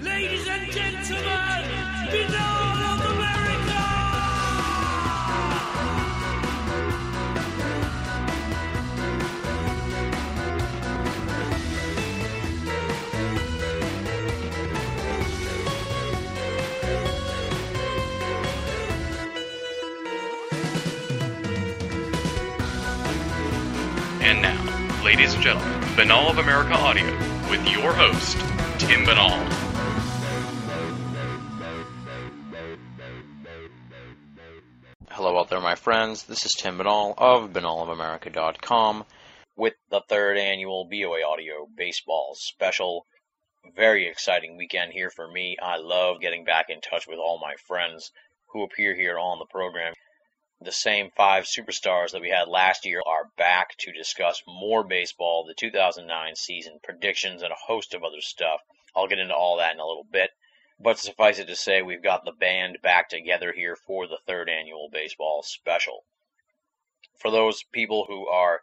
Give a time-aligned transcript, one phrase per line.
[0.00, 1.24] Ladies and gentlemen,
[2.08, 3.82] Binnall of America!
[24.20, 27.04] And now, ladies and gentlemen, Binnall of America Audio
[27.50, 28.36] with your host,
[28.78, 29.67] Tim Binnall.
[35.88, 36.24] Friends.
[36.24, 39.06] This is Tim Binnall of binnallofamerica.com
[39.56, 43.06] with the third annual BOA Audio Baseball Special.
[43.74, 45.56] Very exciting weekend here for me.
[45.62, 48.12] I love getting back in touch with all my friends
[48.52, 49.94] who appear here on the program.
[50.60, 55.46] The same five superstars that we had last year are back to discuss more baseball,
[55.46, 58.60] the 2009 season predictions, and a host of other stuff.
[58.94, 60.32] I'll get into all that in a little bit.
[60.80, 64.48] But suffice it to say, we've got the band back together here for the third
[64.48, 66.04] annual baseball special.
[67.16, 68.62] For those people who are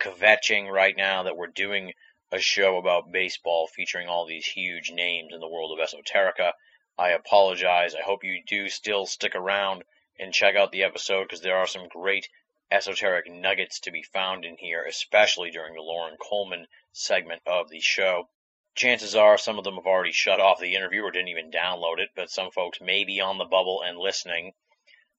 [0.00, 1.94] kvetching right now that we're doing
[2.32, 6.54] a show about baseball featuring all these huge names in the world of esoterica,
[6.98, 7.94] I apologize.
[7.94, 9.84] I hope you do still stick around
[10.18, 12.28] and check out the episode because there are some great
[12.70, 17.78] esoteric nuggets to be found in here, especially during the Loren Coleman segment of the
[17.78, 18.28] show.
[18.74, 22.00] Chances are some of them have already shut off the interview or didn't even download
[22.00, 24.52] it, but some folks may be on the bubble and listening.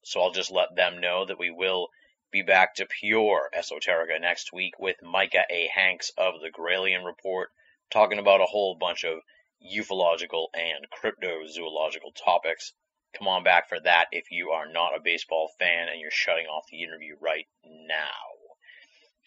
[0.03, 1.89] So I'll just let them know that we will
[2.31, 5.67] be back to pure esoterica next week with Micah A.
[5.73, 7.49] Hanks of the Gralien Report,
[7.91, 9.19] talking about a whole bunch of
[9.65, 12.73] ufological and cryptozoological topics.
[13.17, 16.47] Come on back for that if you are not a baseball fan and you're shutting
[16.47, 18.25] off the interview right now.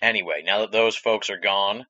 [0.02, 1.86] Anyway, now that those folks are gone,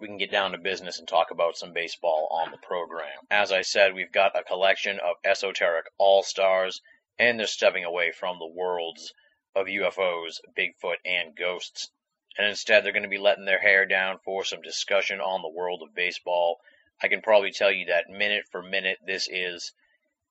[0.00, 3.26] we can get down to business and talk about some baseball on the program.
[3.30, 6.80] As I said, we've got a collection of esoteric all stars,
[7.18, 9.12] and they're stepping away from the worlds
[9.56, 11.90] of UFOs, Bigfoot, and ghosts.
[12.36, 15.48] And instead, they're going to be letting their hair down for some discussion on the
[15.48, 16.60] world of baseball.
[17.02, 19.72] I can probably tell you that minute for minute, this is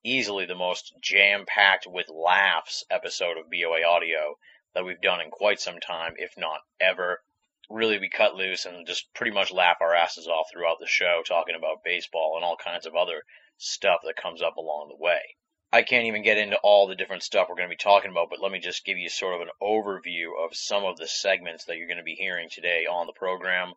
[0.02, 4.38] easily the most jam packed with laughs episode of BOA Audio
[4.72, 7.22] that we've done in quite some time, if not ever
[7.70, 11.22] really we cut loose and just pretty much laugh our asses off throughout the show
[11.26, 13.22] talking about baseball and all kinds of other
[13.58, 15.20] stuff that comes up along the way.
[15.70, 18.30] I can't even get into all the different stuff we're going to be talking about,
[18.30, 21.66] but let me just give you sort of an overview of some of the segments
[21.66, 23.74] that you're going to be hearing today on the program.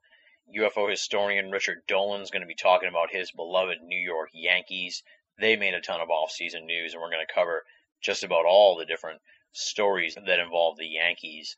[0.56, 5.04] UFO historian Richard Dolan is going to be talking about his beloved New York Yankees.
[5.38, 7.66] They made a ton of off-season news, and we're going to cover
[8.00, 9.20] just about all the different
[9.52, 11.58] stories that involve the Yankees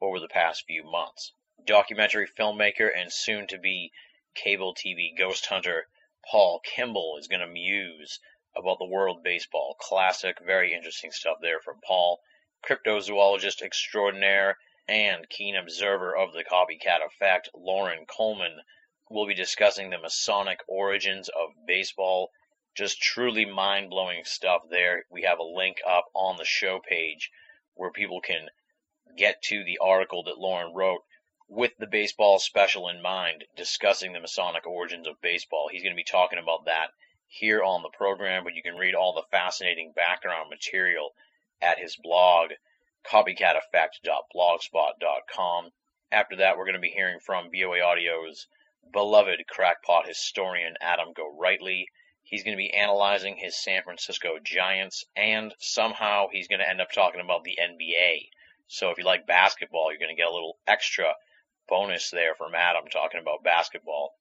[0.00, 1.32] over the past few months
[1.66, 3.92] documentary filmmaker and soon to be
[4.34, 5.86] cable TV ghost hunter
[6.30, 8.18] Paul Kimball is going to muse
[8.56, 10.38] about the World Baseball Classic.
[10.40, 12.22] Very interesting stuff there from Paul.
[12.64, 18.62] Cryptozoologist extraordinaire and keen observer of the copycat effect, Loren Coleman,
[19.10, 22.30] will be discussing the Masonic origins of baseball.
[22.74, 25.04] Just truly mind blowing stuff there.
[25.10, 27.30] We have a link up on the show page
[27.74, 28.48] where people can
[29.14, 31.04] get to the article that Loren wrote
[31.48, 35.68] with the baseball special in mind, discussing the Masonic origins of baseball.
[35.70, 36.88] He's going to be talking about that
[37.28, 41.12] here on the program, but you can read all the fascinating background material
[41.60, 42.52] at his blog,
[43.06, 45.70] copycateffect.blogspot.com.
[46.10, 48.46] After that, we're going to be hearing from BOA Audio's
[48.92, 51.86] beloved crackpot historian Adam Gorightly.
[52.22, 56.80] He's going to be analyzing his San Francisco Giants, and somehow he's going to end
[56.80, 58.30] up talking about the NBA.
[58.66, 61.14] So if you like basketball, you're going to get a little extra
[61.66, 64.14] bonus there from Adam talking about basketball.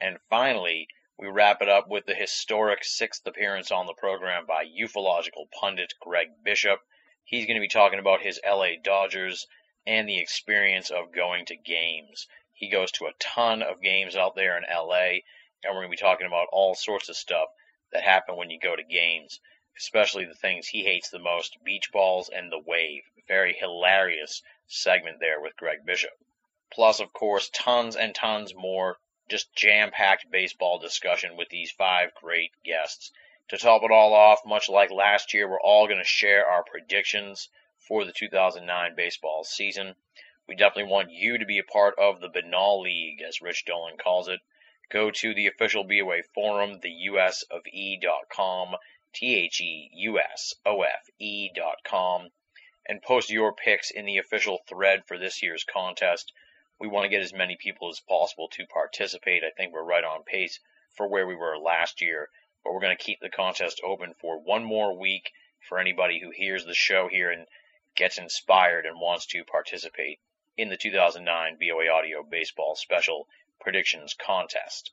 [0.00, 4.66] And finally, we wrap it up with the historic sixth appearance on the program by
[4.66, 6.80] ufological pundit Greg Bishop.
[7.24, 9.46] He's going to be talking about his LA Dodgers
[9.86, 12.26] and the experience of going to games.
[12.52, 15.20] He goes to a ton of games out there in LA,
[15.62, 17.48] and we're going to be talking about all sorts of stuff
[17.92, 19.40] that happen when you go to games,
[19.78, 23.04] especially the things he hates the most beach balls and the wave.
[23.28, 26.12] Very hilarious segment there with Greg Bishop
[26.74, 28.98] plus, of course, tons and tons more
[29.30, 33.10] just jam packed baseball discussion with these five great guests.
[33.48, 36.62] To top it all off, much like last year, we're all going to share our
[36.62, 37.48] predictions
[37.78, 39.94] for the 2009 baseball season.
[40.46, 43.96] We definitely want you to be a part of the Binnall League, as Rich Dolan
[43.96, 44.40] calls it.
[44.90, 48.76] Go to the official BOA forum, theusofE.com,
[49.14, 49.88] T-H-E-U-S-O-F-E.com,
[52.86, 56.30] and post your picks in the official thread for this year's contest
[56.80, 59.42] we want to get as many people as possible to participate.
[59.44, 60.60] I think we're right on pace
[60.96, 62.28] for where we were last year
[62.64, 65.30] but we're going to keep the contest open for one more week
[65.68, 67.46] for anybody who hears the show here and
[67.94, 70.18] gets inspired and wants to participate
[70.56, 73.28] in the 2009 BOA Audio Baseball Special
[73.60, 74.92] Predictions Contest.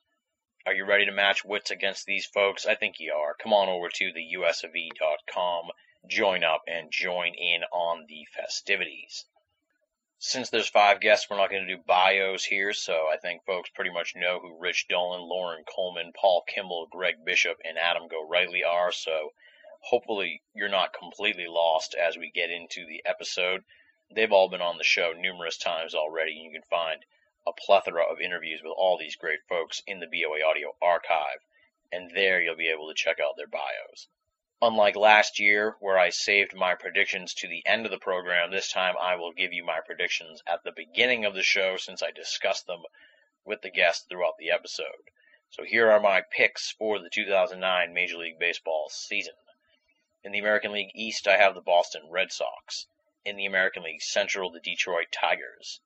[0.66, 2.66] Are you ready to match wits against these folks?
[2.66, 3.36] I think you are.
[3.36, 5.72] Come on over to the usof.com,
[6.07, 9.25] join up, and join in on the festivities.
[10.23, 13.71] Since there's five guests, we're not going to do bios here, so I think folks
[13.71, 18.63] pretty much know who Rich Dolan, Loren Coleman, Paul Kimball, Greg Bishop, and Adam Gorightly
[18.63, 19.33] are, so
[19.79, 23.63] hopefully you're not completely lost as we get into the episode.
[24.12, 27.03] They've all been on the show numerous times already, and you can find
[27.47, 31.39] a plethora of interviews with all these great folks in the BOA Audio archive,
[31.91, 34.07] and there you'll be able to check out their bios.
[34.63, 38.72] Unlike last year, where I saved my predictions to the end of the program, this
[38.72, 42.12] time I will give you my predictions at the beginning of the show since I
[42.12, 42.84] discussed them
[43.44, 45.10] with the guests throughout the episode.
[45.50, 49.34] So here are my picks for the 2009 Major League Baseball season.
[50.24, 52.86] In the American League East, I have the Boston Red Sox.
[53.25, 55.81] In the American League Central, the Detroit Tigers.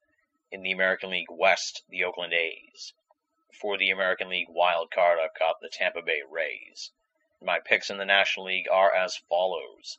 [0.52, 2.92] In the American League West, the Oakland A's.
[3.58, 6.92] For the American League Wild Card, I've got the Tampa Bay Rays.
[7.42, 9.98] My picks in the National League are as follows.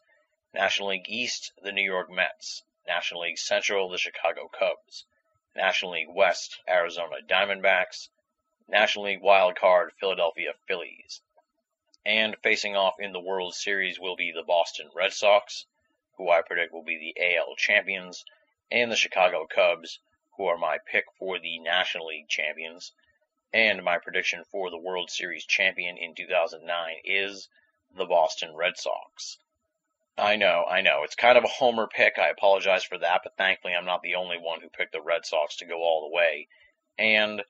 [0.53, 2.63] National League East, the New York Mets.
[2.87, 5.05] National League Central, the Chicago Cubs.
[5.55, 8.09] National League West, Arizona Diamondbacks.
[8.67, 11.21] National League Wild Card, Philadelphia Phillies.
[12.03, 15.67] And facing off in the World Series will be the Boston Red Sox,
[16.15, 18.25] who I predict will be the AL champions,
[18.71, 19.99] and the Chicago Cubs,
[20.37, 22.93] who are my pick for the National League champions.
[23.53, 27.47] And my prediction for the World Series champion in 2009 is
[27.95, 29.37] the Boston Red Sox.
[30.17, 31.03] I know, I know.
[31.03, 32.17] It's kind of a homer pick.
[32.17, 35.25] I apologize for that, but thankfully I'm not the only one who picked the Red
[35.25, 36.47] Sox to go all the way.
[36.97, 37.43] And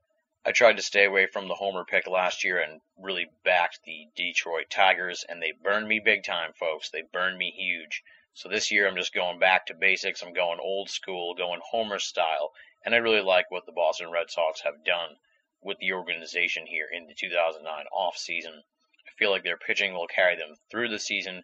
[0.46, 4.08] I tried to stay away from the homer pick last year and really backed the
[4.16, 6.90] Detroit Tigers, and they burned me big time, folks.
[6.90, 8.04] They burned me huge.
[8.34, 10.22] So this year I'm just going back to basics.
[10.22, 12.54] I'm going old school, going homer style,
[12.86, 15.18] and I really like what the Boston Red Sox have done
[15.62, 18.64] with the organization here in the 2009 off season.
[19.08, 21.44] I feel like their pitching will carry them through the season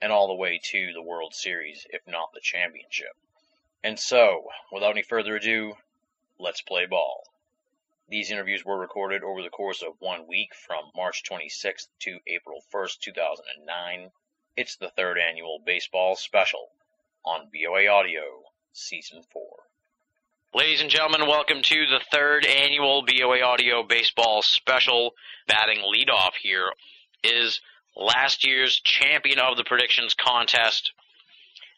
[0.00, 3.16] and all the way to the World Series, if not the championship.
[3.84, 5.76] And so, without any further ado,
[6.38, 7.24] let's play ball.
[8.08, 12.62] These interviews were recorded over the course of one week from March 26th to April
[12.72, 14.12] 1st, 2009.
[14.56, 16.72] It's the third annual baseball special
[17.24, 18.42] on BOA Audio,
[18.72, 19.66] Season 4.
[20.54, 25.12] Ladies and gentlemen, welcome to the third annual BOA Audio Baseball Special.
[25.48, 26.66] Batting leadoff here
[27.24, 27.62] is
[27.96, 30.92] last year's champion of the predictions contest,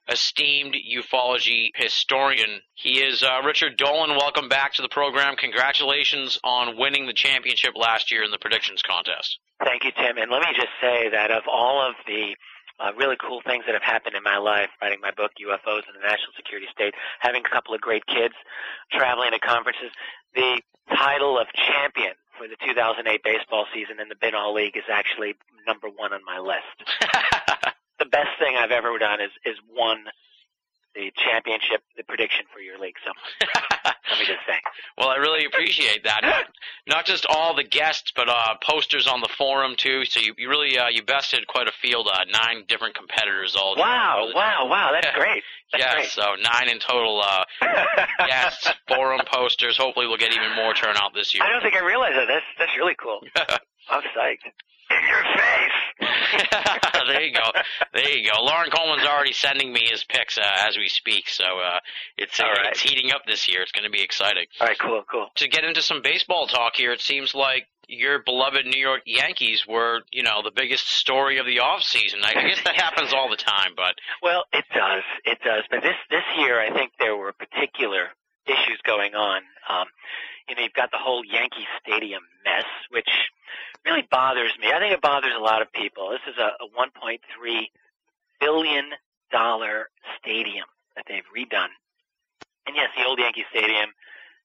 [0.08, 2.62] esteemed ufology historian.
[2.74, 4.16] He is uh, Richard Dolan.
[4.16, 5.36] Welcome back to the program.
[5.36, 9.38] Congratulations on winning the championship last year in the predictions contest.
[9.64, 10.18] Thank you, Tim.
[10.18, 12.34] And let me just say that of all of the
[12.80, 15.94] uh, really cool things that have happened in my life, writing my book, UFOs in
[15.94, 18.34] the National Security State, having a couple of great kids,
[18.90, 19.90] traveling to conferences.
[20.34, 20.60] The
[20.90, 25.34] title of champion for the 2008 baseball season in the Binnall League is actually
[25.66, 26.76] number one on my list.
[27.98, 30.04] the best thing I've ever done is, is won
[30.94, 32.96] the championship, the prediction for your league.
[33.04, 33.10] So
[34.14, 34.58] let me just say.
[34.96, 36.20] Well, I really appreciate that.
[36.22, 36.44] Not,
[36.86, 40.04] not just all the guests, but uh, posters on the forum too.
[40.04, 43.74] So you, you really uh, you bested quite a field, uh, nine different competitors all.
[43.76, 44.30] Wow!
[44.34, 44.66] Wow!
[44.68, 44.90] Wow!
[44.92, 45.42] That's great.
[45.72, 46.08] That's yeah, great.
[46.08, 47.44] so nine in total uh,
[48.26, 49.76] guests, forum posters.
[49.76, 51.42] Hopefully, we'll get even more turnout this year.
[51.42, 52.28] I don't think I realized that.
[52.28, 53.20] That's that's really cool.
[53.90, 54.46] I'm psyched.
[54.90, 56.10] In your face.
[57.08, 57.60] there you go.
[57.92, 58.42] There you go.
[58.42, 61.80] Loren Coleman's already sending me his picks uh, as we speak, so uh,
[62.16, 62.68] it's uh, right.
[62.70, 63.62] it's heating up this year.
[63.62, 64.46] It's going to be exciting.
[64.60, 64.78] All right.
[64.78, 65.04] Cool.
[65.10, 65.28] Cool.
[65.36, 69.64] To get into some baseball talk here, it seems like your beloved New York Yankees
[69.68, 72.20] were, you know, the biggest story of the off season.
[72.22, 75.02] I guess that happens all the time, but Well, it does.
[75.24, 75.64] It does.
[75.70, 78.08] But this this year, I think there were particular
[78.46, 79.42] issues going on.
[79.68, 79.86] Um,
[80.48, 83.08] you know, you've got the whole Yankee Stadium mess, which
[83.84, 84.68] really bothers me.
[84.72, 86.10] I think it bothers a lot of people.
[86.10, 87.18] This is a, a 1.3
[88.40, 88.84] billion
[89.32, 91.72] dollar stadium that they've redone.
[92.66, 93.90] And yes, the old Yankee Stadium,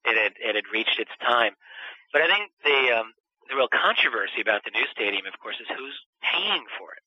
[0.06, 1.54] it had it had reached its time.
[2.12, 3.14] But I think the um,
[3.50, 7.04] the real controversy about the new stadium, of course, is who's paying for it.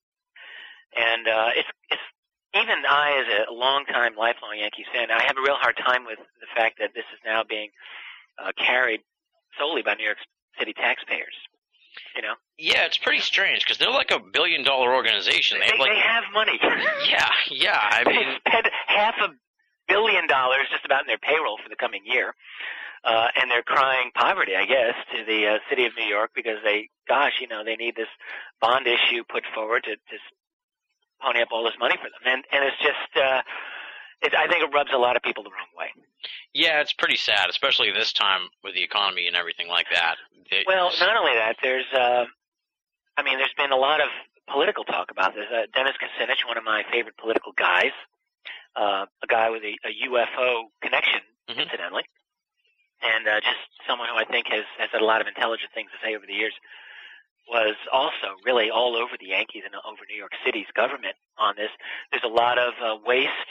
[0.97, 2.07] And uh, it's it's
[2.55, 6.21] even I, as a longtime, lifelong Yankees fan, I have a real hard time with
[6.41, 7.71] the fact that this is now being
[8.39, 9.01] uh, carried
[9.59, 10.19] solely by New York
[10.59, 11.35] City taxpayers.
[12.17, 15.59] You know, yeah, it's pretty strange because they're like a billion dollar organization.
[15.61, 16.59] They they, have like they have money.
[17.09, 17.79] yeah, yeah.
[17.81, 19.29] I mean, they spend half a
[19.89, 22.35] billion dollars just about in their payroll for the coming year.
[23.05, 26.59] uh, and they're crying poverty, I guess, to the uh, city of New York because
[26.65, 28.09] they, gosh, you know, they need this
[28.61, 30.17] bond issue put forward to to
[31.21, 33.17] pony up all this money for them, and and it's just.
[33.17, 33.43] Uh,
[34.23, 35.89] it, I think it rubs a lot of people the wrong way.
[36.55, 40.17] Yeah, it's pretty sad, especially this time with the economy and everything like that.
[40.51, 42.25] It, Well, not only that, there's, uh,
[43.17, 44.09] I mean, there's been a lot of
[44.51, 45.47] political talk about this.
[45.53, 47.93] Uh, Dennis Kucinich, one of my favorite political guys,
[48.77, 51.59] uh, a guy with a, a UFO connection, Mhm.
[51.65, 52.05] incidentally,
[53.03, 55.91] and uh, just someone who I think has has had a lot of intelligent things
[55.91, 56.55] to say over the years,
[57.51, 61.71] was also really all over the Yankees and over New York City's government on this.
[62.13, 63.51] There's a lot of uh, waste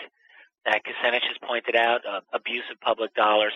[0.65, 3.53] that Kucinich has pointed out, uh, abuse of public dollars.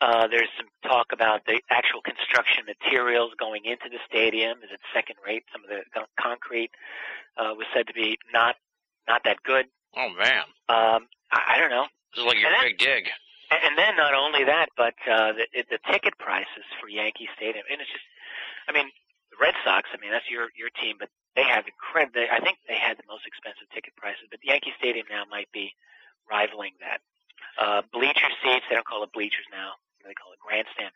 [0.00, 4.58] Uh, there's some talk about the actual construction materials going into the stadium.
[4.64, 5.44] Is it second rate?
[5.52, 5.82] Some of the
[6.20, 6.70] concrete
[7.38, 8.56] uh, was said to be not
[9.08, 9.66] not that good.
[9.96, 11.86] oh man, Um, I, I don't know.
[12.14, 13.08] this is like your And big dig.
[13.52, 17.80] And, then not only that, but uh, the, the ticket prices for Yankee Stadium, and
[17.82, 18.04] it's just,
[18.66, 18.88] I mean,
[19.30, 19.90] the Red Sox.
[19.92, 22.24] I mean, that's your your team, but they have incredible.
[22.32, 25.74] I think they had the most expensive ticket prices, but Yankee Stadium now might be
[26.32, 27.00] rivaling that.
[27.60, 29.76] Uh, bleacher seats, they don't call it bleachers now.
[30.04, 30.90] They call it grandstand.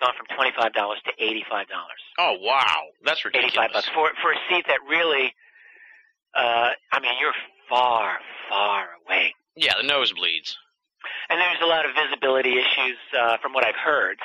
[0.00, 2.00] Gone from twenty five dollars to eighty five dollars.
[2.18, 3.52] Oh wow, that's ridiculous.
[3.52, 5.32] Eighty five bucks for for a seat that really.
[6.34, 7.34] Uh, I mean, you're
[7.68, 10.54] far, far away Yeah, the nosebleeds.
[11.28, 14.18] and there's a lot of visibility issues uh, from what I've heard,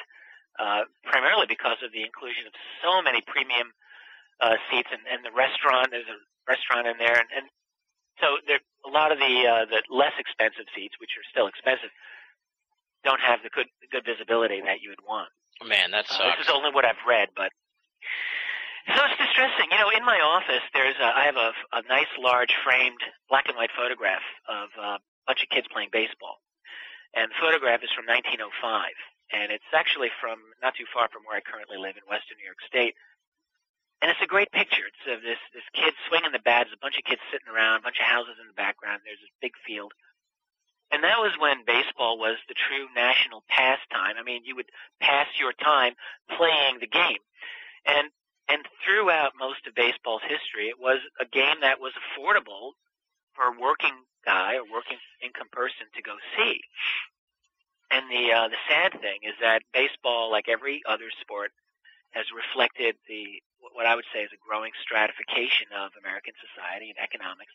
[0.60, 3.74] uh, primarily because of the inclusion of so many premium
[4.40, 5.90] uh, seats and, and the restaurant.
[5.90, 7.46] There's a restaurant in there, and, and
[8.22, 11.90] so there a lot of the uh, the less expensive seats, which are still expensive,
[13.04, 15.30] don't have the good the good visibility that you would want.
[15.64, 17.50] Man, that Uh, this is only what I've read, but
[18.94, 19.72] so it's distressing.
[19.72, 23.48] You know, in my office, there's a, I have a, a nice, large, framed black
[23.48, 26.38] and white photograph of uh, a bunch of kids playing baseball,
[27.18, 28.46] and the photograph is from 1905,
[29.34, 32.46] and it's actually from not too far from where I currently live in Western New
[32.46, 32.94] York State.
[34.02, 34.84] And it's a great picture.
[34.86, 36.68] It's of this this kid swinging the bat.
[36.68, 39.02] There's a bunch of kids sitting around, a bunch of houses in the background.
[39.04, 39.94] There's this big field.
[40.92, 44.16] And that was when baseball was the true national pastime.
[44.20, 44.70] I mean, you would
[45.02, 45.94] pass your time
[46.38, 47.24] playing the game.
[47.86, 48.12] And
[48.48, 52.78] and throughout most of baseball's history, it was a game that was affordable
[53.34, 56.62] for a working guy or working income person to go see.
[57.90, 61.52] And the uh, the sad thing is that baseball, like every other sport,
[62.16, 63.44] has reflected the
[63.76, 67.52] what I would say is a growing stratification of American society and economics.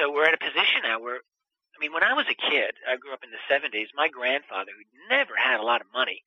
[0.00, 2.96] So we're at a position now where, I mean, when I was a kid, I
[2.96, 3.92] grew up in the 70s.
[3.92, 6.24] My grandfather, who never had a lot of money,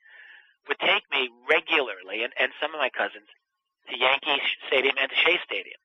[0.68, 3.26] would take me regularly, and, and some of my cousins,
[3.90, 5.80] to Yankee Stadium and to Shea Stadium.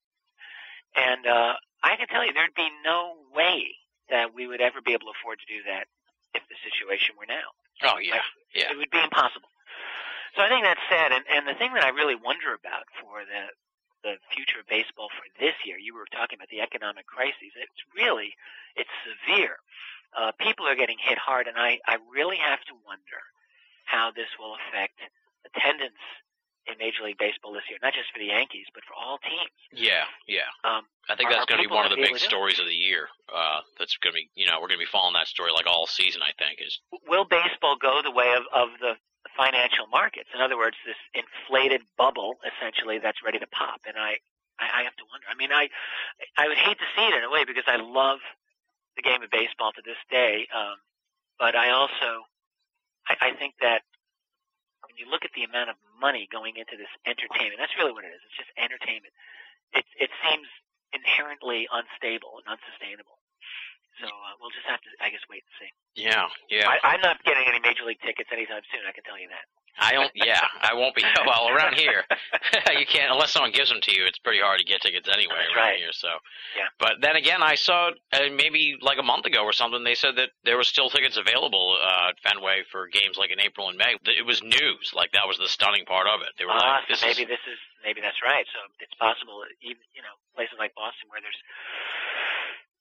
[0.95, 3.75] And uh, I can tell you, there'd be no way
[4.11, 5.87] that we would ever be able to afford to do that
[6.35, 7.55] if the situation were now.
[7.83, 8.23] Oh yeah,
[8.55, 8.71] yeah.
[8.73, 9.49] It would be impossible.
[10.39, 11.11] So I think that's sad.
[11.11, 13.51] And, and the thing that I really wonder about for the
[14.07, 17.51] the future of baseball for this year, you were talking about the economic crises.
[17.59, 18.39] It's really
[18.79, 19.59] it's severe.
[20.15, 23.19] Uh, people are getting hit hard, and I I really have to wonder
[23.91, 25.03] how this will affect
[25.43, 25.99] attendance
[26.71, 29.51] in Major League Baseball this year, not just for the Yankees, but for all teams.
[29.75, 30.47] Yeah, yeah.
[30.63, 32.31] Um, I think that's going to be one of the big able to do it?
[32.31, 33.11] stories of the year.
[33.27, 35.67] Uh, that's going to be, you know, we're going to be following that story like
[35.67, 36.23] all season.
[36.23, 36.79] I think is
[37.11, 38.95] will baseball go the way of, of the
[39.37, 40.29] financial markets?
[40.35, 43.81] In other words, this inflated bubble essentially that's ready to pop.
[43.87, 44.19] And I,
[44.59, 45.27] I, I have to wonder.
[45.31, 45.69] I mean, I,
[46.37, 48.19] I would hate to see it in a way because I love
[48.97, 50.47] the game of baseball to this day.
[50.51, 50.77] Um,
[51.39, 52.27] but I also,
[53.07, 53.87] I, I think that
[54.87, 58.07] when you look at the amount of money going into this entertainment, that's really what
[58.07, 58.23] it is.
[58.27, 59.15] It's just entertainment.
[59.75, 60.49] It, it seems
[60.95, 63.18] inherently unstable and unsustainable.
[64.01, 65.71] So uh, we'll just have to, I guess, wait and see.
[66.07, 66.69] yeah, yeah.
[66.71, 68.83] I, I'm not getting any major league tickets anytime soon.
[68.87, 69.47] I can tell you that.
[69.79, 70.11] I don't.
[70.15, 71.03] Yeah, I won't be.
[71.27, 72.03] Well, around here,
[72.75, 74.07] you can't unless someone gives them to you.
[74.11, 75.79] It's pretty hard to get tickets anyway That's around right.
[75.79, 75.95] here.
[75.95, 76.09] So,
[76.59, 76.67] Yeah.
[76.83, 79.85] But then again, I saw uh, maybe like a month ago or something.
[79.87, 83.39] They said that there were still tickets available uh, at Fenway for games like in
[83.39, 83.95] April and May.
[84.19, 84.91] It was news.
[84.99, 86.35] Like that was the stunning part of it.
[86.39, 88.47] They were Ah, like, so maybe is." this is maybe that's right.
[88.51, 91.39] So it's possible, even you know, places like Boston where there's,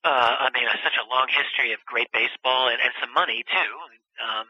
[0.04, 3.74] uh, I mean, such a long history of great baseball and, and some money too.
[4.18, 4.48] Um,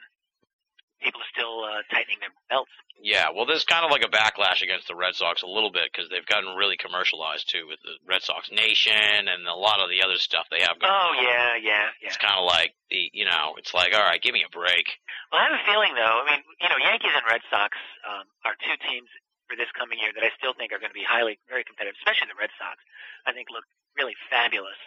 [1.01, 2.72] people are still uh, tightening their belts.
[2.98, 5.86] Yeah, well, there's kind of like a backlash against the Red Sox a little bit
[5.94, 9.94] because they've gotten really commercialized too with the Red Sox Nation and a lot of
[9.94, 10.89] the other stuff they have going.
[10.89, 11.22] Oh on.
[11.22, 12.10] yeah, yeah, yeah.
[12.10, 14.98] It's kind of like the, you know, it's like, all right, give me a break.
[15.30, 16.25] Well, I have a feeling though.
[16.25, 19.10] I mean, you know, Yankees and Red Sox um, are two teams
[19.46, 22.01] for this coming year that I still think are going to be highly, very competitive.
[22.01, 22.82] Especially the Red Sox,
[23.30, 23.63] I think look
[23.94, 24.77] really fabulous.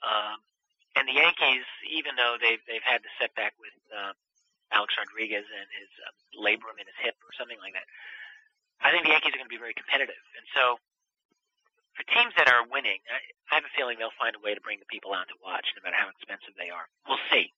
[0.00, 0.40] Um,
[0.96, 4.12] and the Yankees, even though they've they've had the setback with uh,
[4.74, 7.86] Alex Rodriguez and his uh, labrum in his hip or something like that.
[8.80, 10.80] I think the Yankees are going to be very competitive, and so
[12.00, 13.20] for teams that are winning, I,
[13.52, 15.68] I have a feeling they'll find a way to bring the people out to watch,
[15.76, 16.88] no matter how expensive they are.
[17.04, 17.52] We'll see.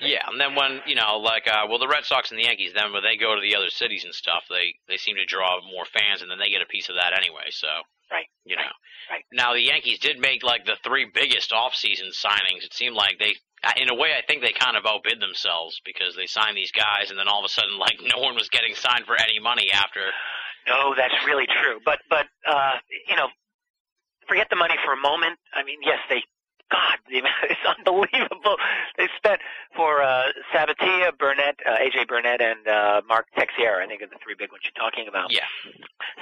[0.00, 2.72] Yeah, and then when you know, like, uh, well, the Red Sox and the Yankees,
[2.74, 5.60] then when they go to the other cities and stuff, they they seem to draw
[5.66, 7.50] more fans, and then they get a piece of that anyway.
[7.50, 7.68] So,
[8.10, 8.72] Right, you know,
[9.10, 9.24] right.
[9.32, 12.64] Now the Yankees did make like the three biggest off-season signings.
[12.64, 15.80] It seemed like they, uh, in a way, I think they kind of outbid themselves
[15.84, 18.48] because they signed these guys, and then all of a sudden, like, no one was
[18.48, 20.00] getting signed for any money after.
[20.66, 21.80] No, that's really true.
[21.84, 23.28] But but uh, you know,
[24.26, 25.38] forget the money for a moment.
[25.52, 26.22] I mean, yes, they.
[26.70, 28.56] God, the amount it's unbelievable.
[28.96, 29.40] They spent
[29.74, 33.84] for uh, Sabathia, Burnett, uh, AJ Burnett, and uh, Mark Teixeira.
[33.84, 35.32] I think are the three big ones you're talking about.
[35.32, 35.48] Yeah,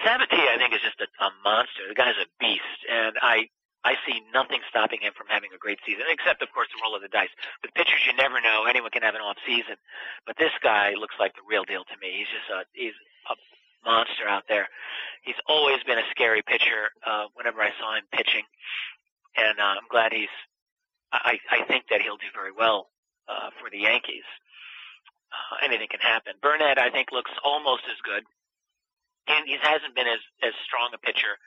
[0.06, 1.88] Sabathia, I think, is just a, a monster.
[1.88, 3.50] The guy's a beast, and I
[3.86, 6.98] I see nothing stopping him from having a great season, except of course the roll
[6.98, 7.30] of the dice.
[7.62, 8.66] With pitchers, you never know.
[8.66, 9.78] Anyone can have an off season,
[10.26, 12.18] but this guy looks like the real deal to me.
[12.18, 12.98] He's just a he's
[13.30, 13.34] a
[13.86, 14.66] monster out there.
[15.22, 16.90] He's always been a scary pitcher.
[17.06, 18.42] Uh, whenever I saw him pitching,
[19.36, 20.32] and uh, I'm glad he's.
[21.12, 22.88] I I think that he'll do very well
[23.28, 24.26] uh, for the Yankees.
[25.32, 26.34] Uh, anything can happen.
[26.42, 28.24] Burnett, I think, looks almost as good.
[29.28, 31.38] And he hasn't been as as strong a pitcher,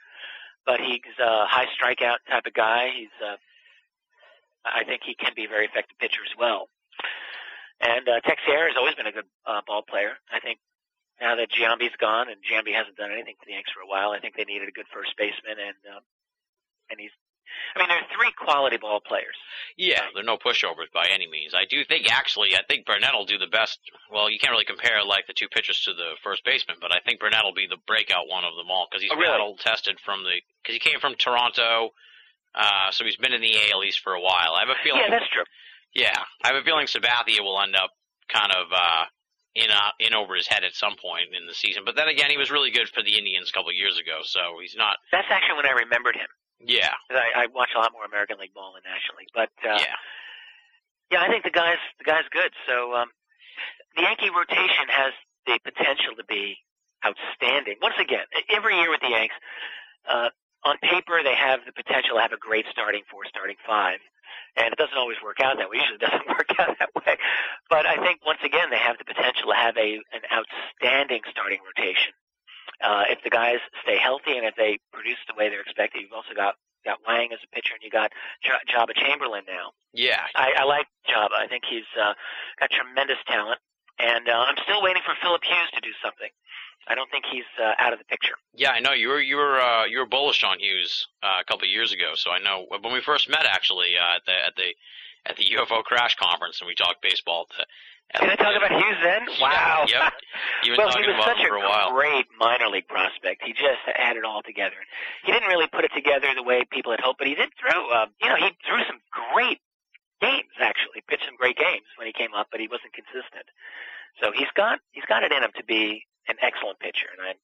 [0.65, 2.91] but he's a high strikeout type of guy.
[2.95, 3.37] He's uh,
[4.65, 6.67] I think he can be a very effective pitcher as well.
[7.79, 10.19] And uh, Teixeira has always been a good uh, ball player.
[10.27, 10.59] I think
[11.21, 14.11] now that Giambi's gone and Giambi hasn't done anything for the Yankees for a while,
[14.11, 16.03] I think they needed a good first baseman, and um,
[16.91, 17.15] and he's.
[17.75, 19.35] I mean, there are three quality ball players.
[19.77, 21.53] yeah, they're no pushovers by any means.
[21.53, 23.79] I do think actually, I think Burnett will do the best.
[24.11, 26.99] Well, you can't really compare like the two pitchers to the first baseman, but I
[27.05, 29.31] think Burnett will be the breakout one of them all because he's Oh, really?
[29.31, 31.91] battle tested from the because he came from Toronto.
[32.55, 34.53] Uh, so he's been in the AL East for a while.
[34.57, 35.01] I have a feeling.
[35.05, 35.45] Yeah, that's true.
[35.93, 37.91] Yeah, I have a feeling Sabathia will end up
[38.27, 39.05] kind of uh,
[39.55, 41.83] in uh, in over his head at some point in the season.
[41.85, 44.21] But then again, he was really good for the Indians a couple of years ago,
[44.23, 44.97] so he's not.
[45.11, 46.27] That's actually when I remembered him.
[46.63, 49.79] Yeah, I, I watch a lot more American League ball than National League, but uh,
[49.79, 49.95] yeah,
[51.11, 52.51] Yeah, I think the guy's the guy's good.
[52.67, 53.09] So um,
[53.95, 55.13] the Yankee rotation has
[55.47, 56.57] the potential to be
[57.05, 57.75] outstanding.
[57.81, 59.35] Once again, every year with the Yanks,
[60.09, 60.29] uh,
[60.63, 63.99] on paper they have the potential to have a great starting four, starting five,
[64.59, 65.79] and it doesn't always work out that way.
[65.79, 67.15] Usually, it doesn't work out that way.
[67.69, 71.59] But I think once again they have the potential to have a an outstanding starting
[71.63, 72.11] rotation.
[72.83, 76.13] Uh, if the guys stay healthy and if they produce the way they're expected, you've
[76.13, 78.11] also got got Wang as a pitcher and you got
[78.41, 79.71] J- Joba Chamberlain now.
[79.93, 80.21] yeah.
[80.35, 81.33] I, I like Joba.
[81.35, 82.13] I think he's uh,
[82.59, 83.59] got tremendous talent,
[83.99, 86.29] and uh, I'm still waiting for Philip Hughes to do something.
[86.87, 88.35] I don't think he's uh, out of the picture.
[88.55, 91.43] Yeah, I know you were you were uh, you were bullish on Hughes uh, a
[91.43, 92.13] couple of years ago.
[92.15, 94.75] So I know when we first met actually uh, at the at the
[95.29, 97.45] at the UFO crash conference and we talked baseball.
[97.57, 97.65] To,
[98.17, 99.21] Did I talk about Hughes then?
[99.39, 99.85] Wow.
[99.85, 100.13] Yep.
[100.63, 101.93] You've been well, he talking was about such a a while.
[101.93, 103.45] great minor league prospect.
[103.45, 104.81] He just had it all together.
[105.23, 107.77] He didn't really put it together the way people had hoped, but he did throw.
[107.91, 109.61] Uh, you know, he threw some great
[110.21, 110.49] games.
[110.57, 113.45] Actually, pitched some great games when he came up, but he wasn't consistent.
[114.17, 117.37] So he's got he's got it in him to be an excellent pitcher, and I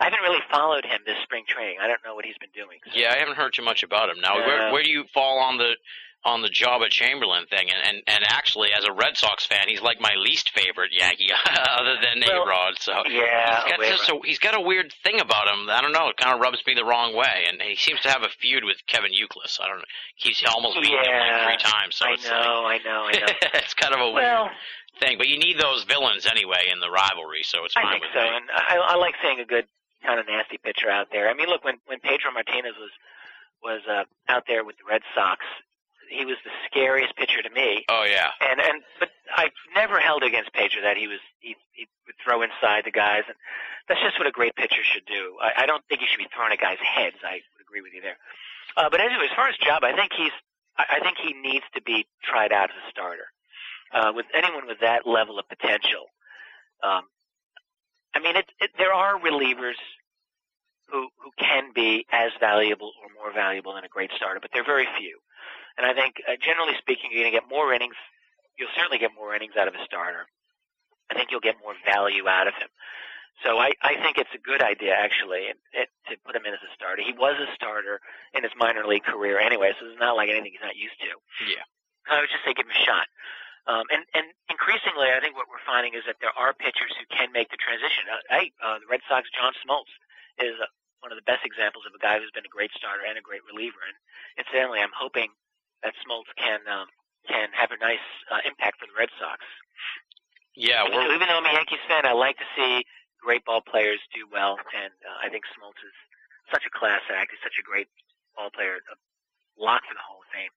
[0.00, 1.76] I haven't really followed him this spring training.
[1.82, 2.78] I don't know what he's been doing.
[2.86, 2.92] So.
[2.94, 4.20] Yeah, I haven't heard too much about him.
[4.22, 5.74] Now, where where do you fall on the
[6.24, 7.68] on the Joba Chamberlain thing?
[7.70, 11.30] And and, and actually, as a Red Sox fan, he's like my least favorite Yankee,
[11.78, 12.74] other than Well, A-Rod.
[12.80, 15.68] So Yeah, he's got wait, just a, he's got a weird thing about him.
[15.68, 16.08] I don't know.
[16.08, 18.64] It kind of rubs me the wrong way, and he seems to have a feud
[18.64, 19.60] with Kevin Youkilis.
[19.60, 19.90] I don't know.
[20.16, 21.96] He's almost beaten him like three times.
[21.96, 23.26] So I it's know, I know, I know.
[23.54, 24.50] it's kind of a weird well,
[25.00, 25.18] thing.
[25.18, 28.14] But you need those villains anyway in the rivalry, so it's fine I fine think
[28.14, 28.36] with so, me.
[28.36, 29.66] and I, I like seeing a good
[30.04, 31.28] kind of nasty pitcher out there.
[31.30, 32.90] I mean, look when when Pedro Martinez was
[33.62, 35.38] was uh, out there with the Red Sox,
[36.12, 37.84] he was the scariest pitcher to me.
[37.88, 41.88] Oh yeah, And and but I've never held against Pedro that he was he he
[42.06, 43.36] would throw inside the guys, and
[43.88, 45.36] that's just what a great pitcher should do.
[45.40, 47.16] I, I don't think he should be throwing at guys' heads.
[47.24, 48.18] I would agree with you there.
[48.76, 50.32] Uh, but anyway, as far as Joba, I think he's
[50.76, 53.26] I, I think he needs to be tried out as a starter.
[53.92, 56.08] Uh, with anyone with that level of potential,
[56.82, 57.04] um,
[58.14, 59.76] I mean, it, it, there are relievers
[60.92, 64.64] who who can be as valuable or more valuable than a great starter, but they're
[64.64, 65.18] very few.
[65.78, 67.96] And I think, uh, generally speaking, you're going to get more innings.
[68.60, 70.28] You'll certainly get more innings out of a starter.
[71.10, 72.68] I think you'll get more value out of him.
[73.40, 76.52] So I, I think it's a good idea, actually, it, it, to put him in
[76.52, 77.00] as a starter.
[77.00, 77.98] He was a starter
[78.36, 81.10] in his minor league career anyway, so it's not like anything he's not used to.
[81.48, 81.64] Yeah.
[82.12, 83.08] I would just say give him a shot.
[83.66, 87.06] Um, and, and increasingly, I think what we're finding is that there are pitchers who
[87.08, 88.04] can make the transition.
[88.10, 89.90] Uh, hey, uh, the Red Sox, John Smoltz
[90.42, 90.66] is uh,
[91.02, 93.24] one of the best examples of a guy who's been a great starter and a
[93.24, 93.82] great reliever.
[93.82, 93.98] And
[94.38, 95.34] incidentally, I'm hoping
[95.82, 96.86] that Smoltz can um,
[97.26, 99.42] can have a nice uh, impact for the Red Sox.
[100.54, 102.86] Yeah, So we're even though I'm a Yankees fan, I like to see
[103.18, 105.96] great ball players do well, and uh, I think Smoltz is
[106.50, 107.30] such a class act.
[107.30, 107.88] He's such a great
[108.34, 108.96] ball player, a
[109.58, 110.52] lock for the Hall of Fame.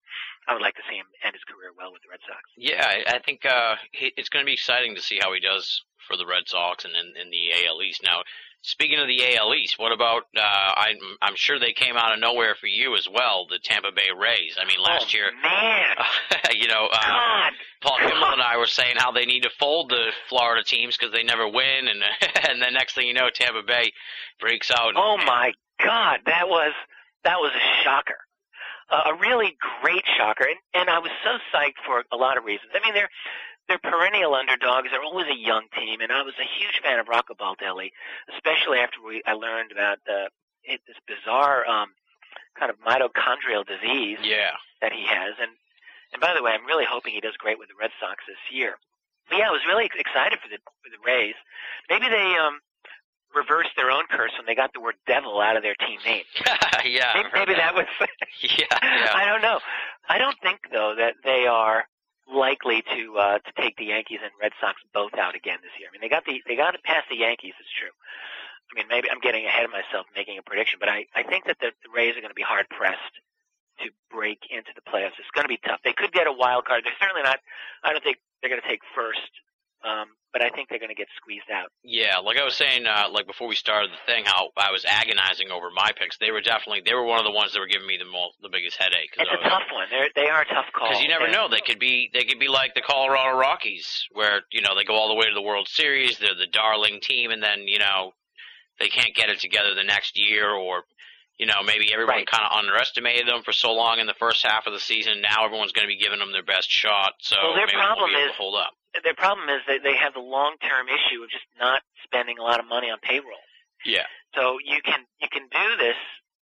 [0.47, 2.43] I would like to see him end his career well with the Red Sox.
[2.55, 2.85] yeah.
[2.85, 6.17] I I think uh, it's going to be exciting to see how he does for
[6.17, 8.01] the Red Sox and in, in the AL East.
[8.03, 8.21] Now,
[8.61, 10.23] speaking of the AL East, what about?
[10.35, 13.47] Uh, I'm I'm sure they came out of nowhere for you as well.
[13.49, 14.57] The Tampa Bay Rays.
[14.59, 15.95] I mean, last oh, year, man,
[16.53, 19.89] you know, uh, God, Paul Kimball and I were saying how they need to fold
[19.89, 22.03] the Florida teams because they never win, and
[22.49, 23.91] and the next thing you know, Tampa Bay
[24.39, 24.93] breaks out.
[24.95, 25.53] oh my
[25.83, 26.73] God, that was
[27.23, 28.17] that was a shocker.
[28.89, 32.43] Uh, a really great shocker, and, and I was so psyched for a lot of
[32.45, 32.71] reasons.
[32.75, 33.09] I mean, they're
[33.67, 34.89] they're perennial underdogs.
[34.91, 37.89] They're always a young team, and I was a huge fan of Rocco Baldelli,
[38.35, 40.29] especially after we I learned about the
[40.63, 41.89] it, this bizarre um,
[42.59, 45.33] kind of mitochondrial disease Yeah, that he has.
[45.41, 45.51] And
[46.13, 48.37] and by the way, I'm really hoping he does great with the Red Sox this
[48.53, 48.77] year.
[49.29, 51.35] But yeah, I was really excited for the for the Rays.
[51.89, 52.61] Maybe they um
[53.35, 56.23] reversed their own curse when they got the word devil out of their team name.
[56.85, 57.11] yeah.
[57.15, 57.85] Maybe, maybe that was.
[58.41, 59.11] Yeah, yeah.
[59.15, 59.59] I don't know.
[60.07, 61.85] I don't think though that they are
[62.31, 65.89] likely to uh to take the Yankees and Red Sox both out again this year.
[65.89, 67.53] I mean, they got the they got it past the Yankees.
[67.59, 67.93] It's true.
[68.69, 71.45] I mean, maybe I'm getting ahead of myself making a prediction, but I I think
[71.45, 73.15] that the, the Rays are going to be hard pressed
[73.79, 75.19] to break into the playoffs.
[75.19, 75.79] It's going to be tough.
[75.83, 76.83] They could get a wild card.
[76.85, 77.39] They're certainly not.
[77.83, 79.31] I don't think they're going to take first.
[79.85, 81.69] Um, but I think they're going to get squeezed out.
[81.83, 84.83] Yeah, like I was saying, uh, like before we started the thing, how I was
[84.83, 86.17] agonizing over my picks.
[86.17, 88.35] They were definitely they were one of the ones that were giving me the most,
[88.41, 89.13] the biggest headache.
[89.15, 89.87] It's a tough one.
[89.91, 90.89] They're they are a tough call.
[90.89, 94.07] Because you never And- know, they could be they could be like the Colorado Rockies,
[94.11, 96.99] where you know they go all the way to the World Series, they're the darling
[96.99, 98.11] team, and then you know
[98.79, 100.83] they can't get it together the next year, or
[101.37, 102.27] you know maybe everyone Right.
[102.27, 105.21] kind of underestimated them for so long in the first half of the season.
[105.21, 108.09] Now everyone's going to be giving them their best shot, so Well, their maybe problem
[108.11, 108.73] be able is- to hold up.
[109.03, 112.43] their problem is that they have the long term issue of just not spending a
[112.43, 113.43] lot of money on payroll.
[113.85, 115.97] Yeah, So you can you can do this.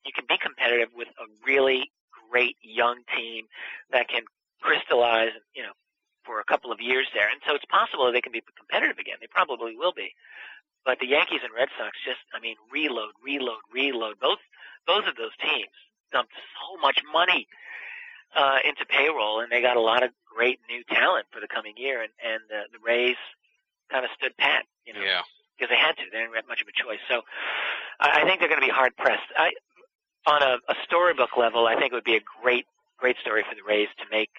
[0.06, 1.92] You can be competitive with a really
[2.30, 3.48] great young team
[3.92, 4.24] that can
[4.62, 5.72] crystallize, you know,
[6.24, 7.28] for a couple of years there.
[7.30, 9.18] And so it's possible that they can be competitive again.
[9.20, 10.14] They probably will be.
[10.86, 14.20] But the Yankees and Red Sox just, I mean, reload, reload, reload.
[14.20, 14.40] Both
[14.86, 15.74] both of those teams
[16.12, 17.48] dumped so much money
[18.36, 21.74] uh, into payroll, and they got a lot of great new talent for the coming
[21.78, 22.02] year.
[22.02, 23.18] And and uh, the Rays
[23.92, 25.22] kind of stood pat, you know yeah.
[25.58, 26.04] because they had to.
[26.12, 27.02] They didn't have much of a choice.
[27.10, 27.22] So
[28.00, 29.30] I I think they're going to be hard pressed.
[29.38, 29.52] I,
[30.26, 32.66] on a, a storybook level, I think it would be a great,
[32.98, 34.32] great story for the Rays to make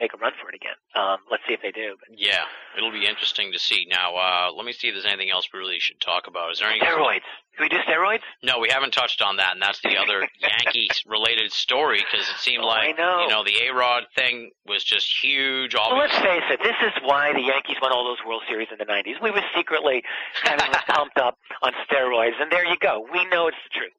[0.00, 0.74] make a run for it again.
[0.94, 1.96] Um, let's see if they do.
[1.98, 2.44] But Yeah,
[2.76, 3.86] it'll be interesting to see.
[3.88, 6.52] Now, uh, let me see if there's anything else we really should talk about.
[6.52, 6.80] Is there any?
[6.80, 7.26] steroids.
[7.56, 8.20] Can we do steroids?
[8.42, 12.62] No, we haven't touched on that, and that's the other Yankees-related story because it seemed
[12.62, 13.22] Oh, like know.
[13.22, 15.74] you know the A Rod thing was just huge.
[15.74, 16.60] All Well, let's face it.
[16.62, 19.20] This is why the Yankees won all those World Series in the '90s.
[19.20, 20.02] We were secretly
[20.44, 23.04] having pumped up on steroids, and there you go.
[23.12, 23.92] We know it's the truth.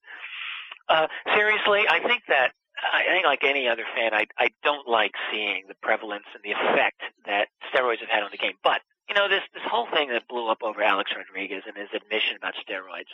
[0.87, 5.13] Uh, seriously, I think that I think, like any other fan, I I don't like
[5.31, 8.53] seeing the prevalence and the effect that steroids have had on the game.
[8.63, 11.89] But you know, this this whole thing that blew up over Alex Rodriguez and his
[11.93, 13.11] admission about steroids.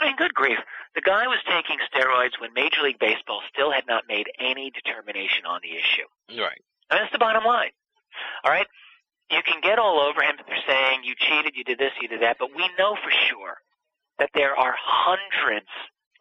[0.00, 0.58] I mean, good grief.
[0.94, 5.44] The guy was taking steroids when Major League Baseball still had not made any determination
[5.46, 6.06] on the issue.
[6.40, 6.60] right.
[6.90, 7.70] And that's the bottom line.
[8.44, 8.66] All right?
[9.30, 12.22] You can get all over him for saying you cheated, you did this, you did
[12.22, 13.58] that, but we know for sure
[14.18, 15.68] that there are hundreds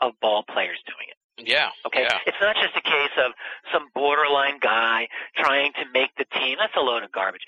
[0.01, 1.17] of ball players doing it.
[1.37, 1.69] Yeah.
[1.85, 2.03] Okay?
[2.03, 2.17] Yeah.
[2.25, 3.31] It's not just a case of
[3.71, 6.57] some borderline guy trying to make the team.
[6.59, 7.43] That's a load of garbage.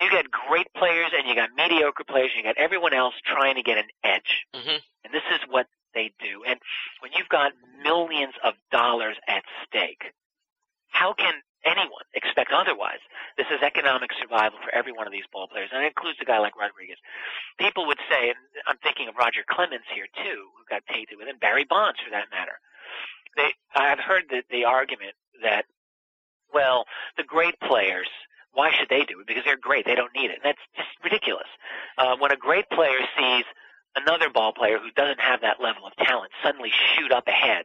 [0.00, 3.54] You got great players and you got mediocre players and you got everyone else trying
[3.56, 4.44] to get an edge.
[4.54, 6.42] hmm And this is what they do.
[6.46, 6.60] And
[7.00, 10.12] when you've got millions of dollars at stake,
[10.88, 13.00] how can anyone expect otherwise?
[13.36, 16.24] This is economic survival for every one of these ball players, and it includes a
[16.24, 16.96] guy like Rodriguez.
[17.58, 21.28] People would say, and I'm thinking of Roger Clemens here too, who got tainted with,
[21.28, 22.58] and Barry Bonds for that matter.
[23.36, 25.64] They, I've heard the, the argument that,
[26.52, 26.84] well,
[27.16, 28.08] the great players,
[28.52, 29.26] why should they do it?
[29.26, 30.40] Because they're great, they don't need it.
[30.42, 31.46] And that's just ridiculous.
[31.96, 33.44] Uh, when a great player sees
[33.96, 37.64] another ball player who doesn't have that level of talent suddenly shoot up ahead.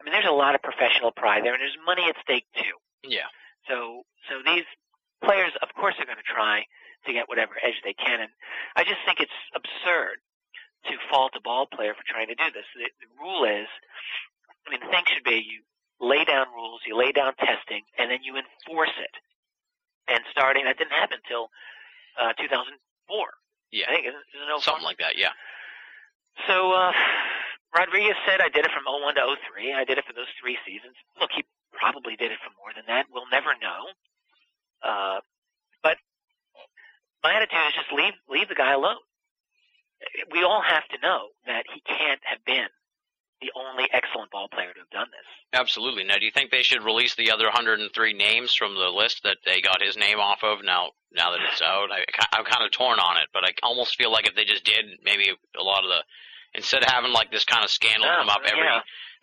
[0.00, 2.76] I mean, there's a lot of professional pride there, and there's money at stake too.
[3.02, 3.28] Yeah.
[3.68, 4.64] So, so these
[5.24, 6.64] players, of course, are going to try
[7.06, 8.30] to get whatever edge they can, and
[8.76, 10.20] I just think it's absurd
[10.86, 12.66] to fault a ball player for trying to do this.
[12.76, 13.66] The, the rule is,
[14.66, 15.62] I mean, the thing should be you
[16.00, 19.14] lay down rules, you lay down testing, and then you enforce it.
[20.08, 21.50] And starting, that didn't happen until
[22.20, 22.78] uh, 2004.
[23.72, 23.86] Yeah.
[23.88, 25.18] I think isn't, isn't it Something like that.
[25.18, 25.34] Yeah.
[26.46, 26.92] So uh,
[27.74, 29.72] Rodriguez said, "I did it from 01 to 03.
[29.72, 32.84] I did it for those three seasons." Look, he probably did it for more than
[32.86, 33.06] that.
[33.10, 33.90] We'll never know.
[34.84, 35.20] Uh,
[35.82, 35.96] but
[37.22, 39.02] my attitude is just leave leave the guy alone.
[40.30, 42.68] We all have to know that he can't have been
[43.40, 45.26] the only excellent ball player to have done this.
[45.60, 46.04] Absolutely.
[46.04, 49.38] Now, do you think they should release the other 103 names from the list that
[49.44, 50.90] they got his name off of now?
[51.12, 52.04] Now that it's out, I,
[52.36, 54.84] I'm kind of torn on it, but I almost feel like if they just did,
[55.04, 56.02] maybe a lot of the
[56.54, 58.80] instead of having like this kind of scandal Yeah, come up every yeah.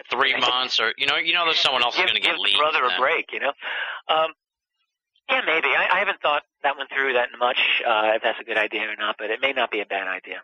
[0.10, 2.58] three months, or you know, you know, there's someone else give, going to get leaked.
[2.58, 3.54] brother a break, you know.
[4.08, 4.32] Um,
[5.30, 5.68] yeah, maybe.
[5.68, 7.58] I, I haven't thought that one through that much.
[7.86, 10.08] Uh, if that's a good idea or not, but it may not be a bad
[10.08, 10.42] idea.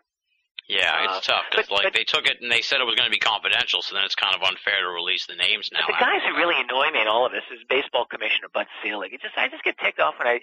[0.68, 2.94] Yeah, it's Uh, tough because like but- they took it and they said it was
[2.94, 5.86] going to be confidential, so then it's kind of unfair to release the names now.
[5.86, 9.12] The guys who really annoy me in all of this is Baseball Commissioner Bud Selig.
[9.12, 10.40] It just I just get ticked off when I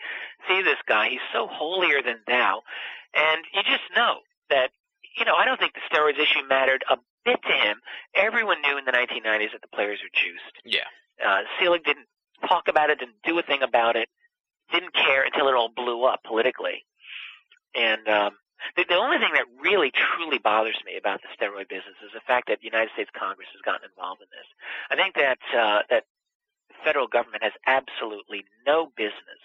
[0.47, 1.09] see this guy.
[1.09, 2.63] He's so holier than thou,
[3.13, 4.71] and you just know that
[5.17, 7.79] you know I don't think the steroids issue mattered a bit to him.
[8.15, 10.55] Everyone knew in the 1990s that the players are juiced.
[10.65, 10.87] yeah,
[11.25, 12.07] Uh, Selig didn't
[12.47, 14.09] talk about it, didn't do a thing about it,
[14.71, 16.85] didn't care until it all blew up politically.
[17.75, 18.37] And um,
[18.75, 22.25] the, the only thing that really truly bothers me about the steroid business is the
[22.25, 24.47] fact that the United States Congress has gotten involved in this.
[24.89, 26.05] I think that uh, that
[26.83, 29.41] federal government has absolutely no business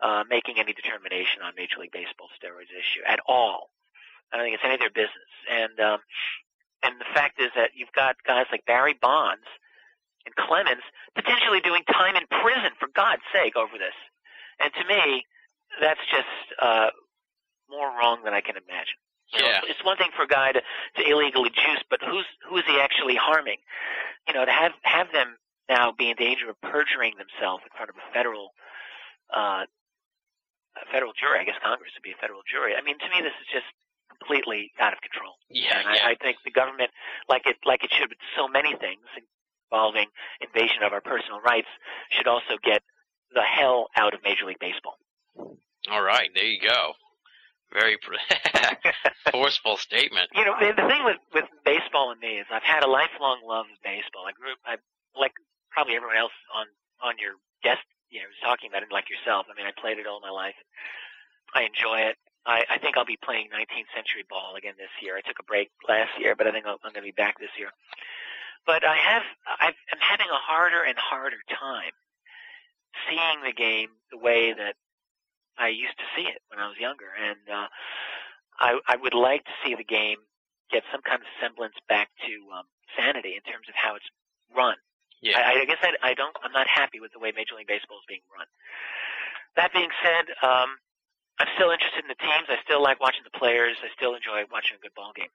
[0.00, 3.70] uh, making any determination on Major League Baseball steroids issue at all.
[4.32, 5.32] I don't think it's any of their business.
[5.50, 6.00] And um,
[6.82, 9.46] and the fact is that you've got guys like Barry Bonds
[10.26, 13.96] and Clemens potentially doing time in prison for God's sake over this.
[14.60, 15.24] And to me,
[15.80, 16.90] that's just uh,
[17.70, 18.98] more wrong than I can imagine.
[19.34, 19.60] You know, Yeah.
[19.68, 22.78] it's one thing for a guy to, to illegally juice, but who's who is he
[22.80, 23.58] actually harming?
[24.28, 25.36] You know, to have have them
[25.68, 28.50] now be in danger of perjuring themselves in front of a federal
[29.34, 29.64] uh,
[30.76, 31.40] a federal jury.
[31.40, 32.74] I guess Congress would be a federal jury.
[32.76, 33.66] I mean, to me, this is just
[34.10, 35.34] completely out of control.
[35.50, 36.06] yeah, And yeah.
[36.06, 36.90] I, I think the government,
[37.28, 39.02] like it like it should with so many things
[39.72, 40.06] involving
[40.40, 41.68] invasion of our personal rights,
[42.10, 42.82] should also get
[43.34, 44.96] the hell out of Major League Baseball.
[45.90, 46.92] All right, there you go.
[47.72, 47.98] Very
[49.32, 50.30] forceful statement.
[50.34, 53.40] you know, the, the thing with with baseball and me is I've had a lifelong
[53.44, 54.24] love of baseball.
[54.26, 54.76] I grew up, I
[55.18, 55.32] like
[55.70, 56.66] probably everyone else on
[57.02, 59.46] on your guest, you know, talking about it, like yourself.
[59.50, 60.56] I mean, I played it all my life.
[61.54, 62.16] I enjoy it.
[62.46, 65.18] I, I think I'll be playing 19th century ball again this year.
[65.18, 67.38] I took a break last year, but I think I'll, I'm going to be back
[67.38, 67.74] this year.
[68.64, 69.22] But I have,
[69.60, 71.94] I've, I'm having a harder and harder time
[73.08, 74.74] seeing the game the way that
[75.58, 77.68] I used to see it when I was younger, and uh,
[78.58, 80.18] I, I would like to see the game
[80.70, 82.66] get some kind of semblance back to um,
[82.98, 84.08] sanity in terms of how it's
[84.54, 84.76] run.
[85.22, 86.36] Yeah, I, I guess I, I don't.
[86.44, 88.46] I'm not happy with the way Major League Baseball is being run.
[89.56, 90.76] That being said, um,
[91.40, 92.48] I'm still interested in the teams.
[92.52, 93.80] I still like watching the players.
[93.80, 95.32] I still enjoy watching a good ball game.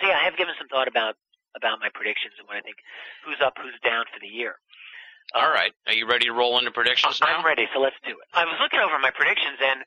[0.00, 1.16] So yeah, I have given some thought about
[1.56, 2.76] about my predictions and what I think
[3.24, 4.60] who's up, who's down for the year.
[5.34, 7.28] All right, are you ready to roll into predictions now?
[7.28, 8.26] I'm ready, so let's do it.
[8.32, 9.84] I was looking over my predictions, and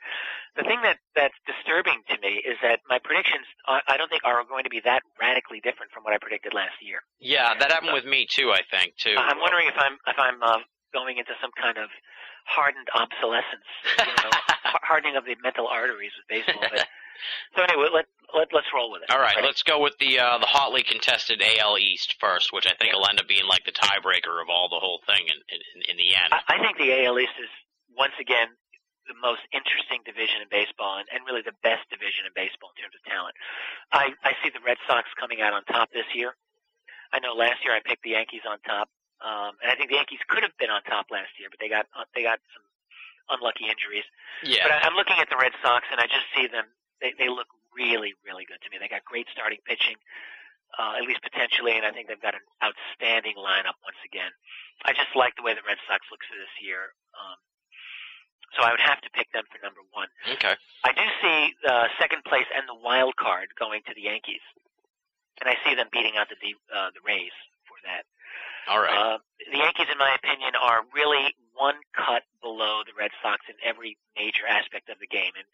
[0.54, 4.22] the thing that that's disturbing to me is that my predictions I I don't think
[4.22, 7.02] are going to be that radically different from what I predicted last year.
[7.18, 8.54] Yeah, that happened with me too.
[8.54, 9.18] I think too.
[9.18, 10.62] I'm wondering if I'm if I'm uh,
[10.94, 11.90] going into some kind of
[12.46, 14.34] hardened obsolescence, you know,
[14.86, 16.62] hardening of the mental arteries with baseball.
[16.62, 16.86] But,
[17.56, 19.12] so anyway, let let let's roll with it.
[19.12, 22.74] All right, let's go with the uh, the hotly contested AL East first, which I
[22.80, 25.92] think will end up being like the tiebreaker of all the whole thing in in,
[25.92, 26.32] in the end.
[26.32, 27.52] I, I think the AL East is
[27.98, 28.48] once again
[29.10, 32.86] the most interesting division in baseball, and, and really the best division in baseball in
[32.86, 33.36] terms of talent.
[33.92, 36.36] I I see the Red Sox coming out on top this year.
[37.12, 38.88] I know last year I picked the Yankees on top,
[39.20, 41.68] um, and I think the Yankees could have been on top last year, but they
[41.68, 42.64] got uh, they got some
[43.36, 44.08] unlucky injuries.
[44.44, 46.66] Yeah, But I, I'm looking at the Red Sox, and I just see them.
[47.02, 48.78] They they look really really good to me.
[48.80, 49.98] They got great starting pitching,
[50.78, 54.32] uh, at least potentially, and I think they've got an outstanding lineup once again.
[54.86, 56.94] I just like the way the Red Sox looks for this year.
[57.18, 57.38] Um,
[58.56, 60.12] so I would have to pick them for number one.
[60.28, 60.56] okay.
[60.84, 64.44] I do see uh, second place and the wild card going to the Yankees,
[65.40, 67.34] and I see them beating out the uh, the Rays
[67.64, 68.04] for that.
[68.68, 68.92] All right.
[68.92, 69.18] Uh,
[69.52, 73.98] the Yankees, in my opinion, are really one cut below the Red Sox in every
[74.16, 75.48] major aspect of the game, and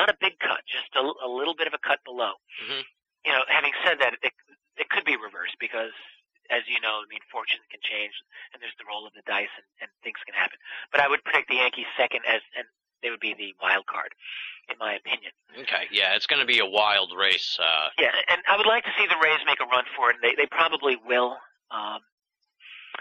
[0.00, 2.32] not a big cut, just a, a little bit of a cut below.
[2.64, 2.82] Mhm.
[3.28, 4.32] You know, having said that, it,
[4.80, 5.92] it could be reversed because,
[6.48, 8.16] as you know, I mean, fortune can change,
[8.52, 10.56] and there's the roll of the dice, and, and things can happen.
[10.90, 12.64] But I would predict the Yankees second, as and
[13.04, 14.12] they would be the wild card,
[14.68, 15.32] in my opinion.
[15.56, 15.88] okay.
[15.92, 17.56] Yeah, it's going to be a wild race.
[17.60, 20.16] Uh, Yeah, and I would like to see the Rays make a run for it,
[20.20, 21.36] and they they probably will.
[21.72, 22.00] Um,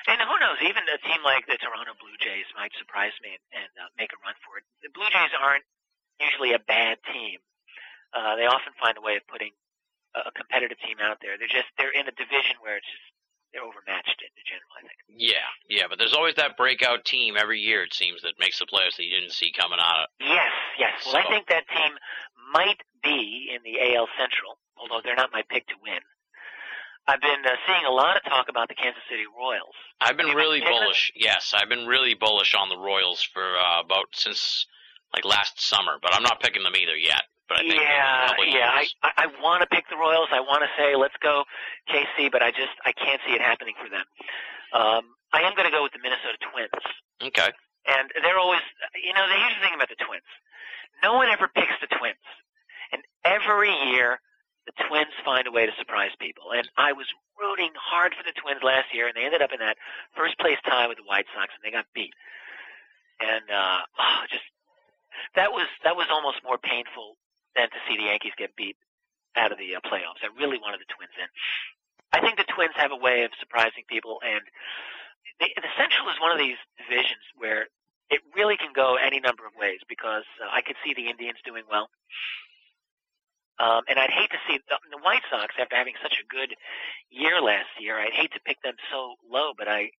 [0.07, 0.59] and who knows?
[0.63, 4.12] Even a team like the Toronto Blue Jays might surprise me and, and uh, make
[4.15, 4.63] a run for it.
[4.83, 5.63] The Blue Jays aren't
[6.19, 7.39] usually a bad team.
[8.13, 9.51] Uh, they often find a way of putting
[10.15, 11.38] a, competitive team out there.
[11.38, 13.08] They're just they're in a division where it's just
[13.53, 14.71] they're overmatched in general.
[14.77, 14.97] I think.
[15.10, 17.84] yeah, yeah, but there's always that breakout team every year.
[17.84, 20.05] It seems that makes the players that you didn't see coming out.
[20.05, 21.05] Of, Yes, Yes.
[21.05, 21.93] Well, I think that team
[22.53, 26.01] might be in the AL Central, although they're not my pick to win.
[27.08, 29.73] I've been uh, seeing a lot of talk about the Kansas City Royals.
[29.99, 30.69] I've been really them?
[30.69, 31.12] bullish.
[31.15, 34.67] Yes, I've been really bullish on the Royals for uh, about since
[35.13, 37.23] like last summer, but I'm not picking them either yet.
[37.47, 38.69] But I think maybe in a yeah, yeah.
[38.69, 38.95] I years.
[39.01, 40.29] I, I want to pick the Royals.
[40.31, 41.43] I want to say let's go
[41.89, 44.05] KC, but I just I can't see it happening for them.
[44.69, 46.85] Um, I am going to go with the Minnesota Twins.
[47.33, 47.49] okay.
[47.89, 48.61] And they're always,
[49.01, 50.27] you know, here's the thing about the Twins.
[51.01, 52.21] No one ever picks the Twins.
[52.91, 54.19] And every year,
[54.65, 56.53] the Twins find a way to surprise people.
[56.53, 57.07] And I was
[57.39, 59.77] rooting hard for the Twins last year, and they ended up in that
[60.13, 62.13] first place tie with the White Sox, and they got beat.
[63.21, 64.45] And, uh, oh, just,
[65.35, 67.17] that was, that was almost more painful
[67.55, 68.77] than to see the Yankees get beat
[69.35, 70.21] out of the uh, playoffs.
[70.21, 71.29] I really wanted the Twins in.
[72.11, 74.41] I think the Twins have a way of surprising people, and
[75.39, 77.69] the, the Central is one of these divisions where
[78.09, 81.37] it really can go any number of ways because uh, I could see the Indians
[81.45, 81.89] doing well.
[83.59, 86.55] Um, and I'd hate to see the, the White Sox after having such a good
[87.11, 87.99] year last year.
[87.99, 89.91] I'd hate to pick them so low, but I,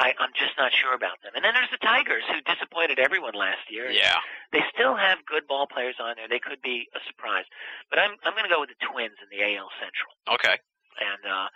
[0.00, 1.36] I, I'm just not sure about them.
[1.36, 3.92] And then there's the Tigers, who disappointed everyone last year.
[3.92, 4.16] Yeah.
[4.50, 6.24] They still have good ball players on there.
[6.26, 7.44] They could be a surprise.
[7.92, 10.10] But I'm I'm going to go with the Twins in the AL Central
[10.40, 10.56] Okay.
[11.04, 11.46] and uh,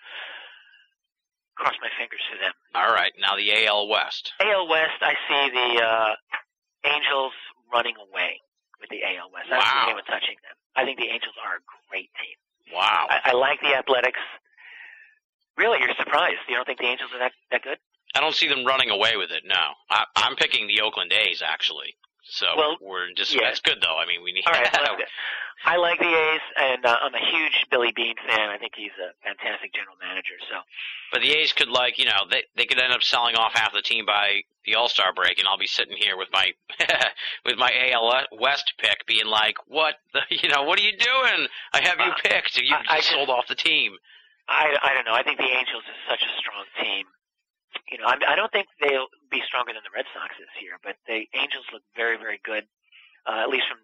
[1.57, 2.53] cross my fingers for them.
[2.77, 3.13] All right.
[3.17, 4.33] Now the AL West.
[4.45, 6.13] AL West, I see the uh,
[6.85, 7.33] Angels
[7.73, 8.45] running away
[8.81, 9.49] with the AL West.
[9.49, 10.57] I don't see anyone touching them.
[10.77, 12.37] I think the Angels are a great team.
[12.77, 13.07] Wow.
[13.09, 14.21] I, I like the Athletics.
[15.57, 16.45] Really, you're surprised.
[16.49, 17.79] You don't think the Angels are that that good?
[18.15, 19.43] I don't see them running away with it.
[19.45, 21.95] No, I, I'm picking the Oakland A's actually.
[22.27, 23.41] So Well, we're just yeah.
[23.45, 23.99] that's good though.
[23.99, 24.45] I mean, we need.
[24.47, 25.07] All right, I like.
[25.67, 28.51] I like the A's, and uh, I'm a huge Billy Beane fan.
[28.51, 30.35] I think he's a fantastic general manager.
[30.51, 30.57] So
[31.13, 33.73] But the A's could like you know they they could end up selling off half
[33.73, 36.53] the team by the All Star break, and I'll be sitting here with my
[37.45, 41.49] with my AL West pick, being like, "What the you know what are you doing?
[41.73, 42.57] I have you Uh, picked.
[42.57, 43.97] You I- just- sold off the team."
[44.47, 45.15] I, I don't know.
[45.15, 47.07] I think the Angels is such a strong team.
[47.91, 50.79] You know, I, I don't think they'll be stronger than the Red Sox this year,
[50.83, 52.65] but the Angels look very, very good,
[53.27, 53.79] uh, at least from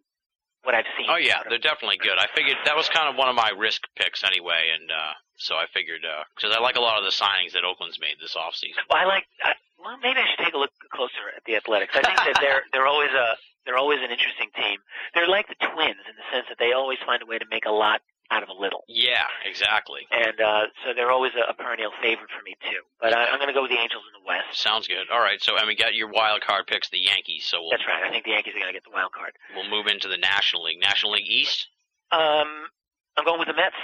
[0.63, 1.09] what I've seen.
[1.09, 2.19] Oh yeah, they're definitely good.
[2.19, 5.57] I figured that was kind of one of my risk picks anyway, and uh so
[5.57, 6.05] I figured
[6.37, 8.85] because I like a lot of the signings that Oakland's made this offseason.
[8.93, 9.25] Well, I like.
[9.41, 11.97] I, well, maybe I should take a look closer at the Athletics.
[11.97, 14.85] I think that they're they're always a they're always an interesting team.
[15.17, 17.65] They're like the Twins in the sense that they always find a way to make
[17.65, 20.07] a lot out of a little, Yeah, exactly.
[20.13, 22.79] and uh, so they're always a, a perennial favorite for me too.
[23.01, 24.55] But I, I'm going to go with the Angels in the West.
[24.55, 25.11] Sounds good.
[25.13, 27.45] All right, so I mean, got your wild card picks, the Yankees.
[27.45, 28.03] So we'll That's right.
[28.07, 29.33] I think the Yankees are going to get the wild card.
[29.55, 31.67] we'll move into the National League, National League East.
[32.13, 32.71] Um,
[33.19, 33.75] I'm going with the Mets.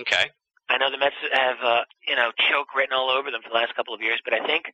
[0.00, 0.28] Okay.
[0.68, 3.54] I know the Mets have, uh, you know, choke written all over them for the
[3.54, 4.72] last couple of years, but I think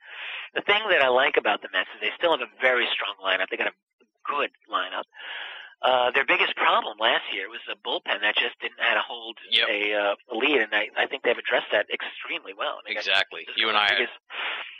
[0.55, 3.15] the thing that I like about the Mets is they still have a very strong
[3.23, 3.47] lineup.
[3.51, 3.77] They got a
[4.27, 5.05] good lineup.
[5.83, 9.37] Uh, their biggest problem last year was the bullpen that just didn't how to hold
[9.51, 9.67] Yep.
[9.69, 12.79] a, uh, a lead, and I, I think they've addressed that extremely well.
[12.79, 13.43] I mean, Exactly.
[13.57, 14.13] You and I biggest-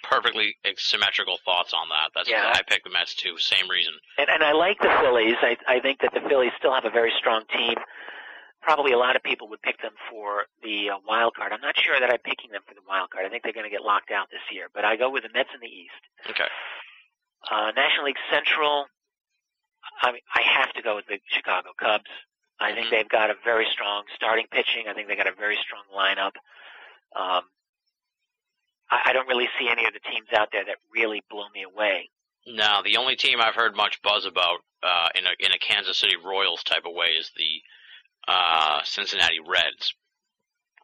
[0.05, 2.11] perfectly symmetrical thoughts on that.
[2.15, 2.47] That's Yeah.
[2.51, 3.37] why I picked the Mets too.
[3.39, 3.95] Same reason.
[4.19, 5.37] and, and I like the Phillies.
[5.43, 7.75] I, I think that the Phillies still have a very strong team.
[8.63, 11.51] Probably a lot of people would pick them for the uh, wild card.
[11.53, 13.27] I'm not sure that I'm picking them for the wild card.
[13.27, 14.69] I think they're going to get locked out this year.
[14.73, 15.99] But I go with the Mets in the East.
[16.31, 16.47] Okay.
[17.51, 18.87] Uh, National League Central,
[20.03, 22.11] I mean, I have to go with the Chicago Cubs.
[22.61, 22.91] I think Mhm.
[22.91, 24.87] they've got a very strong starting pitching.
[24.89, 26.33] I think they got a very strong lineup.
[27.15, 27.51] Um,
[28.91, 31.63] I, I don't really see any of the teams out there that really blow me
[31.63, 32.11] away.
[32.47, 35.99] Now, the only team I've heard much buzz about uh, in a in a Kansas
[35.99, 37.63] City Royals type of way is the
[38.29, 39.95] uh, Cincinnati Reds.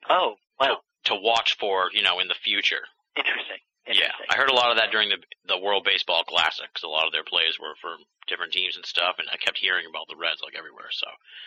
[0.08, 2.86] Oh, well, To watch for, you know, in the future.
[3.16, 3.58] interesting.
[3.96, 4.12] Yeah.
[4.28, 7.06] I heard a lot of that during the the World Baseball Classic 'cause a lot
[7.06, 7.96] of their plays were for
[8.26, 10.90] different teams and stuff, and I kept hearing about the Reds like everywhere.
[10.90, 11.06] So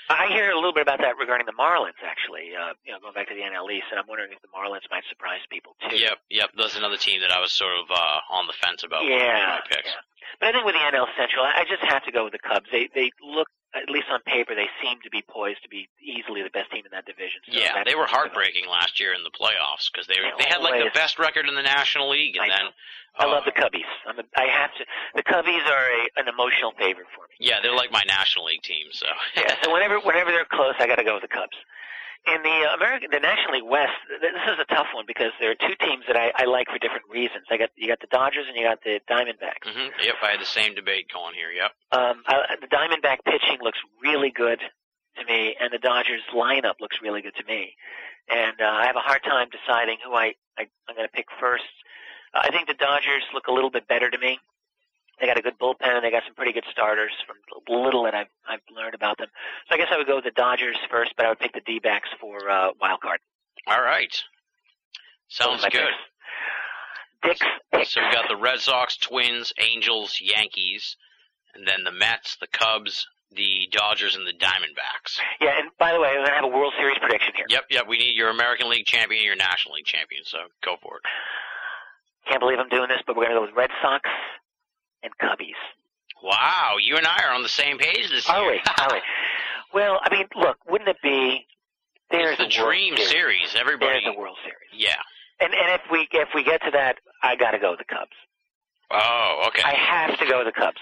[0.10, 2.56] I hear a little bit about that regarding the Marlins, actually.
[2.56, 4.90] Uh, you know, going back to the NL East, and I'm wondering if the Marlins
[4.90, 5.96] might surprise people too.
[5.98, 9.06] yep, yep, that's another team that I was sort of uh, on the fence about.
[9.06, 9.90] Yeah, my picks.
[9.90, 10.02] yeah.
[10.40, 12.40] But I think with the NL Central, I I just have to go with the
[12.40, 12.66] Cubs.
[12.72, 16.44] They they look, at least on paper, they seem to be poised to be easily
[16.44, 17.40] the best team in that division.
[17.48, 20.62] So Yeah, they were heartbreaking last year in the playoffs because they They they had
[20.62, 22.76] like the best record in the National League, and I then know.
[23.18, 23.88] I love uh, the Cubbies.
[24.08, 24.84] I'm a, I have to.
[25.16, 27.36] The Cubbies are a, an emotional favorite for me.
[27.40, 28.88] Yeah, they're like my National League team.
[28.92, 29.56] So Yeah.
[29.64, 31.56] So whenever whenever they're close, I got to go with the Cubs.
[32.28, 35.58] In the American, the National League West, this is a tough one because there are
[35.58, 37.50] two teams that I, I like for different reasons.
[37.50, 39.66] I got you got the Dodgers and you got the Diamondbacks.
[39.66, 41.50] hmm Yep, I had the same debate going here.
[41.50, 41.72] Yep.
[41.92, 44.60] Um, I, the Diamondback pitching looks really good
[45.18, 47.74] to me, and the Dodgers lineup looks really good to me.
[48.30, 51.26] And uh, I have a hard time deciding who I, I I'm going to pick
[51.40, 51.66] first.
[52.36, 54.38] Uh, I think the Dodgers look a little bit better to me.
[55.20, 57.36] They got a good bullpen, they got some pretty good starters from
[57.70, 59.28] little that I've, I've learned about them.
[59.70, 61.62] So I guess I would go with the Dodgers first, but I would pick the
[61.62, 63.20] D-backs for uh, wild card.
[63.68, 64.14] All right.
[65.30, 65.72] Sounds good.
[67.22, 67.40] picks.
[67.40, 67.94] Dick's picks.
[67.94, 70.98] So we got the Red Sox, Twins, Angels, Yankees,
[71.54, 75.20] and then the Mets, the Cubs, the Dodgers, and the Diamondbacks.
[75.40, 77.46] Yeah, and by the way, I'm going to have a World Series prediction here.
[77.48, 77.84] Yep, yep.
[77.88, 80.24] We need your American League champion and your National League champion.
[80.26, 81.04] So go for it.
[82.28, 84.10] Can't believe I'm doing this, but we're going to go with Red Sox
[85.04, 85.60] and Cubbies.
[86.24, 88.38] Wow, you and I are on the same page this year.
[88.38, 88.62] Are we?
[89.74, 91.48] Well, I mean, look, wouldn't it be?
[92.12, 93.10] There's it's the dream Series.
[93.10, 93.56] series.
[93.56, 94.04] Everybody.
[94.04, 94.68] There's a World Series.
[94.76, 95.00] Yeah.
[95.40, 97.88] And and if we if we get to that, I got to go with the
[97.88, 98.12] Cubs.
[98.92, 99.64] Oh, okay.
[99.64, 100.82] I have to go with the Cubs.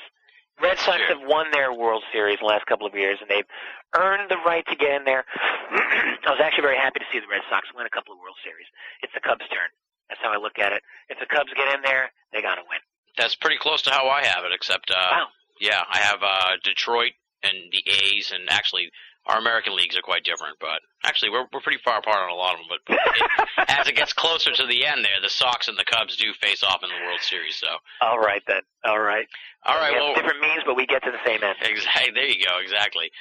[0.59, 3.47] Red Sox have won their World Series in the last couple of years, and they've
[3.95, 5.23] earned the right to get in there.
[5.71, 8.35] I was actually very happy to see the Red Sox win a couple of World
[8.43, 8.67] Series.
[9.05, 9.69] It's the Cubs' turn.
[10.09, 10.81] That's how I look at it.
[11.07, 12.81] If the Cubs get in there, they got to win.
[13.17, 15.27] That's pretty close to how I have it, except uh, Wow.
[15.59, 17.11] yeah, I have uh, Detroit
[17.43, 18.89] and the A's, and actually
[19.25, 20.57] our American leagues are quite different.
[20.59, 22.67] But actually, we're we're pretty far apart on a lot of them.
[22.87, 26.15] But it, as it gets closer to the end, there, the Sox and the Cubs
[26.17, 27.55] do face off in the World Series.
[27.57, 27.67] So,
[28.01, 28.61] All right then.
[28.85, 29.27] All right.
[29.65, 31.55] all right, We have well, different means, but we get to the same end.
[31.61, 32.11] Exactly.
[32.15, 32.59] There you go.
[32.63, 33.11] Exactly.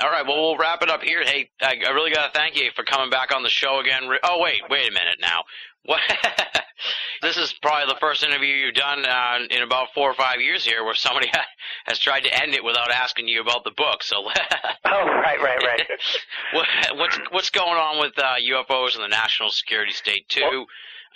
[0.00, 0.26] All right.
[0.26, 1.22] Well, we'll wrap it up here.
[1.24, 4.02] Hey, I, I really got to thank you for coming back on the show again.
[4.24, 5.44] Oh, wait, wait a minute now.
[5.84, 6.00] What?
[7.22, 10.64] this is probably the first interview you've done uh, in about four or five years
[10.64, 11.30] here, where somebody
[11.86, 14.02] has tried to end it without asking you about the book.
[14.02, 14.16] So,
[14.86, 15.82] Oh, right, right, right.
[16.52, 16.66] what,
[16.96, 20.66] what's what's going on with uh, UFOs and the national security state too?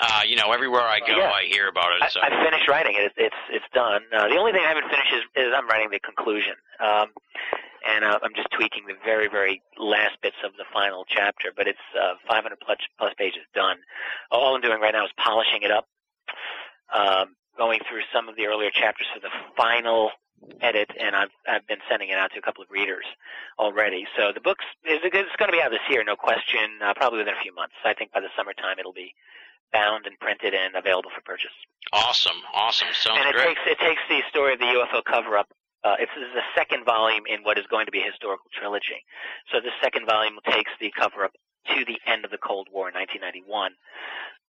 [0.01, 1.31] Uh, you know, everywhere I go, Yeah.
[1.31, 2.03] I hear about it.
[2.03, 3.03] I, So, I finished writing it.
[3.07, 4.03] It's it's, it's done.
[4.17, 7.09] Uh, the only thing I haven't finished is, is I'm writing the conclusion, um,
[7.89, 11.51] and uh, I'm just tweaking the very very last bits of the final chapter.
[11.57, 13.79] But it's uh, 500 plus plus pages done.
[14.31, 15.87] All I'm doing right now is polishing it up,
[16.95, 20.11] um, going through some of the earlier chapters for the final
[20.61, 23.05] edit, and I've I've been sending it out to a couple of readers
[23.59, 24.07] already.
[24.17, 26.79] So the book's is it's going to be out this year, no question.
[26.85, 27.75] Uh, probably within a few months.
[27.85, 29.15] I think by the summertime it'll be
[29.73, 31.53] bound and printed and available for purchase.
[31.93, 32.89] awesome, awesome.
[32.93, 33.57] Sounds and it great.
[33.57, 35.49] takes it takes the story of the UFO cover up.
[35.85, 38.51] Uh, it's this is the second volume in what is going to be a historical
[38.51, 39.05] trilogy.
[39.53, 41.33] So the second volume takes the cover up
[41.75, 43.73] to the end of the Cold War in 1991.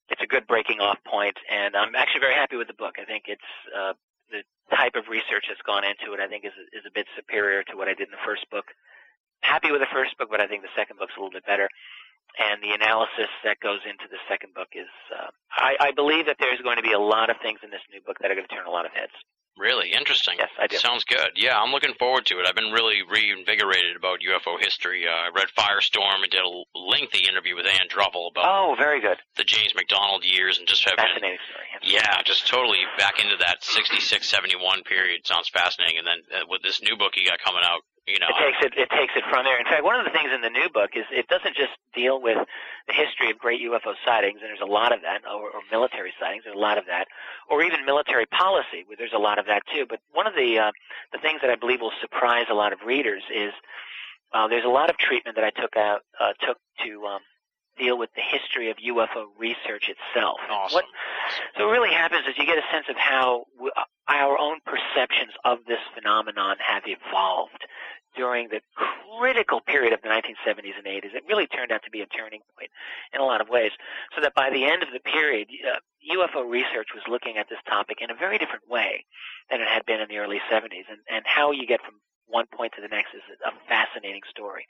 [0.09, 2.97] It's a good breaking off point, and I'm actually very happy with the book.
[2.97, 3.93] I think it's uh,
[4.34, 4.41] the
[4.73, 6.19] type of research that's gone into it.
[6.19, 8.65] I think is is a bit superior to what I did in the first book.
[9.41, 11.69] Happy with the first book, but I think the second book's a little bit better.
[12.38, 16.38] And the analysis that goes into the second book is, uh, I, I believe that
[16.39, 18.47] there's going to be a lot of things in this new book that are going
[18.47, 19.13] to turn a lot of heads.
[19.60, 20.36] Really interesting.
[20.39, 20.78] Yes, I do.
[20.78, 21.36] Sounds good.
[21.36, 22.47] Yeah, I'm looking forward to it.
[22.47, 25.03] I've been really reinvigorated about UFO history.
[25.05, 29.01] Uh, I read Firestorm and did a lengthy interview with Ann Druffel about Oh, very
[29.01, 29.18] good.
[29.36, 31.68] the James McDonald years and just have Fascinating story.
[31.84, 35.28] yeah, just totally back into that 66, 71 period.
[35.28, 35.97] Sounds fascinating.
[35.99, 38.60] And then uh, with this new book you got coming out, you know, It takes
[38.66, 38.74] it.
[38.78, 39.60] It takes it from there.
[39.60, 42.22] In fact, one of the things in the new book is it doesn't just deal
[42.22, 42.38] with
[42.88, 46.14] the history of great UFO sightings, and there's a lot of that, or, or military
[46.20, 46.43] sightings.
[46.43, 47.07] There's a lot of that,
[47.49, 48.84] or even military policy.
[48.86, 49.86] Where there's a lot of that too.
[49.88, 50.72] But one of the uh,
[51.14, 53.53] the things that I believe will surprise a lot of readers is
[54.34, 57.22] uh, there's a lot of treatment that I took out uh, took to um,
[57.80, 60.38] deal with the history of UFO research itself.
[60.49, 60.76] awesome.
[60.76, 60.86] What
[61.57, 63.72] so what really happens is you get a sense of how w-
[64.07, 67.66] our own perceptions of this phenomenon have evolved
[68.16, 68.62] during the
[69.20, 71.16] critical period of the 1970s and 80s.
[71.16, 72.70] It really turned out to be a turning point
[73.14, 73.72] in a lot of ways.
[74.16, 75.80] So that by the end of the period, uh,
[76.16, 79.05] UFO research was looking at this topic in a very different way
[79.49, 80.88] than it had been in the early 70s.
[80.89, 81.95] And, and how you get from
[82.28, 84.68] one point to the next is a fascinating story.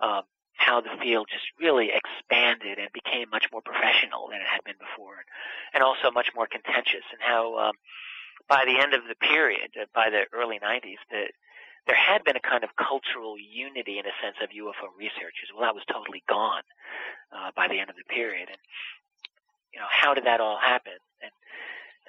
[0.00, 0.22] Um,
[0.58, 4.74] how the field just really expanded and became much more professional than it had been
[4.78, 5.22] before,
[5.72, 7.06] and also much more contentious.
[7.14, 7.74] And how um,
[8.48, 11.30] by the end of the period, uh, by the early 90s, the,
[11.88, 15.48] there had been a kind of cultural unity in a sense of UFO researchers.
[15.50, 16.62] Well, that was totally gone
[17.32, 18.48] uh, by the end of the period.
[18.52, 18.60] And
[19.72, 21.00] you know, how did that all happen?
[21.24, 21.32] And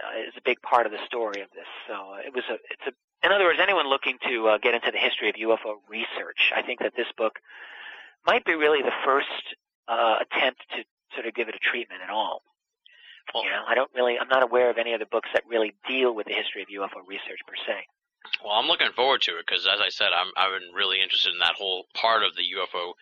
[0.03, 1.67] uh, it's a big part of the story of this.
[1.87, 2.93] So uh, it was a, it's a,
[3.25, 6.61] in other words, anyone looking to uh, get into the history of UFO research, I
[6.61, 7.39] think that this book
[8.27, 9.55] might be really the first
[9.87, 10.83] uh, attempt to
[11.15, 12.43] sort of give it a treatment at all.
[13.33, 15.73] Well- you know, I don't really, I'm not aware of any other books that really
[15.87, 17.87] deal with the history of UFO research per se.
[18.43, 21.33] Well, I'm looking forward to it because, as I said, I'm I've been really interested
[21.33, 22.93] in that whole part of the UFO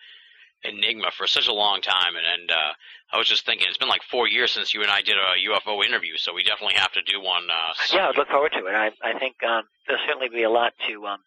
[0.64, 2.72] enigma for such a long time, and, and uh,
[3.12, 5.50] I was just thinking it's been like four years since you and I did a
[5.50, 7.44] UFO interview, so we definitely have to do one.
[7.50, 8.74] Uh, Yeah, I'd look forward to it.
[8.74, 11.18] I, I think um, there'll certainly be a lot to um,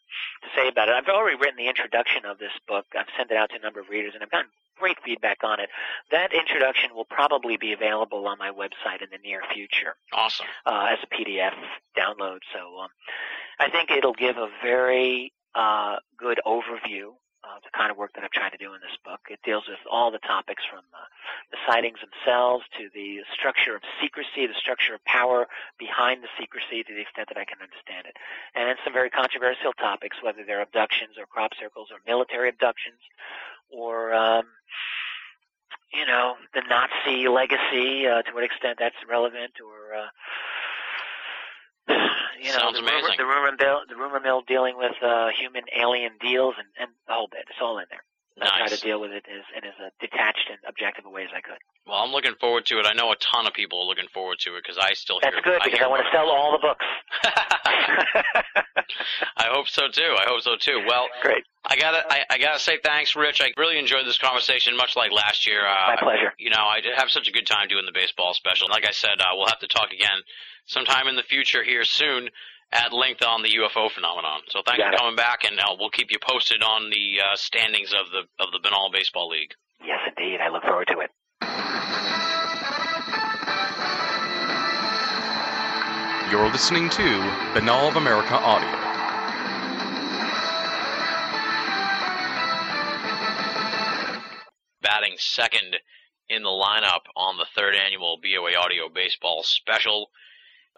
[0.43, 0.95] to say about it.
[0.95, 2.85] I've already written the introduction of this book.
[2.97, 5.59] I've sent it out to a number of readers, and I've gotten great feedback on
[5.59, 5.69] it.
[6.11, 10.47] That introduction will probably be available on my website in the near future Awesome.
[10.65, 11.53] uh, as a PDF
[11.95, 12.39] download.
[12.51, 12.89] So um,
[13.59, 18.23] I think it'll give a very uh, good overview of the kind of work that
[18.23, 19.19] I'm trying to do in this book.
[19.29, 21.09] It deals with all the topics from uh,
[21.49, 25.47] the sightings themselves to the structure of secrecy, the structure of power
[25.79, 28.15] behind the secrecy to the extent that I can understand it.
[28.53, 33.01] And it's some very controversial topics, whether they're abductions or crop circles or military abductions
[33.71, 34.45] or um,
[35.93, 40.07] you know, the Nazi legacy, uh, to what extent that's relevant, or uh,
[42.41, 43.15] you know, Sounds the rumor, amazing.
[43.17, 47.13] the rumor mill, the rumor mill dealing with uh, human alien deals, and, and the
[47.13, 47.45] whole bit.
[47.49, 48.03] It's all in there.
[48.39, 51.23] I try to deal with it as in as a detached and objective a way
[51.23, 51.57] as I could.
[51.85, 52.85] Well, I'm looking forward to it.
[52.85, 55.35] I know a ton of people are looking forward to it because I still That's
[55.35, 55.41] hear.
[55.43, 56.85] good because hear I want to sell all the books.
[59.37, 60.15] I hope so too.
[60.17, 60.83] I hope so too.
[60.87, 63.41] Well, Great, I gotta, I, I gotta say thanks, Rich.
[63.41, 65.61] I really enjoyed this conversation, much like last year.
[65.65, 66.33] Uh, my pleasure.
[66.37, 68.67] you know, I did have such a good time doing the baseball special.
[68.69, 70.21] Like I said, uh, we'll have to talk again
[70.65, 72.29] sometime in the future here soon
[72.71, 74.41] at length on the UFO phenomenon.
[74.49, 74.99] So thanks Got for it.
[74.99, 78.51] coming back, and uh, we'll keep you posted on the uh, standings of the of
[78.51, 79.53] the Binnall Baseball League.
[79.83, 80.39] Yes, indeed.
[80.41, 81.11] I look forward to it.
[86.31, 87.03] You're listening to
[87.53, 88.69] Binnall of America Audio.
[94.81, 95.77] batting second
[96.29, 100.09] in the lineup on the third annual BOA Audio Baseball Special.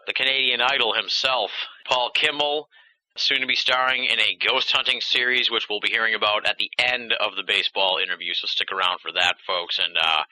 [0.06, 1.50] The Canadian Idol himself,
[1.86, 2.68] Paul Kimball,
[3.16, 6.58] soon to be starring in a ghost hunting series, which we'll be hearing about at
[6.58, 8.34] the end of the baseball interview.
[8.34, 9.78] So stick around for that, folks.
[9.78, 10.24] And uh,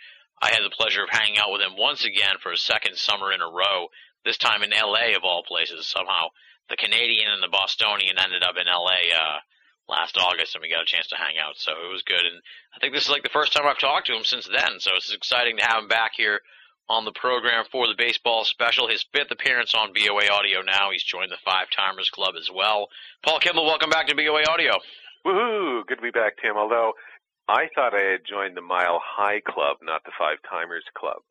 [0.42, 3.32] I had the pleasure of hanging out with him once again for a second summer
[3.32, 3.88] in a row.
[4.24, 5.14] This time in L.A.
[5.14, 5.86] of all places.
[5.86, 6.28] Somehow
[6.68, 9.14] the Canadian and the Bostonian ended up in L.A.
[9.14, 9.38] Uh,
[9.88, 11.56] last August, and we got a chance to hang out.
[11.56, 12.22] So it was good.
[12.22, 12.42] And
[12.74, 14.78] I think this is like the first time I've talked to him since then.
[14.78, 16.40] So it's exciting to have him back here
[16.88, 18.88] on the program for the baseball special.
[18.88, 20.90] His fifth appearance on BOA Audio now.
[20.90, 22.88] He's joined the Five Timers Club as well.
[23.24, 24.72] Paul Kimball, welcome back to BOA Audio.
[25.24, 25.86] Woohoo!
[25.86, 26.56] Good to be back, Tim.
[26.56, 26.92] Although
[27.48, 31.22] I thought I had joined the Mile High Club, not the Five Timers Club.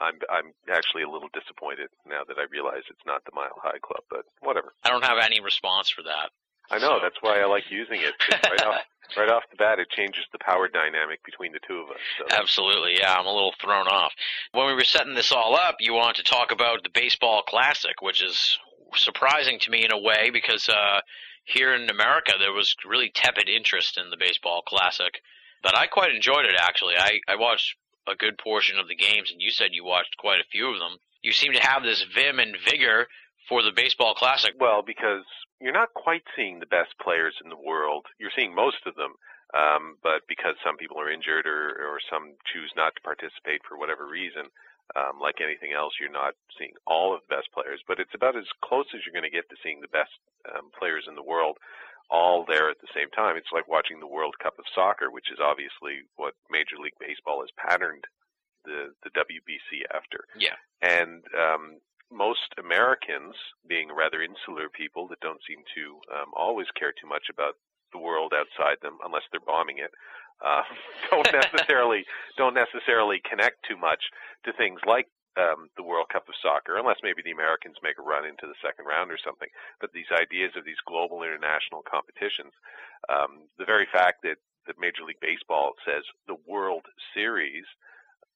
[0.00, 3.78] I'm I'm actually a little disappointed now that I realize it's not the Mile High
[3.78, 4.74] Club, but whatever.
[4.82, 6.30] I don't have any response for that.
[6.70, 8.14] I know that's why I like using it.
[8.30, 8.80] Right off,
[9.16, 12.00] right off the bat, it changes the power dynamic between the two of us.
[12.18, 13.14] So Absolutely, yeah.
[13.14, 14.12] I'm a little thrown off.
[14.52, 18.00] When we were setting this all up, you wanted to talk about the baseball classic,
[18.00, 18.58] which is
[18.96, 21.00] surprising to me in a way because uh,
[21.44, 25.20] here in America there was really tepid interest in the baseball classic,
[25.62, 26.94] but I quite enjoyed it actually.
[26.96, 30.40] I I watched a good portion of the games, and you said you watched quite
[30.40, 30.98] a few of them.
[31.22, 33.08] You seem to have this vim and vigor
[33.48, 34.54] for the baseball classic.
[34.58, 35.24] Well, because
[35.60, 38.06] you're not quite seeing the best players in the world.
[38.18, 39.14] You're seeing most of them,
[39.52, 43.78] um, but because some people are injured or, or some choose not to participate for
[43.78, 44.48] whatever reason,
[44.96, 47.80] um, like anything else, you're not seeing all of the best players.
[47.86, 50.12] But it's about as close as you're going to get to seeing the best
[50.52, 51.56] um, players in the world
[52.10, 53.36] all there at the same time.
[53.36, 57.40] It's like watching the World Cup of Soccer, which is obviously what Major League Baseball
[57.40, 58.04] has patterned
[58.64, 60.24] the the WBC after.
[60.36, 60.56] Yeah.
[60.82, 61.80] And um,
[62.14, 63.34] most Americans,
[63.66, 67.58] being rather insular people that don't seem to um, always care too much about
[67.92, 69.90] the world outside them, unless they're bombing it,
[70.42, 70.62] uh,
[71.10, 72.06] don't necessarily
[72.38, 74.02] don't necessarily connect too much
[74.44, 75.06] to things like
[75.36, 78.58] um, the World Cup of Soccer, unless maybe the Americans make a run into the
[78.62, 79.50] second round or something.
[79.80, 82.54] But these ideas of these global international competitions,
[83.10, 87.66] um, the very fact that that Major League Baseball says the World Series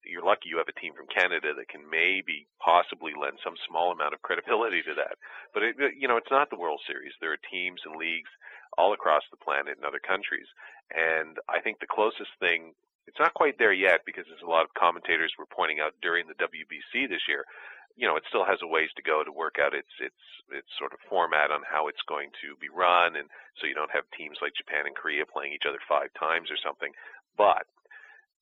[0.05, 3.91] you're lucky you have a team from Canada that can maybe possibly lend some small
[3.93, 5.19] amount of credibility to that.
[5.53, 7.13] But it, you know, it's not the World Series.
[7.21, 8.31] There are teams and leagues
[8.77, 10.47] all across the planet in other countries,
[10.95, 12.75] and I think the closest thing.
[13.09, 16.29] It's not quite there yet because there's a lot of commentators were pointing out during
[16.29, 17.49] the WBC this year.
[17.97, 20.21] You know, it still has a ways to go to work out its its
[20.53, 23.97] its sort of format on how it's going to be run, and so you don't
[23.97, 26.93] have teams like Japan and Korea playing each other five times or something.
[27.41, 27.65] But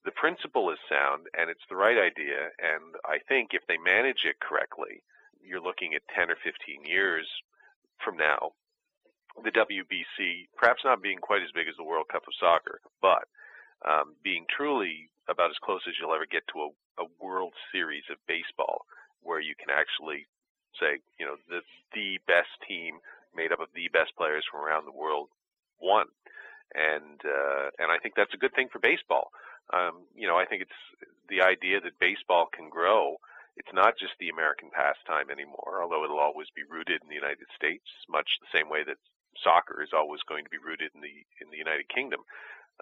[0.07, 2.55] the principle is sound and it's the right idea.
[2.63, 5.03] And I think if they manage it correctly,
[5.43, 7.27] you're looking at 10 or 15 years
[7.99, 8.55] from now,
[9.43, 13.27] the WBC perhaps not being quite as big as the World Cup of Soccer, but
[13.85, 18.07] um, being truly about as close as you'll ever get to a, a World Series
[18.09, 18.87] of baseball,
[19.21, 20.25] where you can actually
[20.81, 21.61] say, you know, the
[21.93, 22.97] the best team
[23.37, 25.29] made up of the best players from around the world
[25.83, 26.07] won,
[26.73, 29.29] and uh, and I think that's a good thing for baseball
[29.73, 30.81] Um, you know, I think it's
[31.29, 33.17] the idea that baseball can grow.
[33.57, 37.49] It's not just the American pastime anymore, although it'll always be rooted in the United
[37.57, 39.01] States, much the same way that
[39.43, 42.21] soccer is always going to be rooted in the in the United Kingdom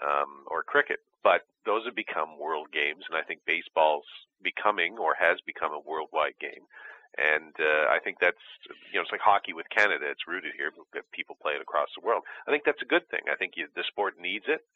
[0.03, 1.01] um, or cricket.
[1.22, 4.07] But those have become world games, and I think baseball's
[4.43, 6.68] becoming or has become a worldwide game.
[7.16, 8.43] And uh, I think that's
[8.91, 10.11] you know it's like hockey with Canada.
[10.11, 10.74] It's rooted here.
[10.74, 12.24] But people play it across the world.
[12.47, 13.30] I think that's a good thing.
[13.30, 14.66] I think you, the sport needs it,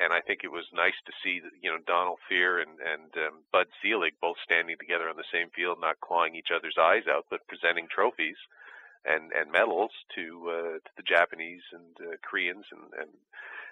[0.00, 3.42] and I think it was nice to see you know Donald Fehr and and um,
[3.52, 7.26] Bud Selig both standing together on the same field, not clawing each other's eyes out,
[7.30, 8.38] but presenting trophies
[9.04, 13.10] and and medals to uh, to the Japanese and uh, Koreans and, and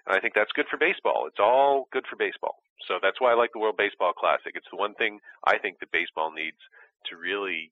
[0.06, 1.26] and I think that's good for baseball.
[1.26, 2.62] It's all good for baseball.
[2.86, 4.54] So that's why I like the World Baseball Classic.
[4.54, 6.60] It's the one thing I think that baseball needs
[7.10, 7.70] to really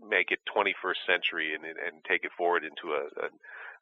[0.00, 3.28] make it 21st century and and take it forward into a, a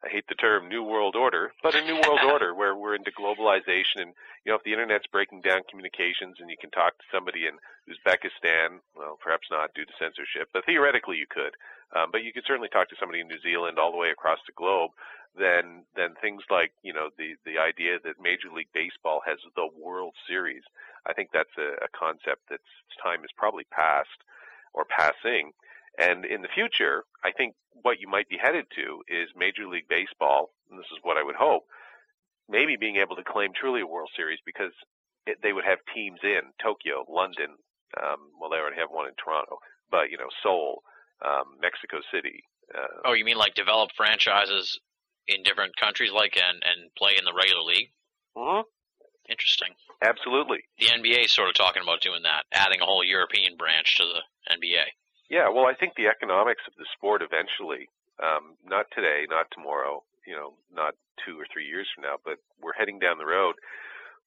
[0.03, 3.11] I hate the term new world order, but a new world order where we're into
[3.11, 4.13] globalization and
[4.45, 7.61] you know if the internet's breaking down communications and you can talk to somebody in
[7.85, 11.53] Uzbekistan, well perhaps not due to censorship, but theoretically you could.
[11.93, 14.39] Um, but you could certainly talk to somebody in New Zealand all the way across
[14.47, 14.91] the globe.
[15.37, 19.69] Then, then things like you know the the idea that Major League Baseball has the
[19.77, 20.63] World Series.
[21.05, 24.17] I think that's a, a concept that's time is probably past
[24.73, 25.53] or passing.
[25.97, 29.89] And in the future, I think what you might be headed to is Major League
[29.89, 31.63] Baseball, and this is what I would hope,
[32.49, 34.71] maybe being able to claim truly a World Series because
[35.27, 37.57] it, they would have teams in Tokyo, London,
[37.99, 40.83] um, well, they already have one in Toronto, but you know, Seoul,
[41.25, 42.43] um, Mexico City.
[42.73, 44.79] Uh, oh, you mean like develop franchises
[45.27, 47.91] in different countries, like and and play in the regular league?
[48.37, 48.61] Mm-hmm.
[49.29, 49.75] Interesting.
[50.01, 50.59] Absolutely.
[50.79, 54.03] The NBA is sort of talking about doing that, adding a whole European branch to
[54.03, 54.87] the NBA.
[55.31, 57.87] Yeah, well, I think the economics of the sport eventually,
[58.19, 62.35] um, not today, not tomorrow, you know, not two or three years from now, but
[62.59, 63.55] we're heading down the road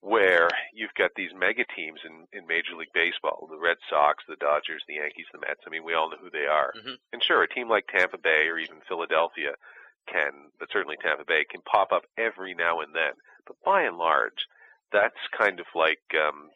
[0.01, 4.41] where you've got these mega teams in, in Major League Baseball, the Red Sox, the
[4.41, 5.61] Dodgers, the Yankees, the Mets.
[5.67, 6.73] I mean, we all know who they are.
[6.73, 6.97] Mm-hmm.
[7.13, 9.61] And sure, a team like Tampa Bay or even Philadelphia
[10.09, 13.13] can, but certainly Tampa Bay can pop up every now and then.
[13.47, 14.49] But by and large,
[14.93, 16.49] that's kind of like um,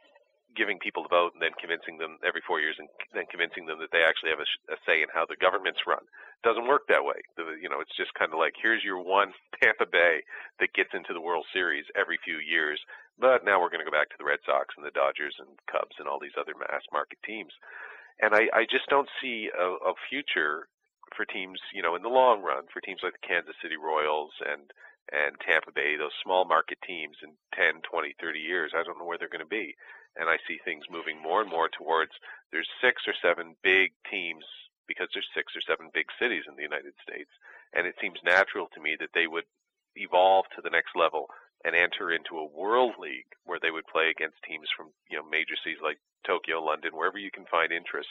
[0.58, 3.78] giving people the vote and then convincing them every four years and then convincing them
[3.78, 6.02] that they actually have a, a say in how the government's run.
[6.02, 7.22] It doesn't work that way.
[7.38, 9.30] The, you know, it's just kind of like here's your one
[9.62, 10.26] Tampa Bay
[10.58, 12.82] that gets into the World Series every few years,
[13.22, 15.54] but now we're going to go back to the Red Sox and the Dodgers and
[15.70, 17.54] Cubs and all these other mass market teams.
[18.18, 20.66] And I, I just don't see a, a future
[21.14, 24.34] for teams, you know, in the long run, for teams like the Kansas City Royals
[24.44, 24.68] and
[25.08, 29.08] and Tampa Bay, those small market teams in 10, 20, 30 years, I don't know
[29.08, 29.74] where they're going to be.
[30.18, 32.12] And I see things moving more and more towards
[32.50, 34.44] there's six or seven big teams
[34.86, 37.30] because there's six or seven big cities in the United States.
[37.72, 39.44] And it seems natural to me that they would
[39.94, 41.28] evolve to the next level
[41.64, 45.26] and enter into a world league where they would play against teams from you know
[45.28, 48.08] major cities like Tokyo, London, wherever you can find interest.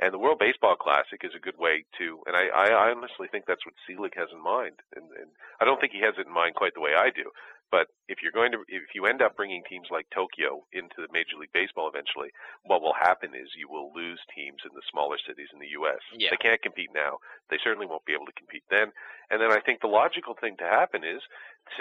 [0.00, 3.46] And the World Baseball Classic is a good way to, and I, I honestly think
[3.46, 4.82] that's what Selig has in mind.
[4.96, 5.30] And, and
[5.60, 7.30] I don't think he has it in mind quite the way I do.
[7.74, 11.10] But if you're going to, if you end up bringing teams like Tokyo into the
[11.10, 12.30] Major League Baseball eventually,
[12.62, 15.98] what will happen is you will lose teams in the smaller cities in the U.S.
[16.14, 16.30] Yeah.
[16.30, 17.18] They can't compete now.
[17.50, 18.94] They certainly won't be able to compete then.
[19.26, 21.18] And then I think the logical thing to happen is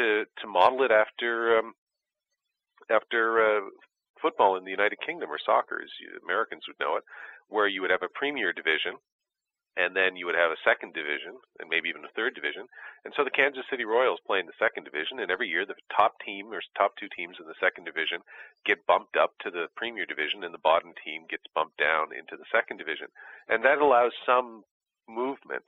[0.01, 1.77] to to model it after um,
[2.89, 3.69] after uh,
[4.17, 7.05] football in the United Kingdom or soccer, as you, Americans would know it,
[7.53, 8.97] where you would have a premier division,
[9.75, 12.67] and then you would have a second division, and maybe even a third division.
[13.05, 15.79] And so the Kansas City Royals play in the second division, and every year the
[15.95, 18.21] top team or top two teams in the second division
[18.65, 22.37] get bumped up to the premier division, and the bottom team gets bumped down into
[22.37, 23.07] the second division.
[23.49, 24.63] And that allows some
[25.09, 25.65] movement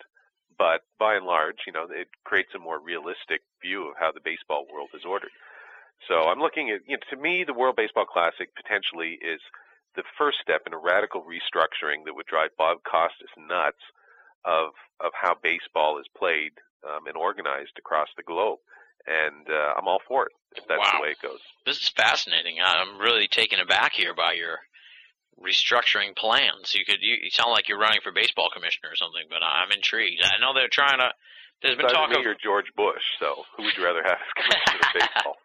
[0.58, 4.24] but by and large, you know, it creates a more realistic view of how the
[4.24, 5.32] baseball world is ordered.
[6.08, 9.42] So I'm looking at, you know, to me, the World Baseball Classic potentially is
[9.96, 13.82] the first step in a radical restructuring that would drive Bob Costas nuts
[14.46, 16.54] of of how baseball is played
[16.88, 18.60] um, and organized across the globe.
[19.08, 20.98] And uh, I'm all for it if that's Wow.
[20.98, 21.40] the way it goes.
[21.66, 22.58] This is fascinating.
[22.64, 24.60] I'm really taken aback here by your
[25.40, 26.74] restructuring plans.
[26.74, 29.72] You could you, you sound like you're running for baseball commissioner or something, but I'm
[29.72, 30.24] intrigued.
[30.24, 31.12] I know they're trying to.
[31.62, 33.04] There's been talk of or George Bush.
[33.20, 35.36] So who would you rather have as commissioner of baseball?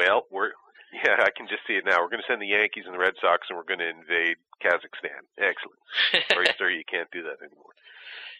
[0.00, 0.52] well, we're
[0.92, 2.00] yeah, I can just see it now.
[2.00, 4.36] We're going to send the Yankees and the Red Sox, and we're going to invade
[4.62, 5.24] Kazakhstan.
[5.40, 5.80] Excellent.
[6.28, 7.72] Very Sorry, you can't do that anymore.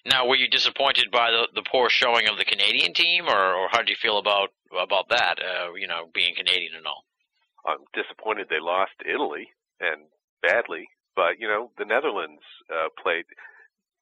[0.07, 3.69] now, were you disappointed by the the poor showing of the Canadian team, or or
[3.73, 5.39] how did you feel about about that?
[5.41, 7.05] Uh, you know, being Canadian and all.
[7.65, 9.49] I'm disappointed they lost Italy
[9.81, 10.03] and
[10.43, 13.25] badly, but you know the Netherlands uh, played.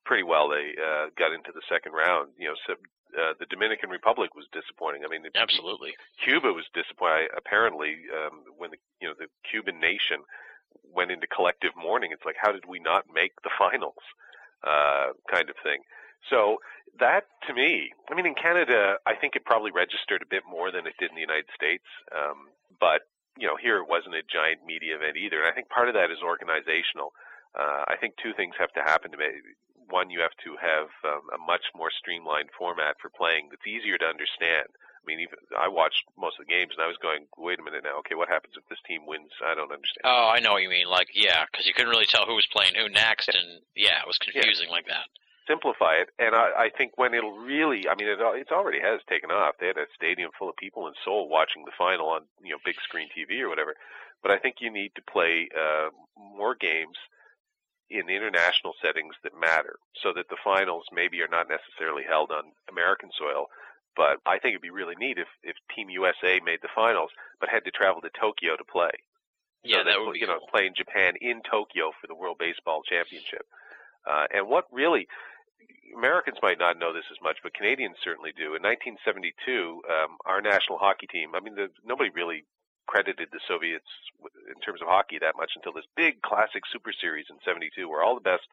[0.05, 0.49] Pretty well.
[0.49, 2.31] They uh, got into the second round.
[2.39, 2.75] You know, so,
[3.19, 5.03] uh, the Dominican Republic was disappointing.
[5.05, 5.95] I mean, the, Absolutely.
[6.23, 7.29] Cuba was disappointing.
[7.37, 10.23] Apparently, um, when the you know the Cuban nation
[10.93, 14.03] went into collective mourning, it's like, how did we not make the finals?
[14.61, 15.81] Uh, kind of thing.
[16.29, 16.61] So
[17.01, 20.71] that to me, I mean, in Canada, I think it probably registered a bit more
[20.71, 21.89] than it did in the United States.
[22.13, 23.09] Um, but
[23.41, 25.41] you know, here it wasn't a giant media event either.
[25.41, 27.17] And I think part of that is organizational.
[27.57, 29.33] Uh, I think two things have to happen to me.
[29.91, 33.99] One, you have to have um, a much more streamlined format for playing that's easier
[33.99, 34.71] to understand.
[35.01, 37.65] I mean, even I watched most of the games and I was going, wait a
[37.65, 37.99] minute now.
[38.05, 39.33] Okay, what happens if this team wins?
[39.41, 40.05] I don't understand.
[40.05, 40.89] Oh, I know what you mean.
[40.89, 44.07] Like, yeah, because you couldn't really tell who was playing who next, and yeah, it
[44.07, 45.09] was confusing like that.
[45.49, 46.13] simplify it.
[46.21, 49.57] And I, I think when it'll really, I mean, it it's already has taken off.
[49.59, 52.61] They had a stadium full of people in Seoul watching the final on you know
[52.65, 53.75] big screen TV or whatever.
[54.23, 57.01] But I think you need to play uh, more games
[57.91, 62.55] in international settings that matter, so that the finals maybe are not necessarily held on
[62.71, 63.47] American soil.
[63.97, 67.11] But I think it'd be really neat if if Team USA made the finals,
[67.41, 68.95] but had to travel to Tokyo to play.
[69.63, 70.49] Yeah, so that would you know cool.
[70.53, 73.45] play in Japan in Tokyo for the World Baseball Championship.
[74.09, 75.07] Uh, and what really
[75.97, 78.55] Americans might not know this as much, but Canadians certainly do.
[78.55, 81.35] In 1972, um, our national hockey team.
[81.35, 82.45] I mean, the, nobody really
[82.91, 83.87] credited the Soviets
[84.51, 88.03] in terms of hockey that much until this big classic Super Series in '72, where
[88.03, 88.51] all the best,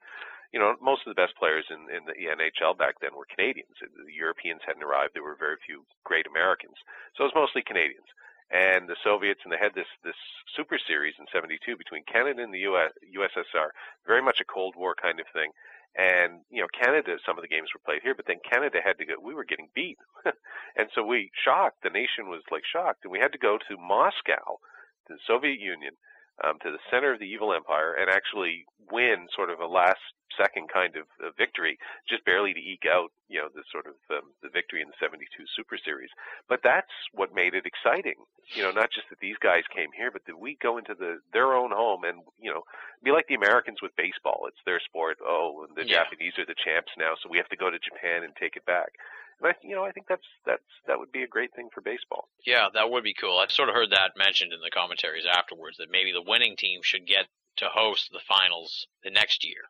[0.53, 3.73] you know, most of the best players in, in the NHL back then were Canadians.
[3.81, 5.17] The Europeans hadn't arrived.
[5.17, 6.77] There were very few great Americans,
[7.17, 8.05] so it was mostly Canadians.
[8.53, 10.15] And the Soviets, and they had this this
[10.53, 13.73] Super Series in '72 between Canada and the US, USSR,
[14.05, 15.49] very much a Cold War kind of thing.
[15.97, 18.99] And you know, Canada, some of the games were played here, but then Canada had
[18.99, 19.17] to go.
[19.17, 19.97] We were getting beat,
[20.77, 21.81] and so we shocked.
[21.81, 24.61] The nation was like shocked, and we had to go to Moscow,
[25.07, 25.97] to the Soviet Union,
[26.43, 29.99] um, to the center of the evil empire, and actually win sort of a last
[30.37, 31.77] second kind of uh, victory,
[32.07, 34.93] just barely to eke out, you know, the sort of um, the victory in the
[35.01, 35.25] '72
[35.55, 36.09] Super Series.
[36.47, 38.21] But that's what made it exciting.
[38.53, 41.19] You know, not just that these guys came here, but that we go into the
[41.33, 42.63] their own home and you know
[43.03, 44.45] be like the Americans with baseball.
[44.47, 45.17] It's their sport.
[45.25, 46.03] Oh, and the Yeah.
[46.03, 48.65] Japanese are the champs now, so we have to go to Japan and take it
[48.65, 48.93] back.
[49.39, 51.81] And I, you know, I think that's that's that would be a great thing for
[51.81, 52.29] baseball.
[52.45, 53.37] Yeah, that would be cool.
[53.37, 56.81] I sort of heard that mentioned in the commentaries afterwards that maybe the winning team
[56.83, 57.27] should get
[57.57, 59.69] to host the finals the next year.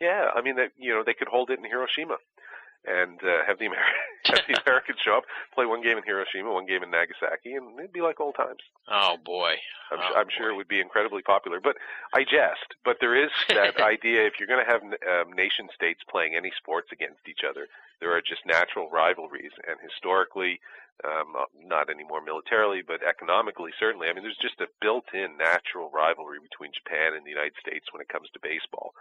[0.00, 2.18] Yeah, I mean that you know they could hold it in Hiroshima,
[2.86, 3.76] and uh, have the Amer-
[4.26, 5.24] have the Americans show up,
[5.54, 8.60] play one game in Hiroshima, one game in Nagasaki, and it'd be like old times.
[8.90, 9.54] Oh boy.
[9.90, 11.60] I'm, Oh, I'm sure it would be incredibly popular.
[11.60, 11.76] But
[12.14, 12.76] I jest.
[12.84, 16.52] But there is that idea if you're going to have um, nation states playing any
[16.56, 17.66] sports against each other,
[18.00, 20.60] there are just natural rivalries, and historically,
[21.06, 24.08] um, uh, not anymore militarily, but economically, certainly.
[24.08, 28.02] I mean, there's just a built-in natural rivalry between Japan and the United States when
[28.02, 28.94] it comes to baseball,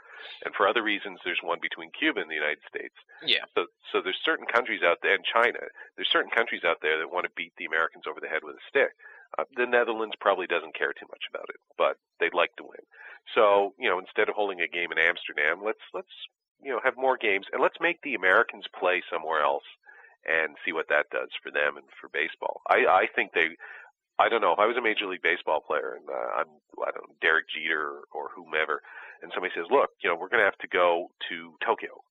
[0.46, 2.94] and for other reasons, there's one between Cuba and the United States.
[3.26, 3.50] Yeah.
[3.56, 5.62] So, so there's certain countries out there, and China.
[5.98, 8.56] There's certain countries out there that want to beat the Americans over the head with
[8.56, 8.94] a stick.
[9.38, 12.86] Uh, the Netherlands probably doesn't care too much about it, but they'd like to win.
[13.36, 16.14] So, you know, instead of holding a game in Amsterdam, let's let's
[16.62, 19.68] you know have more games and let's make the Americans play somewhere else
[20.28, 22.62] and see what that does for them and for baseball.
[22.70, 23.56] I I think they.
[24.20, 26.50] I don't know if I was a major league baseball player and uh, I'm
[26.82, 28.82] I don't know Derek Jeter or, whomever,
[29.22, 32.02] and somebody says, "Look, you know, we're going to have to go to Tokyo."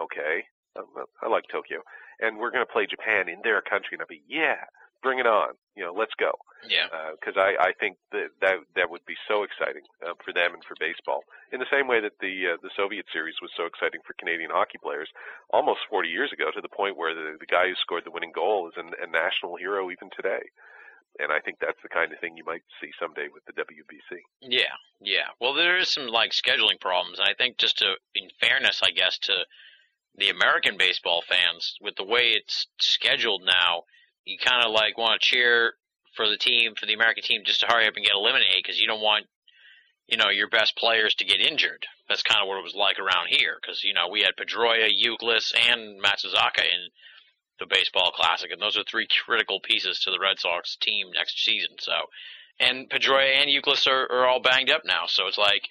[0.00, 0.44] Okay,
[0.76, 0.82] I,
[1.22, 1.80] I like Tokyo,
[2.20, 4.64] and we're going to play Japan in their country, and I'll be, "Yeah,
[5.02, 6.32] bring it on." You know, let's go
[6.68, 6.88] Yeah.
[7.16, 10.62] because I, I think that, that that would be so exciting uh, for them and
[10.64, 11.24] for baseball.
[11.52, 14.50] In the same way that the uh, the Soviet series was so exciting for Canadian
[14.50, 15.08] hockey players
[15.50, 18.32] almost 40 years ago, to the point where the the guy who scored the winning
[18.34, 20.42] goal is an, a national hero even today.
[21.18, 24.20] And I think that's the kind of thing you might see someday with the WBC.
[24.40, 25.28] Yeah, yeah.
[25.40, 28.90] Well, there is some like scheduling problems, and I think just to, in fairness, I
[28.90, 29.34] guess to
[30.16, 33.84] the American baseball fans, with the way it's scheduled now,
[34.24, 35.74] you kind of like want to cheer
[36.14, 38.80] for the team, for the American team, just to hurry up and get eliminated because
[38.80, 39.26] you don't want,
[40.08, 41.86] you know, your best players to get injured.
[42.08, 44.88] That's kind of what it was like around here because you know we had Pedroia,
[44.90, 46.90] Youkilis, and Matsuzaka in
[47.60, 51.44] the baseball classic, and those are three critical pieces to the Red Sox team next
[51.44, 51.76] season.
[51.78, 51.92] So,
[52.58, 55.04] and Pedroia and Youkilis are, are all banged up now.
[55.06, 55.62] So it's like,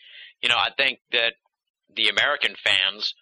[0.42, 1.34] you know, I think that
[1.96, 3.16] the American fans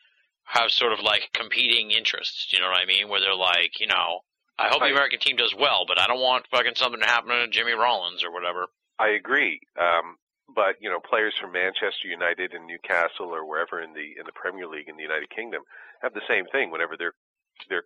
[0.44, 2.52] have sort of like competing interests.
[2.52, 3.10] You know what I mean?
[3.10, 4.22] Where they're like, you know,
[4.60, 4.90] I hope Right.
[4.90, 7.74] the American team does well, but I don't want fucking something to happen to Jimmy
[7.74, 8.68] Rollins or whatever.
[9.00, 9.60] I agree.
[9.80, 10.18] Um,
[10.50, 14.32] but you know, players from Manchester United and Newcastle or wherever in the in the
[14.34, 15.62] Premier League in the United Kingdom
[16.02, 16.72] have the same thing.
[16.72, 17.14] Whenever their
[17.70, 17.84] their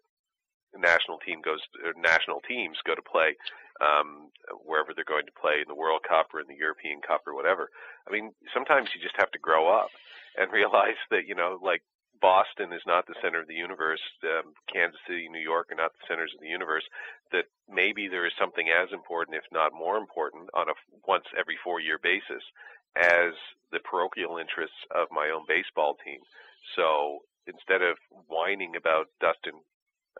[0.77, 3.35] national team goes, or national teams go to play
[3.81, 4.29] um,
[4.63, 7.35] wherever they're going to play in the World Cup or in the European Cup or
[7.35, 7.69] whatever.
[8.07, 9.89] I mean, sometimes you just have to grow up
[10.37, 11.81] and realize that you know, like
[12.21, 15.91] Boston is not the center of the universe, um, Kansas City, New York are not
[15.93, 16.83] the centers of the universe,
[17.31, 20.73] that maybe there is something as important, if not more important, on a
[21.07, 22.43] once every four year basis
[22.95, 23.33] as
[23.71, 26.19] the parochial interests of my own baseball team.
[26.75, 27.97] So instead of
[28.27, 29.57] whining about Dustin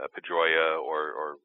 [0.02, 1.36] uh, Pedroia or, or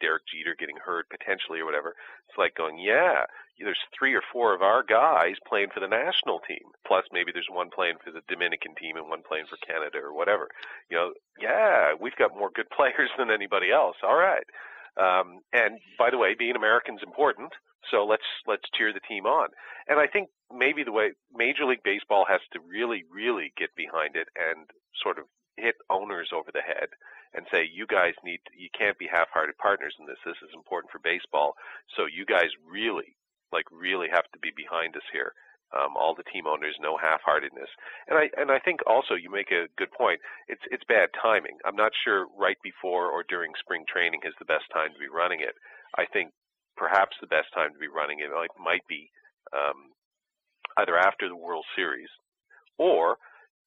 [0.00, 1.94] Derek Jeter getting hurt potentially or whatever.
[2.28, 3.26] It's like going, yeah,
[3.58, 6.72] there's three or four of our guys playing for the national team.
[6.86, 10.12] Plus maybe there's one playing for the Dominican team and one playing for Canada or
[10.12, 10.48] whatever.
[10.90, 11.08] You know,
[11.40, 13.96] yeah, we've got more good players than anybody else.
[14.02, 14.46] All right.
[14.96, 17.52] Um, and by the way, being American is important.
[17.90, 19.48] So let's let's cheer the team on.
[19.88, 24.14] And I think maybe the way Major League Baseball has to really, really get behind
[24.14, 24.70] it and
[25.02, 25.24] sort of
[25.56, 26.88] hit owners over the head
[27.34, 30.20] and say, you guys need, you can't be half-hearted partners in this.
[30.24, 31.56] This is important for baseball.
[31.96, 33.16] So you guys really,
[33.52, 35.32] like really have to be behind us here.
[35.72, 37.72] Um, all the team owners, no half-heartedness,
[38.04, 40.20] and I and I think also you make a good point.
[40.44, 41.56] It's it's bad timing.
[41.64, 45.08] I'm not sure right before or during spring training is the best time to be
[45.08, 45.56] running it.
[45.96, 46.28] I think
[46.76, 49.08] perhaps the best time to be running it like might be
[49.56, 49.96] um,
[50.76, 52.12] either after the World Series
[52.76, 53.16] or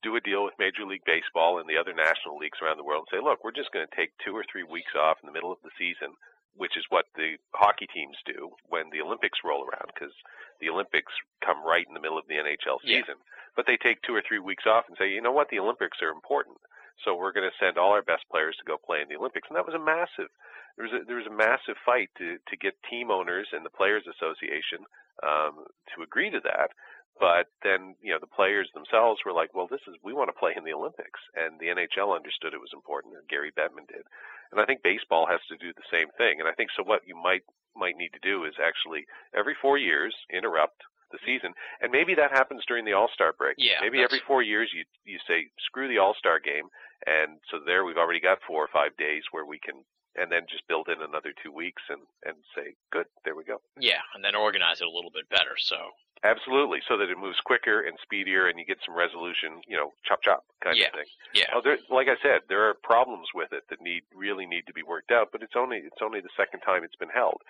[0.03, 3.07] do a deal with Major League Baseball and the other national leagues around the world
[3.07, 5.33] and say, look, we're just going to take two or three weeks off in the
[5.33, 6.13] middle of the season,
[6.55, 10.13] which is what the hockey teams do when the Olympics roll around, because
[10.61, 11.11] the Olympics
[11.43, 13.17] come right in the middle of the NHL season.
[13.19, 13.31] Yeah.
[13.55, 15.99] But they take two or three weeks off and say, you know what, the Olympics
[16.03, 16.57] are important.
[17.03, 19.47] So we're going to send all our best players to go play in the Olympics,
[19.49, 20.31] and that was a massive.
[20.77, 23.69] There was a, there was a massive fight to to get team owners and the
[23.69, 24.87] Players Association
[25.23, 26.71] um, to agree to that.
[27.19, 30.39] But then, you know, the players themselves were like, well, this is, we want to
[30.39, 31.19] play in the Olympics.
[31.35, 34.03] And the NHL understood it was important, and Gary Bettman did.
[34.51, 36.39] And I think baseball has to do the same thing.
[36.39, 37.43] And I think so what you might,
[37.75, 41.53] might need to do is actually every four years interrupt the season.
[41.81, 43.55] And maybe that happens during the All-Star break.
[43.57, 43.79] Yeah.
[43.81, 46.67] Maybe every four years you, you say, screw the All-Star game.
[47.07, 49.85] And so there we've already got four or five days where we can
[50.15, 53.61] and then just build in another two weeks and and say good there we go
[53.79, 55.91] yeah and then organize it a little bit better so
[56.25, 59.61] Absolutely, so that it moves quicker and speedier, and you get some resolution.
[59.67, 60.87] You know, chop chop kind yeah.
[60.87, 61.09] of thing.
[61.35, 61.53] Yeah.
[61.53, 64.73] Oh, there, like I said, there are problems with it that need really need to
[64.73, 65.29] be worked out.
[65.31, 67.41] But it's only it's only the second time it's been held.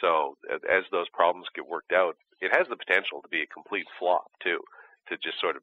[0.00, 3.86] So as those problems get worked out, it has the potential to be a complete
[4.00, 4.58] flop too.
[5.10, 5.62] To just sort of,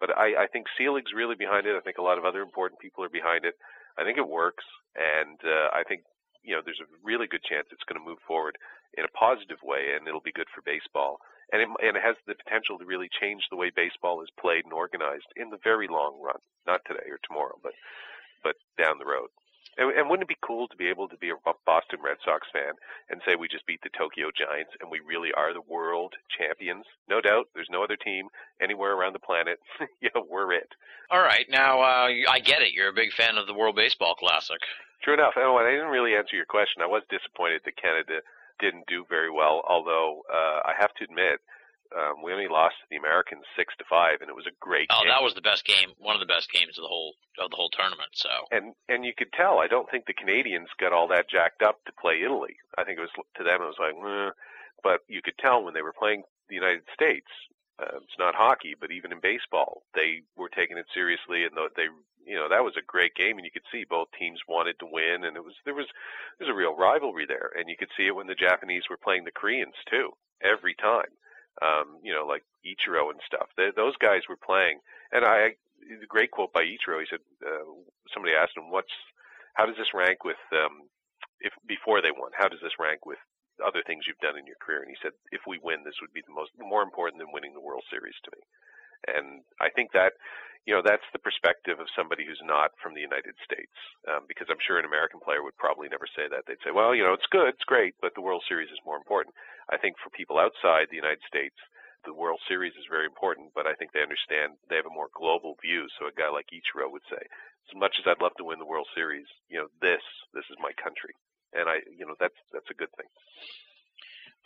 [0.00, 1.76] but I, I think Selig's really behind it.
[1.76, 3.58] I think a lot of other important people are behind it.
[3.98, 4.64] I think it works,
[4.96, 6.02] and uh, I think
[6.42, 8.56] you know there's a really good chance it's going to move forward
[8.98, 11.18] in a positive way, and it'll be good for baseball
[11.52, 14.64] and it, and it has the potential to really change the way baseball is played
[14.64, 16.40] and organized in the very long run.
[16.66, 17.76] Not today or tomorrow, but
[18.42, 19.28] but down the road.
[19.78, 22.46] And, and wouldn't it be cool to be able to be a Boston Red Sox
[22.52, 22.76] fan
[23.08, 26.84] and say we just beat the Tokyo Giants and we really are the world champions?
[27.08, 28.28] No doubt, there's no other team
[28.60, 29.58] anywhere around the planet.
[30.02, 30.68] yeah, we're it.
[31.10, 32.72] All right, now uh, I get it.
[32.72, 34.60] You're a big fan of the World Baseball Classic.
[35.02, 35.34] True enough.
[35.36, 36.82] Oh, and I didn't really answer your question.
[36.82, 38.20] I was disappointed that Canada
[38.60, 39.62] didn't do very well.
[39.68, 41.40] Although uh, I have to admit,
[41.96, 44.88] um, we only lost to the Americans six to five, and it was a great.
[44.90, 45.12] Oh, game.
[45.12, 47.56] that was the best game, one of the best games of the whole of the
[47.56, 48.10] whole tournament.
[48.12, 48.30] So.
[48.50, 49.58] And and you could tell.
[49.58, 52.56] I don't think the Canadians got all that jacked up to play Italy.
[52.78, 54.30] I think it was to them it was like, eh.
[54.82, 57.28] but you could tell when they were playing the United States.
[57.80, 61.88] Uh, it's not hockey, but even in baseball, they were taking it seriously, and they
[62.24, 64.86] you know that was a great game and you could see both teams wanted to
[64.86, 65.86] win and it was there was
[66.38, 69.24] there's a real rivalry there and you could see it when the Japanese were playing
[69.24, 71.10] the Koreans too every time
[71.60, 73.48] um you know like Ichiro and stuff.
[73.56, 74.80] They, those guys were playing
[75.12, 77.66] and I the great quote by Ichiro he said uh,
[78.14, 78.92] somebody asked him what's
[79.54, 80.88] how does this rank with um
[81.40, 83.18] if before they won how does this rank with
[83.60, 84.80] other things you've done in your career?
[84.80, 87.52] And he said if we win this would be the most more important than winning
[87.52, 88.42] the World Series to me.
[89.12, 90.14] And I think that
[90.64, 93.74] you know, that's the perspective of somebody who's not from the United States.
[94.06, 96.46] Um, because I'm sure an American player would probably never say that.
[96.46, 98.96] They'd say, well, you know, it's good, it's great, but the World Series is more
[98.96, 99.34] important.
[99.70, 101.58] I think for people outside the United States,
[102.04, 105.10] the World Series is very important, but I think they understand they have a more
[105.14, 105.86] global view.
[105.98, 108.66] So a guy like Ichiro would say, as much as I'd love to win the
[108.66, 110.02] World Series, you know, this,
[110.34, 111.14] this is my country.
[111.54, 113.06] And I, you know, that's, that's a good thing.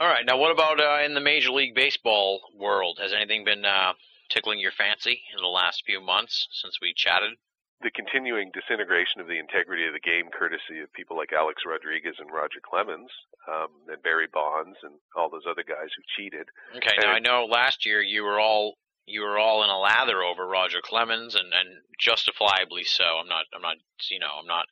[0.00, 0.26] All right.
[0.26, 2.98] Now, what about uh, in the Major League Baseball world?
[3.00, 3.96] Has anything been uh,
[4.28, 7.38] tickling your fancy in the last few months since we chatted?
[7.82, 12.16] The continuing disintegration of the integrity of the game, courtesy of people like Alex Rodriguez
[12.18, 13.10] and Roger Clemens,
[13.46, 16.48] um, and Barry Bonds, and all those other guys who cheated.
[16.76, 19.78] Okay, and now I know last year you were all you were all in a
[19.78, 23.04] lather over Roger Clemens, and, and justifiably so.
[23.04, 23.76] I'm not, I'm not,
[24.10, 24.66] you know, I'm not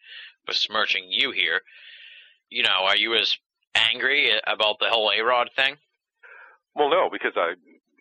[0.47, 1.61] besmirching you here.
[2.51, 3.37] You know, are you as
[3.75, 5.77] angry about the whole A Rod thing?
[6.75, 7.55] Well, no, because I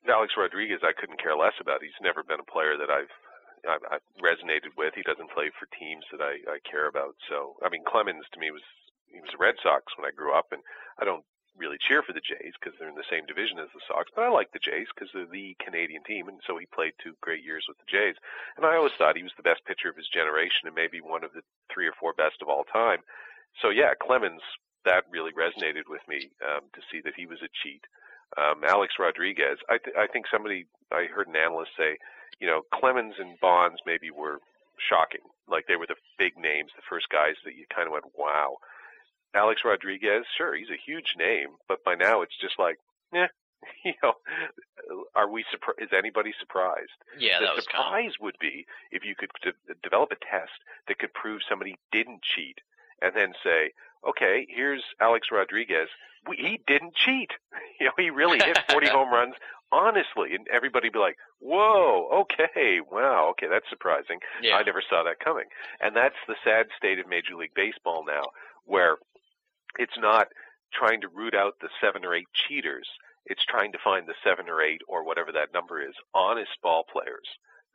[0.07, 1.81] Alex Rodriguez, I couldn't care less about.
[1.83, 3.11] He's never been a player that I've
[3.67, 4.93] I, I resonated with.
[4.95, 7.15] He doesn't play for teams that I, I care about.
[7.29, 8.63] So, I mean, Clemens to me was
[9.07, 10.61] he was a Red Sox when I grew up, and
[10.99, 11.23] I don't
[11.55, 14.25] really cheer for the Jays because they're in the same division as the Sox, but
[14.25, 17.43] I like the Jays because they're the Canadian team, and so he played two great
[17.43, 18.17] years with the Jays.
[18.57, 21.23] And I always thought he was the best pitcher of his generation and maybe one
[21.23, 23.05] of the three or four best of all time.
[23.61, 24.41] So yeah, Clemens,
[24.85, 27.85] that really resonated with me um, to see that he was a cheat.
[28.37, 31.97] Um, Alex Rodriguez, I, th- I think somebody, I heard an analyst say,
[32.39, 34.39] you know, Clemens and Bonds maybe were
[34.89, 35.21] shocking.
[35.47, 38.57] Like they were the big names, the first guys that you kind of went, wow.
[39.35, 42.77] Alex Rodriguez, sure, he's a huge name, but by now it's just like,
[43.11, 43.27] yeah,
[43.85, 44.13] you know,
[45.15, 45.81] are we surprised?
[45.81, 46.91] Is anybody surprised?
[47.17, 50.15] Yeah, the that was surprise kind of, would be if you could de- develop a
[50.15, 50.53] test
[50.87, 52.59] that could prove somebody didn't cheat,
[53.01, 53.71] and then say,
[54.07, 55.89] okay, here's Alex Rodriguez.
[56.27, 57.31] We, he didn't cheat.
[57.79, 59.33] You know, he really hit 40 home runs
[59.73, 64.19] honestly, and everybody would be like, "Whoa, okay, wow, okay, that's surprising.
[64.41, 64.55] yeah.
[64.55, 65.45] I never saw that coming."
[65.81, 68.21] And that's the sad state of Major League Baseball now,
[68.65, 68.97] where
[69.79, 70.27] it's not
[70.71, 72.87] trying to root out the seven or eight cheaters.
[73.25, 76.83] It's trying to find the seven or eight or whatever that number is, honest ball
[76.91, 77.27] players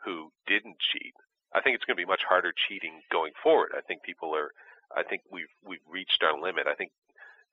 [0.05, 1.15] who didn't cheat.
[1.55, 3.73] I think it's going to be much harder cheating going forward.
[3.77, 4.51] I think people are.
[4.97, 6.67] I think we've we've reached our limit.
[6.71, 6.93] I think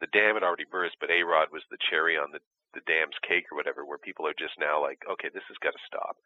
[0.01, 2.39] the dam had already burst, but A Rod was the cherry on the
[2.73, 5.71] the dam's cake or whatever, where people are just now like, okay, this has got
[5.71, 6.17] to stop.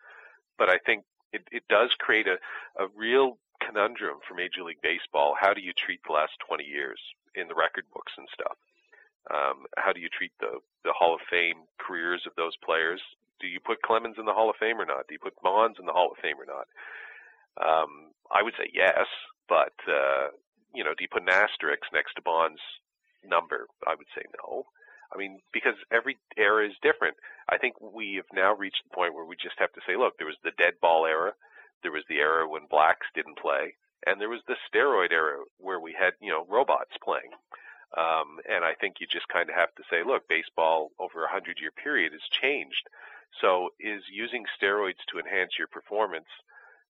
[0.57, 2.37] But I think it it does create a
[2.81, 5.35] a real conundrum for Major League Baseball.
[5.39, 6.99] How do you treat the last 20 years
[7.35, 8.57] in the record books and stuff?
[9.29, 13.01] Um, how do you treat the the Hall of Fame careers of those players?
[13.39, 15.07] Do you put Clemens in the Hall of Fame or not?
[15.07, 16.67] Do you put Bonds in the Hall of Fame or not?
[17.59, 19.07] Um, I would say yes,
[19.47, 20.33] but uh,
[20.73, 22.59] you know, do you put an asterisk next to Bonds'
[23.25, 23.67] number?
[23.87, 24.65] I would say no.
[25.13, 27.17] I mean, because every era is different.
[27.49, 30.17] I think we have now reached the point where we just have to say, look,
[30.17, 31.33] there was the dead ball era,
[31.81, 33.73] there was the era when blacks didn't play,
[34.05, 37.33] and there was the steroid era where we had, you know, robots playing.
[37.97, 41.31] Um, and I think you just kind of have to say, look, baseball over a
[41.31, 42.85] hundred year period has changed.
[43.41, 46.29] So is using steroids to enhance your performance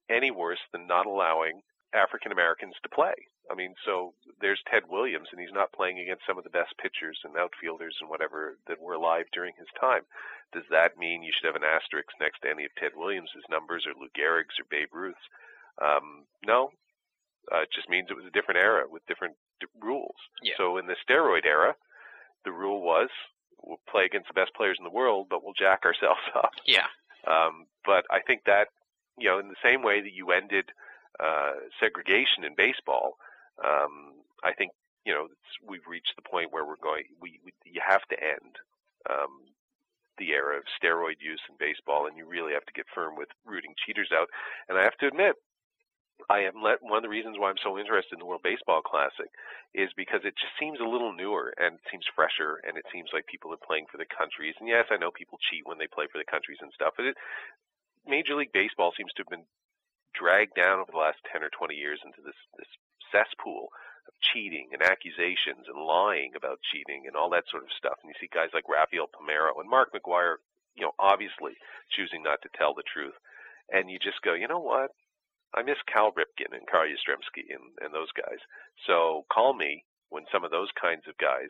[0.09, 1.61] any worse than not allowing
[1.93, 3.13] African Americans to play?
[3.51, 6.77] I mean, so there's Ted Williams, and he's not playing against some of the best
[6.77, 10.03] pitchers and outfielders and whatever that were alive during his time.
[10.53, 13.85] Does that mean you should have an asterisk next to any of Ted Williams' numbers
[13.85, 15.25] or Lou Gehrig's or Babe Ruth's?
[15.81, 16.71] Um, no.
[17.51, 20.15] Uh, it just means it was a different era with different d- rules.
[20.43, 20.53] Yeah.
[20.57, 21.75] So in the steroid era,
[22.45, 23.09] the rule was
[23.63, 26.51] we'll play against the best players in the world, but we'll jack ourselves up.
[26.65, 26.87] Yeah.
[27.27, 28.67] Um, but I think that,
[29.17, 30.65] you know, in the same way that you ended
[31.19, 33.17] uh, segregation in baseball,
[33.63, 34.71] um, I think
[35.05, 35.27] you know
[35.67, 37.03] we've reached the point where we're going.
[37.21, 38.55] We, we you have to end
[39.09, 39.51] um,
[40.17, 43.29] the era of steroid use in baseball, and you really have to get firm with
[43.45, 44.27] rooting cheaters out.
[44.67, 45.35] And I have to admit,
[46.27, 48.83] I am let one of the reasons why I'm so interested in the World Baseball
[48.83, 49.31] Classic
[49.73, 53.09] is because it just seems a little newer and it seems fresher, and it seems
[53.15, 54.55] like people are playing for the countries.
[54.59, 57.07] And yes, I know people cheat when they play for the countries and stuff, but
[57.07, 57.15] it,
[58.05, 59.47] Major League Baseball seems to have been
[60.13, 62.69] dragged down over the last 10 or 20 years into this this
[63.11, 63.69] cesspool
[64.07, 67.97] of cheating and accusations and lying about cheating and all that sort of stuff.
[68.01, 70.41] And you see guys like Rafael Palmeiro and Mark McGwire,
[70.75, 71.57] you know, obviously
[71.89, 73.17] choosing not to tell the truth.
[73.69, 74.91] And you just go, you know what?
[75.53, 78.41] I miss Cal Ripken and Carl Yastrzemski and, and those guys.
[78.85, 81.49] So call me when some of those kinds of guys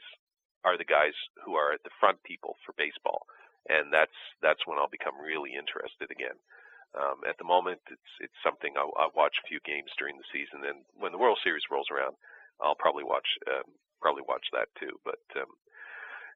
[0.64, 3.28] are the guys who are at the front people for baseball.
[3.68, 6.40] And that's that's when I'll become really interested again.
[6.98, 10.32] Um, at the moment, it's it's something I'll, I'll watch a few games during the
[10.34, 12.18] season, and when the World Series rolls around,
[12.58, 13.70] I'll probably watch um,
[14.02, 14.98] probably watch that too.
[15.06, 15.54] But um,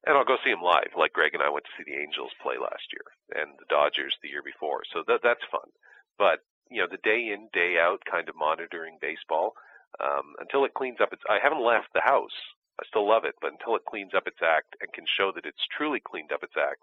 [0.05, 2.31] and I'll go see them live, like Greg and I went to see the Angels
[2.43, 3.07] play last year,
[3.41, 4.85] and the Dodgers the year before.
[4.93, 5.73] So that that's fun.
[6.21, 9.57] But you know, the day in day out kind of monitoring baseball
[9.97, 11.23] um, until it cleans up its.
[11.25, 12.35] I haven't left the house.
[12.77, 15.45] I still love it, but until it cleans up its act and can show that
[15.45, 16.81] it's truly cleaned up its act,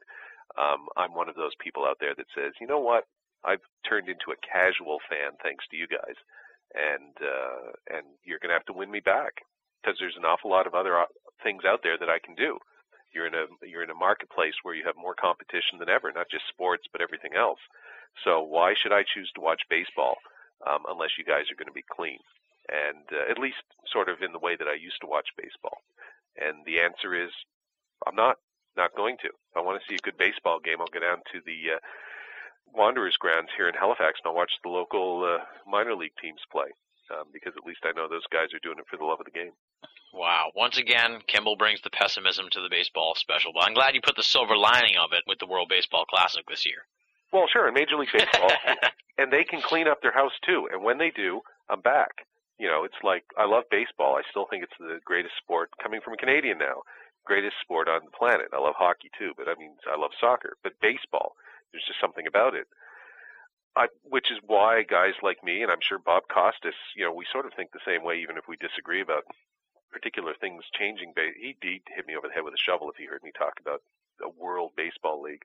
[0.54, 3.10] um, I'm one of those people out there that says, you know what,
[3.44, 6.16] I've turned into a casual fan thanks to you guys,
[6.74, 9.42] and uh, and you're gonna have to win me back
[9.82, 12.58] because there's an awful lot of other o- things out there that I can do.
[13.12, 16.30] You're in a you're in a marketplace where you have more competition than ever, not
[16.30, 17.60] just sports but everything else.
[18.24, 20.16] So why should I choose to watch baseball
[20.66, 22.18] um, unless you guys are going to be clean
[22.68, 25.78] and uh, at least sort of in the way that I used to watch baseball?
[26.36, 27.30] And the answer is
[28.06, 28.36] I'm not
[28.76, 29.28] not going to.
[29.28, 31.80] If I want to see a good baseball game, I'll go down to the uh,
[32.74, 36.70] Wanderers grounds here in Halifax and I'll watch the local uh, minor league teams play
[37.10, 39.26] um, because at least I know those guys are doing it for the love of
[39.26, 39.52] the game.
[40.12, 40.50] Wow.
[40.56, 44.16] Once again, Kimball brings the pessimism to the baseball special, but I'm glad you put
[44.16, 46.86] the silver lining of it with the World Baseball Classic this year.
[47.32, 48.50] Well, sure, in Major League Baseball,
[49.18, 50.68] and they can clean up their house too.
[50.72, 52.26] And when they do, I'm back.
[52.58, 54.16] You know, it's like I love baseball.
[54.18, 55.70] I still think it's the greatest sport.
[55.82, 56.82] Coming from a Canadian now,
[57.24, 58.50] greatest sport on the planet.
[58.52, 60.58] I love hockey too, but I mean, I love soccer.
[60.62, 61.36] But baseball,
[61.72, 62.66] there's just something about it.
[63.76, 67.24] I, which is why guys like me, and I'm sure Bob Costas, you know, we
[67.30, 69.24] sort of think the same way, even if we disagree about
[69.92, 71.12] particular things changing.
[71.16, 73.54] He'd, he'd hit me over the head with a shovel if he heard me talk
[73.60, 73.82] about
[74.22, 75.42] a World Baseball League.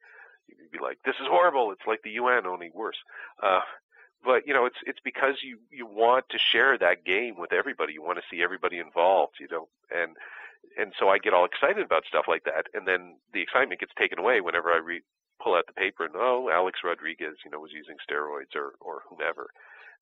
[0.47, 1.71] He'd be like, "This is horrible.
[1.71, 2.97] It's like the UN, only worse."
[3.41, 3.61] Uh,
[4.23, 7.93] but you know, it's it's because you you want to share that game with everybody.
[7.93, 9.35] You want to see everybody involved.
[9.39, 10.15] You know, and
[10.77, 13.93] and so I get all excited about stuff like that, and then the excitement gets
[13.97, 15.01] taken away whenever I read
[15.45, 19.05] pull out the paper and oh, Alex Rodriguez, you know, was using steroids or or
[19.05, 19.53] whomever,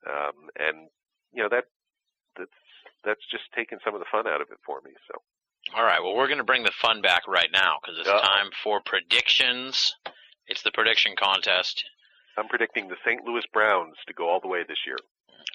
[0.08, 0.88] um, and
[1.36, 1.66] you know that
[2.40, 2.56] that's
[3.04, 4.92] that's just taking some of the fun out of it for me.
[5.12, 5.20] So.
[5.76, 6.02] All right.
[6.04, 8.20] Well, we're going to bring the fun back right now because it's Uh-oh.
[8.20, 9.96] time for predictions.
[10.48, 11.86] It's the prediction contest.
[12.38, 13.24] I'm predicting the St.
[13.24, 14.98] Louis Browns to go all the way this year.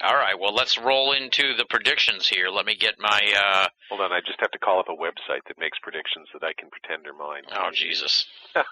[0.03, 0.39] All right.
[0.39, 2.49] Well, let's roll into the predictions here.
[2.49, 3.19] Let me get my.
[3.37, 6.43] uh Hold on, I just have to call up a website that makes predictions that
[6.43, 7.43] I can pretend are mine.
[7.51, 8.25] Oh Jesus.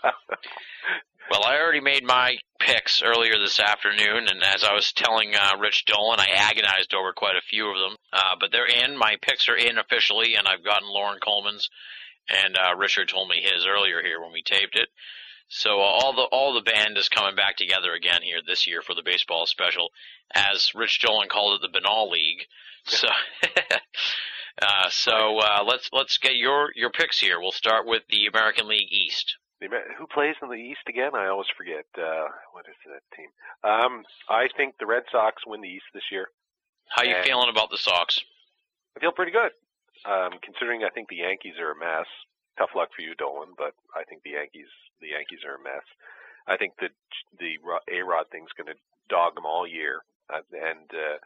[1.29, 5.57] Well, I already made my picks earlier this afternoon, and as I was telling uh,
[5.59, 7.97] Rich Dolan, I agonized over quite a few of them.
[8.13, 8.97] Uh, but they're in.
[8.97, 11.69] My picks are in officially, and I've gotten Loren Coleman's,
[12.29, 14.87] and uh, Richard told me his earlier here when we taped it.
[15.49, 18.81] So uh, all the all the band is coming back together again here this year
[18.81, 19.89] for the baseball special,
[20.33, 22.45] as Rich Dolan called it, the Binnall League.
[22.85, 23.07] So.
[24.59, 27.39] Uh, so uh, let's let's get your your picks here.
[27.39, 29.35] We'll start with the American League East.
[29.61, 29.67] The
[29.99, 31.11] Who plays in the East again?
[31.13, 31.85] I always forget.
[31.95, 33.29] Uh, what is that team?
[33.63, 36.29] Um, I think the Red Sox win the East this year.
[36.89, 38.19] How you And- feeling about the Sox?
[38.95, 39.51] I feel pretty good,
[40.09, 42.07] um, considering I think the Yankees are a mess.
[42.57, 44.69] Tough luck for you, Dolan, but I think the Yankees
[45.01, 45.85] the Yankees are a mess.
[46.47, 46.91] I think that
[47.39, 47.59] the
[47.91, 48.79] A Rod thing's going to
[49.09, 51.17] dog them all year, uh, and uh,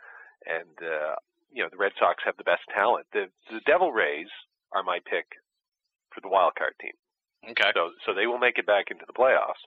[0.45, 1.15] and uh,
[1.53, 3.05] you know the Red Sox have the best talent.
[3.13, 4.29] The the Devil Rays
[4.73, 5.37] are my pick
[6.13, 6.93] for the wild card team.
[7.51, 7.71] Okay.
[7.73, 9.61] So so they will make it back into the playoffs,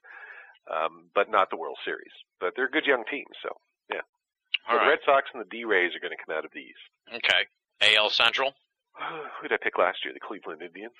[0.70, 2.12] um, but not the World Series.
[2.40, 3.26] But they're a good young team.
[3.42, 3.56] So
[3.90, 4.02] yeah.
[4.68, 4.90] All so the.
[4.90, 6.82] Red Sox and the D Rays are going to come out of the East.
[7.14, 7.46] Okay.
[7.96, 8.54] AL Central.
[9.40, 10.14] Who did I pick last year?
[10.14, 10.94] The Cleveland Indians.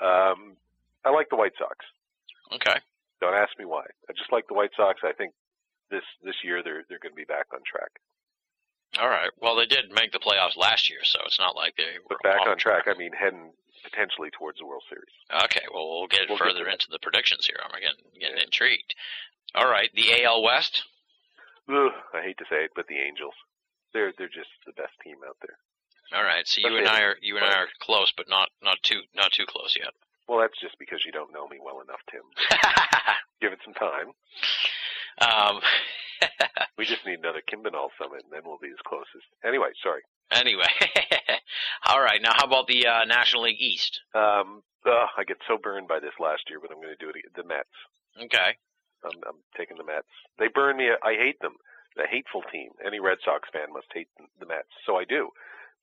[0.00, 0.56] um,
[1.04, 1.78] I like the White Sox.
[2.54, 2.78] Okay.
[3.20, 3.84] Don't ask me why.
[4.08, 5.00] I just like the White Sox.
[5.04, 5.32] I think
[5.90, 7.90] this this year they're they're going to be back on track.
[9.00, 9.30] All right.
[9.40, 12.22] Well, they did make the playoffs last year, so it's not like they were But
[12.22, 12.84] back on track.
[12.88, 13.52] I mean, heading
[13.84, 15.44] potentially towards the World Series.
[15.44, 15.64] Okay.
[15.72, 16.72] Well, we'll get We'll further that.
[16.74, 17.56] into the predictions here.
[17.64, 18.44] I'm getting getting Yeah.
[18.44, 18.94] intrigued.
[19.54, 19.88] All right.
[19.94, 20.84] The AL West.
[21.68, 23.34] Ugh, I hate to say it, but the Angels.
[23.94, 25.56] They're they're just the best team out there.
[26.18, 26.46] All right.
[26.46, 29.32] So you and I are you and I are close, but not not too not
[29.32, 29.92] too close yet.
[30.32, 32.24] Well, that's just because you don't know me well enough, Tim.
[33.44, 34.08] Give it some time.
[35.20, 35.60] um.
[36.78, 39.22] We just need another Kimbanal summit, and then we'll be as close as.
[39.44, 40.02] Anyway, sorry.
[40.30, 40.70] anyway.
[41.86, 42.22] All right.
[42.22, 44.00] Now, how about the uh, National League East?
[44.14, 47.10] Um, ugh, I get so burned by this last year, but I'm going to do
[47.10, 47.18] it.
[47.18, 47.34] again.
[47.36, 47.76] The Mets.
[48.16, 48.54] Okay.
[49.04, 50.08] I'm, I'm taking the Mets.
[50.38, 50.90] They burn me.
[51.02, 51.54] I hate them.
[51.96, 52.70] The hateful team.
[52.86, 54.08] Any Red Sox fan must hate
[54.40, 54.70] the Mets.
[54.86, 55.28] So I do.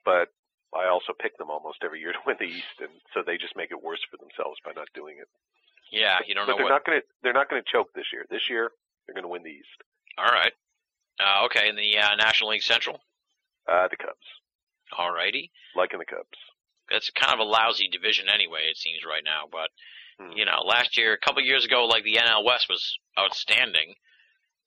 [0.05, 0.31] But
[0.75, 3.55] I also pick them almost every year to win the East, and so they just
[3.57, 5.27] make it worse for themselves by not doing it.
[5.91, 6.19] Yeah.
[6.27, 6.77] You don't but know they're what.
[6.77, 7.05] not going to.
[7.23, 8.25] They're not going to choke this year.
[8.29, 8.69] This year
[9.05, 9.79] they're going to win the East.
[10.17, 10.53] All right.
[11.19, 11.67] Uh, okay.
[11.69, 12.99] In the uh, National League Central.
[13.67, 14.25] Uh, the Cubs.
[14.97, 15.51] All righty.
[15.75, 16.37] Liking the Cubs.
[16.89, 18.65] That's kind of a lousy division anyway.
[18.69, 19.69] It seems right now, but
[20.19, 20.35] Hmm.
[20.35, 23.95] you know, last year, a couple of years ago, like the NL West was outstanding,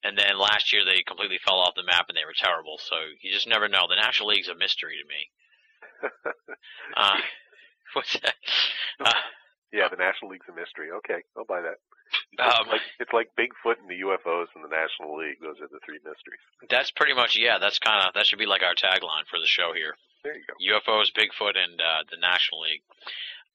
[0.02, 2.78] and then last year they completely fell off the map and they were terrible.
[2.78, 3.84] So you just never know.
[3.86, 5.28] The National League's a mystery to me.
[6.96, 7.16] Uh,
[7.94, 8.34] what's that?
[9.00, 9.12] Uh,
[9.72, 10.90] Yeah, the National League's a mystery.
[10.90, 11.76] Okay, I'll buy that.
[12.32, 15.40] It's Um, like it's like Bigfoot and the UFOs and the National League.
[15.40, 16.40] Those are the three mysteries.
[16.68, 17.56] that's pretty much yeah.
[17.58, 19.94] That's kind of that should be like our tagline for the show here:
[20.24, 20.78] There you go.
[20.92, 22.82] UFOs, Bigfoot, and uh, the National League.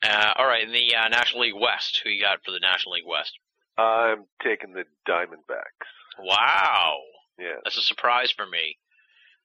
[0.04, 2.94] Uh, all right, in the uh, National League West, who you got for the National
[2.96, 3.38] League West?
[3.78, 5.86] I'm taking the Diamondbacks.
[6.20, 6.98] Wow,
[7.40, 7.58] Yeah.
[7.64, 8.78] that's a surprise for me.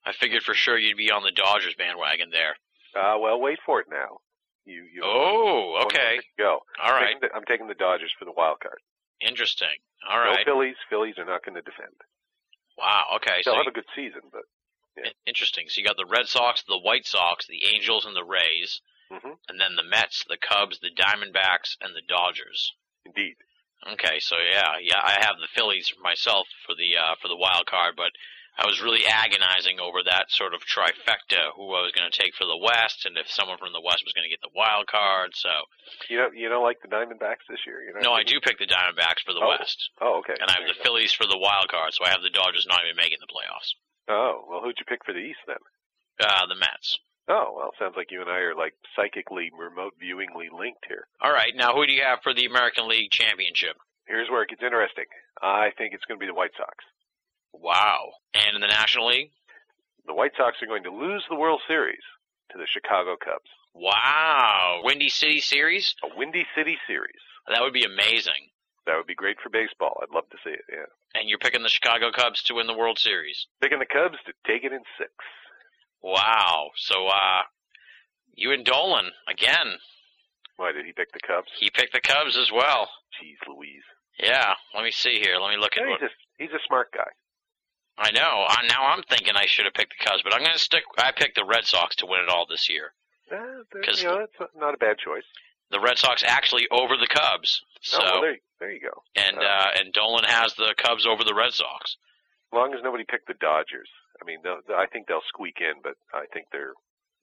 [0.05, 2.55] I figured for sure you'd be on the Dodgers bandwagon there.
[2.95, 4.19] Uh, well, wait for it now.
[4.65, 5.01] You you.
[5.03, 6.19] Oh, okay.
[6.37, 6.59] Go.
[6.81, 7.15] All right.
[7.15, 8.79] I'm taking the- I'm taking the Dodgers for the wild card.
[9.21, 9.75] Interesting.
[10.09, 10.45] All right.
[10.45, 10.53] No.
[10.53, 10.75] Phillies.
[10.89, 11.95] Phillies are not going to defend.
[12.77, 13.05] Wow.
[13.17, 13.41] Okay.
[13.43, 14.43] So They'll have a good season, but
[14.97, 15.07] yeah.
[15.07, 15.65] in- interesting.
[15.69, 19.37] So you got the Red Sox, the White Sox, the Angels, and the Rays, Mhm.
[19.49, 22.73] and then the Mets, the Cubs, the Diamondbacks, and the Dodgers.
[23.05, 23.35] indeed.
[23.85, 24.19] Okay.
[24.21, 27.95] So yeah, yeah, I have the Phillies myself for the uh, for the wild card,
[27.97, 28.11] but
[28.57, 32.35] I was really agonizing over that sort of trifecta, who I was going to take
[32.37, 34.85] for the West, and if someone from the West was going to get the wild
[34.85, 35.33] card.
[35.33, 35.49] So,
[36.09, 37.81] You don't you don't like the Diamondbacks this year?
[37.81, 40.37] You're not no, I do pick the Diamondbacks for the Oh, West, Oh, okay.
[40.37, 40.83] and I have There the you.
[40.85, 41.93] Phillies for the wild card.
[41.97, 43.73] So I have the Dodgers not even making the playoffs.
[44.07, 45.61] Oh, well, who'd you pick for the East then?
[46.21, 46.99] Uh, the Mets.
[47.27, 51.07] Oh, well, sounds like you and I are like psychically, remote viewingly linked here.
[51.23, 53.77] All right, now who do you have for the American League Championship?
[54.05, 55.05] Here's where it gets interesting.
[55.41, 56.75] I think it's going to be the White Sox.
[57.53, 58.11] Wow.
[58.33, 59.31] And in the National League?
[60.05, 62.01] The White Sox are going to lose the World Series
[62.51, 63.49] to the Chicago Cubs.
[63.73, 64.81] Wow.
[64.83, 65.95] Windy City Series?
[66.03, 67.21] A Windy City series.
[67.47, 68.49] That would be amazing.
[68.85, 69.99] That would be great for baseball.
[70.03, 70.65] I'd love to see it.
[70.69, 70.85] Yeah.
[71.19, 73.47] And you're picking the Chicago Cubs to win the World Series.
[73.61, 75.11] Picking the Cubs to take it in six.
[76.01, 76.71] Wow.
[76.75, 77.43] So, uh,
[78.35, 79.77] you and Dolan, again,
[80.57, 81.47] Why did he pick the Cubs?
[81.59, 82.89] he picked the Cubs as well.
[83.21, 83.83] Jeez Louise.
[84.19, 85.37] Yeah, let me see here.
[85.39, 87.09] Let me look at Yeah, what he's, a, he's a smart guy.
[87.97, 88.45] I know.
[88.47, 90.83] I, now I'm thinking I should have picked the Cubs, but I'm going to stick.
[90.97, 92.93] I picked the Red Sox to win it all this year.
[93.31, 95.23] Uh, 'Cause- you know, that's not a bad choice.
[95.69, 97.61] The Red Sox actually over the Cubs.
[97.81, 99.03] So, oh, well, there, there you go.
[99.15, 101.97] and uh, uh, and Dolan has the Cubs over the Red Sox.
[102.51, 103.89] As long as nobody picked the Dodgers.
[104.21, 106.73] I mean, I think they'll squeak in, but I think they're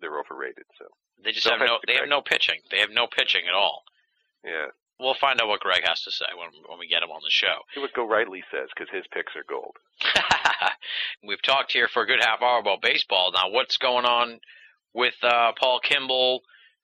[0.01, 0.65] they're overrated.
[0.79, 0.87] So
[1.23, 1.79] They just No have no.
[1.87, 2.61] They have no pitching.
[2.71, 3.85] They have no pitching at all.
[4.45, 4.67] yeah,
[5.01, 7.31] We'll find out what Greg has to say when when we get him on the
[7.31, 7.65] show.
[7.75, 9.77] see what Gorightly says because his picks are gold.
[11.27, 13.33] We've talked here for a good half hour about baseball.
[13.33, 14.41] Now, what's going on
[14.93, 16.43] with uh, Paul Kimball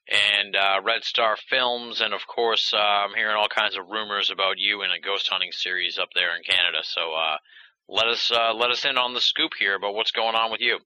[0.09, 4.30] and uh, Red Star Films, and of course, uh, I'm hearing all kinds of rumors
[4.30, 6.78] about you in a ghost hunting series up there in Canada.
[6.82, 7.36] So, uh,
[7.88, 10.60] let us uh, let us in on the scoop here about what's going on with
[10.60, 10.78] you.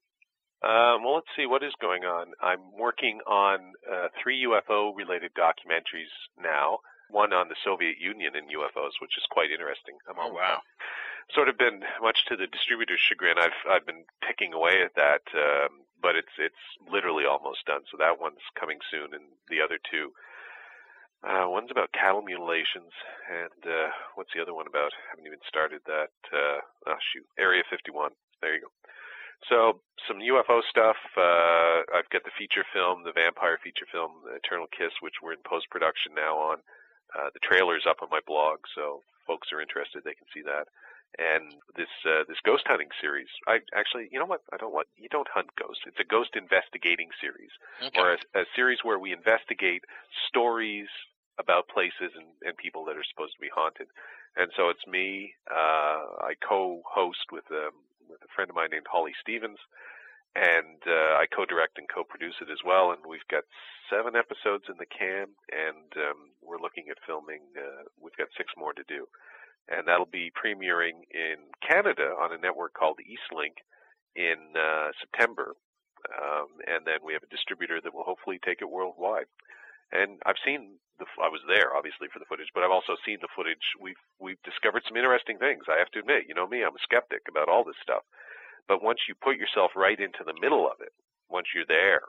[0.63, 2.33] Um, well, let's see what is going on.
[2.43, 6.81] I'm working on uh, three UFO related documentaries now.
[7.11, 9.97] One on the Soviet Union and UFOs, which is quite interesting.
[10.09, 10.63] I'm Oh wow!
[11.35, 13.39] sort of been much to the distributor's chagrin.
[13.39, 17.83] I've I've been picking away at that, um, but it's it's literally almost done.
[17.91, 20.13] So that one's coming soon, and the other two.
[21.23, 22.97] Uh, one's about cattle mutilations,
[23.29, 24.93] and uh, what's the other one about?
[25.11, 26.09] haven't even started that.
[26.33, 28.13] Uh, oh shoot, Area 51.
[28.41, 28.73] There you go.
[29.49, 30.97] So some UFO stuff.
[31.17, 35.45] Uh, I've got the feature film, the vampire feature film, Eternal Kiss, which we're in
[35.45, 36.59] post production now on.
[37.17, 40.69] Uh, the trailer's up on my blog, so folks are interested, they can see that
[41.19, 43.27] and this uh, this ghost hunting series.
[43.49, 44.43] I actually, you know what?
[44.53, 45.83] I don't want you don't hunt ghosts.
[45.87, 47.51] It's a ghost investigating series,
[47.83, 47.99] Okay.
[47.99, 49.85] or a, a series where we investigate
[50.29, 50.87] stories
[51.39, 53.89] about places and, and people that are supposed to be haunted.
[54.37, 55.35] And so it's me.
[55.51, 57.75] Uh, I co-host with um,
[58.09, 59.59] with a friend of mine named Holly Stevens,
[60.35, 62.93] and uh, I co-direct and co-produce it as well.
[62.93, 63.45] And we've got
[63.91, 67.43] seven episodes in the can, and um, we're looking at filming.
[67.57, 69.07] Uh, we've got six more to do
[69.71, 73.63] and that'll be premiering in Canada on a network called Eastlink
[74.17, 75.55] in uh, September.
[76.11, 79.31] Um, and then we have a distributor that will hopefully take it worldwide.
[79.93, 83.19] And I've seen the I was there obviously for the footage, but I've also seen
[83.21, 83.63] the footage.
[83.79, 85.67] We've we've discovered some interesting things.
[85.67, 88.07] I have to admit, you know me, I'm a skeptic about all this stuff.
[88.69, 90.93] But once you put yourself right into the middle of it,
[91.29, 92.03] once you're there,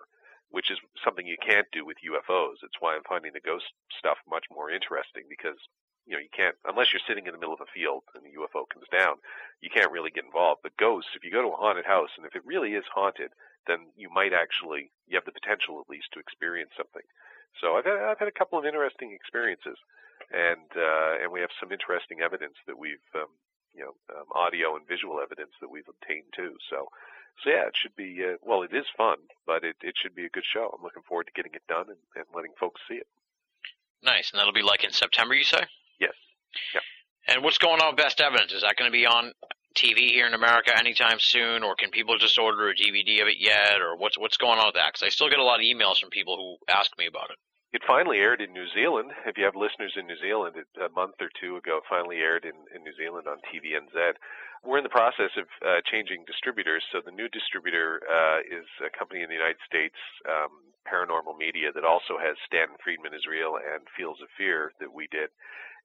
[0.51, 2.59] which is something you can't do with UFOs.
[2.61, 5.57] It's why I'm finding the ghost stuff much more interesting because
[6.05, 8.35] you know, you can't unless you're sitting in the middle of a field and the
[8.35, 9.15] UFO comes down,
[9.63, 10.61] you can't really get involved.
[10.61, 13.31] But ghosts, if you go to a haunted house and if it really is haunted,
[13.65, 17.05] then you might actually you have the potential at least to experience something.
[17.59, 19.77] So I've had, I've had a couple of interesting experiences,
[20.31, 23.31] and uh, and we have some interesting evidence that we've um,
[23.73, 26.55] you know um, audio and visual evidence that we've obtained too.
[26.69, 26.87] So
[27.43, 30.25] so yeah, it should be uh, well, it is fun, but it it should be
[30.25, 30.73] a good show.
[30.75, 33.07] I'm looking forward to getting it done and, and letting folks see it.
[34.03, 35.61] Nice, and that'll be like in September, you say?
[35.99, 36.13] Yes.
[36.73, 36.83] Yep.
[37.27, 38.51] And what's going on with Best Evidence?
[38.51, 39.31] Is that going to be on
[39.75, 43.37] TV here in America anytime soon, or can people just order a DVD of it
[43.39, 44.93] yet, or what's what's going on with that?
[44.93, 47.37] Because I still get a lot of emails from people who ask me about it.
[47.71, 49.15] It finally aired in New Zealand.
[49.25, 52.19] If you have listeners in New Zealand, it, a month or two ago, it finally
[52.19, 54.19] aired in, in New Zealand on TVNZ.
[54.67, 56.83] We're in the process of uh, changing distributors.
[56.91, 59.95] So the new distributor uh, is a company in the United States,
[60.27, 60.51] um,
[60.83, 65.07] Paranormal Media, that also has Stanton Friedman is Real and Fields of Fear that we
[65.07, 65.31] did,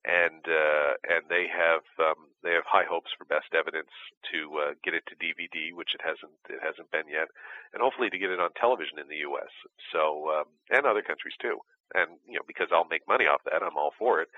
[0.02, 3.94] and uh, and they have um, they have high hopes for Best Evidence
[4.34, 7.30] to uh, get it to DVD, which it hasn't it hasn't been yet,
[7.70, 9.52] and hopefully to get it on television in the U.S.
[9.94, 11.62] So um, and other countries too
[11.94, 14.28] and you know because I'll make money off that, I'm all for it.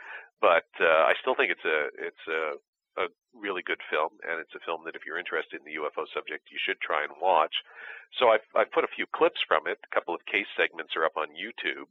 [0.41, 2.43] But uh, I still think it's a it's a
[2.99, 6.05] a really good film, and it's a film that if you're interested in the UFO
[6.13, 7.55] subject, you should try and watch.
[8.19, 9.79] So I've I've put a few clips from it.
[9.85, 11.89] A couple of case segments are up on YouTube,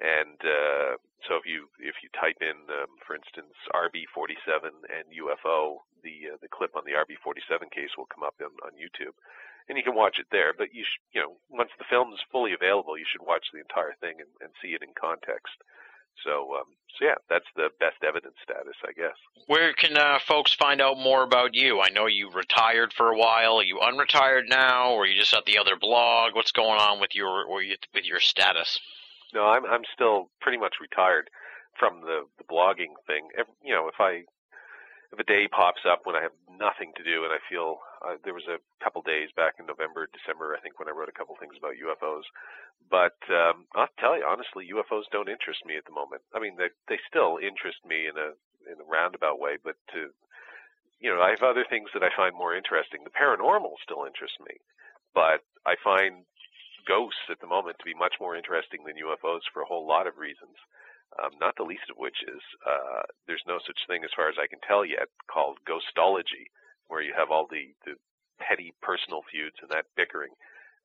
[0.00, 5.80] And uh, so if you if you type in, um, for instance, RB47 and UFO,
[6.04, 9.16] the uh, the clip on the RB47 case will come up on, on YouTube,
[9.68, 10.52] and you can watch it there.
[10.56, 13.60] But you sh- you know once the film is fully available, you should watch the
[13.60, 15.56] entire thing and, and see it in context.
[16.24, 19.16] So um, so yeah, that's the best evidence status, I guess.
[19.46, 21.80] Where can uh, folks find out more about you?
[21.80, 23.56] I know you retired for a while.
[23.58, 26.34] Are you unretired now, or are you just at the other blog?
[26.34, 28.80] What's going on with your or you, with your status?
[29.34, 31.28] No, I'm I'm still pretty much retired
[31.78, 33.28] from the the blogging thing.
[33.38, 34.24] Every, you know, if I
[35.12, 38.16] if a day pops up when I have nothing to do and I feel uh,
[38.24, 41.16] there was a couple days back in November, December, I think, when I wrote a
[41.16, 42.26] couple things about UFOs.
[42.90, 46.22] But um, I'll tell you honestly, UFOs don't interest me at the moment.
[46.34, 48.34] I mean, they they still interest me in a
[48.66, 50.10] in a roundabout way, but to
[51.00, 53.04] you know, I have other things that I find more interesting.
[53.04, 54.56] The paranormal still interests me,
[55.14, 56.24] but I find
[56.88, 60.06] ghosts at the moment to be much more interesting than UFOs for a whole lot
[60.06, 60.56] of reasons.
[61.16, 64.36] Um, not the least of which is uh, there's no such thing, as far as
[64.36, 66.52] I can tell yet, called ghostology,
[66.88, 67.96] where you have all the, the
[68.38, 70.36] petty personal feuds and that bickering.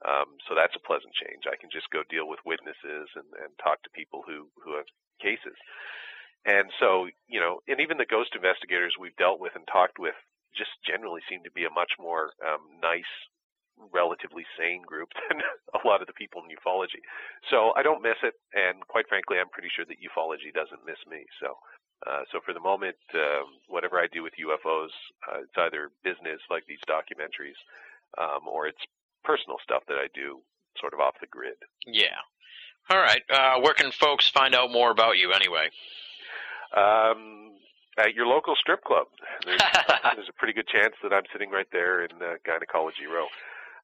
[0.08, 1.46] Um, so that's a pleasant change.
[1.46, 4.90] I can just go deal with witnesses and, and talk to people who, who have
[5.22, 5.54] cases.
[6.46, 10.18] And so, you know, and even the ghost investigators we've dealt with and talked with
[10.58, 13.08] just generally seem to be a much more um, nice,
[13.90, 15.42] relatively sane group than
[15.74, 17.02] a lot of the people in ufology.
[17.50, 21.02] So I don't miss it, and quite frankly, I'm pretty sure that ufology doesn't miss
[21.10, 21.26] me.
[21.42, 21.58] So,
[22.06, 24.94] uh, so for the moment, um, whatever I do with UFOs,
[25.28, 27.58] uh, it's either business like these documentaries,
[28.18, 28.82] um, or it's
[29.24, 30.42] personal stuff that I do
[30.80, 31.58] sort of off the grid.
[31.86, 32.22] Yeah.
[32.90, 33.22] All right.
[33.30, 35.70] Uh, where can folks find out more about you anyway?
[36.76, 37.52] Um,
[37.98, 39.08] at your local strip club.
[39.46, 39.62] There's,
[40.16, 43.28] there's a pretty good chance that I'm sitting right there in uh, Gynecology Row.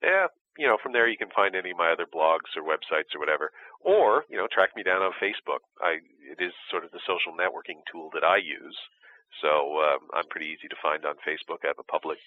[0.03, 3.15] Yeah, you know, from there you can find any of my other blogs or websites
[3.15, 3.51] or whatever.
[3.81, 5.61] Or, you know, track me down on Facebook.
[5.81, 8.77] I it is sort of the social networking tool that I use.
[9.41, 11.65] So um, I'm pretty easy to find on Facebook.
[11.65, 12.19] I have a public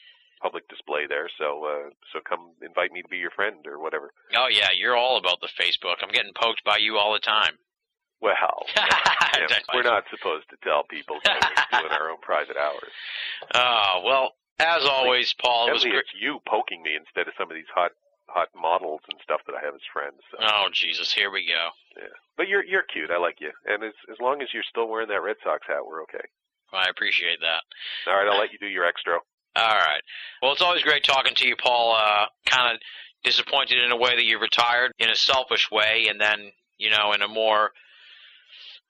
[0.44, 1.32] public display there.
[1.40, 4.12] So uh, so come invite me to be your friend or whatever.
[4.36, 6.04] Oh yeah, you're all about the Facebook.
[6.04, 7.56] I'm getting poked by you all the time.
[8.22, 12.92] Well, yeah, we're not supposed to tell people we're doing our own private hours.
[13.56, 15.70] Oh well, as always, Paul.
[15.70, 16.04] It was great.
[16.20, 17.92] you poking me instead of some of these hot
[18.28, 20.20] hot models and stuff that I have as friends.
[20.32, 20.38] So.
[20.42, 21.70] Oh Jesus, here we go.
[21.98, 23.12] Yeah, but you're you're cute.
[23.12, 25.86] I like you, and as as long as you're still wearing that Red Sox hat,
[25.86, 26.24] we're okay.
[26.74, 27.62] I appreciate that.
[28.10, 29.20] All right, I'll let you do your extra.
[29.56, 30.02] All right.
[30.42, 31.96] Well, it's always great talking to you, Paul.
[31.96, 32.80] Uh, kind of
[33.24, 37.14] disappointed in a way that you retired in a selfish way, and then you know
[37.14, 37.72] in a more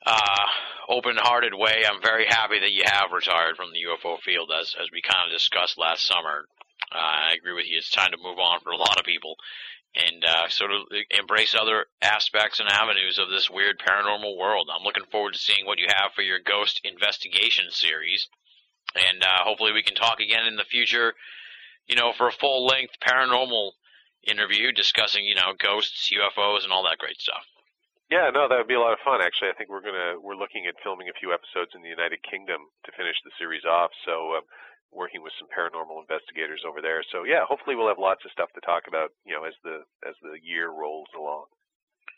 [0.06, 0.46] uh,
[0.90, 1.84] open-hearted way.
[1.88, 5.28] I'm very happy that you have retired from the UFO field, as as we kind
[5.28, 6.46] of discussed last summer.
[6.92, 7.78] Uh, I agree with you.
[7.78, 9.36] It's time to move on for a lot of people,
[9.96, 10.82] and uh, sort of
[11.12, 14.70] embrace other aspects and avenues of this weird paranormal world.
[14.72, 18.30] I'm looking forward to seeing what you have for your ghost investigation series,
[18.96, 21.14] and uh, hopefully we can talk again in the future.
[21.88, 23.72] You know, for a full-length paranormal
[24.24, 27.44] interview discussing, you know, ghosts, UFOs, and all that great stuff.
[28.10, 29.22] Yeah, no, that would be a lot of fun.
[29.22, 32.22] Actually, I think we're gonna we're looking at filming a few episodes in the United
[32.22, 33.92] Kingdom to finish the series off.
[34.06, 34.46] So, um,
[34.92, 37.02] working with some paranormal investigators over there.
[37.12, 39.12] So, yeah, hopefully we'll have lots of stuff to talk about.
[39.26, 41.50] You know, as the as the year rolls along.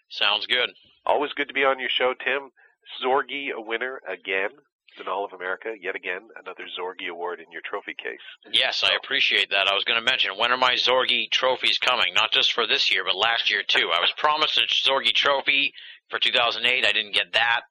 [0.10, 0.70] Sounds good.
[1.06, 2.52] Always good to be on your show, Tim.
[3.02, 4.52] Zorgi, a winner again.
[5.00, 8.24] In all of America, yet again, another Zorgi award in your trophy case.
[8.52, 9.68] Yes, I appreciate that.
[9.68, 12.14] I was going to mention when are my Zorgi trophies coming?
[12.14, 13.92] Not just for this year, but last year too.
[13.94, 15.74] I was promised a Zorgi trophy
[16.10, 16.86] for 2008.
[16.86, 17.62] I didn't get that.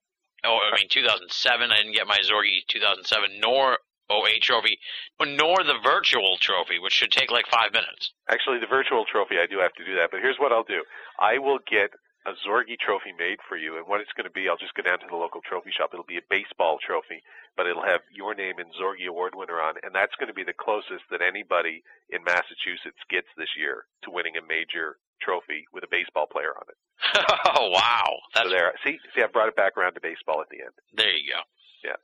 [0.44, 1.70] Oh, I mean 2007.
[1.70, 3.78] I didn't get my Zorgi 2007 nor
[4.10, 4.78] 08 trophy,
[5.18, 8.12] nor the virtual trophy, which should take like five minutes.
[8.28, 10.10] Actually, the virtual trophy, I do have to do that.
[10.10, 10.84] But here's what I'll do:
[11.18, 11.90] I will get
[12.26, 14.82] a Zorgi trophy made for you, and what it's going to be, I'll just go
[14.82, 15.90] down to the local trophy shop.
[15.92, 17.20] It'll be a baseball trophy,
[17.56, 20.44] but it'll have your name and Zorgi Award winner on, and that's going to be
[20.44, 25.84] the closest that anybody in Massachusetts gets this year to winning a major trophy with
[25.84, 26.78] a baseball player on it.
[27.56, 28.72] oh wow, that's so there.
[28.84, 30.72] See, see, I brought it back around to baseball at the end.
[30.96, 31.40] there you go.
[31.84, 32.00] Yeah.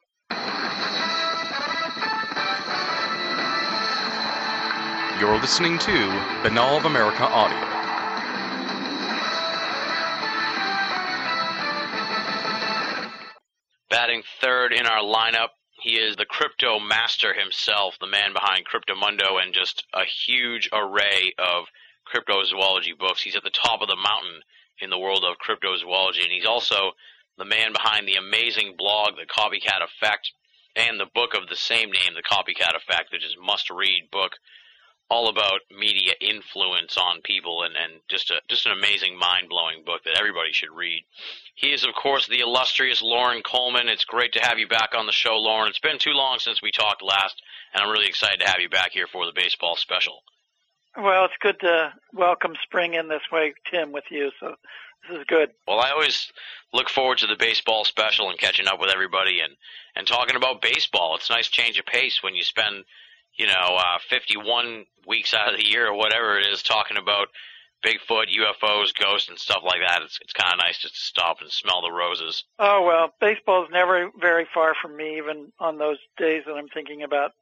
[5.21, 5.93] You're listening to
[6.43, 7.70] Binnall of America Audio.
[13.91, 15.49] Batting third in our lineup,
[15.83, 21.35] he is the crypto master himself, the man behind Cryptomundo and just a huge array
[21.39, 21.65] of
[22.07, 23.21] cryptozoology books.
[23.21, 24.43] He's at the top of the mountain
[24.81, 26.93] in the world of cryptozoology, and he's also
[27.37, 30.31] the man behind the amazing blog, The Copycat Effect,
[30.77, 34.37] and the book of the same name, The Copycat Effect, which is a must-read book
[35.11, 39.83] all about media influence on people and, and just a just an amazing mind blowing
[39.85, 41.05] book that everybody should read.
[41.57, 43.89] He is of course the illustrious Loren Coleman.
[43.89, 45.69] It's great to have you back on the show, Loren.
[45.69, 47.43] It's been too long since we talked last,
[47.75, 50.23] and I'm really excited to have you back here for the baseball special.
[50.97, 54.31] Well, it's good to welcome spring in this way, Tim, with you.
[54.39, 54.55] So
[55.09, 55.51] this is good.
[55.67, 56.33] Well, I always
[56.73, 59.55] look forward to the baseball special and catching up with everybody and
[59.97, 61.17] and talking about baseball.
[61.17, 62.85] It's a nice change of pace when you spend
[63.41, 67.29] you know, uh, 51 weeks out of the year or whatever it is, talking about
[67.83, 70.03] Bigfoot, UFOs, ghosts, and stuff like that.
[70.03, 72.45] It's it's kind of nice just to stop and smell the roses.
[72.59, 77.03] Oh well, baseball's never very far from me, even on those days that I'm thinking
[77.03, 77.33] about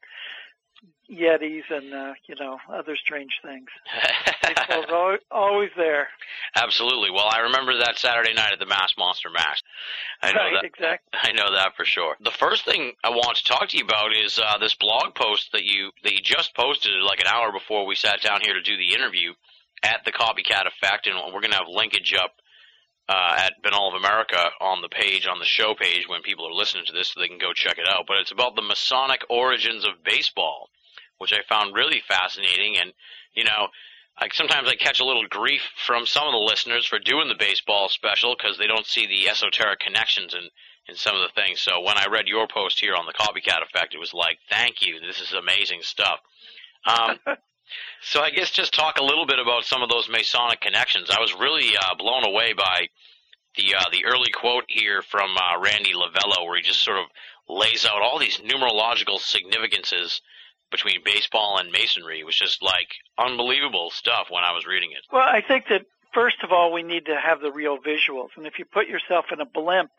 [1.11, 3.69] Yetis and uh, you know other strange things.
[4.43, 6.09] Baseball's always, always there.
[6.55, 7.11] Absolutely.
[7.11, 9.63] Well, I remember that Saturday night at the Mass Monster Mash.
[10.23, 10.65] I know right, that.
[10.65, 11.19] exactly.
[11.23, 12.17] I know that for sure.
[12.21, 15.53] The first thing I want to talk to you about is uh, this blog post
[15.53, 18.63] that you that you just posted like an hour before we sat down here to
[18.63, 19.33] do the interview
[19.83, 22.33] at the Copycat Effect, and we're going to have linkage up
[23.09, 26.53] uh, at Binnall of America on the page on the show page when people are
[26.53, 28.05] listening to this, so they can go check it out.
[28.07, 30.69] But it's about the Masonic origins of baseball,
[31.19, 32.77] which I found really fascinating.
[32.81, 32.93] And
[33.35, 33.69] you know,
[34.21, 37.39] like sometimes I catch a little grief from some of the listeners for doing the
[37.39, 40.49] baseball special because they don't see the esoteric connections in
[40.89, 41.61] in some of the things.
[41.61, 44.81] So when I read your post here on the Copycat Effect, it was like, thank
[44.81, 46.19] you, this is amazing stuff.
[46.87, 47.19] Um,
[48.03, 51.11] so I guess just talk a little bit about some of those Masonic connections.
[51.11, 52.89] I was really uh, blown away by
[53.57, 57.07] the uh, the early quote here from uh, Randy Lavello, where he just sort of
[57.49, 60.21] lays out all these numerological significances
[60.71, 62.23] between baseball and masonry.
[62.25, 62.89] Was just like
[63.19, 65.05] unbelievable stuff when I was reading it.
[65.13, 68.47] Well, I think that first of all we need to have the real visuals, and
[68.47, 69.91] if you put yourself in a blimp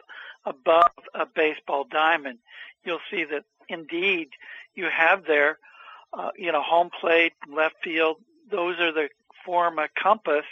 [0.45, 2.39] above a baseball diamond,
[2.83, 4.29] you'll see that indeed
[4.75, 5.59] you have there,
[6.13, 8.17] uh, you know, home plate, left field.
[8.49, 9.09] Those are the
[9.45, 10.45] form a compass,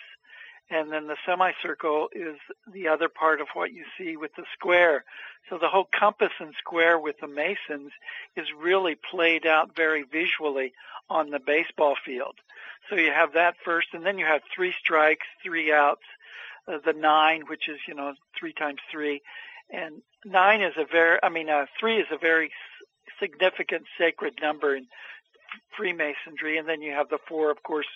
[0.69, 2.37] and then the semicircle is
[2.71, 5.05] the other part of what you see with the square.
[5.49, 7.91] So the whole compass and square with the Masons
[8.35, 10.73] is really played out very visually
[11.09, 12.35] on the baseball field.
[12.89, 16.03] So you have that first, and then you have three strikes, three outs,
[16.67, 19.21] uh, the nine, which is you know three times three,
[19.69, 22.51] and nine is a very, I mean, uh, three is a very
[23.19, 24.87] significant sacred number in
[25.75, 27.87] Freemasonry, and then you have the four, of course,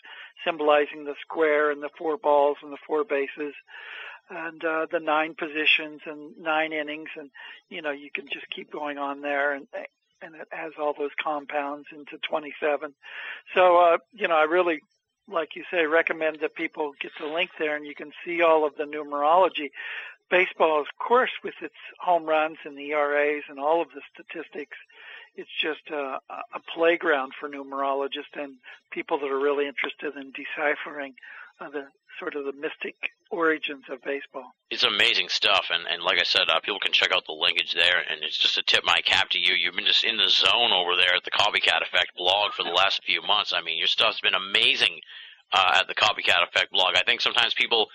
[0.46, 3.54] symbolizing the square and the four balls and the four bases,
[4.30, 7.30] and uh, the nine positions and nine innings, and
[7.70, 9.68] you know you can just keep going on there, and
[10.22, 12.94] and it has all those compounds into 27.
[13.56, 14.82] So uh, you know I really
[15.32, 18.66] like you say, recommend that people get the link there and you can see all
[18.66, 19.72] of the numerology.
[20.30, 24.78] Baseball, of course, with its home runs and the ERAs and all of the statistics,
[25.36, 28.56] it's just a, a playground for numerologists and
[28.92, 31.14] people that are really interested in deciphering
[31.60, 31.88] uh, the
[32.20, 32.96] sort of the mystic
[33.32, 34.52] origins of baseball.
[34.70, 37.74] It's amazing stuff, and, and like I said, uh, people can check out the linkage
[37.74, 39.54] there, and it's just a tip my cap to you.
[39.56, 42.76] You've been just in the zone over there at the Copycat Effect blog for the
[42.76, 43.54] last few months.
[43.56, 45.00] I mean, your stuff's been amazing
[45.54, 46.96] uh, at the Copycat Effect blog.
[46.96, 47.88] I think sometimes people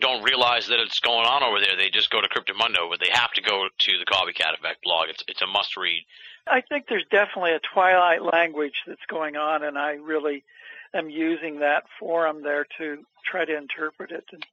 [0.00, 1.76] don't realize that it's going on over there.
[1.76, 5.08] They just go to Cryptomundo, but they have to go to the Copycat Effect blog.
[5.08, 6.04] It's it's a must read.
[6.46, 10.44] I think there's definitely a twilight language that's going on, and I really
[10.92, 14.44] am using that forum there to try to interpret it, and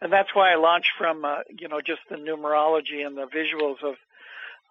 [0.00, 3.82] and that's why I launched from uh, you know just the numerology and the visuals
[3.82, 3.96] of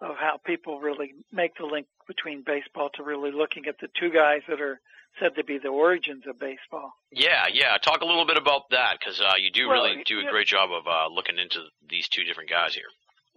[0.00, 4.10] of how people really make the link between baseball to really looking at the two
[4.10, 4.80] guys that are
[5.20, 6.94] said to be the origins of baseball.
[7.10, 7.76] Yeah, yeah.
[7.78, 10.46] Talk a little bit about that because uh, you do Well, really do a great
[10.46, 12.88] job of uh, looking into these two different guys here.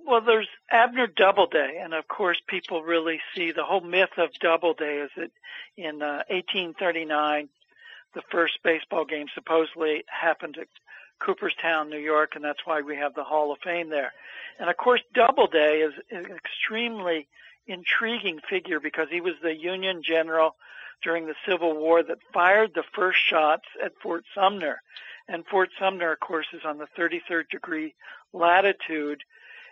[0.05, 5.01] Well, there's Abner Doubleday, and of course, people really see the whole myth of Doubleday
[5.01, 5.31] is that
[5.77, 7.49] in uh, 1839,
[8.15, 10.67] the first baseball game supposedly happened at
[11.19, 14.13] Cooperstown, New York, and that's why we have the Hall of Fame there.
[14.57, 17.27] And of course, Doubleday is an extremely
[17.67, 20.55] intriguing figure because he was the Union general
[21.03, 24.81] during the Civil War that fired the first shots at Fort Sumner.
[25.27, 27.93] And Fort Sumner, of course, is on the 33rd degree
[28.33, 29.21] latitude.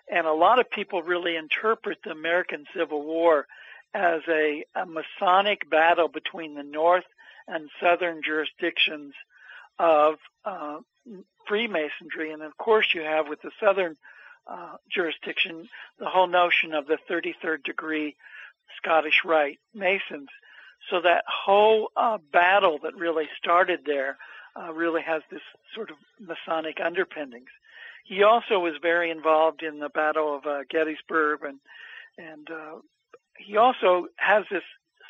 [0.09, 3.47] And a lot of people really interpret the American Civil War
[3.93, 7.05] as a, a Masonic battle between the North
[7.47, 9.13] and Southern jurisdictions
[9.79, 10.79] of uh,
[11.47, 12.31] Freemasonry.
[12.31, 13.97] And of course, you have with the Southern
[14.47, 15.67] uh, jurisdiction
[15.99, 18.15] the whole notion of the 33rd degree
[18.77, 20.29] Scottish Rite Masons.
[20.89, 24.17] So that whole uh, battle that really started there
[24.55, 25.41] uh, really has this
[25.75, 27.49] sort of Masonic underpinnings.
[28.05, 31.59] he also was very involved in the Battle of uh, Gettysburg, and
[32.17, 32.77] and uh,
[33.37, 34.63] he also has this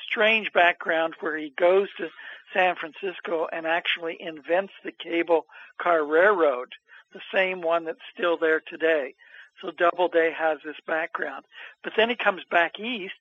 [0.09, 2.09] strange background where he goes to
[2.53, 5.45] San Francisco and actually invents the cable
[5.81, 6.73] car railroad,
[7.13, 9.15] the same one that's still there today.
[9.61, 11.45] So Doubleday has this background,
[11.83, 13.13] but then he comes back east,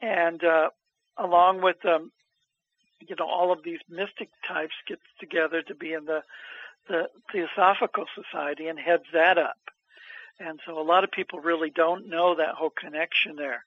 [0.00, 0.70] and uh,
[1.18, 2.10] along with um,
[3.00, 6.22] you know all of these mystic types gets together to be in the
[6.88, 9.58] the Theosophical Society and heads that up.
[10.38, 13.64] And so a lot of people really don't know that whole connection there.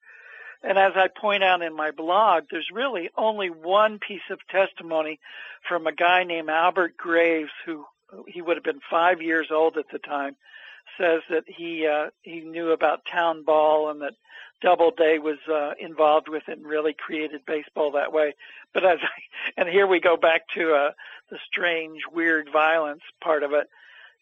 [0.61, 5.19] And as I point out in my blog, there's really only one piece of testimony
[5.67, 7.85] from a guy named Albert Graves, who
[8.27, 10.35] he would have been five years old at the time,
[10.99, 14.15] says that he uh, he knew about town ball and that
[14.61, 18.35] Doubleday was uh, involved with and really created baseball that way.
[18.73, 20.91] But as I, and here we go back to uh,
[21.29, 23.69] the strange, weird violence part of it.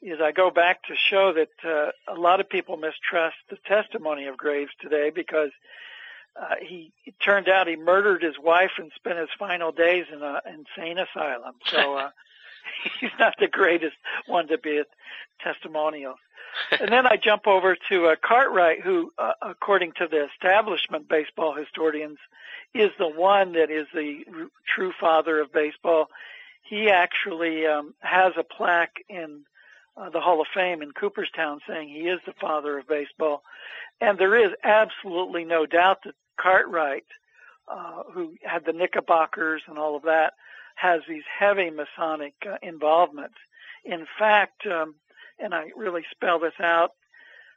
[0.02, 4.28] Is I go back to show that uh, a lot of people mistrust the testimony
[4.28, 5.50] of Graves today because
[6.40, 10.22] uh, he it turned out he murdered his wife and spent his final days in
[10.22, 11.56] an insane asylum.
[11.66, 12.10] So uh,
[13.00, 13.96] he's not the greatest
[14.28, 14.86] one to be a
[15.44, 16.16] testimonial
[16.80, 21.54] and then I jump over to uh, Cartwright, who, uh, according to the establishment baseball
[21.54, 22.18] historians,
[22.74, 26.10] is the one that is the r- true father of baseball.
[26.62, 29.44] He actually um, has a plaque in
[29.96, 33.44] uh, the Hall of Fame in Cooperstown saying he is the father of baseball.
[34.00, 37.06] And there is absolutely no doubt that Cartwright,
[37.68, 40.34] uh, who had the Knickerbockers and all of that,
[40.76, 43.36] has these heavy Masonic uh, involvements.
[43.84, 44.96] In fact, um,
[45.40, 46.92] and I really spell this out,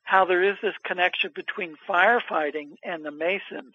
[0.02, 3.74] how there is this connection between firefighting and the Masons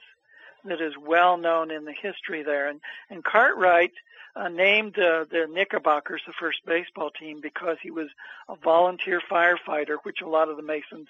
[0.65, 2.67] that is well known in the history there.
[2.67, 3.91] And, and Cartwright
[4.35, 8.07] uh, named uh, the Knickerbockers the first baseball team because he was
[8.49, 11.07] a volunteer firefighter, which a lot of the Masons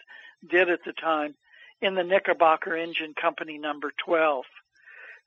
[0.47, 1.35] did at the time,
[1.81, 4.45] in the Knickerbocker Engine Company number 12.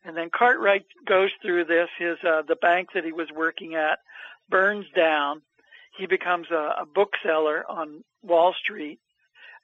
[0.04, 1.88] And then Cartwright goes through this.
[1.98, 3.98] His uh, the bank that he was working at
[4.48, 5.42] burns down,
[5.98, 9.00] he becomes a, a bookseller on Wall Street,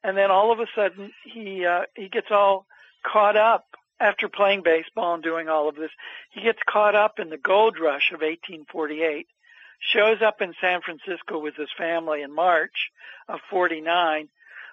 [0.02, 2.66] and then all of a sudden he uh, he gets all
[3.05, 3.65] caught up
[4.01, 5.90] after playing baseball and doing all of this.
[6.31, 9.27] He gets caught up in the gold rush of 1848,
[9.81, 12.90] shows up in San Francisco with his family in March
[13.28, 14.28] of 49,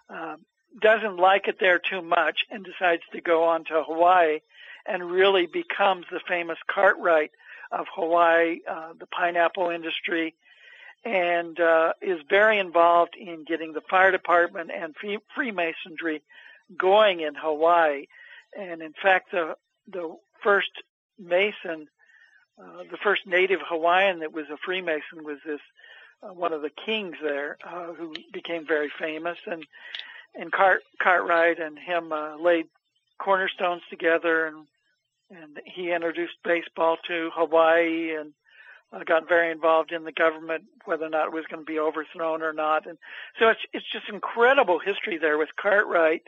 [0.09, 0.35] uh,
[0.81, 4.39] doesn't like it there too much, and decides to go on to Hawaii
[4.85, 7.31] and really becomes the famous Cartwright
[7.71, 10.33] of Hawaii, uh, the pineapple industry,
[11.03, 14.95] and uh, is very involved in getting the fire department and
[15.35, 16.21] Freemasonry
[16.77, 18.05] going in Hawaii.
[18.57, 19.55] And in fact, the
[19.91, 20.71] the first
[21.17, 21.87] Mason,
[22.59, 25.61] uh, the first native Hawaiian that was a Freemason was this
[26.23, 29.37] uh, one of the kings there, uh, who became very famous.
[29.45, 29.65] And
[30.35, 32.67] and Cart, Cartwright and him uh, laid
[33.17, 34.67] cornerstones together, and
[35.31, 38.33] and he introduced baseball to Hawaii and
[38.93, 41.79] uh, got very involved in the government, whether or not it was going to be
[41.79, 42.87] overthrown or not.
[42.87, 42.97] And
[43.39, 46.23] so it's it's just incredible history there with Cartwright.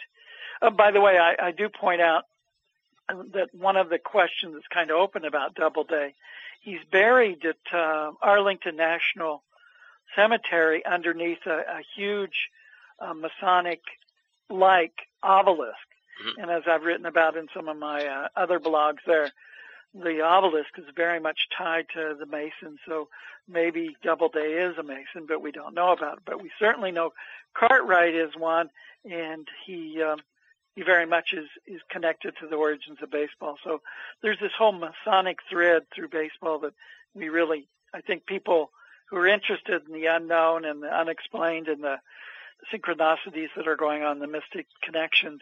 [0.62, 2.24] Uh, by the way, I, I do point out
[3.10, 6.14] that one of the questions that's kind of open about Doubleday,
[6.62, 9.44] he's buried at uh, Arlington National
[10.16, 12.50] Cemetery underneath a, a huge
[13.00, 15.74] uh, Masonic-like obelisk.
[16.26, 16.42] Mm-hmm.
[16.42, 19.32] And as I've written about in some of my uh, other blogs there,
[19.94, 23.10] the obelisk is very much tied to the Mason, so
[23.48, 26.24] maybe Doubleday is a Mason, but we don't know about it.
[26.26, 27.14] But we certainly know
[27.54, 28.70] Cartwright is one,
[29.10, 30.20] and he um,
[30.76, 33.58] he very much is is connected to the origins of baseball.
[33.64, 33.82] So
[34.22, 36.74] there's this whole Masonic thread through baseball that
[37.14, 38.72] we really, I think, people
[39.10, 42.00] who are interested in the unknown and the unexplained and the
[42.74, 45.42] synchronicities that are going on, the mystic connections,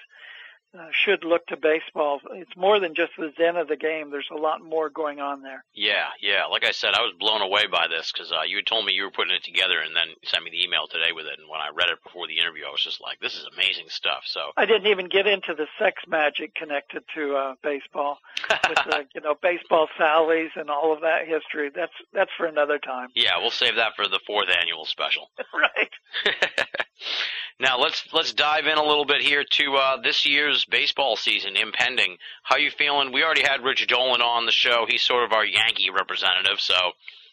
[0.78, 2.22] uh, should look to baseball.
[2.32, 4.10] It's more than just the zen of the game.
[4.10, 5.64] There's a lot more going on there.
[5.74, 6.46] Yeah, yeah.
[6.46, 8.94] Like I said, I was blown away by this because uh, you had told me
[8.94, 11.40] you were putting it together, and then sent me the email today with it.
[11.40, 13.90] And when I read it before the interview, I was just like, "This is amazing
[13.90, 18.20] stuff." So I didn't even get into the sex magic connected to uh, baseball,
[18.70, 21.70] with the, you know baseball Sallies and all of that history.
[21.74, 23.10] That's that's for another time.
[23.16, 25.32] Yeah, we'll save that for the fourth annual special.
[25.54, 25.92] right.
[27.62, 31.56] Now let's let's dive in a little bit here to uh, this year's baseball season
[31.56, 32.18] impending.
[32.42, 33.12] How you feeling?
[33.14, 34.86] We already had Rich Dolan on the show.
[34.90, 36.60] He's sort of our Yankee representative.
[36.60, 36.74] So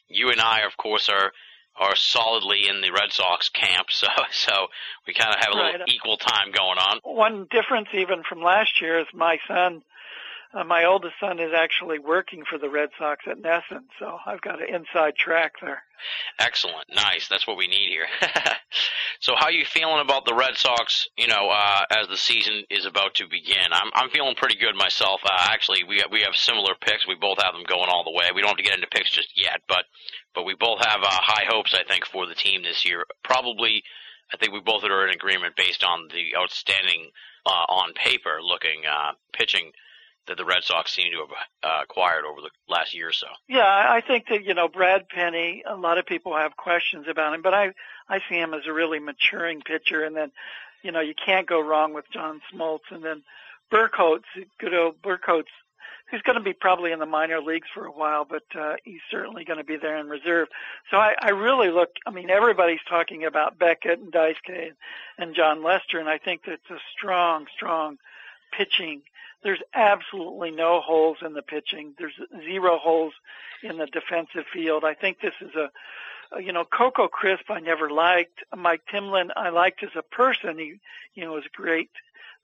[0.08, 1.32] you and I, of course, are
[1.76, 3.88] are solidly in the Red Sox camp.
[3.98, 4.66] So so
[5.06, 5.72] we kind of have a right.
[5.72, 7.00] little equal time going on.
[7.04, 9.82] One difference even from last year is my son.
[10.54, 14.40] Uh, my oldest son is actually working for the Red Sox at NESN, so I've
[14.40, 15.82] got an inside track there.
[16.38, 17.28] Excellent, nice.
[17.28, 18.06] That's what we need here.
[19.20, 21.08] So how you feeling about the Red Sox?
[21.16, 24.76] You know, uh, as the season is about to begin, I'm I'm feeling pretty good
[24.76, 25.20] myself.
[25.24, 27.06] Uh, actually, we we have similar picks.
[27.06, 28.30] We both have them going all the way.
[28.32, 29.84] We don't have to get into picks just yet, but
[30.34, 31.74] but we both have uh, high hopes.
[31.74, 33.04] I think for the team this year.
[33.24, 33.82] Probably,
[34.32, 37.10] I think we both are in agreement based on the outstanding
[37.44, 39.72] uh, on paper looking uh, pitching
[40.28, 41.30] that the Red Sox seem to have
[41.62, 43.26] uh, acquired over the last year or so.
[43.48, 45.62] Yeah, I think that you know Brad Penny.
[45.68, 47.72] A lot of people have questions about him, but I
[48.08, 50.04] I see him as a really maturing pitcher.
[50.04, 50.32] And then,
[50.82, 52.90] you know, you can't go wrong with John Smoltz.
[52.90, 53.22] And then
[53.72, 54.24] Buchholz,
[54.58, 55.44] good old Buchholz,
[56.10, 59.00] who's going to be probably in the minor leagues for a while, but uh, he's
[59.10, 60.48] certainly going to be there in reserve.
[60.90, 61.90] So I, I really look.
[62.06, 64.72] I mean, everybody's talking about Beckett and Daisuke
[65.18, 67.98] and Jon Lester, and I think that's a strong, strong
[68.52, 69.02] pitching
[69.42, 71.94] there's absolutely no holes in the pitching.
[71.98, 73.12] There's zero holes
[73.62, 74.84] in the defensive field.
[74.84, 75.70] I think this is a,
[76.42, 78.40] you know, Coco Crisp I never liked.
[78.56, 80.58] Mike Timlin I liked as a person.
[80.58, 80.74] He,
[81.14, 81.90] you know, was great,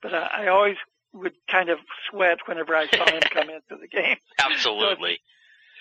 [0.01, 0.77] but I, I always
[1.13, 4.17] would kind of sweat whenever I saw him come into the game.
[4.39, 5.19] Absolutely.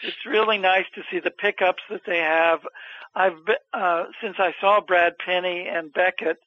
[0.03, 2.61] So it's, it's really nice to see the pickups that they have.
[3.15, 6.39] I've been, uh, since I saw Brad Penny and Beckett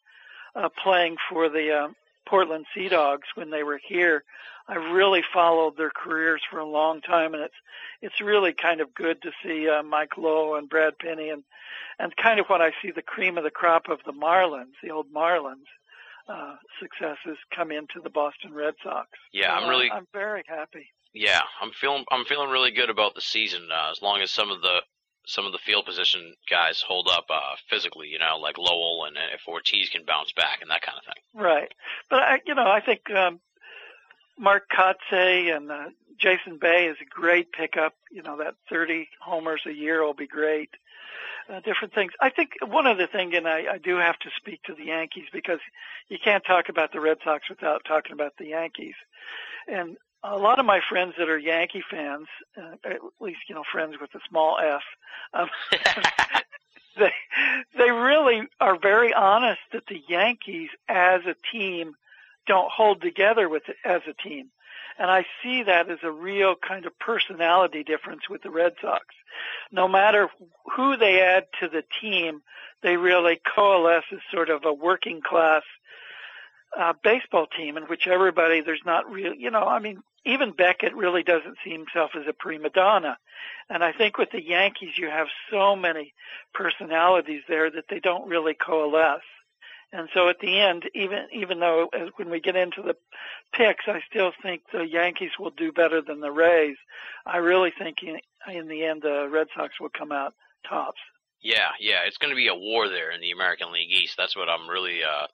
[0.56, 1.88] uh, playing for the uh,
[2.28, 4.24] Portland Sea Dogs when they were here.
[4.68, 7.56] I've really followed their careers for a long time, and it's
[8.02, 11.44] it's really kind of good to see uh, Mike Lowell and Brad Penny and
[12.00, 14.92] and kind of what I see the cream of the crop of the Marlins, the
[14.92, 15.68] old Marlins
[16.28, 19.08] uh, successes come into the Boston Red Sox.
[19.32, 20.88] Yeah, I'm really I'm very happy.
[21.14, 24.52] Yeah, I'm feeling I'm feeling really good about the season uh, as long as some
[24.52, 24.82] of the
[25.28, 29.18] some of the field position guys hold up uh, physically, you know, like Lowell and,
[29.34, 31.22] if Ortiz can bounce back and that kind of thing.
[31.42, 31.72] Right,
[32.10, 33.40] but I, you know, I think um,
[34.40, 37.94] Mark Kotsay and uh, Jason Bay is a great pickup.
[38.10, 40.70] You know, that 30 homers a year will be great.
[41.50, 42.12] Uh, different things.
[42.22, 45.28] I think one other thing, and I, I do have to speak to the Yankees
[45.32, 45.60] because
[46.10, 48.96] you can't talk about the Red Sox without talking about the Yankees.
[49.68, 52.28] And a lot of my friends that are Yankee fans,
[52.58, 54.82] uh, at least you know friends with a small f,
[55.34, 55.50] um,
[56.98, 57.12] they
[57.78, 61.96] they really are very honest that the Yankees as a team
[62.48, 64.50] don't hold together with it as a team.
[65.00, 69.06] And I see that as a real kind of personality difference with the Red Sox.
[69.72, 70.30] No matter
[70.76, 72.42] who they add to the team,
[72.82, 75.62] they really coalesce as sort of a working class
[76.78, 80.96] uh, baseball team in which everybody, there's not real, you know, I mean, even Beckett
[80.96, 83.18] really doesn't see himself as a prima donna.
[83.70, 86.14] And I think with the Yankees, you have so many
[86.54, 89.22] personalities there that they don't really coalesce.
[89.94, 92.98] And so at the end, even even though as, when we get into the
[93.54, 96.76] picks, I still think the Yankees will do better than the Rays.
[97.26, 98.20] I really think in,
[98.54, 100.34] in the end the Red Sox will come out
[100.68, 101.00] tops.
[101.42, 104.16] Yeah, yeah, it's going to be a war there in the American League East.
[104.18, 105.28] That's what I'm really uh,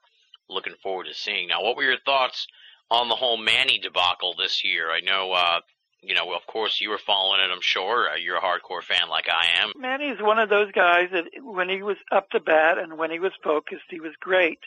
[0.54, 1.48] looking forward to seeing.
[1.48, 2.48] Now, what were your thoughts
[2.90, 4.92] on the whole Manny debacle this year?
[4.92, 5.60] I know uh,
[6.04, 7.52] you know, of course, you were following it.
[7.52, 9.72] I'm sure uh, you're a hardcore fan like I am.
[9.78, 13.20] Manny's one of those guys that when he was up to bat and when he
[13.20, 14.60] was focused, he was great.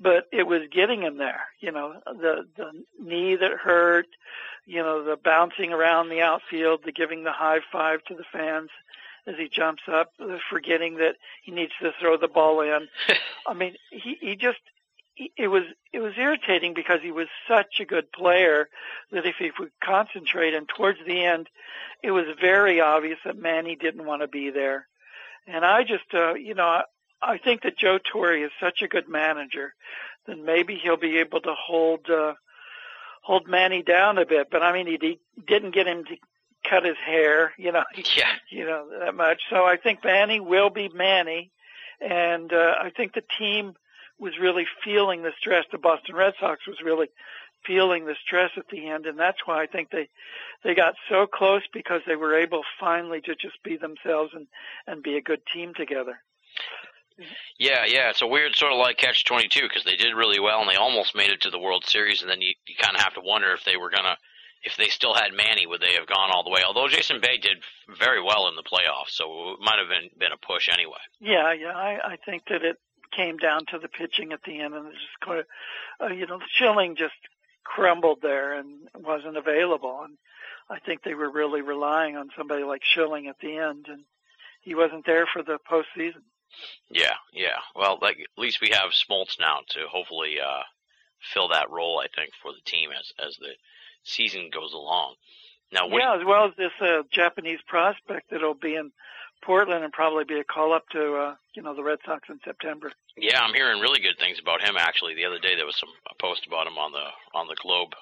[0.00, 1.42] But it was getting him there.
[1.60, 4.06] You know, the the knee that hurt,
[4.66, 8.70] you know, the bouncing around the outfield, the giving the high five to the fans
[9.26, 10.12] as he jumps up,
[10.50, 12.88] forgetting that he needs to throw the ball in.
[13.46, 14.58] I mean, he he just
[15.16, 18.68] it was it was irritating because he was such a good player
[19.10, 21.48] that if he would concentrate and towards the end
[22.02, 24.88] it was very obvious that Manny didn't want to be there.
[25.46, 26.82] And I just uh you know I,
[27.20, 29.74] I think that Joe Torre is such a good manager
[30.26, 32.34] that maybe he'll be able to hold uh
[33.22, 34.48] hold Manny down a bit.
[34.50, 36.16] But I mean he, he didn't get him to
[36.68, 37.84] cut his hair, you know,
[38.16, 38.32] yeah.
[38.50, 39.42] you know that much.
[39.50, 41.50] So I think Manny will be Manny
[42.00, 43.74] and uh I think the team
[44.22, 45.64] was really feeling the stress.
[45.72, 47.08] The Boston Red Sox was really
[47.66, 50.08] feeling the stress at the end, and that's why I think they
[50.64, 54.46] they got so close because they were able finally to just be themselves and
[54.86, 56.22] and be a good team together.
[57.58, 60.40] Yeah, yeah, it's a weird sort of like catch twenty two because they did really
[60.40, 62.96] well and they almost made it to the World Series, and then you you kind
[62.96, 64.16] of have to wonder if they were gonna.
[64.64, 66.60] If they still had Manny, would they have gone all the way?
[66.64, 67.64] Although Jason Bay did
[67.98, 71.02] very well in the playoffs, so it might have been been a push anyway.
[71.18, 72.78] Yeah, yeah, I, I think that it
[73.12, 75.46] came down to the pitching at the end, and just kind of,
[76.00, 77.14] uh, you know, Schilling just
[77.64, 80.02] crumbled there and wasn't available.
[80.04, 80.16] And
[80.68, 84.04] I think they were really relying on somebody like Schilling at the end, and
[84.60, 86.22] he wasn't there for the postseason.
[86.90, 87.58] Yeah, yeah.
[87.74, 90.62] Well, like at least we have Smoltz now to hopefully uh,
[91.32, 91.98] fill that role.
[91.98, 93.52] I think for the team as as the
[94.04, 95.14] season goes along.
[95.72, 98.92] Now, yeah, as well as this uh, Japanese prospect that'll be in
[99.42, 102.40] Portland and probably be a call up to uh, you know the Red Sox in
[102.44, 102.92] September.
[103.16, 104.76] Yeah, I'm hearing really good things about him.
[104.78, 107.56] Actually, the other day there was some a post about him on the on the
[107.60, 107.94] Globe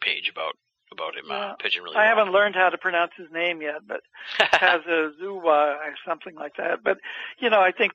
[0.00, 0.54] page about
[0.92, 1.96] about him uh, pitching really.
[1.96, 2.16] I well.
[2.16, 4.02] haven't learned how to pronounce his name yet, but
[4.38, 6.84] Kazuwa or something like that.
[6.84, 6.98] But
[7.38, 7.92] you know, I think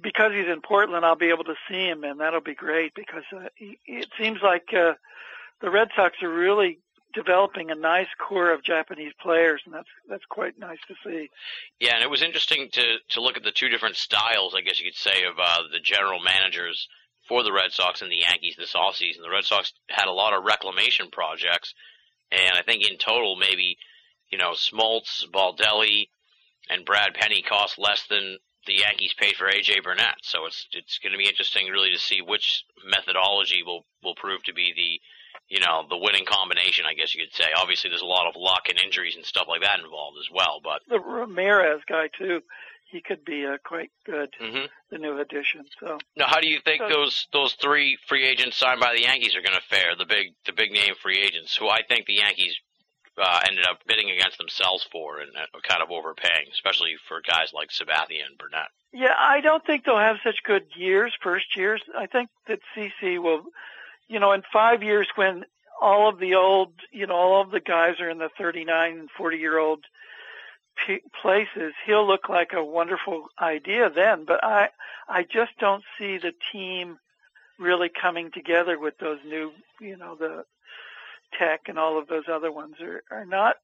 [0.00, 3.24] because he's in Portland, I'll be able to see him, and that'll be great because
[3.34, 4.94] uh, he, it seems like uh,
[5.60, 6.78] the Red Sox are really
[7.14, 11.30] developing a nice core of Japanese players, and that's that's quite nice to see.
[11.78, 14.80] Yeah, and it was interesting to to look at the two different styles, I guess
[14.80, 16.88] you could say, of uh, the general managers
[17.28, 19.22] for the Red Sox and the Yankees this offseason.
[19.22, 21.74] The Red Sox had a lot of reclamation projects,
[22.30, 23.76] and I think in total maybe
[24.30, 26.08] you know Smoltz, Baldelli,
[26.68, 30.18] and Brad Penny cost less than the Yankees paid for AJ Burnett.
[30.22, 34.42] So it's it's going to be interesting, really, to see which methodology will will prove
[34.44, 35.00] to be the
[35.50, 36.86] you know the winning combination.
[36.88, 37.50] I guess you could say.
[37.56, 40.60] Obviously, there's a lot of luck and injuries and stuff like that involved as well,
[40.62, 40.80] but.
[40.88, 42.40] The Ramirez guy too,
[42.90, 45.64] he could be uh, quite good, hmm the new addition.
[45.78, 49.02] So Now, how do you think So- those those three free agents signed by the
[49.02, 49.94] Yankees are going to fare?
[49.96, 52.56] The big the big name free agents, who I think the Yankees
[53.18, 57.52] uh, ended up bidding against themselves for and uh, kind of overpaying, especially for guys
[57.52, 58.68] like Sabathia and Burnett.
[58.92, 61.82] Yeah, I don't think they'll have such good years, first years.
[61.96, 63.44] I think that CC will,
[64.10, 65.44] you know, in five years when
[65.80, 69.08] all of the old, you know, all of the guys are in the 39 and
[69.16, 69.84] 40 year old
[70.84, 74.24] p- places, he'll look like a wonderful idea then.
[74.26, 74.70] But I,
[75.08, 76.98] I just don't see the team
[77.58, 80.44] really coming together with those new, you know, the
[81.38, 83.56] tech and all of those other ones are, are not,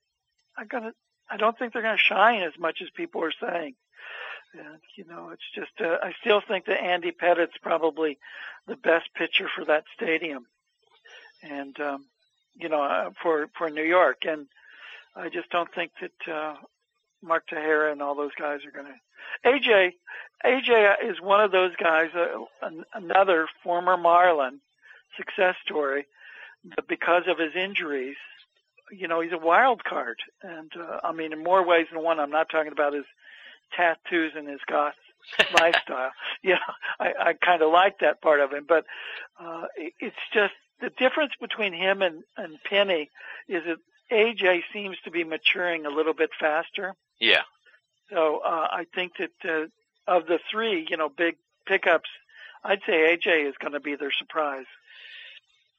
[0.56, 0.93] are gonna,
[1.28, 3.74] I don't think they're gonna shine as much as people are saying.
[4.55, 8.18] And, you know, it's just, uh, I still think that Andy Pettitte's probably
[8.66, 10.47] the best pitcher for that stadium.
[11.43, 12.06] And, um,
[12.55, 14.23] you know, uh, for, for New York.
[14.23, 14.47] And
[15.14, 16.55] I just don't think that, uh,
[17.23, 19.93] Mark Teixeira and all those guys are going to, AJ,
[20.44, 24.60] AJ is one of those guys, uh, an, another former Marlin
[25.16, 26.06] success story,
[26.77, 28.16] but because of his injuries,
[28.90, 30.18] you know, he's a wild card.
[30.43, 33.05] And, uh, I mean, in more ways than one, I'm not talking about his
[33.75, 34.95] tattoos and his goth
[35.55, 36.13] lifestyle.
[36.43, 38.85] You know, I, I kind of like that part of him, but
[39.41, 43.11] uh, it, it's just the difference between him and, and Penny
[43.49, 43.79] is that
[44.13, 46.95] AJ seems to be maturing a little bit faster.
[47.19, 47.43] Yeah,
[48.13, 49.67] So uh, I think that uh,
[50.07, 51.37] of the three, you know, big
[51.67, 52.11] pickups,
[52.63, 54.67] I'd say AJ is going to be their surprise.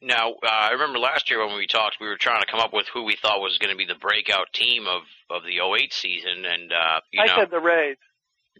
[0.01, 2.71] Now, uh, I remember last year when we talked, we were trying to come up
[2.71, 5.91] with who we thought was going to be the breakout team of of the 08
[5.91, 7.97] season, and uh, you I know, said the Rays.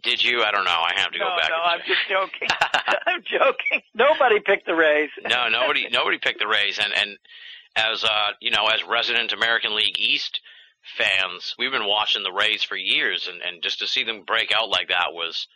[0.02, 0.42] did you?
[0.42, 0.70] I don't know.
[0.70, 1.50] I have to no, go back.
[1.50, 2.48] no, I'm just joking.
[3.06, 3.82] I'm joking.
[3.94, 5.10] Nobody picked the Rays.
[5.24, 7.18] no, nobody nobody picked the Rays, and and
[7.76, 10.40] as uh, you know, as resident American League East
[10.96, 14.50] fans, we've been watching the Rays for years, and and just to see them break
[14.52, 15.46] out like that was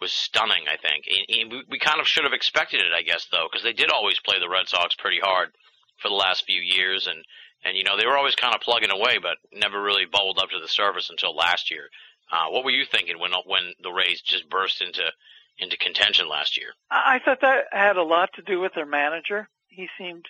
[0.00, 0.66] was stunning.
[0.68, 3.62] I think And- and we, kind of should have expected it, I guess, though, because
[3.62, 5.52] they did always play the Red Sox pretty hard
[5.98, 7.24] for the last few years, and
[7.62, 10.50] and you know they were always kind of plugging away, but never really bubbled up
[10.50, 11.90] to the surface until last year.
[12.32, 15.12] Uh, what were you thinking when when the Rays just burst into
[15.58, 16.72] into contention last year?
[16.90, 19.48] I thought that had a lot to do with their manager.
[19.68, 20.26] He seemed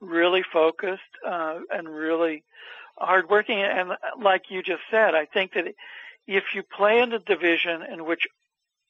[0.00, 2.44] really focused uh, and really
[2.96, 3.58] hardworking.
[3.60, 5.74] And like you just said, I think that
[6.28, 8.28] if you play in a division in which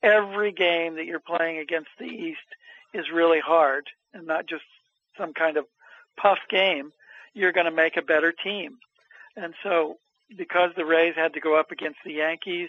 [0.03, 2.39] every game that you're playing against the East
[2.95, 4.65] is really hard and not just
[5.17, 5.67] some kind of
[6.17, 6.93] puff game,
[7.35, 8.79] you're going to make a better team.
[9.37, 9.99] And so
[10.37, 12.69] because the Rays had to go up against the Yankees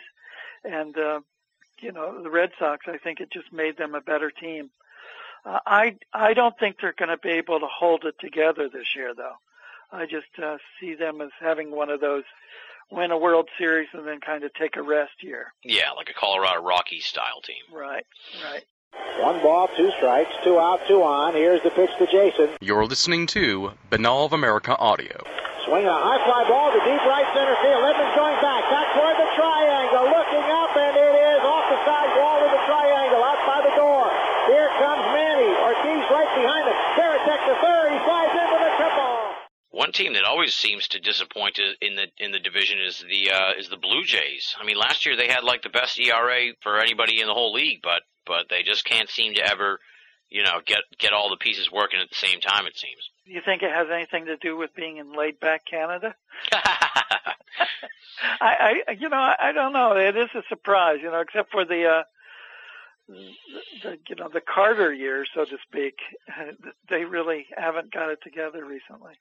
[0.64, 1.20] and uh,
[1.80, 4.70] you know the Red Sox, I think it just made them a better team.
[5.46, 8.96] Uh, I I don't think they're going to be able to hold it together this
[8.96, 9.36] year, though.
[9.92, 12.24] I just uh, see them as having one of those
[12.92, 15.54] win a World Series and then kind of take a rest year.
[15.64, 17.64] Yeah, like a Colorado Rockies style team.
[17.72, 18.06] Right,
[18.44, 18.64] right.
[19.22, 21.34] One ball, two strikes, two out, two on.
[21.34, 22.50] Here's the pitch to Jason.
[22.62, 25.22] You're listening to Binnall of America Audio.
[25.66, 27.86] Swing a high fly ball to deep right center field.
[27.86, 32.10] Edmonds going back, back toward the triangle, looking up, and it is off the side
[32.18, 34.10] wall of the triangle, out by the door.
[34.50, 35.52] Here comes Manny.
[35.62, 36.78] Ortiz right behind him.
[36.98, 37.88] Varitek to third.
[37.94, 39.14] He flies in with a triple.
[39.90, 43.54] One team that always seems to disappoint in the in the division is the uh,
[43.58, 44.56] is the Blue Jays.
[44.62, 47.54] I mean, last year they had like the best ERA for anybody in the whole
[47.54, 49.80] league, but but they just can't seem to ever,
[50.30, 52.68] you know, get get all the pieces working at the same time.
[52.68, 53.10] It seems.
[53.26, 56.14] Do you think it has anything to do with being in laid back Canada?
[58.40, 59.98] I, I, you know, I, don't know.
[59.98, 62.04] It is a surprise, you know, except for the, uh,
[63.08, 63.32] the,
[63.82, 65.96] the, you know, the Carter years, so to speak.
[66.90, 69.14] They really haven't got it together recently.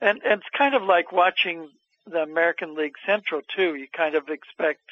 [0.00, 1.68] And, and it's kind of like watching
[2.06, 3.74] the American League Central too.
[3.74, 4.82] You kind of expect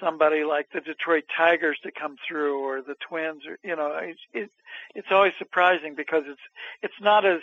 [0.00, 4.16] somebody like the Detroit Tigers to come through or the Twins or you know it,
[4.32, 4.50] it
[4.94, 6.40] it's always surprising because it's
[6.82, 7.40] it's not as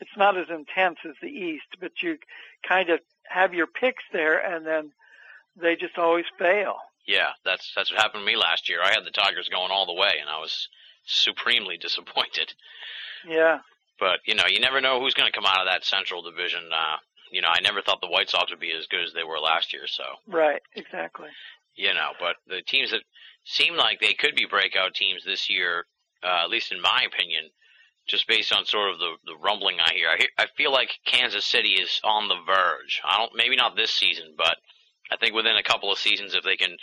[0.00, 2.18] it's not as intense as the East, but you
[2.66, 4.92] kind of have your picks there and then
[5.56, 6.76] they just always fail.
[7.06, 8.82] Yeah, that's that's what happened to me last year.
[8.82, 10.68] I had the Tigers going all the way, and I was
[11.06, 12.52] supremely disappointed.
[13.26, 13.60] Yeah.
[13.98, 16.62] But you know, you never know who's going to come out of that Central Division.
[16.72, 16.96] Uh,
[17.30, 19.38] you know, I never thought the White Sox would be as good as they were
[19.38, 19.86] last year.
[19.86, 20.04] So.
[20.26, 20.62] Right.
[20.74, 21.28] Exactly.
[21.74, 23.02] You know, but the teams that
[23.44, 25.86] seem like they could be breakout teams this year,
[26.22, 27.50] uh, at least in my opinion,
[28.08, 30.08] just based on sort of the the rumbling I hear.
[30.08, 33.00] I hear, I feel like Kansas City is on the verge.
[33.04, 34.56] I don't maybe not this season, but
[35.10, 36.76] I think within a couple of seasons if they can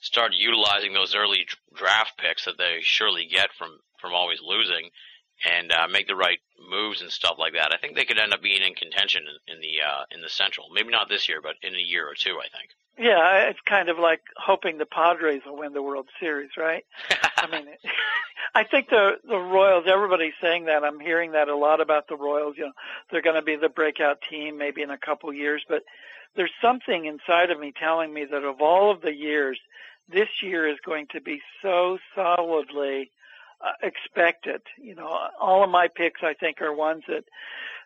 [0.00, 4.90] start utilizing those early draft picks that they surely get from from always losing
[5.44, 6.38] and uh, make the right
[6.70, 7.72] moves and stuff like that.
[7.72, 10.28] I think they could end up being in contention in, in the uh, in the
[10.28, 10.68] Central.
[10.72, 12.70] Maybe not this year, but in a year or two, I think.
[12.98, 16.84] Yeah, it's kind of like hoping the Padres will win the World Series, right?
[17.36, 17.66] I mean,
[18.54, 19.84] I think the the Royals.
[19.86, 20.84] Everybody's saying that.
[20.84, 22.56] I'm hearing that a lot about the Royals.
[22.56, 22.72] You know,
[23.10, 25.82] they're going to be the breakout team maybe in a couple years, but
[26.36, 29.58] there's something inside of me telling me that of all of the years,
[30.08, 33.10] this year is going to be so solidly
[33.82, 34.62] expected.
[34.80, 37.24] You know, all of my picks I think are ones that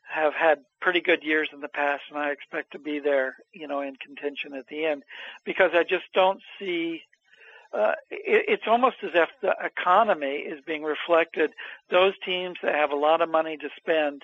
[0.09, 3.66] have had pretty good years in the past, and I expect to be there, you
[3.66, 5.03] know, in contention at the end,
[5.44, 7.03] because I just don't see.
[7.73, 11.51] Uh, it, it's almost as if the economy is being reflected.
[11.90, 14.23] Those teams that have a lot of money to spend,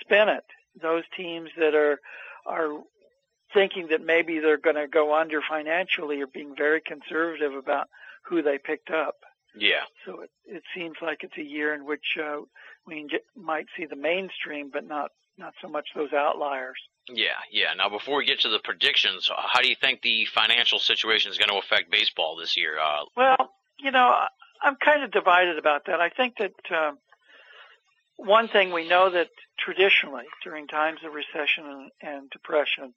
[0.00, 0.44] spend it.
[0.80, 1.98] Those teams that are
[2.46, 2.82] are
[3.54, 7.88] thinking that maybe they're going to go under financially are being very conservative about
[8.24, 9.16] who they picked up.
[9.56, 9.84] Yeah.
[10.04, 12.40] So it, it seems like it's a year in which uh,
[12.86, 16.78] we might see the mainstream, but not not so much those outliers.
[17.08, 17.74] Yeah, yeah.
[17.76, 21.38] Now, before we get to the predictions, how do you think the financial situation is
[21.38, 22.78] going to affect baseball this year?
[22.78, 24.14] Uh, well, you know,
[24.62, 26.00] I'm kind of divided about that.
[26.00, 26.98] I think that um,
[28.16, 29.28] one thing we know that
[29.58, 32.94] traditionally during times of recession and, and depression,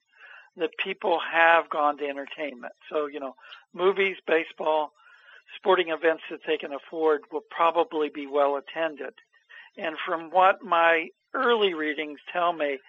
[0.57, 2.73] that people have gone to entertainment.
[2.89, 3.35] So, you know,
[3.73, 4.91] movies, baseball,
[5.55, 9.13] sporting events that they can afford will probably be well attended.
[9.77, 12.79] And from what my early readings tell me,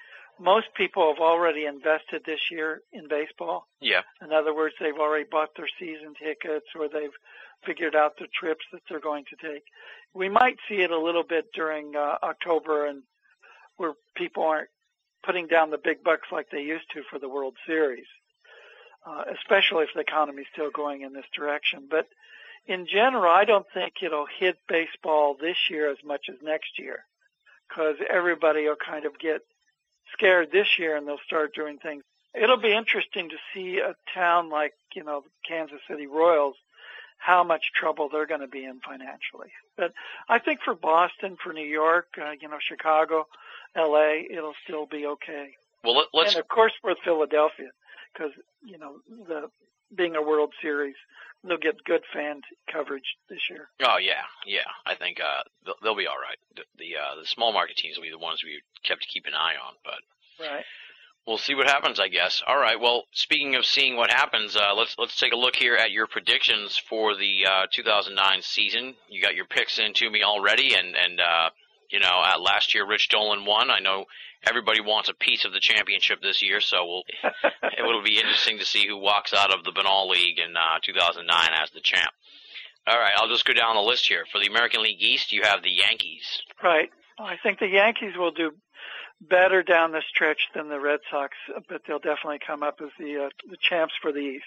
[0.41, 3.67] most people have already invested this year in baseball.
[3.81, 4.03] Yeah.
[4.23, 7.15] In other words, they've already bought their season tickets or they've
[7.67, 9.65] figured out the trips that they're going to take.
[10.15, 13.03] We might see it a little bit during uh, October and
[13.77, 14.69] where people aren't
[15.25, 18.07] putting down the big bucks like they used to for the World Series,
[19.07, 21.89] uh, especially if the economy is still going in this direction.
[21.91, 22.07] But
[22.69, 27.05] in general, I don't think it'll hit baseball this year as much as next year
[27.69, 29.41] because everybody will kind of get
[30.13, 32.03] scared this year and they'll start doing things.
[32.35, 36.57] It'll be interesting to see a town like, you know, Kansas City Royals,
[37.17, 39.51] how much trouble they're going to be in financially.
[39.77, 39.93] But
[40.29, 43.27] I think for Boston, for New York, uh, you know, Chicago,
[43.77, 45.55] LA, it'll still be okay.
[45.83, 47.71] Well, let, us and of course for Philadelphia,
[48.13, 48.33] because
[48.65, 48.97] you know
[49.27, 49.51] the
[49.95, 50.97] being a World Series,
[51.45, 52.43] they'll get good fan
[52.73, 53.69] coverage this year.
[53.83, 54.69] Oh yeah, yeah.
[54.87, 56.39] I think uh, they'll, they'll be all right.
[56.57, 59.27] The the, uh, the small market teams will be the ones we kept to keep
[59.27, 60.65] an eye on, but right.
[61.27, 62.43] We'll see what happens, I guess.
[62.47, 62.81] All right.
[62.81, 66.07] Well, speaking of seeing what happens, uh, let's let's take a look here at your
[66.07, 68.95] predictions for the uh, 2009 season.
[69.11, 71.51] You got your picks into me already, and and uh,
[71.91, 73.71] you know, uh, last year Rich Dolan won.
[73.71, 74.05] I know
[74.47, 77.03] everybody wants a piece of the championship this year, so we'll,
[77.63, 80.79] it will be interesting to see who walks out of the Binnall League in uh,
[80.83, 82.11] 2009 as the champ.
[82.87, 84.25] All right, I'll just go down the list here.
[84.33, 86.43] For the American League East, you have the Yankees.
[86.63, 86.89] Right.
[87.19, 88.53] I think the Yankees will do
[89.21, 91.37] better down the stretch than the Red Sox,
[91.69, 94.47] but they'll definitely come up as the uh, the champs for the East.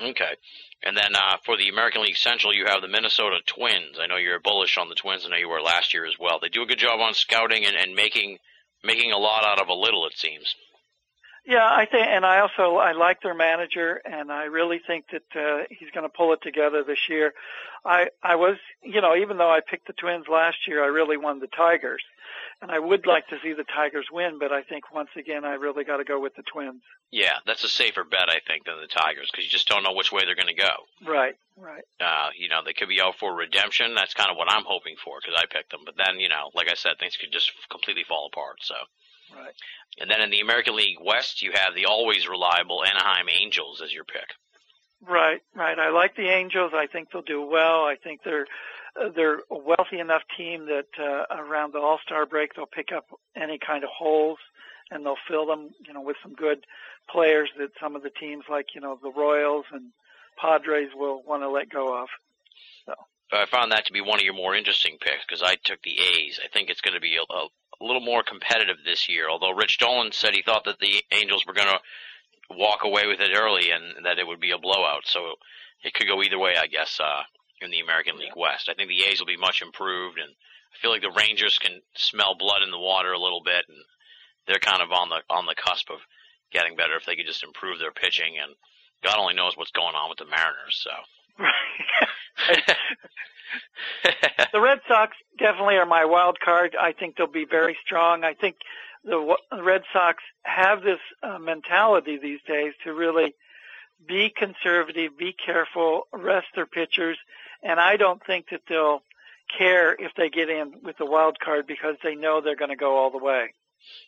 [0.00, 0.34] Okay,
[0.82, 3.98] and then uh, for the American League Central, you have the Minnesota Twins.
[4.00, 5.24] I know you're bullish on the Twins.
[5.24, 6.38] I know you were last year as well.
[6.40, 8.38] They do a good job on scouting and, and making
[8.84, 10.06] making a lot out of a little.
[10.06, 10.54] It seems.
[11.46, 15.40] Yeah, I think, and I also I like their manager, and I really think that
[15.40, 17.34] uh, he's going to pull it together this year.
[17.84, 21.16] I I was, you know, even though I picked the Twins last year, I really
[21.16, 22.02] won the Tigers,
[22.62, 25.54] and I would like to see the Tigers win, but I think once again I
[25.54, 26.82] really got to go with the Twins.
[27.10, 29.92] Yeah, that's a safer bet I think than the Tigers because you just don't know
[29.92, 30.74] which way they're going to go.
[31.06, 31.84] Right, right.
[32.00, 33.94] Uh, you know, they could be out for redemption.
[33.94, 35.82] That's kind of what I'm hoping for because I picked them.
[35.84, 38.58] But then, you know, like I said, things could just completely fall apart.
[38.62, 38.74] So.
[39.34, 39.54] Right.
[39.98, 43.92] And then in the American League West, you have the always reliable Anaheim Angels as
[43.92, 44.28] your pick.
[45.06, 45.78] Right, right.
[45.78, 46.72] I like the Angels.
[46.74, 47.84] I think they'll do well.
[47.84, 48.46] I think they're
[49.14, 53.06] they're a wealthy enough team that uh, around the All Star break they'll pick up
[53.36, 54.38] any kind of holes
[54.90, 56.64] and they'll fill them, you know, with some good
[57.10, 59.92] players that some of the teams like you know the Royals and
[60.40, 62.08] Padres will want to let go of.
[62.84, 62.94] So.
[63.32, 65.98] I found that to be one of your more interesting picks because I took the
[65.98, 66.38] A's.
[66.44, 67.48] I think it's going to be a, a,
[67.80, 69.28] a little more competitive this year.
[69.28, 71.80] Although Rich Dolan said he thought that the Angels were going to
[72.50, 75.02] walk away with it early and that it would be a blowout.
[75.06, 75.34] So
[75.82, 77.22] it could go either way, I guess, uh,
[77.60, 78.68] in the American League West.
[78.68, 81.80] I think the A's will be much improved, and I feel like the Rangers can
[81.94, 83.78] smell blood in the water a little bit, and
[84.46, 85.98] they're kind of on the on the cusp of
[86.52, 88.34] getting better if they could just improve their pitching.
[88.42, 88.54] And
[89.02, 90.82] God only knows what's going on with the Mariners.
[90.82, 90.90] So.
[94.52, 96.76] the Red Sox definitely are my wild card.
[96.80, 98.24] I think they'll be very strong.
[98.24, 98.56] I think
[99.04, 103.34] the Red Sox have this uh, mentality these days to really
[104.06, 107.16] be conservative, be careful, rest their pitchers,
[107.66, 109.02] and I don't think that they'll
[109.58, 112.76] care if they get in with the wild card because they know they're going to
[112.76, 113.52] go all the way.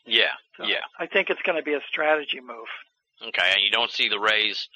[0.07, 0.81] Yeah, So yeah.
[0.99, 2.67] I think it's going to be a strategy move.
[3.29, 4.69] Okay, and you don't see the Rays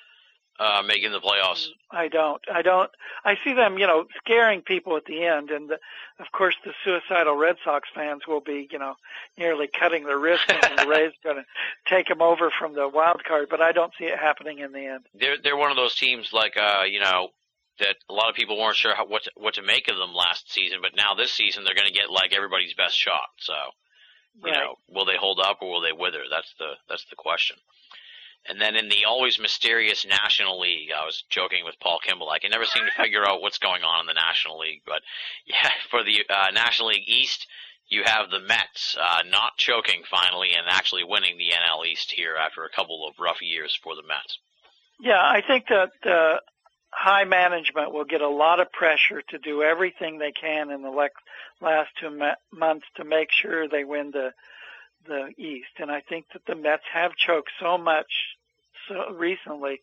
[0.60, 1.66] uh, making the playoffs.
[1.90, 2.42] I don't.
[2.52, 2.90] I don't.
[3.24, 5.78] I see them, you know, scaring people at the end, and the,
[6.18, 8.94] of course, the suicidal Red Sox fans will be, you know,
[9.38, 11.46] nearly cutting their wrists, and the Rays are going to
[11.88, 13.48] take them over from the wild card.
[13.48, 15.06] But I don't see it happening in the end.
[15.14, 17.30] They're they're one of those teams like uh, you know
[17.82, 20.14] that a lot of people weren't sure how, what to, what to make of them
[20.14, 23.28] last season, but now this season they're going to get like everybody's best shot.
[23.38, 23.54] So
[24.42, 24.54] you Right.
[24.64, 26.22] know, will they hold up or will they wither?
[26.30, 27.56] That's the that's the question.
[28.48, 32.30] And then in the always mysterious National League, I was joking with Paul Kimball.
[32.30, 35.02] I can never seem to figure out what's going on in the National League, but
[35.46, 37.46] yeah, for the uh, National League East,
[37.88, 42.36] you have the Mets uh, not choking finally and actually winning the NL East here
[42.36, 44.38] after a couple of rough years for the Mets.
[44.98, 46.38] Yeah, I think that uh,
[46.92, 50.90] high management will get a lot of pressure to do everything they can in the
[50.90, 51.20] lex-
[51.60, 54.32] last two ma- months to make sure they win the
[55.06, 55.80] the East.
[55.80, 58.36] And I think that the Mets have choked so much
[58.88, 59.80] so recently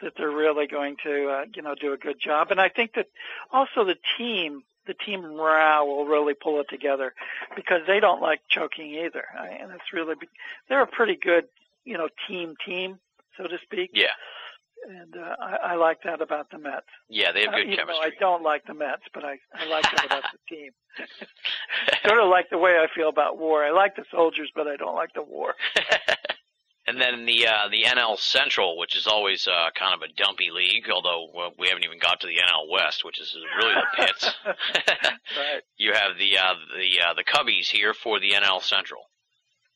[0.00, 2.50] that they're really going to uh, you know do a good job.
[2.50, 3.08] And I think that
[3.52, 7.12] also the team the team morale will really pull it together
[7.54, 9.24] because they don't like choking either.
[9.38, 10.14] And it's really
[10.68, 11.46] they're a pretty good
[11.84, 12.98] you know team team
[13.36, 14.08] so to speak Yeah,
[14.88, 16.86] and uh, I, I like that about the Mets.
[17.08, 19.66] yeah, they have Uh, good even though I don't like the Mets, but I I
[19.66, 20.70] like that about the team.
[22.06, 23.64] sort of like the way I feel about war.
[23.64, 25.54] I like the soldiers, but I don't like the war.
[26.86, 30.50] and then the uh, the NL Central, which is always uh, kind of a dumpy
[30.50, 34.04] league, although well, we haven't even got to the NL West, which is really the
[34.04, 34.30] pits.
[34.46, 35.62] right.
[35.76, 39.02] you have the uh, the uh, the Cubbies here for the NL Central.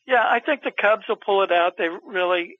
[0.06, 1.78] Yeah, I think the Cubs will pull it out.
[1.78, 2.58] They really,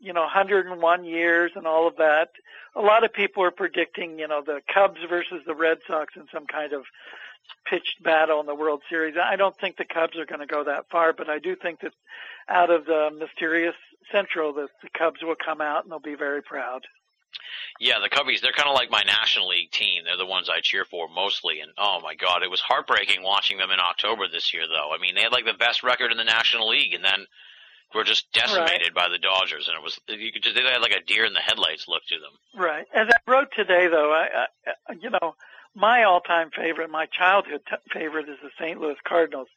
[0.00, 2.30] you know, 101 years and all of that.
[2.76, 6.26] A lot of people are predicting, you know, the Cubs versus the Red Sox in
[6.32, 6.84] some kind of
[7.64, 9.16] pitched battle in the World Series.
[9.22, 11.80] I don't think the Cubs are going to go that far, but I do think
[11.80, 11.92] that
[12.48, 13.74] out of the mysterious
[14.12, 16.86] Central, that the Cubs will come out and they'll be very proud.
[17.78, 20.04] Yeah, the Cubbies, they're kind of like my National League team.
[20.04, 21.60] They're the ones I cheer for mostly.
[21.60, 24.90] And oh my God, it was heartbreaking watching them in October this year, though.
[24.94, 27.26] I mean, they had like the best record in the National League, and then
[27.94, 29.68] were just decimated by the Dodgers.
[29.68, 32.02] And it was you could just they had like a deer in the headlights look
[32.08, 32.60] to them.
[32.60, 32.86] Right.
[32.94, 35.34] As I wrote today, though, I, I you know,
[35.74, 38.80] my all-time favorite, my childhood t- favorite, is the St.
[38.80, 39.48] Louis Cardinals.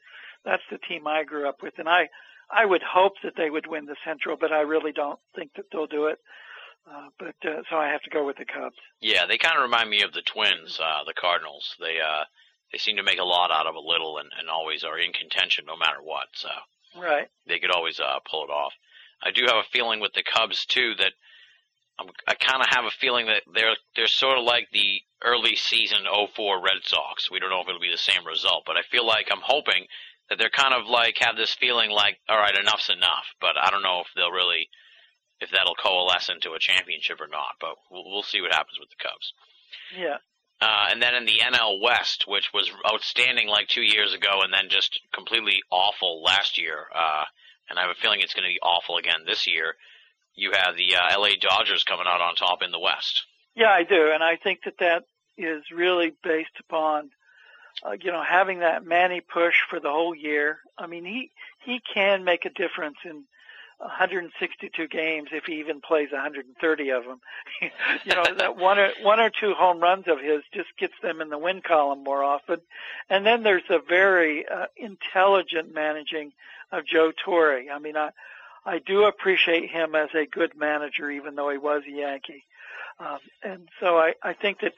[0.46, 2.10] That's the team I grew up with, and I,
[2.50, 5.66] I would hope that they would win the Central, but I really don't think that
[5.72, 6.20] they'll do it.
[6.90, 8.76] Uh, but uh, so I have to go with the Cubs.
[9.00, 11.76] Yeah, they kind of remind me of the Twins, uh, the Cardinals.
[11.80, 12.24] They uh,
[12.72, 15.14] they seem to make a lot out of a little, and, and always are in
[15.14, 16.28] contention no matter what.
[16.34, 16.50] So.
[16.98, 17.28] Right.
[17.48, 18.74] they could always uh, pull it off.
[19.24, 21.14] I do have a feeling with the Cubs too that
[22.00, 25.56] I'm, I kind of have a feeling that they're they're sort of like the early
[25.56, 26.00] season
[26.36, 27.30] 04 Red Sox.
[27.30, 29.86] We don't know if it'll be the same result, but I feel like I'm hoping
[30.30, 33.26] that they're kind of like have this feeling like all right, enough's enough.
[33.40, 34.70] But I don't know if they'll really
[35.40, 37.56] if that'll coalesce into a championship or not.
[37.60, 39.34] But we'll, we'll see what happens with the Cubs.
[39.98, 40.18] Yeah.
[40.62, 44.54] Uh, and then in the NL West, which was outstanding like two years ago, and
[44.54, 47.24] then just completely awful last year, uh,
[47.70, 49.76] and I have a feeling it's going to be awful again this year.
[50.36, 53.24] You have the uh, LA Dodgers coming out on top in the West.
[53.56, 55.06] Yeah, I do, and I think that that
[55.38, 57.10] is really based upon,
[57.84, 60.60] uh, you know, having that Manny push for the whole year.
[60.78, 61.32] I mean, he
[61.66, 63.24] he can make a difference in
[63.82, 67.20] 162 games if he even plays 130 of them.
[68.06, 71.22] you know, that one or one or two home runs of his just gets them
[71.22, 72.60] in the win column more often.
[73.10, 76.32] And then there's a very uh, intelligent managing
[76.72, 77.64] of Joe Torre.
[77.74, 78.12] I mean, I
[78.66, 82.46] I do appreciate him as a good manager, even though he was a Yankee.
[83.00, 84.74] Um, and so I, I think that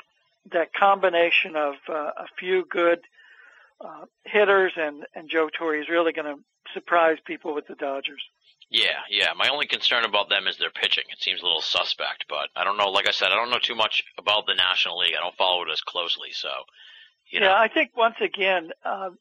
[0.52, 3.00] that combination of uh, a few good
[3.82, 6.42] uh, hitters, and and Joe Torre is really going to
[6.74, 8.22] surprise people with the Dodgers.
[8.74, 9.34] Yeah, yeah.
[9.38, 11.04] My only concern about them is their pitching.
[11.12, 12.90] It seems a little suspect, but I don't know.
[12.90, 15.14] Like I said, I don't know too much about the National League.
[15.16, 16.50] I don't follow it as closely, so
[17.30, 17.46] you know.
[17.48, 19.12] Yeah, I think once again, uh,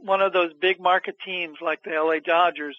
[0.00, 2.76] one of those big market teams like the LA Dodgers,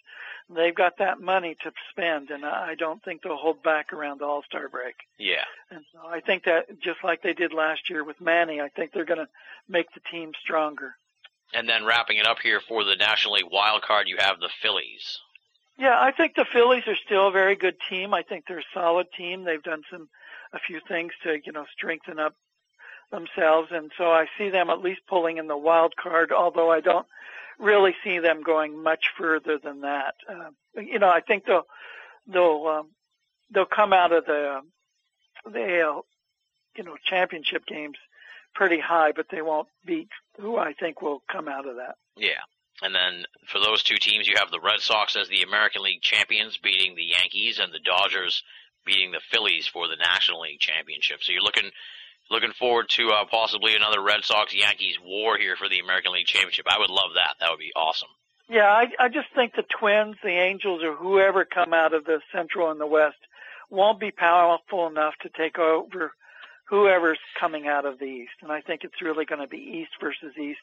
[0.49, 4.25] they've got that money to spend, and I don't think they'll hold back around the
[4.25, 4.95] All Star break.
[5.19, 8.69] Yeah, And so I think that just like they did last year with Manny, I
[8.69, 9.29] think they're going to
[9.69, 10.95] make the team stronger.
[11.53, 14.49] and then wrapping it up here for the National League wild card, you have the
[14.63, 15.19] Phillies.
[15.77, 18.13] Yeah, I think the Phillies are still a very good team.
[18.13, 19.43] I think they're a solid team.
[19.43, 20.07] They've done some
[20.53, 22.35] a few things to, you know, strengthen up
[23.11, 26.79] themselves and so I see them at least pulling in the wild card, although I
[26.79, 27.05] don't
[27.59, 30.15] really see them going much further than that.
[30.27, 30.49] Uh,
[30.81, 31.67] you know, I think they'll
[32.27, 32.89] they'll um,
[33.51, 34.61] they'll come out of the
[35.45, 36.05] the AL,
[36.75, 37.97] you know, championship games
[38.55, 40.09] pretty high, but they won't beat
[40.39, 41.95] who I think will come out of that.
[42.17, 42.41] Yeah.
[42.83, 46.01] And then for those two teams, you have the Red Sox as the American League
[46.01, 48.43] champions beating the Yankees and the Dodgers
[48.85, 51.23] beating the Phillies for the National League championship.
[51.23, 51.71] So you're looking
[52.29, 56.27] looking forward to uh, possibly another Red Sox Yankees war here for the American League
[56.27, 56.65] championship.
[56.69, 57.35] I would love that.
[57.39, 58.09] That would be awesome.
[58.49, 62.19] Yeah, I, I just think the Twins, the Angels, or whoever come out of the
[62.33, 63.17] Central and the West
[63.69, 66.11] won't be powerful enough to take over
[66.65, 68.33] whoever's coming out of the East.
[68.41, 70.59] And I think it's really going to be East versus East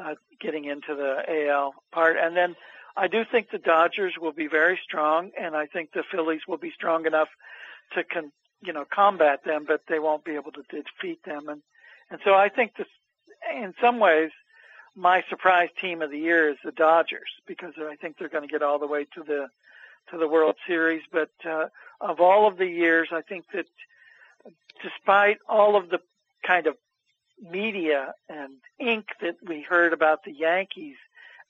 [0.00, 2.16] uh, getting into the AL part.
[2.20, 2.56] And then
[2.96, 6.58] I do think the Dodgers will be very strong, and I think the Phillies will
[6.58, 7.28] be strong enough
[7.94, 11.48] to con- you know combat them, but they won't be able to defeat them.
[11.48, 11.62] And
[12.10, 12.86] and so I think this,
[13.52, 14.30] in some ways,
[14.94, 18.52] my surprise team of the year is the Dodgers because I think they're going to
[18.52, 19.48] get all the way to the
[20.10, 21.02] to the World Series.
[21.10, 21.66] But uh,
[22.00, 23.66] of all of the years, I think that
[24.82, 25.98] despite all of the
[26.46, 26.76] kind of
[27.40, 30.96] media and ink that we heard about the Yankees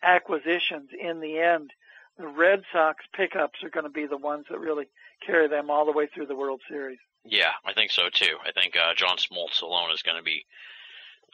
[0.03, 1.71] acquisitions, in the end,
[2.19, 4.87] the Red Sox pickups are going to be the ones that really
[5.25, 6.99] carry them all the way through the World Series.
[7.25, 8.37] Yeah, I think so too.
[8.47, 10.45] I think uh, John Smoltz alone is going to be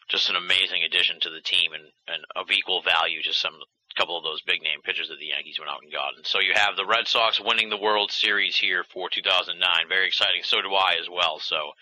[0.09, 3.55] just an amazing addition to the team and, and of equal value to some
[3.97, 6.17] couple of those big name pitchers that the Yankees went out and got.
[6.17, 9.61] And so you have the Red Sox winning the World Series here for 2009.
[9.89, 10.43] Very exciting.
[10.43, 11.39] So do I as well.
[11.41, 11.73] So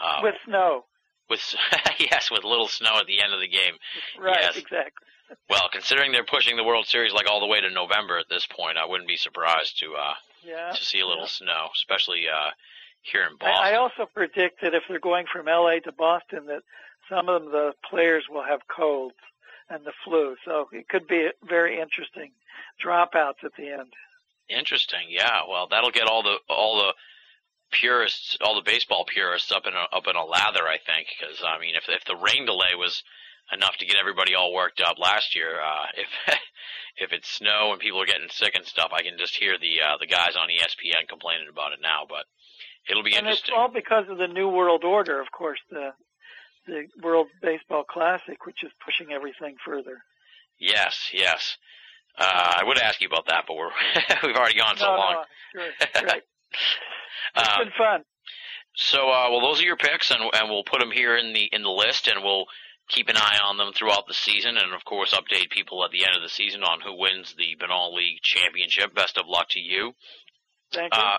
[0.00, 0.84] uh, With snow.
[1.30, 1.40] With
[1.98, 3.74] yes, with little snow at the end of the game.
[4.18, 4.56] Right, Yes.
[4.56, 5.06] exactly.
[5.50, 8.46] Well, considering they're pushing the World Series like all the way to November at this
[8.46, 10.70] point, I wouldn't be surprised to uh Yeah.
[10.72, 12.50] to see a little snow, especially uh
[13.02, 13.56] here in Boston.
[13.60, 16.62] I also predict that if they're going from LA to Boston, that
[17.08, 19.16] some of the players will have colds
[19.68, 20.36] and the flu.
[20.44, 22.30] So it could be very interesting
[22.80, 23.92] dropouts at the end.
[24.48, 25.06] Interesting.
[25.08, 25.40] Yeah.
[25.48, 26.94] Well, that'll get all the all the
[27.70, 31.42] purists, all the baseball purists up in a, up in a lather, I think, because
[31.46, 33.02] I mean, if if the rain delay was
[33.52, 36.38] enough to get everybody all worked up last year, uh, if
[36.96, 39.82] if it's snow and people are getting sick and stuff, I can just hear the
[39.82, 42.06] uh, the guys on ESPN complaining about it now.
[42.08, 42.24] But
[42.88, 43.54] it'll be interesting.
[43.54, 45.90] And it's all because of the New World Order, of course, the
[46.66, 50.02] the World Baseball Classic, which is pushing everything further.
[50.58, 51.10] Yes.
[51.12, 51.56] Yes.
[52.18, 53.70] Uh, I would ask you about that, but we're
[54.26, 55.24] we've already gone so no, long.
[55.54, 56.22] no, sure, right.
[57.36, 58.04] It's Um, been fun.
[58.74, 61.44] So, uh, well, those are your picks, and and we'll put them here in the
[61.44, 62.46] in the list, and we'll
[62.88, 66.04] keep an eye on them throughout the season, and of course, update people at the
[66.06, 68.94] end of the season on who wins the Binnall League championship.
[68.94, 69.94] Best of luck to you.
[70.72, 71.00] Thank you.
[71.00, 71.18] Uh,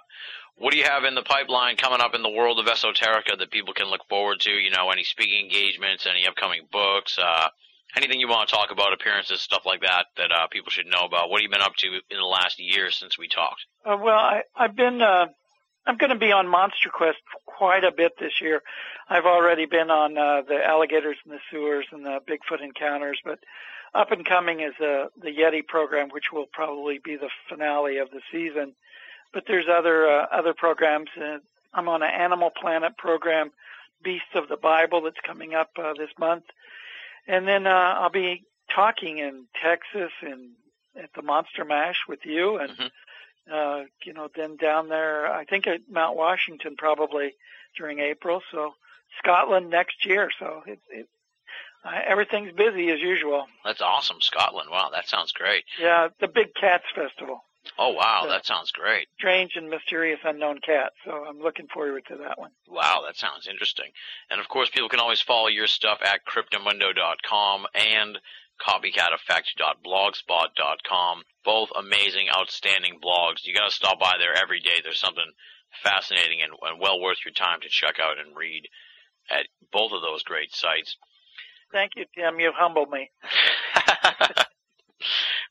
[0.56, 3.52] what do you have in the pipeline coming up in the world of esoterica that
[3.52, 4.52] people can look forward to?
[4.52, 7.50] You know, any speaking engagements, any upcoming books, uh,
[7.98, 11.06] anything you want to talk about, appearances, stuff like that, that uh, people should know
[11.06, 11.30] about.
[11.30, 13.66] What have you been up to in the last year since we talked?
[13.86, 15.02] Uh, well, I, I've been.
[15.02, 15.28] Uh,
[15.86, 18.62] I'm going to be on Monster Quest quite a bit this year.
[19.10, 23.40] I've already been on uh, the alligators in the sewers and the Bigfoot encounters, but
[23.96, 28.12] up and coming is the the Yeti program, which will probably be the finale of
[28.12, 28.74] the season.
[29.34, 31.10] But there's other uh, other programs.
[31.20, 31.40] Uh,
[31.74, 33.52] I'm on an Animal Planet program,
[34.04, 36.44] Beasts of the Bible, that's coming up uh, this month,
[37.28, 38.44] and then uh, I'll be
[38.74, 40.52] talking in Texas and
[41.02, 42.92] at the Monster Mash with you and Mhm.
[43.52, 47.34] uh, you know, then down there, I think at Mount Washington probably
[47.78, 48.42] during April.
[48.52, 48.74] So
[49.20, 50.30] Scotland next year.
[50.38, 51.08] So it, it
[51.86, 53.48] uh, everything's busy as usual.
[53.64, 54.70] That's awesome, Scotland.
[54.70, 55.64] Wow, that sounds great.
[55.80, 57.44] Yeah, the Big Cats Festival,
[57.78, 59.08] Oh, wow, that sounds great.
[59.18, 60.92] strange and mysterious unknown cat.
[61.06, 62.52] So I'm looking forward to that one.
[62.68, 63.92] Wow, that sounds interesting.
[64.30, 68.20] And of course, people can always follow your stuff at cryptomundo.com and
[68.62, 71.24] copycateffect.blogspot.com.
[71.46, 73.46] Both amazing, outstanding blogs.
[73.46, 74.82] You gotta stop by there every day.
[74.84, 75.32] There's something
[75.84, 78.68] fascinating and, and well worth your time to check out and read
[79.30, 80.98] at both of those great sites.
[81.72, 82.40] Thank you, Tim.
[82.40, 83.12] You've humbled me.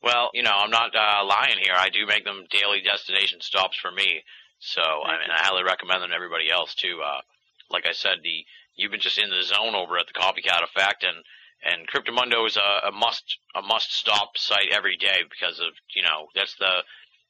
[0.03, 1.73] Well, you know, I'm not uh, lying here.
[1.75, 4.23] I do make them daily destination stops for me.
[4.59, 6.99] So I mean, I highly recommend them to everybody else too.
[7.03, 7.21] Uh,
[7.69, 8.45] like I said, the
[8.75, 11.17] you've been just in the zone over at the Copycat Effect, and
[11.63, 16.01] and Cryptomundo is a, a must a must stop site every day because of you
[16.03, 16.83] know that's the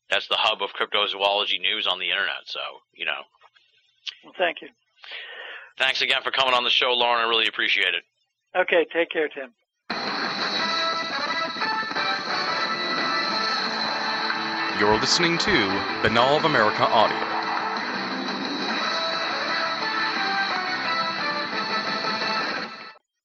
[0.09, 2.45] that's the hub of cryptozoology news on the internet.
[2.45, 2.59] So
[2.93, 3.21] you know,
[4.23, 4.69] Well, thank you.
[5.77, 7.25] thanks again for coming on the show, Loren.
[7.25, 8.03] I really appreciate it.
[8.55, 9.53] Okay, take care, Tim.
[14.79, 15.51] You're listening to
[16.03, 17.17] Binnall of America Audio.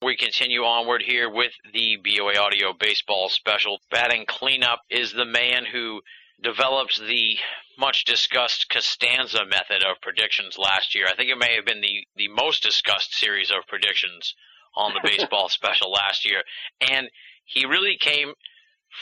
[0.03, 3.81] We continue onward here with the BOA Audio Baseball Special.
[3.91, 6.01] Batting cleanup is the man who
[6.43, 7.37] develops the
[7.77, 11.05] much discussed Costanza method of predictions last year.
[11.07, 14.35] I think it may have been the, the most discussed series of predictions
[14.75, 16.43] on the baseball special last year.
[16.81, 17.11] And
[17.45, 18.33] he really came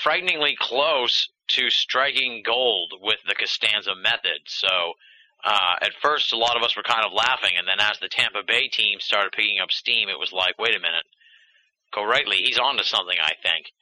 [0.02, 4.42] frighteningly close to striking gold with the Costanza method.
[4.46, 4.94] So
[5.44, 8.08] uh, at first, a lot of us were kind of laughing, and then as the
[8.08, 11.06] Tampa Bay team started picking up steam, it was like, wait a minute,
[11.94, 13.72] Gorightly, he's onto something, I think.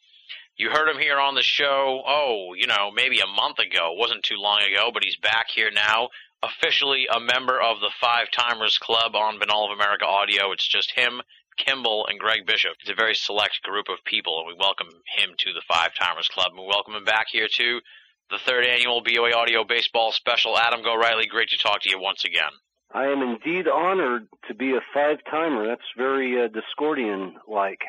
[0.56, 4.24] You heard him here on the show, oh, you know, maybe a month ago, wasn't
[4.24, 6.08] too long ago, but he's back here now,
[6.42, 10.52] officially a member of the Five Timers Club on Binnall of America Audio.
[10.52, 11.22] It's just him,
[11.58, 12.72] Kimball, and Greg Bishop.
[12.80, 16.28] It's a very select group of people, and we welcome him to the Five Timers
[16.28, 17.80] Club, and we welcome him back here to
[18.30, 20.58] the third annual BOA Audio Baseball Special.
[20.58, 22.50] Adam Gorightly, great to talk to you once again.
[22.92, 25.66] I am indeed honored to be a five timer.
[25.66, 27.80] That's very uh, Discordian like,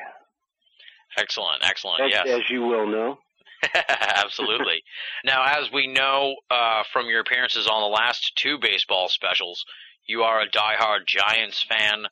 [1.18, 2.02] Excellent, excellent.
[2.02, 2.28] as, yes.
[2.28, 3.20] as you will know.
[3.74, 4.84] Absolutely.
[5.26, 9.66] now, as we know uh, from your appearances on the last two baseball specials,
[10.08, 12.06] you are a diehard Giants fan.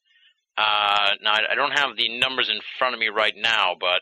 [0.57, 4.01] Uh, now, I don't have the numbers in front of me right now, but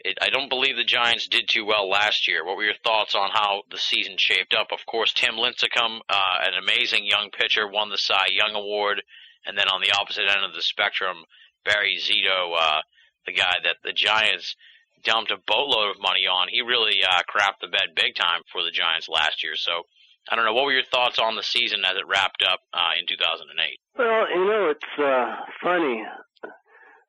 [0.00, 2.44] it, I don't believe the Giants did too well last year.
[2.44, 4.68] What were your thoughts on how the season shaped up?
[4.72, 9.02] Of course, Tim Lincecum, uh, an amazing young pitcher, won the Cy Young Award,
[9.46, 11.24] and then on the opposite end of the spectrum,
[11.64, 12.80] Barry Zito, uh,
[13.26, 14.56] the guy that the Giants
[15.04, 16.48] dumped a boatload of money on.
[16.48, 19.54] He really uh, crapped the bed big time for the Giants last year.
[19.54, 19.82] So
[20.30, 20.54] I don't know.
[20.54, 23.78] What were your thoughts on the season as it wrapped up uh, in 2008?
[23.98, 26.04] Well, you know, it's uh, funny.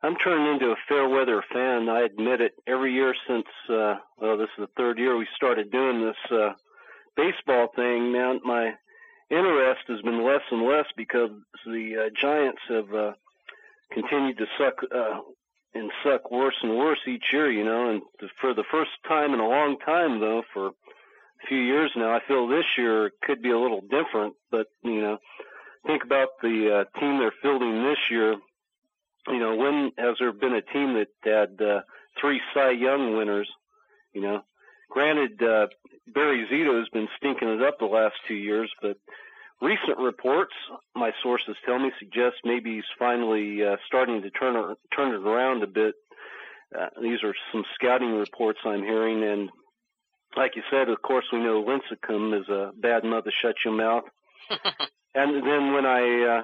[0.02, 1.88] I'm turning into a fair weather fan.
[1.88, 2.54] I admit it.
[2.68, 6.54] Every year since, uh, well, this is the third year we started doing this uh,
[7.16, 8.12] baseball thing.
[8.12, 8.74] Now my
[9.30, 11.30] interest has been less and less because
[11.66, 13.14] the uh, Giants have uh,
[13.92, 15.22] continued to suck uh,
[15.74, 17.50] and suck worse and worse each year.
[17.50, 18.02] You know, and
[18.42, 20.72] for the first time in a long time, though, for
[21.48, 24.36] few years now, I feel this year could be a little different.
[24.52, 25.18] But you know,
[25.86, 28.36] think about the uh, team they're fielding this year
[29.28, 31.82] you know, when has there been a team that had uh,
[32.20, 33.50] three Cy Young winners?
[34.14, 34.42] You know,
[34.90, 35.68] granted, uh,
[36.08, 38.98] Barry Zito has been stinking it up the last two years, but
[39.62, 40.54] recent reports,
[40.96, 45.64] my sources tell me, suggest maybe he's finally uh, starting to turn turn it around
[45.64, 45.96] a bit.
[46.78, 49.50] Uh, these are some scouting reports I'm hearing, and
[50.38, 54.04] like you said, of course, we know Lincecum is a bad mother shut your mouth.
[55.16, 56.02] and then when I
[56.40, 56.42] uh,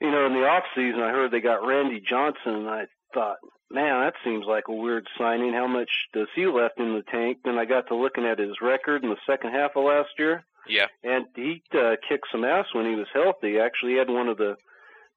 [0.00, 3.36] you know, in the off season, I heard they got Randy Johnson, and I thought,
[3.70, 5.52] man, that seems like a weird signing.
[5.52, 7.38] How much does he left in the tank?
[7.44, 10.44] Then I got to looking at his record in the second half of last year,
[10.68, 10.86] Yeah.
[11.04, 13.58] and he uh, kicked some ass when he was healthy.
[13.60, 14.56] Actually, he had one of the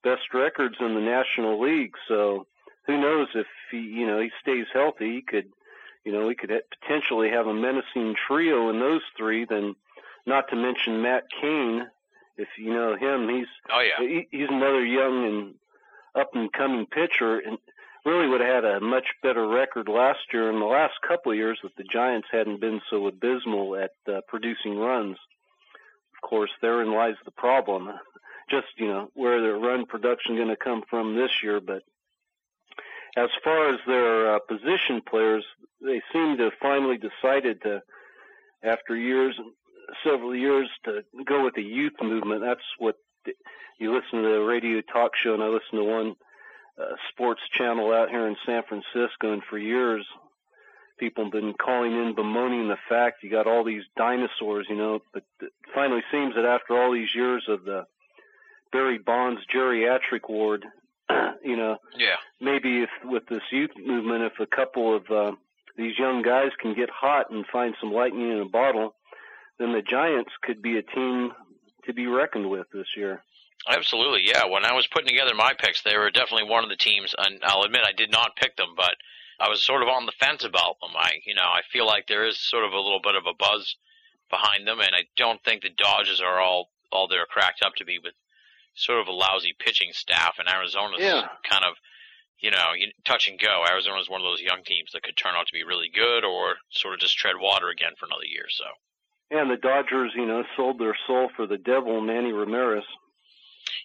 [0.03, 1.95] best records in the National League.
[2.07, 2.45] So
[2.85, 5.47] who knows if he, you know, he stays healthy, he could,
[6.06, 9.45] you know, we could potentially have a menacing trio in those three.
[9.45, 9.76] Then,
[10.26, 11.88] not to mention Matt Cain.
[12.38, 14.06] If you know him, he's Oh yeah.
[14.06, 15.53] he, he's another young and
[16.14, 17.57] up and coming pitcher, and
[18.06, 20.49] really would have had a much better record last year.
[20.52, 24.22] In the last couple of years, that the Giants hadn't been so abysmal at uh,
[24.27, 25.18] producing runs.
[26.14, 27.90] Of course, therein lies the problem.
[28.49, 31.82] Just you know where their run production going to come from this year, but
[33.15, 35.45] as far as their uh, position players,
[35.81, 37.81] they seem to have finally decided to,
[38.63, 39.39] after years
[40.03, 42.41] several years to go with the youth movement.
[42.41, 42.95] That's what
[43.79, 46.15] you listen to the radio talk show, and I listen to one
[46.79, 50.05] uh, sports channel out here in San Francisco, and for years
[50.97, 54.99] people have been calling in bemoaning the fact you got all these dinosaurs, you know.
[55.13, 57.85] But it finally seems that after all these years of the
[58.71, 60.65] Barry Bonds geriatric ward,
[61.44, 62.15] you know, Yeah.
[62.41, 65.32] maybe if with this youth movement, if a couple of uh,
[65.77, 68.95] these young guys can get hot and find some lightning in a bottle,
[69.60, 71.32] then the Giants could be a team
[71.86, 73.22] to be reckoned with this year.
[73.68, 74.45] Absolutely, yeah.
[74.45, 77.40] When I was putting together my picks, they were definitely one of the teams, and
[77.44, 78.95] I'll admit I did not pick them, but
[79.40, 80.91] I was sort of on the fence about them.
[80.95, 83.34] I, you know, I feel like there is sort of a little bit of a
[83.34, 83.76] buzz
[84.30, 87.86] behind them, and I don't think the Dodgers are all all they're cracked up to
[87.86, 88.14] be with
[88.76, 91.27] sort of a lousy pitching staff, and Arizona's Yeah.
[91.43, 91.76] kind of,
[92.39, 93.65] you know, you- touch and go.
[93.65, 96.57] Arizona's one of those young teams that could turn out to be really good, or
[96.72, 98.45] sort of just tread water again for another year.
[98.45, 98.65] or So.
[99.31, 102.85] And the Dodgers, you know, sold their soul for the devil, Manny Ramirez.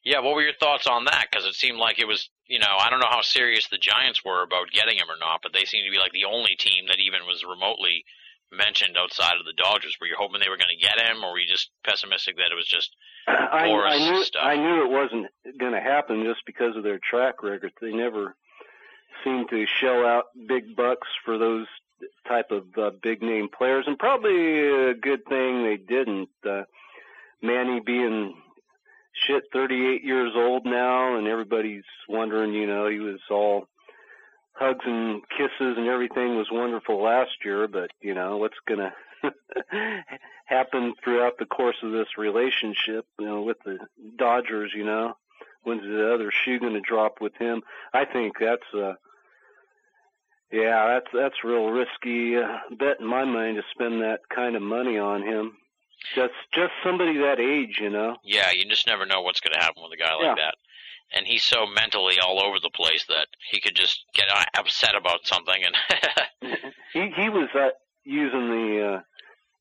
[0.04, 1.28] Yeah, what were your thoughts on that?
[1.30, 4.24] Because it seemed like it was, you know, I don't know how serious the Giants
[4.24, 6.86] were about getting him or not, but they seemed to be like the only team
[6.88, 8.04] that even was remotely
[8.52, 9.96] mentioned outside of the Dodgers.
[10.00, 12.52] Were you hoping they were going to get him, or were you just pessimistic that
[12.52, 12.94] it was just?
[13.28, 14.42] I, I knew stuff.
[14.44, 15.26] I knew it wasn't
[15.58, 17.72] going to happen just because of their track record.
[17.80, 18.34] They never
[19.24, 21.66] seem to shell out big bucks for those
[22.26, 26.30] type of uh, big name players, and probably a good thing they didn't.
[26.48, 26.62] Uh,
[27.42, 28.34] Manny being
[29.26, 33.66] shit 38 years old now, and everybody's wondering, you know, he was all
[34.52, 38.92] hugs and kisses and everything was wonderful last year, but you know what's gonna
[40.46, 43.78] happen throughout the course of this relationship, you know, with the
[44.16, 45.14] Dodgers, you know,
[45.62, 47.62] when's the other shoe gonna drop with him?
[47.94, 48.94] I think that's uh
[50.52, 54.62] yeah, that's that's real risky uh, bet in my mind to spend that kind of
[54.62, 55.52] money on him.
[56.14, 58.16] Just just somebody that age, you know.
[58.24, 60.34] Yeah, you just never know what's going to happen with a guy like Yeah.
[60.36, 60.54] that.
[61.12, 64.94] And he's so mentally all over the place that he could just get uh, upset
[64.94, 66.56] about something and
[66.92, 67.70] he he was uh,
[68.04, 69.00] using the uh,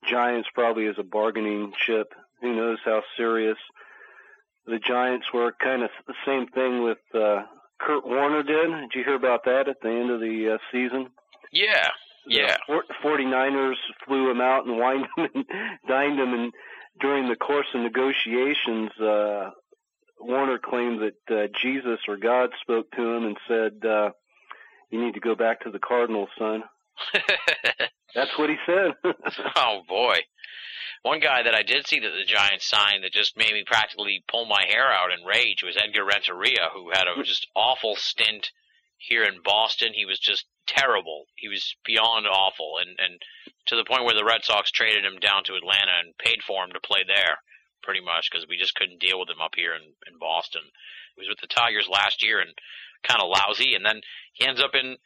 [0.09, 2.13] Giants probably as a bargaining chip.
[2.41, 3.57] Who knows how serious
[4.65, 5.51] the Giants were?
[5.61, 7.43] Kind of the same thing with uh,
[7.79, 8.69] Kurt Warner did.
[8.69, 11.07] Did you hear about that at the end of the uh, season?
[11.51, 11.87] yeah,
[12.27, 12.57] yeah.
[12.67, 15.45] The Fort- 49ers flew him out and wined him and
[15.87, 16.53] dined him, and
[17.01, 19.51] during the course of negotiations, uh,
[20.19, 24.11] Warner claimed that uh, Jesus or God spoke to him and said, uh,
[24.89, 26.63] "You need to go back to the Cardinals, son."
[28.15, 28.91] That's what he said.
[29.55, 30.17] oh boy.
[31.03, 34.23] One guy that I did see that the Giants signed that just made me practically
[34.29, 38.51] pull my hair out in rage was Edgar Renteria, who had a just awful stint
[38.97, 39.93] here in Boston.
[39.93, 41.25] He was just terrible.
[41.35, 43.21] He was beyond awful, and and
[43.67, 46.65] to the point where the Red Sox traded him down to Atlanta and paid for
[46.65, 47.37] him to play there,
[47.89, 50.61] pretty much because we just couldn't deal with him up here in in Boston.
[51.15, 52.51] He was with the Tigers last year and
[53.01, 54.01] kind of lousy, and then
[54.33, 54.97] he ends up in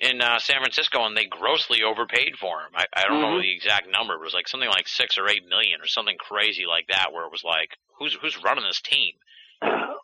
[0.00, 2.72] in uh, San Francisco, and they grossly overpaid for him.
[2.74, 3.42] I, I don't know Mhm.
[3.42, 4.14] the exact number.
[4.14, 7.12] It was like something like six or eight million, or something crazy like that.
[7.12, 9.14] Where it was like, who's who's running this team?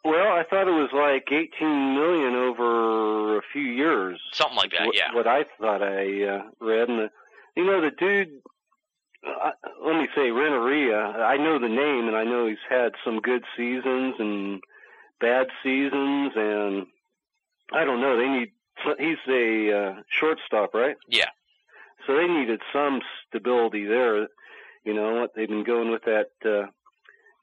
[0.05, 4.21] well, I thought it was like 18 million over a few years.
[4.33, 4.87] Something like that.
[4.87, 5.13] what, Yeah.
[5.15, 7.11] what I thought I uh, read, and the,
[7.57, 8.43] you know the dude.
[9.27, 9.51] Uh,
[9.85, 10.99] let me say Renteria.
[10.99, 14.61] I know the name, and I know he's had some good seasons and
[15.21, 16.87] bad seasons, and
[17.73, 18.17] I don't know.
[18.17, 18.53] They need.
[18.99, 20.97] He's a uh, shortstop, right?
[21.09, 21.31] Yeah.
[22.07, 24.29] So they needed some stability there.
[24.85, 25.35] You know what?
[25.35, 26.67] They've been going with that uh,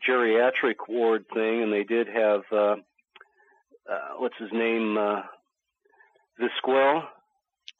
[0.07, 2.75] geriatric ward thing, and they did have uh,
[3.89, 5.23] uh, what's his name, uh,
[6.39, 7.03] Vizquel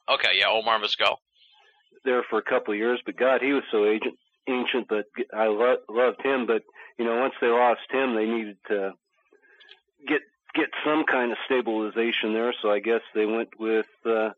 [0.08, 0.38] Okay.
[0.38, 0.48] Yeah.
[0.48, 1.16] Omar Vizquel.
[2.04, 4.88] There for a couple of years, but God, he was so ancient, ancient.
[4.88, 6.46] But I lo- loved him.
[6.46, 6.62] But
[6.98, 8.92] you know, once they lost him, they needed to
[10.06, 10.20] get
[10.54, 12.54] get some kind of stabilization there.
[12.60, 14.30] So I guess they went with uh,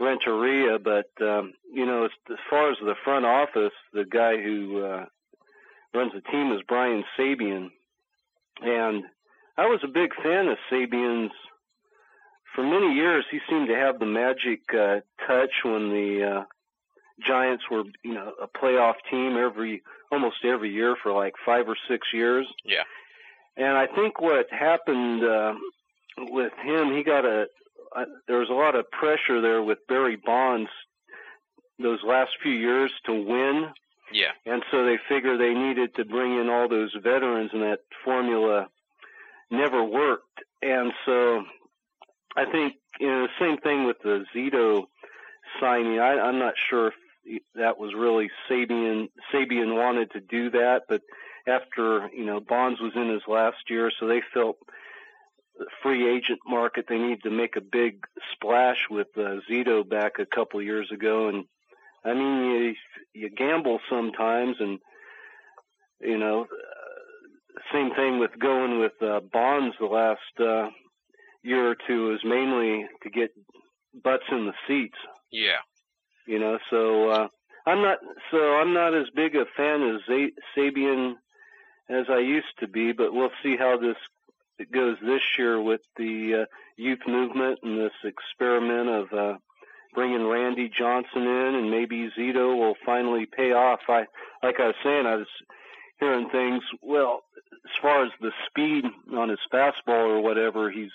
[0.00, 0.78] Renteria.
[0.78, 5.04] But um, you know, as, as far as the front office, the guy who uh,
[5.94, 7.70] runs the team is Brian Sabean,
[8.62, 9.04] and
[9.56, 11.32] I was a big fan of Sabean's.
[12.54, 16.44] For many years, he seemed to have the magic uh, touch when the uh,
[17.26, 21.76] Giants were, you know, a playoff team every almost every year for like five or
[21.88, 22.46] six years.
[22.64, 22.84] Yeah.
[23.56, 25.54] And I think what happened uh,
[26.16, 27.46] with him, he got a.
[27.94, 30.68] Uh, there was a lot of pressure there with Barry Bonds
[31.78, 33.68] those last few years to win,
[34.12, 34.32] Yeah.
[34.44, 38.66] and so they figured they needed to bring in all those veterans, and that formula
[39.50, 40.42] never worked.
[40.60, 41.44] And so
[42.36, 44.86] I think you know the same thing with the Zito
[45.60, 45.98] signing.
[45.98, 46.94] I, I'm not sure if
[47.54, 49.08] that was really Sabean.
[49.32, 51.02] Sabean wanted to do that, but
[51.46, 54.58] after you know Bonds was in his last year, so they felt
[55.58, 60.18] the free agent market they needed to make a big splash with uh, Zito back
[60.18, 61.44] a couple years ago, and
[62.04, 62.74] I mean you
[63.14, 64.78] you gamble sometimes, and
[66.00, 70.70] you know uh, same thing with going with uh, Bonds the last uh,
[71.42, 73.30] year or two is mainly to get
[74.02, 74.98] butts in the seats
[75.30, 75.60] Yeah.
[76.28, 76.58] You know.
[76.70, 77.28] So uh,
[77.66, 77.98] I'm not
[78.30, 81.14] so I'm not as big a fan of Z- Sabean
[81.88, 83.96] as I used to be, but we'll see how this
[84.72, 86.44] goes this year with the uh,
[86.76, 89.38] youth movement and this experiment of uh,
[89.94, 93.80] bringing Randy Johnson in, and maybe Zito will finally pay off.
[93.88, 94.04] I,
[94.42, 95.26] like I was saying, I was
[96.00, 96.62] hearing things.
[96.82, 97.22] Well,
[97.64, 98.84] as far as the speed
[99.16, 100.92] on his fastball or whatever, he's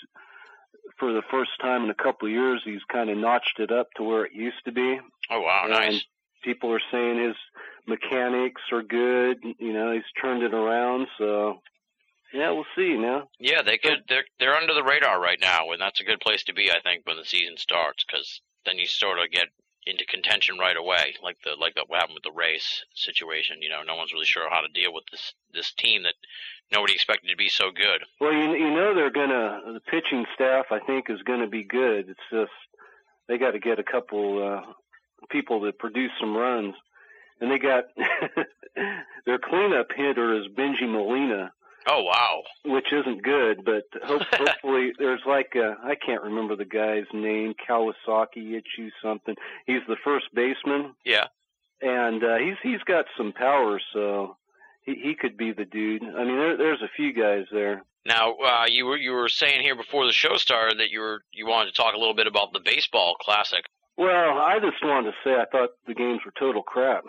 [1.00, 3.88] for the first time in a couple of years, he's kind of notched it up
[3.98, 5.00] to where it used to be.
[5.30, 6.06] Oh wow, And nice.
[6.44, 7.36] people are saying his
[7.88, 9.38] mechanics are good.
[9.60, 11.08] You know, he's turned it around.
[11.18, 11.62] So,
[12.34, 13.30] yeah, we'll see now.
[13.40, 14.04] Yeah, they could.
[14.08, 16.80] They're they're under the radar right now, and that's a good place to be, I
[16.82, 19.48] think, when the season starts, because then you sort of get
[19.86, 23.62] into contention right away, like the like that what happened with the race situation.
[23.62, 26.16] You know, no one's really sure how to deal with this this team that
[26.72, 28.04] nobody expected to be so good.
[28.20, 32.10] Well, you you know they're gonna the pitching staff I think is gonna be good.
[32.10, 32.52] It's just
[33.28, 34.74] they got to get a couple uh
[35.30, 36.76] people to produce some runs,
[37.40, 37.86] and they got
[39.26, 41.52] their cleanup hitter is Bengie Molina,
[41.88, 46.66] Oh wow, which isn't good, but hope, hopefully there's like uh, I can't remember the
[46.66, 49.36] guy's name, Kawasaki Ichu something.
[49.66, 51.26] He's the first baseman, yeah.
[51.82, 54.38] and uh, he's he's got some power, so
[54.84, 56.04] he he could be the dude.
[56.04, 57.84] I mean, there, there's a few guys there.
[58.06, 61.22] Now, uh, you were you were saying here before the show started that you were
[61.32, 63.66] you wanted to talk a little bit about the baseball classic.
[63.98, 67.04] Well, I just wanted to say I thought the games were total crap.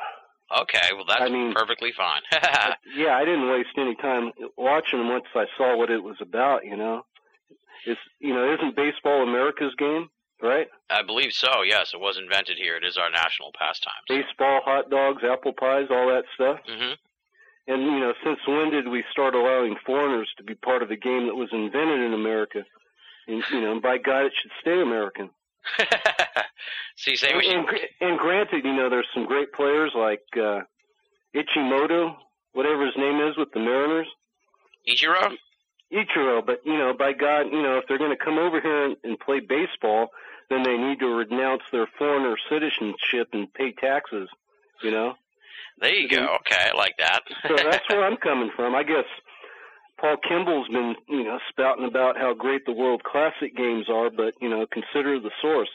[0.62, 2.22] Okay, well that's I mean- perfectly fine.
[2.96, 6.64] yeah, I didn't waste any time watching them once I saw what it was about.
[6.64, 7.02] You know,
[7.86, 10.08] it's you know, isn't baseball America's game,
[10.42, 10.68] right?
[10.90, 11.62] I believe so.
[11.64, 12.76] Yes, it was invented here.
[12.76, 13.92] It is our national pastime.
[14.08, 16.60] Baseball, hot dogs, apple pies, all that stuff.
[16.66, 16.92] hmm
[17.66, 20.96] And you know, since when did we start allowing foreigners to be part of a
[20.96, 22.62] game that was invented in America?
[23.26, 25.30] And you know, by God, it should stay American.
[26.96, 27.54] See, say And, we should.
[27.56, 27.68] and,
[28.00, 30.60] and granted, you know, there's some great players like uh,
[31.34, 32.14] Ichimoto,
[32.52, 34.06] whatever his name is, with the Mariners.
[34.88, 35.32] Ichiro?
[35.92, 38.84] Ichiro, but you know, by God, you know, if they're going to come over here
[38.84, 40.08] and, and play baseball,
[40.50, 44.28] then they need to renounce their foreigner citizenship and pay taxes.
[44.82, 45.14] You know,
[45.80, 46.36] There you go.
[46.40, 47.20] Okay, I like that.
[47.48, 48.74] so that's where I'm coming from.
[48.74, 49.04] I guess
[50.04, 54.34] Paul Kimball's been, you know, spouting about how great the World Classic games are, but
[54.38, 55.70] you know, consider the source.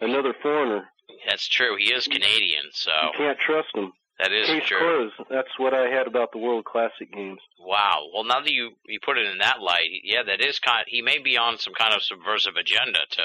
[0.00, 0.88] Another foreigner.
[1.28, 1.76] That's true.
[1.78, 3.92] He is Canadian, so You can't trust him.
[4.18, 4.78] that is Case true.
[4.78, 5.30] closed.
[5.30, 7.38] That's what I had about the World Classic games.
[7.60, 8.08] Wow.
[8.12, 10.84] Well, now that you you put it in that light, yeah, that is kind.
[10.88, 13.22] He may be on some kind of subversive agenda to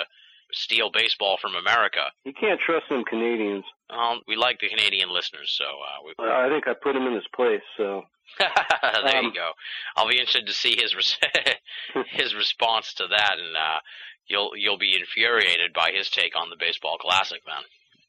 [0.51, 2.11] steal baseball from America.
[2.25, 3.65] You can't trust them Canadians.
[3.89, 7.13] Um, we like the Canadian listeners, so uh, we, I think I put him in
[7.13, 7.61] his place.
[7.77, 8.03] So
[8.39, 9.51] there you Um, go.
[9.95, 11.17] I'll be interested to see his res-
[12.11, 13.79] his response to that, and uh,
[14.27, 17.63] you'll you'll be infuriated by his take on the baseball classic, then.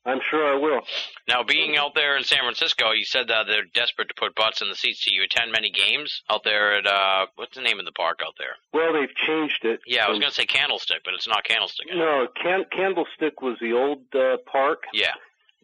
[0.07, 0.81] I'm sure I will.
[1.29, 4.63] Now, being out there in San Francisco, you said that they're desperate to put butts
[4.63, 5.05] in the seats.
[5.05, 8.21] Do you attend many games out there at uh, what's the name of the park
[8.27, 8.57] out there?
[8.73, 9.81] Well, they've changed it.
[9.87, 11.91] Yeah, I was gonna say Candlestick, but it's not Candlestick.
[11.91, 12.07] anymore.
[12.25, 14.85] No, Can- Candlestick was the old uh, park.
[14.95, 15.13] Yeah.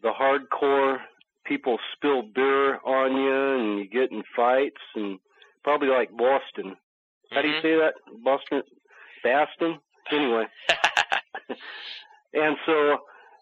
[0.03, 0.99] The hardcore
[1.45, 5.17] people spill beer on you, and you get in fights, and
[5.63, 6.75] probably like Boston.
[7.31, 7.61] How do you Mhm.
[7.63, 7.93] say that?
[8.23, 8.61] Boston,
[9.23, 9.79] Baston.
[10.11, 10.45] Anyway,
[12.33, 12.97] and so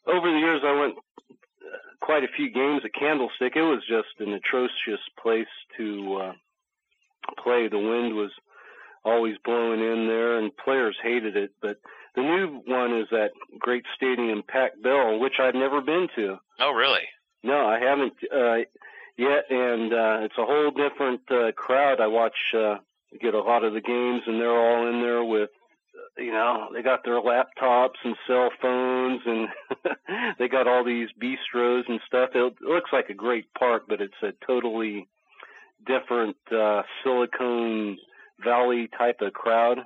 [0.08, 3.56] over the years, I went uh, quite a few games at Candlestick.
[3.56, 6.34] It was just an atrocious place to uh,
[7.44, 7.68] play.
[7.68, 8.32] The wind was
[9.04, 11.52] always blowing in there, and players hated it.
[11.62, 11.78] But
[12.16, 16.38] the new one is that great stadium, Pac Bell, which I've never been to.
[16.60, 17.04] Oh, really?
[17.44, 18.66] No, I haven't uh,
[19.18, 22.02] yet, and uh, it's a whole different uh, crowd.
[22.02, 22.78] I watch, uh,
[23.22, 25.50] get a lot of the games, and they're all in there with,
[26.18, 29.48] you know, they got their laptops and cell phones, and
[30.40, 32.30] they got all these bistros and stuff.
[32.34, 35.08] It looks like a great park, but it's a totally
[35.86, 37.98] different uh, Silicon
[38.44, 39.80] Valley type of crowd.
[39.80, 39.84] In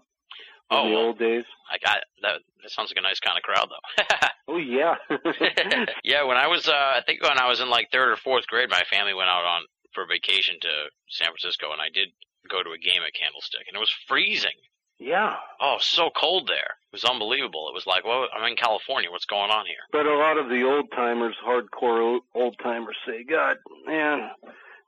[0.78, 1.46] Oh, the old days.
[1.72, 2.42] I got that.
[2.62, 4.04] That sounds like a nice kind of crowd, though.
[4.50, 4.96] Oh yeah.
[6.04, 8.48] yeah, when I was, uh, I think when I was in like third or fourth
[8.48, 9.62] grade, my family went out on
[9.94, 12.10] for vacation to San Francisco, and I did
[12.50, 14.58] go to a game at Candlestick, and it was freezing.
[15.00, 15.36] Yeah.
[15.62, 16.76] Oh, so cold there.
[16.92, 17.68] It was unbelievable.
[17.70, 19.12] It was like, well, I'm in California.
[19.12, 19.84] What's going on here?
[19.92, 24.32] But a lot of the old timers, hardcore old timers, say, "God, man,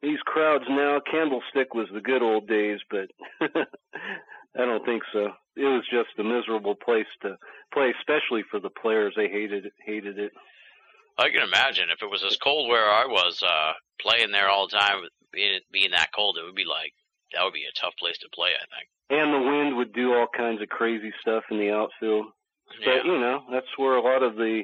[0.02, 3.12] these crowds now." Candlestick was the good old days, but
[3.42, 5.30] I don't think so.
[5.56, 7.38] It was just a miserable place to
[7.74, 9.14] play, especially for the players.
[9.16, 9.74] They hated it.
[9.86, 10.32] Hated it.
[11.18, 14.68] I can imagine if it was as cold where I was, uh, playing there all
[14.68, 16.94] the time, being being that cold, it would be like
[17.34, 18.50] that would be a tough place to play.
[18.50, 18.90] I think.
[19.10, 22.28] And the wind would do all kinds of crazy stuff in the outfield.
[22.80, 22.98] Yeah.
[22.98, 24.64] But you know, that's where a lot of the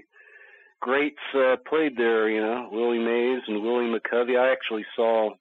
[0.80, 2.30] greats uh, played there.
[2.30, 4.39] You know, Willie Mays and Willie McCovey.
[4.39, 5.31] I actually saw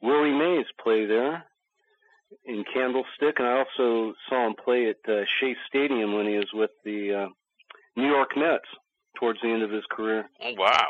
[0.00, 1.44] Willie Mays play there
[2.44, 6.52] in Candlestick, and I also saw him play at uh, Shea Stadium when he was
[6.52, 7.28] with the uh,
[7.96, 8.66] New York Mets.
[9.18, 10.28] towards the end of his career.
[10.42, 10.88] Oh wow.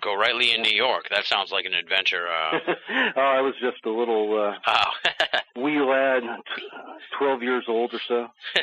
[0.00, 1.08] Gorightly in New York.
[1.10, 2.26] That sounds like an adventure.
[2.28, 2.58] Uh,
[3.16, 5.40] oh, I was just a little uh, oh.
[5.62, 6.22] wee lad,
[7.18, 8.20] twelve years old or so.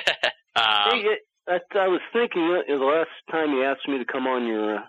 [0.55, 4.05] um, hey, it, I, I was thinking uh, the last time you asked me to
[4.05, 4.81] come on your, uh,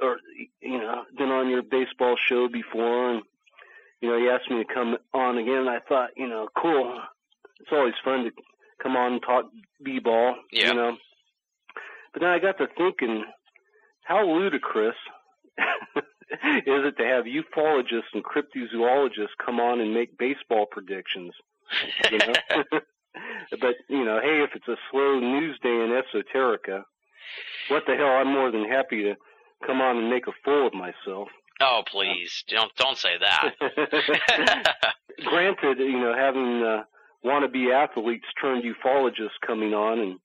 [0.00, 0.18] or
[0.60, 3.22] you know, been on your baseball show before, and
[4.00, 5.58] you know, you asked me to come on again.
[5.58, 7.00] And I thought, you know, cool.
[7.60, 8.30] It's always fun to
[8.82, 9.46] come on and talk
[9.82, 10.36] b-ball.
[10.52, 10.68] Yeah.
[10.68, 10.96] You know.
[12.12, 13.24] But then I got to thinking,
[14.04, 14.94] how ludicrous
[16.66, 21.32] is it to have ufologists and cryptozoologists come on and make baseball predictions?
[22.10, 22.32] You know.
[23.60, 26.82] but you know, hey, if it's a slow news day in esoterica,
[27.68, 28.06] what the hell?
[28.06, 29.14] I'm more than happy to
[29.66, 31.28] come on and make a fool of myself.
[31.60, 33.54] oh please, don't don't say that.
[35.24, 36.82] Granted, you know, having uh,
[37.24, 40.18] wannabe athletes turned ufologists coming on and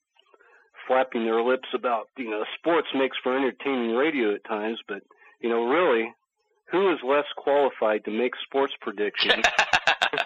[0.88, 5.02] flapping their lips about, you know, sports makes for entertaining radio at times, but,
[5.44, 6.14] you know, really,
[6.72, 9.44] who is less qualified to make sports predictions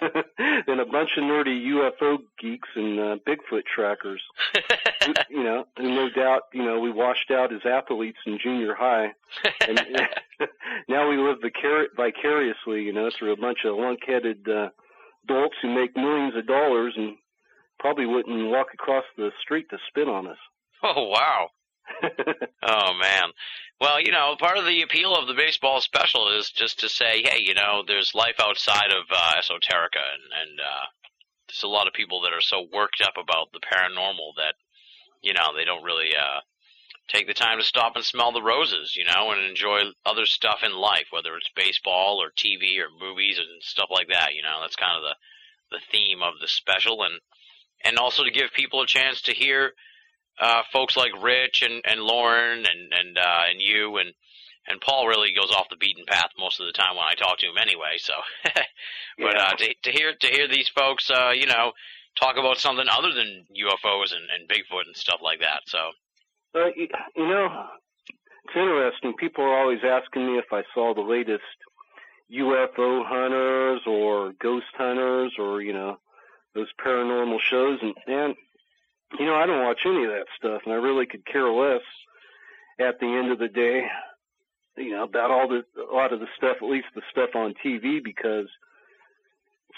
[0.66, 4.22] than a bunch of nerdy UFO geeks and uh, Bigfoot trackers?
[5.04, 8.74] who, you know, who no doubt, you know, we washed out as athletes in junior
[8.74, 9.08] high,
[9.66, 9.80] and
[10.88, 14.68] now we live vicar- vicariously, you know, through a bunch of lunk-headed uh,
[15.26, 17.16] dolts who make millions of dollars and
[17.80, 20.38] probably wouldn't walk across the street to spit on us.
[20.82, 21.48] oh wow.
[22.62, 23.30] Oh man.
[23.80, 27.22] Well, you know, part of the appeal of the baseball special is just to say,
[27.22, 30.86] hey, you know, there's life outside of uh, esoterica, and, and uh,
[31.48, 34.54] there's a lot of people that are so worked up about the paranormal that,
[35.22, 36.40] you know, they don't really uh,
[37.08, 40.58] take the time to stop and smell the roses, you know, and enjoy other stuff
[40.62, 44.34] in life, whether it's baseball or TV or movies and stuff like that.
[44.34, 45.14] You know, that's kind of the
[45.70, 47.20] the theme of the special, and
[47.84, 49.72] and also to give people a chance to hear
[50.40, 54.12] uh, folks like Rich and, and Loren and and uh, and you and
[54.68, 57.38] and Paul really goes off the beaten path most of the time when I talk
[57.38, 57.96] to him anyway.
[57.98, 58.12] So,
[59.18, 61.72] but uh, to to hear to hear these folks, uh, you know,
[62.18, 65.62] talk about something other than UFOs and, and Bigfoot and stuff like that.
[65.66, 65.78] So,
[66.54, 67.66] Uh, you, you know,
[68.44, 69.14] it's interesting.
[69.18, 71.42] People are always asking me if I saw the latest
[72.30, 75.98] UFO hunters or ghost hunters or you know
[76.54, 78.34] those paranormal shows, and and
[79.18, 81.82] you know I don't watch any of that stuff, and I really could care less.
[82.80, 83.88] At the end of the day,
[84.76, 87.54] you know about all the a lot of the stuff, at least the stuff on
[87.64, 88.46] TV, because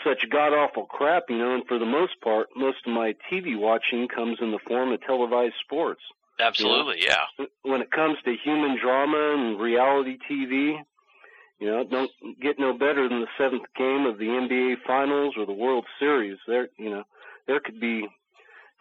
[0.05, 1.55] such god awful crap, you know.
[1.55, 5.01] And for the most part, most of my TV watching comes in the form of
[5.01, 6.03] televised sports
[6.41, 7.25] absolutely, yeah.
[7.63, 10.79] when it comes to human drama and reality TV,
[11.59, 15.47] you know, don't get no better than the seventh game of the NBA Finals or
[15.47, 16.39] the World Series.
[16.47, 17.05] There, you know,
[17.47, 18.09] there could be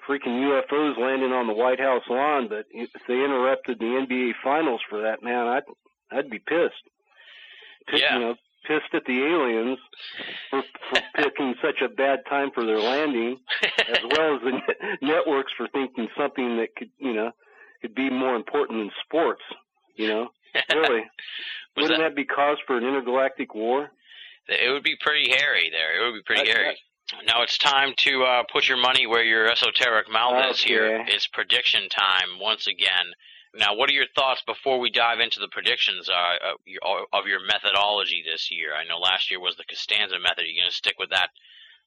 [0.10, 4.81] freaking UFOs landing on the White House lawn, but if they interrupted the NBA Finals
[4.90, 5.64] for that, man, I'd
[6.11, 6.73] I'd be pissed.
[7.88, 8.15] Pissed, Yeah.
[8.15, 8.36] You know,
[8.68, 9.77] pissed at the aliens
[10.49, 13.38] for, for picking such a bad time for their landing
[13.88, 17.31] as well as the net- networks for thinking something that could, you know,
[17.81, 19.44] could be more important than sports.
[19.95, 20.27] You know,
[20.73, 21.03] really,
[21.77, 23.91] wouldn't that- that, be cause for an intergalactic war?
[24.48, 26.02] It would be pretty hairy there.
[26.02, 26.77] It would be pretty I- hairy.
[27.26, 31.03] Now it's time to uh, put your money where your esoteric mouth is here.
[31.07, 33.14] It's prediction time once again.
[33.56, 37.26] Now, what are your thoughts before we dive into the predictions uh, of your- of
[37.26, 38.76] your methodology this year?
[38.76, 40.44] I know last year was the Costanza method.
[40.44, 41.30] Are you going to stick with that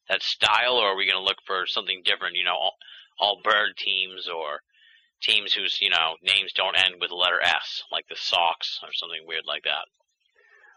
[0.09, 2.35] that style, or are we going to look for something different?
[2.35, 2.77] You know, all,
[3.21, 4.63] all bird teams or
[5.21, 8.93] teams whose you know names don't end with the letter S, like the Sox or
[8.93, 9.87] something weird like that.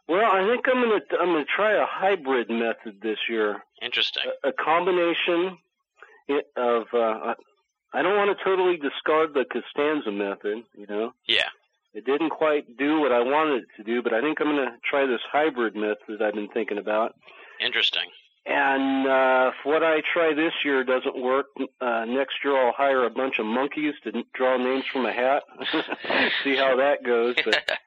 [0.07, 3.63] Well, I think I'm gonna I'm gonna try a hybrid method this year.
[3.81, 4.23] Interesting.
[4.43, 5.57] a, a combination
[6.55, 7.33] of uh,
[7.93, 10.63] I don't want to totally discard the Costanza method.
[10.77, 11.47] You know, Yeah.
[11.93, 14.65] it didn't quite do what I wanted it to do, but I think I'm going
[14.67, 17.15] to try this hybrid method I've been thinking about.
[17.61, 18.03] Interesting.
[18.47, 21.47] And uh, if what I try this year doesn't work,
[21.81, 25.43] uh, next year I'll hire a bunch of monkeys to draw names from a hat.
[26.43, 27.35] See how that goes.
[27.43, 27.63] But,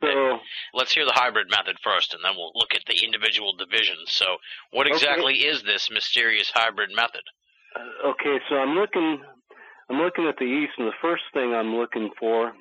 [0.00, 0.38] so
[0.72, 4.12] Let's hear the hybrid method first, and then we'll look at the individual divisions.
[4.12, 4.36] So,
[4.70, 4.94] what Okay.
[4.94, 7.22] exactly is this mysterious hybrid method?
[7.76, 9.22] Uh, okay, so I'm looking,
[9.90, 12.52] I'm looking at the East, and the first thing I'm looking for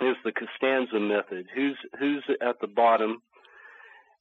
[0.00, 1.46] is the Costanza method.
[1.54, 3.22] Who's who's at the bottom,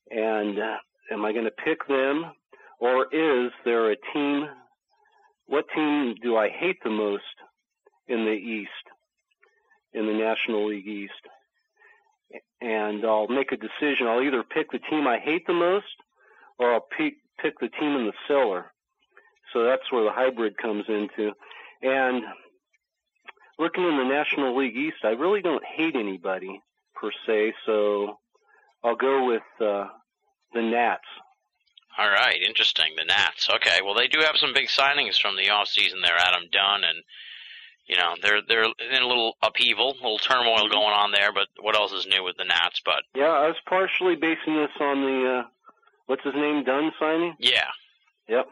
[0.09, 0.77] and uh,
[1.11, 2.31] am I going to pick them,
[2.79, 4.47] or is there a team?
[5.47, 7.23] What team do I hate the most
[8.07, 8.69] in the East,
[9.93, 11.13] in the National League East?
[12.61, 14.07] And I'll make a decision.
[14.07, 15.85] I'll either pick the team I hate the most,
[16.57, 18.71] or I'll pick pick the team in the cellar.
[19.53, 21.31] So that's where the hybrid comes into.
[21.81, 22.23] And
[23.59, 26.61] looking in the National League East, I really don't hate anybody
[26.95, 28.17] per se, so
[28.83, 29.87] I'll go with uh,
[30.53, 31.03] the Nats.
[31.97, 32.93] All right, interesting.
[32.95, 33.49] The Nats.
[33.55, 36.17] Okay, well they do have some big signings from the off season there.
[36.17, 37.03] Adam Dunn and
[37.87, 41.31] you know they're they're in a little upheaval, a little turmoil going on there.
[41.33, 42.81] But what else is new with the Nats?
[42.85, 45.43] But Yeah, I was partially basing this on the uh,
[46.07, 47.35] what's his name Dunn signing.
[47.39, 47.67] yeah,
[48.27, 48.47] Yep.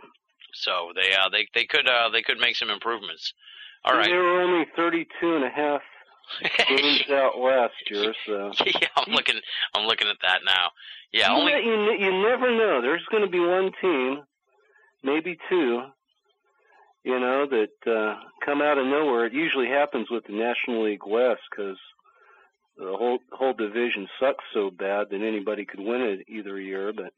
[0.53, 3.33] so they uh they they could uh they could make some improvements.
[3.83, 4.11] All They right.
[4.11, 5.45] were only 32 and
[6.67, 8.51] games out last year, so.
[8.65, 9.39] yeah, I'm looking
[9.75, 10.71] I'm looking at that now.
[11.11, 12.81] Yeah, you, only you, you never know.
[12.81, 14.23] There's going to be one team,
[15.03, 15.83] maybe two,
[17.05, 19.27] you know, that uh, come out of nowhere.
[19.27, 21.77] It usually happens with the National League West because
[22.77, 26.91] the whole whole division sucks so bad that anybody could win it either year.
[26.91, 27.13] But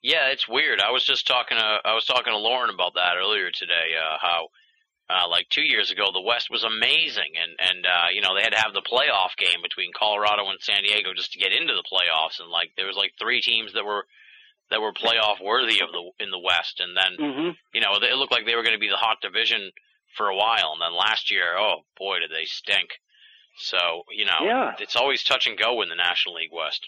[0.00, 0.80] Yeah, it's weird.
[0.80, 3.98] I was just talking to I was talking to Loren about that earlier today.
[3.98, 4.48] Uh, how
[5.10, 8.42] uh, like two years ago the West was amazing, and and uh, you know they
[8.42, 11.74] had to have the playoff game between Colorado and San Diego just to get into
[11.74, 14.06] the playoffs, and like there was like three teams that were
[14.70, 18.16] that were playoff worthy of the in the West, and then hmm you know it
[18.16, 19.70] looked like they were going to be the hot division
[20.16, 22.88] for a while, and then last year, oh boy, did they stink.
[23.58, 23.78] So
[24.10, 24.74] you know, Yeah.
[24.78, 26.86] it's always touch and go in the National League West.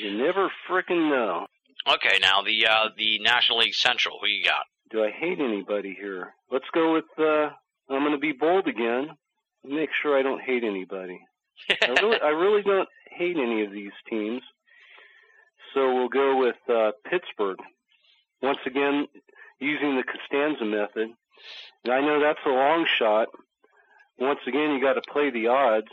[0.00, 1.46] you never frickin' know.
[1.88, 4.64] Okay, now the uh, the National League Central, who you got?
[4.90, 6.34] Do I hate anybody here?
[6.50, 7.04] Let's go with.
[7.18, 7.50] uh
[7.88, 9.10] I'm going to be bold again.
[9.62, 11.20] Make sure I don't hate anybody.
[11.70, 14.42] I really, I really don't hate any of these teams.
[15.76, 17.58] So we'll go with uh, Pittsburgh.
[18.40, 19.06] Once again,
[19.60, 21.10] using the Costanza method.
[21.84, 23.28] And I know that's a long shot.
[24.18, 25.88] Once again, you got to play the odds.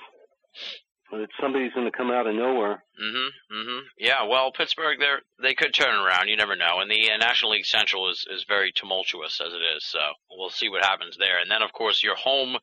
[1.12, 2.82] That somebody's going to come out of nowhere.
[3.00, 3.30] Mhm.
[3.52, 3.82] Mhm.
[3.98, 4.24] Yeah.
[4.24, 6.30] Well, Pittsburgh, they they could turn around.
[6.30, 6.80] You never know.
[6.80, 9.84] And the uh, National League Central is is very tumultuous as it is.
[9.86, 10.00] So
[10.32, 11.40] we'll see what happens there.
[11.40, 12.58] And then, of course, your home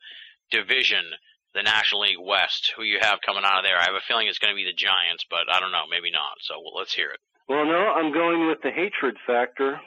[0.49, 1.05] division,
[1.53, 2.73] the National League West.
[2.77, 3.77] Who you have coming out of there?
[3.77, 5.85] I have a feeling it's going to be the Giants, but I don't know.
[5.89, 6.39] Maybe not.
[6.41, 7.19] So well, let's hear it.
[7.49, 9.79] Well, no, I'm going with the hatred factor,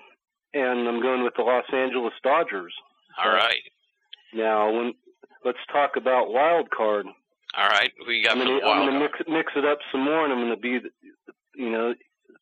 [0.52, 2.74] and I'm going with the Los Angeles Dodgers.
[3.16, 3.62] All right.
[4.34, 4.94] Now, when
[5.44, 7.06] let's talk about wild card.
[7.56, 7.92] All right.
[8.06, 10.40] we got I'm gonna, the I'm gonna mix mix it up some more, and I'm
[10.40, 10.80] gonna be,
[11.54, 11.94] you know,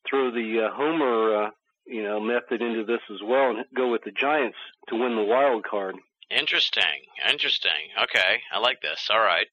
[0.08, 1.50] throw the uh, Homer, uh,
[1.86, 4.56] you know, method into this as well, and go with the Giants
[4.88, 5.96] to win the wild card.
[6.30, 7.06] Interesting.
[7.30, 7.92] Interesting.
[8.02, 8.40] Okay.
[8.52, 9.08] I like this.
[9.10, 9.46] All right.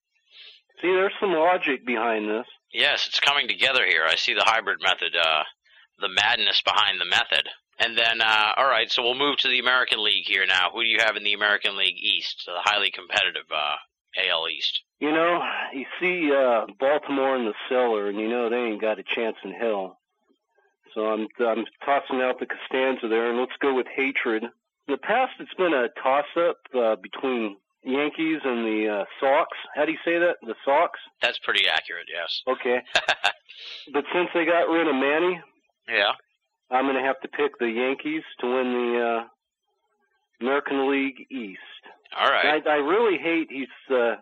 [0.81, 2.45] See, there's some logic behind this.
[2.71, 4.03] Yes, it's coming together here.
[4.07, 5.43] I see the hybrid method, uh,
[5.99, 7.49] the madness behind the method.
[7.79, 10.69] And then, uh, all right, so we'll move to the American League here now.
[10.71, 13.75] Who do you have in the American League East, the highly competitive uh,
[14.29, 14.81] AL East?
[14.99, 15.39] You know,
[15.73, 19.37] you see uh, Baltimore in the cellar, and you know they ain't got a chance
[19.43, 19.97] in hell.
[20.93, 24.43] So I'm I'm tossing out the Costanza there, and let's go with hatred.
[24.89, 29.49] The past, it's been a toss-up uh, between Yankees and the uh, Sox.
[29.75, 30.37] How do you say that?
[30.41, 30.97] The Sox?
[31.21, 32.41] That's pretty accurate, yes.
[32.47, 32.79] Okay.
[33.93, 35.39] but since they got rid of Manny,
[35.87, 36.13] yeah.
[36.71, 39.23] I'm going to have to pick the Yankees to win the uh,
[40.41, 41.59] American League East.
[42.17, 42.61] All right.
[42.65, 44.15] I, I really hate he's uh,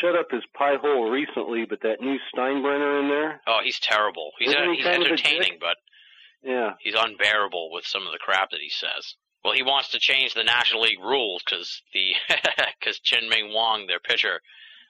[0.00, 4.30] shut up his pie hole recently, but that new Steinbrenner in there, Oh, he's terrible.
[4.38, 5.76] He's he he's a entertaining, but
[6.42, 9.14] yeah, he's unbearable with some of the crap that he says.
[9.44, 12.12] Well, he wants to change the National League rules because the
[12.80, 14.40] because Chien-Ming Wang, their pitcher,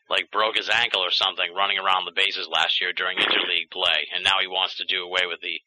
[0.09, 4.07] like broke his ankle or something running around the bases last year during interleague play,
[4.15, 5.61] and now he wants to do away with the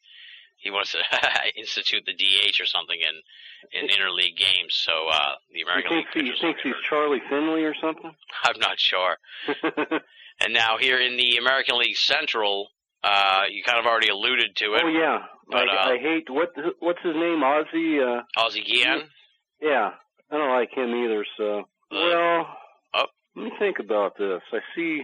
[0.56, 0.98] he wants to
[1.56, 4.72] institute the DH or something in in interleague games.
[4.72, 6.40] So uh, the you American think League he pitchers.
[6.40, 8.10] thinks will he's get Charlie Finley or something?
[8.44, 9.16] I'm not sure.
[10.40, 12.68] And now here in the American League Central,
[13.02, 14.82] uh, you kind of already alluded to it.
[14.84, 15.18] oh yeah,
[15.50, 17.42] But, I, uh, I hate what what's his name?
[17.42, 18.00] Ozzie.
[18.00, 19.08] Uh, Ozzie Guillen.
[19.62, 19.90] yeah,
[20.30, 21.24] I don't like him either.
[21.36, 22.46] So well,
[22.94, 23.04] oh.
[23.34, 24.42] let me think about this.
[24.52, 25.02] I see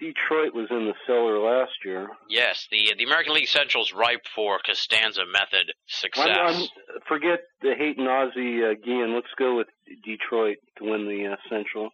[0.00, 2.08] Detroit was in the cellar last year.
[2.28, 6.28] Yes, the the American League Central's ripe for Costanza method success.
[6.28, 6.68] I'm, I'm,
[7.08, 9.14] forget the hate and Ozzie uh, Guillen.
[9.14, 9.68] Let's go with
[10.04, 11.90] Detroit to win the uh, Central.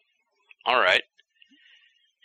[0.66, 1.02] All right.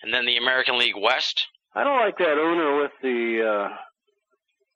[0.03, 1.47] And then the American League West.
[1.73, 3.75] I don't like that owner with the uh,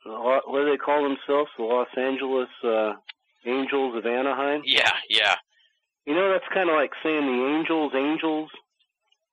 [0.05, 1.49] what do they call themselves?
[1.57, 2.93] The Los Angeles uh,
[3.45, 4.61] Angels of Anaheim.
[4.65, 5.35] Yeah, yeah.
[6.05, 8.49] You know, that's kind of like saying the Angels, Angels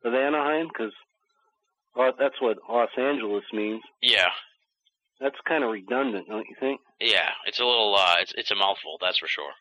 [0.04, 0.92] of Anaheim, because
[2.18, 3.82] that's what Los Angeles means.
[4.00, 4.30] Yeah.
[5.20, 6.80] That's kind of redundant, don't you think?
[7.00, 9.52] Yeah, it's a little uh it's it's a mouthful, that's for sure.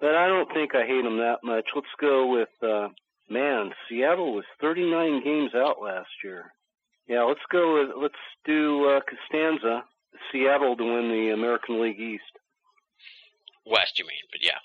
[0.00, 1.66] But I don't think I hate them that much.
[1.74, 2.88] Let's go with uh
[3.30, 6.52] man, Seattle was 39 games out last year.
[7.06, 9.84] Yeah, let's go with let's do uh Costanza,
[10.32, 12.22] Seattle to win the American League East.
[13.66, 14.58] West you mean, but yeah.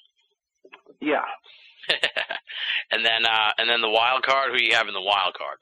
[1.01, 1.25] Yeah.
[2.91, 4.51] and then uh, and then the wild card.
[4.51, 5.57] Who you have in the wild card?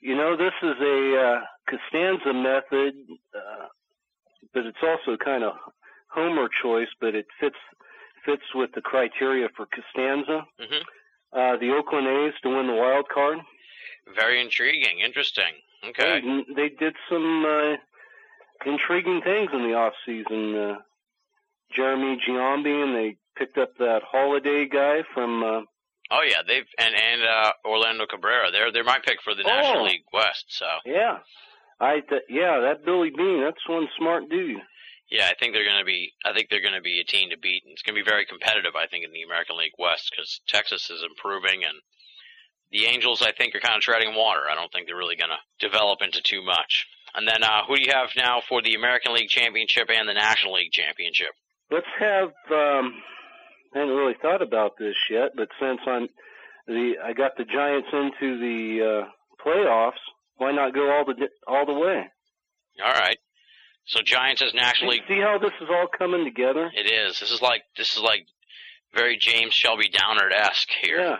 [0.00, 2.94] You know, this is a uh, Costanza method,
[3.34, 3.66] uh,
[4.52, 5.54] but it's also kind of
[6.08, 7.56] Homer choice, but it fits
[8.24, 10.46] fits with the criteria for Costanza.
[10.58, 10.82] hmm
[11.32, 13.38] Uh, the Oakland A's to win the wild card.
[14.14, 15.54] Very intriguing, interesting.
[15.88, 16.20] Okay.
[16.20, 17.76] They, they did some uh,
[18.66, 20.54] intriguing things in the off season.
[20.56, 20.74] Uh,
[21.74, 25.42] Jeremy Giambi and they picked up that Holliday guy from.
[25.42, 25.60] Uh,
[26.10, 28.50] Oh yeah, they've and and uh, Orlando Cabrera.
[28.52, 29.48] They're they're my pick for the Oh.
[29.48, 30.44] National League West.
[30.48, 31.18] So yeah,
[31.80, 33.42] I th- yeah that Billy Beane.
[33.42, 34.60] That's one smart dude.
[35.10, 36.12] yeah, I think they're going to be.
[36.22, 37.62] I think they're going to be a team to beat.
[37.64, 38.76] And it's going to be very competitive.
[38.76, 41.78] I think in the American League West because Texas is improving and
[42.70, 43.22] the Angels.
[43.22, 44.42] I think are kind of treading water.
[44.48, 46.86] I don't think they're really going to develop into too much.
[47.14, 50.14] And then uh, who do you have now for the American League Championship and the
[50.14, 51.30] National League Championship?
[51.70, 52.28] Let's have.
[52.50, 52.94] Um,
[53.74, 56.08] I hadn't really thought about this yet, but since I'm
[56.66, 60.02] the I got the Giants into the uh, playoffs,
[60.36, 62.04] why not go all the all the way?
[62.84, 63.18] All right.
[63.86, 65.02] So Giants as National League.
[65.08, 66.70] See how this is all coming together?
[66.74, 67.20] It is.
[67.20, 68.26] This is like this is like
[68.94, 70.98] very James Shelby Downard esque here.
[70.98, 71.16] Yeah.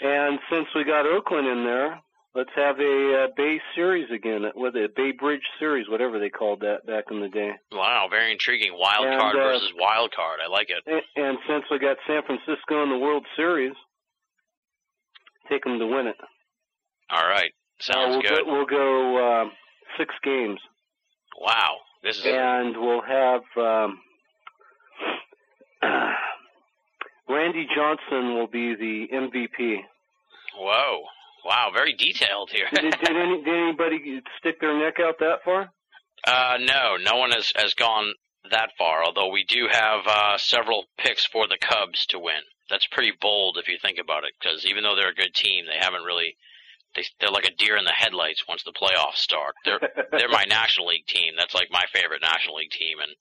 [0.00, 2.00] And since we got Oakland in there,
[2.38, 6.60] let's have a uh, Bay Series again, with a Bay Bridge Series, whatever they called
[6.60, 7.50] that back in the day.
[7.72, 8.72] Wow, very intriguing.
[8.78, 10.38] Wild And, card uh, versus wild card.
[10.44, 10.82] I like it.
[10.86, 13.74] And, and since we got San Francisco in the World Series,
[15.50, 16.16] take them to win it.
[17.10, 17.50] All right.
[17.80, 18.44] Sounds Uh, we'll good.
[18.46, 19.44] Go, we'll go uh,
[19.98, 20.60] six games,
[21.40, 21.76] Wow.
[22.02, 23.98] This is and we'll have um,
[27.28, 29.78] Randy Johnson will be the MVP.
[30.56, 31.02] whoa.
[31.44, 32.66] Wow, very detailed here.
[32.72, 35.70] Did, did, any, did anybody stick their neck out that far?
[36.26, 38.12] uh no, no one has has gone
[38.50, 42.42] that far, although we do have uh several picks for the Cubs to win.
[42.70, 45.64] That's pretty bold if you think about it because even though they're a good team,
[45.66, 46.36] they haven't really
[46.94, 49.54] they they're like a deer in the headlights once the playoffs start.
[49.64, 49.80] They're
[50.12, 51.34] they're my National League team.
[51.36, 53.12] That's like my favorite National League team and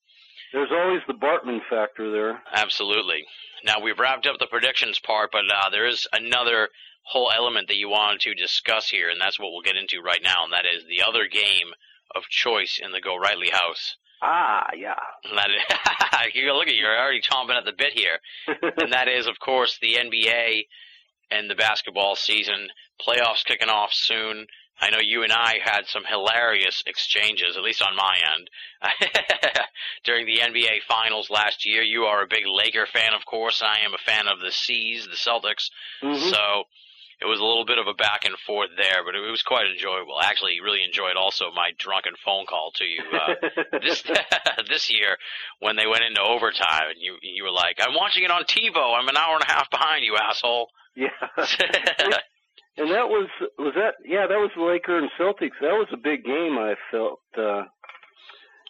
[0.54, 2.42] There's always the Bartman factor there.
[2.54, 3.26] Absolutely.
[3.64, 6.70] Now we've wrapped up the predictions part, but uh, there is another
[7.08, 10.22] whole element that you wanted to discuss here, and that's what we'll get into right
[10.22, 11.72] now, and that is the other game
[12.16, 13.96] of choice in the Gorightly House.
[14.22, 14.96] Ah, yeah.
[15.24, 18.20] And that is, you look at you, you're already chomping at the bit here,
[18.78, 20.66] and that is, of course, the NBA
[21.32, 22.68] and the basketball season.
[23.06, 24.48] Playoffs kicking off soon.
[24.80, 28.50] I know you and I had some hilarious exchanges, at least on my end,
[30.04, 31.82] during the NBA Finals last year.
[31.82, 33.64] You are a big Laker fan, of course.
[33.64, 35.70] I am a fan of the C's, the Celtics.
[36.04, 36.30] Mhm.
[36.32, 36.64] So
[37.20, 39.66] it was a little bit of a back and forth there, but it was quite
[39.66, 40.16] enjoyable.
[40.22, 43.34] I actually really enjoyed also my drunken phone call to you uh,
[43.82, 44.04] this
[44.70, 45.18] this year
[45.60, 48.94] when they went into overtime, and you you were like, "I'm watching it on TiVo.
[48.98, 51.10] I'm an hour and a half behind you, asshole." yeah.
[52.80, 55.58] And that was was that yeah that was the Laker and Celtics.
[55.62, 56.60] That was a big game.
[56.60, 57.66] I felt uh,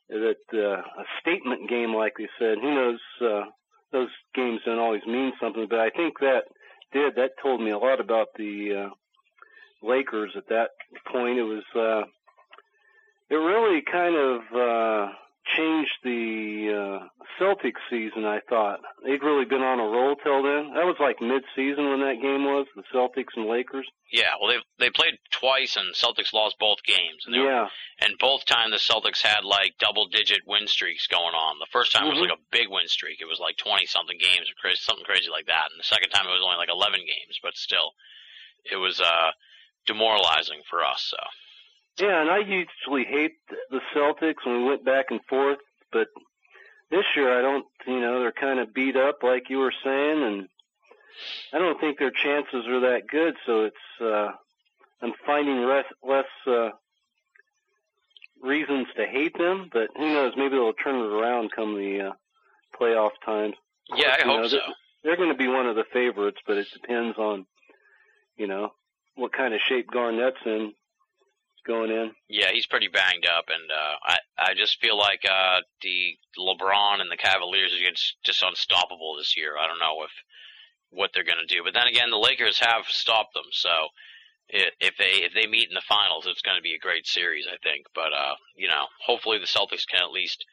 [0.07, 2.55] that uh, a statement game, like they said.
[2.61, 2.99] Who knows?
[3.19, 3.51] Uh,
[3.91, 6.43] those games don't always mean something, but I think that
[6.91, 7.15] did.
[7.15, 10.69] That told me a lot about the uh, Lakers at that
[11.11, 11.39] point.
[11.39, 12.07] It was uh,
[13.29, 15.13] it really kind of uh,
[15.57, 17.07] changed the uh,
[17.41, 18.23] Celtics season.
[18.25, 20.71] I thought they'd really been on a roll till then.
[20.77, 23.87] That was like mid-season when that game was the Celtics and Lakers.
[24.13, 27.25] Yeah, well, they they played twice, and Celtics lost both games.
[27.25, 27.67] And were- Yeah,
[27.99, 31.59] and both times the Celtics had like double digit win streaks going on.
[31.59, 32.11] The first time Mhm.
[32.11, 33.19] was like a big win streak.
[33.19, 35.67] It was like 20 something games or crazy, something crazy like that.
[35.71, 37.91] And the second time it was only like 11 games, but still
[38.63, 39.31] it was uh
[39.85, 41.01] demoralizing for us.
[41.11, 41.17] So
[41.99, 43.33] yeah, and I usually hate
[43.69, 45.57] the Celtics when we went back and forth,
[45.91, 46.07] but
[46.91, 47.65] this year I don't.
[47.85, 50.47] You know, they're kind of beat up, like you were saying, and
[51.53, 53.35] I don't think their chances are that good.
[53.45, 54.31] So it's uh,
[55.01, 56.69] I'm finding less less uh,
[58.41, 60.33] reasons to hate them, but who knows?
[60.37, 62.11] Maybe they'll turn it around come the uh,
[62.79, 63.55] playoff times.
[63.91, 64.55] Of yeah, I you hope know, so.
[64.57, 67.45] they're- They're going to be one of the favorites, but it depends on,
[68.35, 68.73] you know,
[69.15, 70.73] what kind of shape Garnett's in
[71.67, 72.11] going in.
[72.29, 74.17] Yeah, he's pretty banged up, and uh, I
[74.51, 79.35] I just feel like uh, the LeBron and the Cavaliers are just just unstoppable this
[79.37, 79.55] year.
[79.57, 80.11] I don't know if
[80.89, 83.51] what they're going to do, but then again, the Lakers have stopped them.
[83.51, 83.69] So
[84.53, 87.05] i if they if they meet in the finals, it's going to be a great
[87.05, 87.85] series, I think.
[87.93, 90.45] But uh, you know, hopefully the Celtics can at least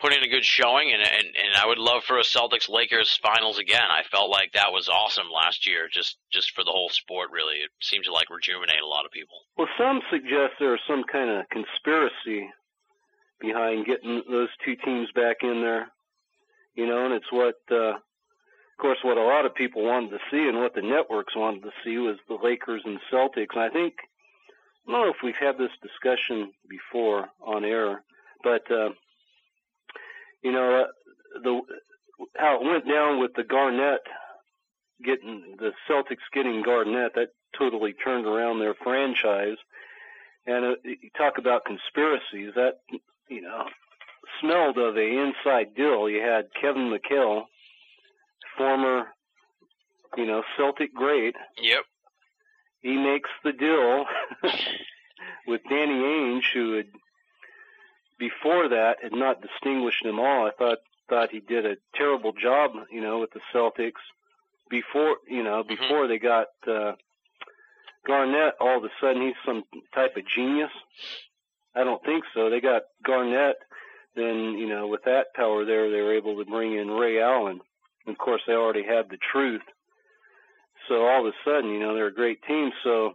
[0.00, 3.18] put in a good showing, and and and I would love for a Celtics Lakers
[3.22, 3.88] finals again.
[3.88, 7.30] I felt like that was awesome last year, just just for the whole sport.
[7.30, 9.36] Really, it seemed to like rejuvenate a lot of people.
[9.56, 12.48] Well, some suggest there's some kind of conspiracy
[13.40, 15.88] behind getting those two teams back in there.
[16.74, 17.96] You know, and it's what uh,
[18.80, 21.62] of course, what a lot of people wanted to see and what the networks wanted
[21.64, 23.52] to see was the Lakers and Celtics.
[23.52, 23.94] And I think
[24.88, 28.02] I don't know if we've had this discussion before on air,
[28.42, 28.90] but uh,
[30.42, 31.60] you know uh, the
[32.36, 34.00] how it went down with the Garnett
[35.04, 37.28] getting the Celtics getting Garnett that
[37.58, 39.56] totally turned around their franchise.
[40.46, 42.74] And uh, you talk about conspiracies that
[43.28, 43.64] you know
[44.40, 46.08] smelled of a inside deal.
[46.08, 47.44] You had Kevin McHale,
[48.56, 49.08] former
[50.16, 51.34] you know Celtic great.
[51.60, 51.84] Yep.
[52.82, 54.06] He makes the deal
[55.46, 56.86] with Danny Ainge, who had
[58.20, 60.46] before that had not distinguished him all.
[60.46, 64.04] I thought thought he did a terrible job, you know, with the Celtics
[64.70, 65.74] before you know Mm-hmm.
[65.74, 66.92] before they got uh,
[68.06, 68.54] Garnett.
[68.60, 70.70] All of a sudden, he's some type of genius.
[71.74, 72.50] I don't think so.
[72.50, 73.56] They got Garnett,
[74.14, 77.60] then you know, with that power there, they were able to bring in Ray Allen.
[78.06, 79.62] And of course, they already had the truth.
[80.88, 82.70] So all of a sudden, you know, they're a great team.
[82.82, 83.14] So,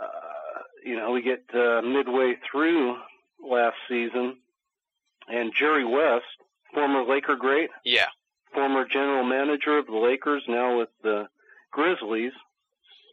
[0.00, 2.96] uh, you know, we get uh, midway through
[3.42, 4.36] last season,
[5.28, 6.24] and Jerry West,
[6.74, 8.06] former Laker great, Yeah.
[8.52, 11.28] former general manager of the Lakers, now with the
[11.70, 12.32] Grizzlies.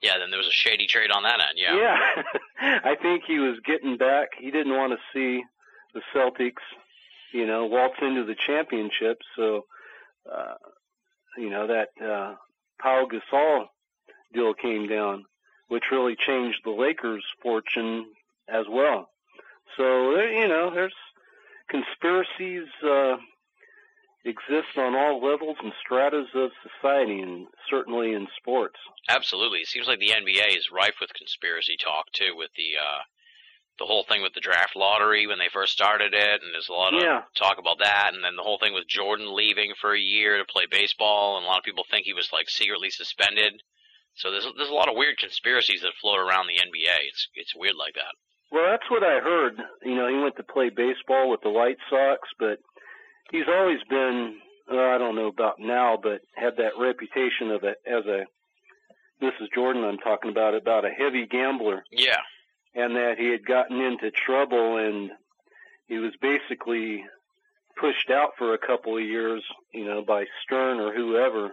[0.02, 0.18] Yeah.
[0.18, 1.58] Then there was a shady trade on that end.
[1.58, 1.76] Yeah.
[1.76, 2.80] Yeah.
[2.84, 4.30] I think he was getting back.
[4.38, 5.44] He didn't want to see
[5.94, 6.62] the Celtics,
[7.34, 9.20] you know, waltz into the championship.
[9.36, 9.66] So,
[10.32, 10.56] uh,
[11.38, 12.36] you know, that uh,
[12.82, 13.66] Pau Gasol
[14.34, 15.26] deal came down,
[15.70, 18.06] which really changed the Lakers' fortune
[18.48, 19.10] as well.
[19.78, 20.94] So, there, you know, there's
[21.70, 23.18] conspiracies uh,
[24.24, 28.78] exist on all levels and stratas of society, and certainly in sports.
[29.10, 29.60] Absolutely.
[29.60, 33.02] It seems like the NBA is rife with conspiracy talk too, with the uh
[33.78, 36.74] the whole thing with the draft lottery when they first started it, and there's a
[36.74, 37.24] lot of Yeah.
[37.36, 40.46] talk about that, and then the whole thing with Jordan leaving for a year to
[40.46, 43.62] play baseball, and a lot of people think he was like secretly suspended.
[44.16, 46.96] So there's there's a lot of weird conspiracies that float around the NBA.
[47.10, 48.16] It's it's weird like that.
[48.52, 49.54] Well, that's what I heard.
[49.84, 52.60] You know, he went to play baseball with the White Sox, but
[53.32, 54.38] he's always been,
[54.70, 58.26] well, I don't know about now, but had that reputation of a, as a,
[59.20, 62.18] this is Jordan I'm talking about, about a heavy gambler, Yeah.
[62.76, 65.12] and that he had gotten into trouble and
[65.88, 67.04] he was basically
[67.80, 69.44] pushed out for a couple of years,
[69.74, 71.52] you know, by Stern or whoever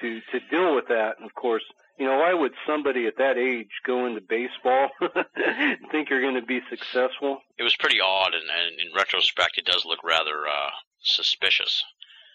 [0.00, 1.14] to, to deal with that.
[1.18, 1.62] And of course,
[1.98, 6.34] you know, why would somebody at that age go into baseball and think you're going
[6.34, 7.40] to be successful?
[7.58, 11.84] It was pretty odd, and, and in retrospect, it does look rather uh suspicious.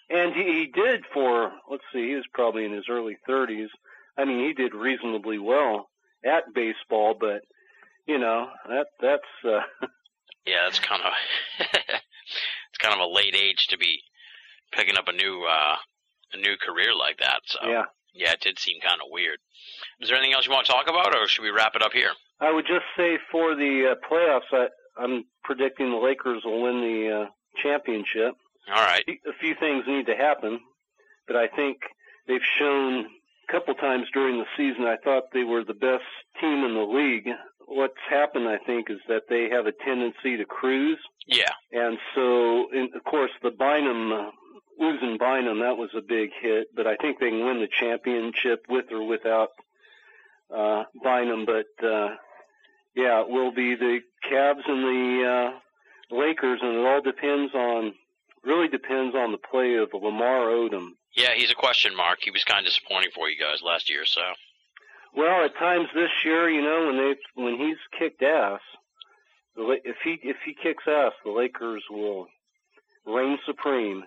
[0.09, 3.67] And he, he did for, let's see, he was probably in his early 30s.
[4.17, 5.89] I mean, he did reasonably well
[6.25, 7.41] at baseball, but,
[8.05, 9.61] you know, that, that's, uh,
[10.47, 11.11] Yeah, that's kind of
[11.59, 13.99] it's kind of a late age to be
[14.71, 15.75] picking up a new uh
[16.33, 17.41] a new career like that.
[17.45, 17.83] So yeah.
[18.17, 19.39] Yeah, it did seem kind of weird.
[20.01, 21.93] Is there anything else you want to talk about, or should we wrap it up
[21.93, 22.11] here?
[22.39, 24.67] I would just say for the uh, playoffs, I,
[25.01, 27.25] I'm predicting the Lakers will win the uh,
[27.61, 28.33] championship.
[28.69, 29.03] All right.
[29.07, 30.59] A few things need to happen,
[31.27, 31.77] but I think
[32.27, 33.05] they've shown
[33.47, 34.83] a couple times during the season.
[34.85, 36.03] I thought they were the best
[36.41, 37.29] team in the league.
[37.65, 41.49] What's happened, I think, is that they have a tendency to cruise, Yeah.
[41.71, 44.29] and so, and of course, the Bynum uh,
[44.79, 46.67] losing Bynum that was a big hit.
[46.75, 49.49] But I think they can win the championship with or without
[50.55, 51.45] uh, Bynum.
[51.45, 52.15] But uh,
[52.95, 53.99] yeah, it will be the
[54.29, 57.93] Cavs and the uh, Lakers, and it all depends on
[58.43, 60.91] really depends on the play of Lamar Odom.
[61.15, 62.19] Yeah, he's a question mark.
[62.21, 64.21] He was kind of disappointing for you guys last year, so
[65.15, 68.61] Well, at times this year, you know, when they when he's kicked ass,
[69.55, 72.27] the if he if he kicks ass, the Lakers will
[73.07, 74.03] reign supreme.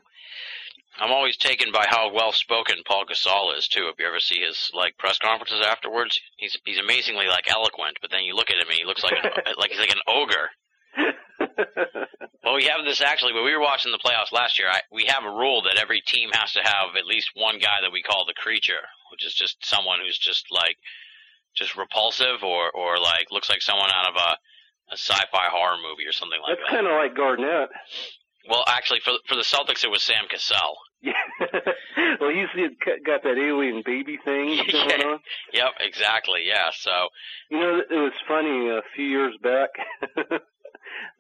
[0.99, 3.89] I'm always taken by how well spoken Paul Gasol is too.
[3.91, 7.99] If you ever see his like press conferences afterwards, he's he's amazingly like eloquent.
[8.03, 10.03] But then you look at him and he looks like an, like he's like an
[10.07, 10.51] ogre.
[12.43, 13.35] Well, we have this actually.
[13.35, 16.01] When we were watching the playoffs last year, I, we have a rule that every
[16.01, 18.81] team has to have at least one guy that we call the creature,
[19.13, 20.77] which is just someone who's just like
[21.55, 24.31] just repulsive or or like looks like someone out of a
[24.93, 26.75] a sci-fi horror movie or something like That's that.
[26.75, 27.69] kind of like Garnett.
[28.49, 30.77] Well, actually, for for the Celtics, it was Sam Cassell.
[31.03, 31.13] Yeah.
[32.21, 32.71] well, he's
[33.07, 35.19] got that alien baby thing going on.
[35.53, 36.41] Yep, exactly.
[36.47, 36.71] Yeah.
[36.73, 37.09] So
[37.51, 39.71] You know, it was funny a few years back.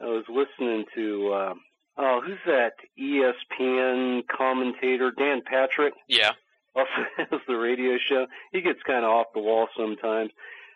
[0.01, 1.55] I was listening to uh,
[1.99, 5.11] oh, who's that ESPN commentator?
[5.17, 5.95] Dan Patrick.
[6.09, 6.33] yeah,
[6.75, 8.27] Also has the radio show.
[8.53, 10.31] He gets kind of off the wall sometimes.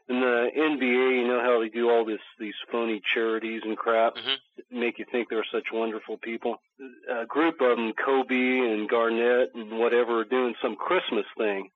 [0.08, 4.14] In the NBA, you know how they do all this these phony charities and crap.
[4.16, 4.36] Mhm.
[4.70, 6.60] make you think they're such wonderful people.
[7.08, 11.70] A group of them, Kobe and Garnett and whatever, are doing some Christmas thing,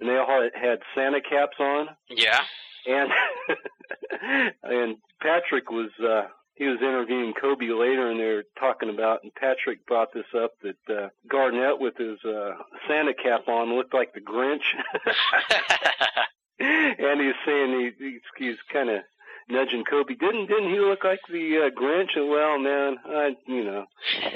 [0.00, 2.40] and they all had, had Santa caps on, Yeah.
[2.86, 3.10] and
[4.62, 9.34] and Patrick was uh, he was interviewing Kobe later, and they were talking about, and
[9.34, 12.52] Patrick brought this up that uh, Garnett with his uh,
[12.86, 14.62] Santa cap on looked like the Grinch.
[16.58, 19.00] and he's saying he, he's, he's kind of
[19.48, 20.14] nudging Kobe.
[20.14, 22.16] Didn't didn't he look like the uh, Grinch?
[22.16, 23.84] And well, man, I you know,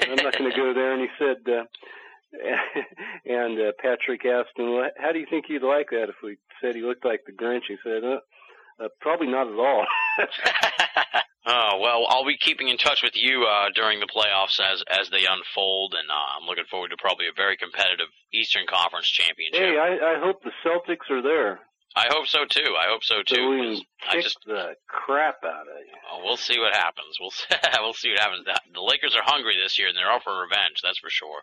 [0.01, 0.93] I'm not going to go there.
[0.93, 1.63] And he said, uh,
[3.25, 6.37] and uh, Patrick asked him, well, how do you think he'd like that if we
[6.61, 7.63] said he looked like the Grinch?
[7.67, 8.19] He said, uh,
[8.83, 9.85] uh, probably not at all.
[11.43, 15.09] Oh well, I'll be keeping in touch with you uh, during the playoffs as as
[15.09, 19.59] they unfold, and uh, I'm looking forward to probably a very competitive Eastern Conference championship.
[19.59, 21.59] hey, I, I hope the Celtics are there.
[21.95, 22.75] I hope so too.
[22.79, 23.49] I hope so So too.
[23.49, 25.93] we can I just the crap out of you.
[26.11, 27.17] oh, we'll see what happens.
[27.19, 27.45] We'll see,
[27.81, 28.45] we'll see what happens.
[28.45, 30.79] The, the Lakers are hungry this year, and they're out for revenge.
[30.81, 31.41] That's for sure.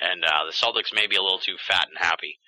[0.00, 2.38] And uh, the Celtics may be a little too fat and happy.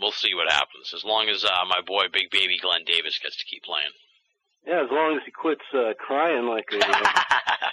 [0.00, 0.92] We'll see what happens.
[0.94, 3.92] As long as uh, my boy Big Baby Glenn Davis gets to keep playing.
[4.66, 6.80] Yeah, as long as he quits uh, crying like a.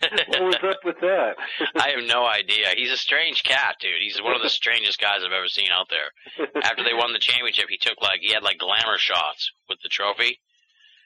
[0.00, 1.34] what was up with that?
[1.76, 2.68] I have no idea.
[2.76, 4.00] He's a strange cat, dude.
[4.02, 6.48] He's one of the strangest guys I've ever seen out there.
[6.62, 9.88] After they won the championship, he took like he had like glamour shots with the
[9.88, 10.38] trophy.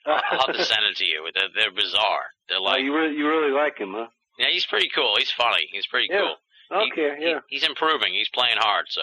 [0.06, 1.26] I'll have to send it to you.
[1.34, 2.30] They're, they're bizarre.
[2.48, 4.06] They're Oh, like, you really, you really like him, huh?
[4.38, 5.14] yeah, he's pretty cool.
[5.18, 5.66] He's funny.
[5.72, 6.18] He's pretty Yeah.
[6.20, 6.36] cool.
[6.36, 7.38] He- Okay, he- yeah.
[7.48, 8.14] he's improving.
[8.14, 8.86] He's playing hard.
[8.88, 9.02] So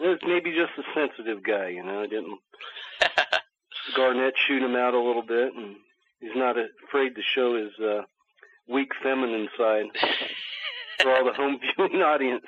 [0.00, 2.06] It's maybe just a sensitive guy, you know.
[2.06, 2.38] Didn't
[3.96, 5.76] Garnett shoot him out a little bit, and
[6.20, 6.56] he's not
[6.88, 8.02] afraid to show his uh,
[8.68, 9.86] weak feminine side
[11.02, 12.44] for all the home viewing audience.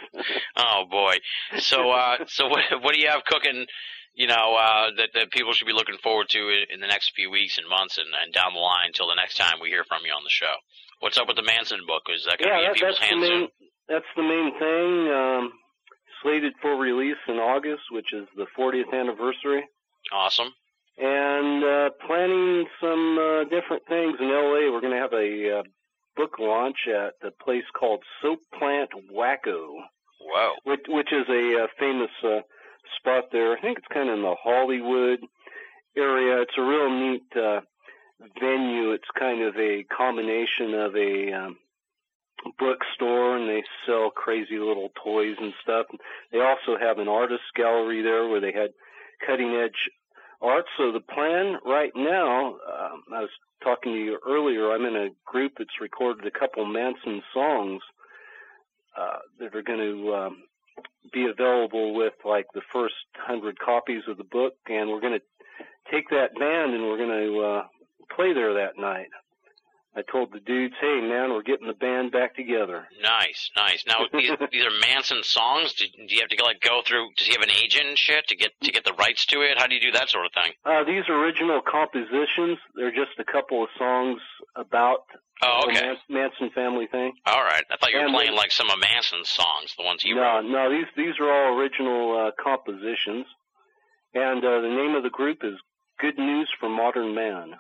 [0.57, 1.15] oh boy.
[1.59, 3.67] So uh, so what what do you have cooking?
[4.15, 7.13] You know uh, that that people should be looking forward to in, in the next
[7.15, 9.85] few weeks and months and, and down the line until the next time we hear
[9.85, 10.53] from you on the show.
[11.01, 12.03] What's up with the Manson book?
[12.15, 13.21] Is that going to yeah, be in that, people's that's the soon?
[13.21, 13.49] main.
[13.89, 14.91] That's the main thing.
[15.15, 15.53] Um,
[16.23, 19.65] slated for release in August, which is the 40th anniversary.
[20.13, 20.49] Awesome.
[20.99, 24.69] and uh, planning some uh, different things in LA.
[24.73, 25.63] We're going to have a uh,
[26.21, 29.77] book launch at the place called Soap Plant Wacko,
[30.21, 30.53] Whoa.
[30.65, 32.41] which, which is a uh, famous uh,
[32.99, 33.57] spot there.
[33.57, 35.21] I think it's kind of in the Hollywood
[35.97, 36.43] area.
[36.43, 37.61] It's a real neat uh,
[38.39, 38.93] venue.
[38.93, 41.57] It's kind of a combination of a um,
[42.59, 45.87] bookstore and they sell crazy little toys and stuff.
[46.33, 48.71] They also have an artist gallery there where they had
[49.27, 49.89] cutting edge
[50.43, 50.65] art.
[50.79, 53.31] So the plan right now, um, I was
[53.63, 57.83] talking to you earlier, I'm in a group that's recorded a couple Manson songs
[58.99, 60.43] uh, that are going to um,
[61.13, 65.65] be available with like the first hundred copies of the book, and we're going to
[65.91, 67.63] take that band and we're going to uh,
[68.15, 69.09] play there that night.
[69.97, 73.85] I told the dudes, "Hey, man, we're getting the band back together." Nice, nice.
[73.87, 75.73] Now these these are Manson songs.
[75.75, 77.09] Do, do you have to like go through?
[77.17, 79.59] Does he have an agent and shit to get to get the rights to it?
[79.59, 80.53] How do you do that sort of thing?
[80.65, 84.21] Uh, these original compositions, they're just a couple of songs
[84.57, 85.01] about
[85.43, 85.87] Oh, the okay.
[85.87, 87.15] Man- Manson family thing.
[87.25, 87.65] All right.
[87.71, 90.21] I thought you were And playing like some of Manson's songs, the ones you no,
[90.21, 90.45] wrote.
[90.45, 93.27] no, these these are all original uh, compositions,
[94.15, 95.55] and uh, the name of the group is
[95.99, 97.55] Good News for Modern Man.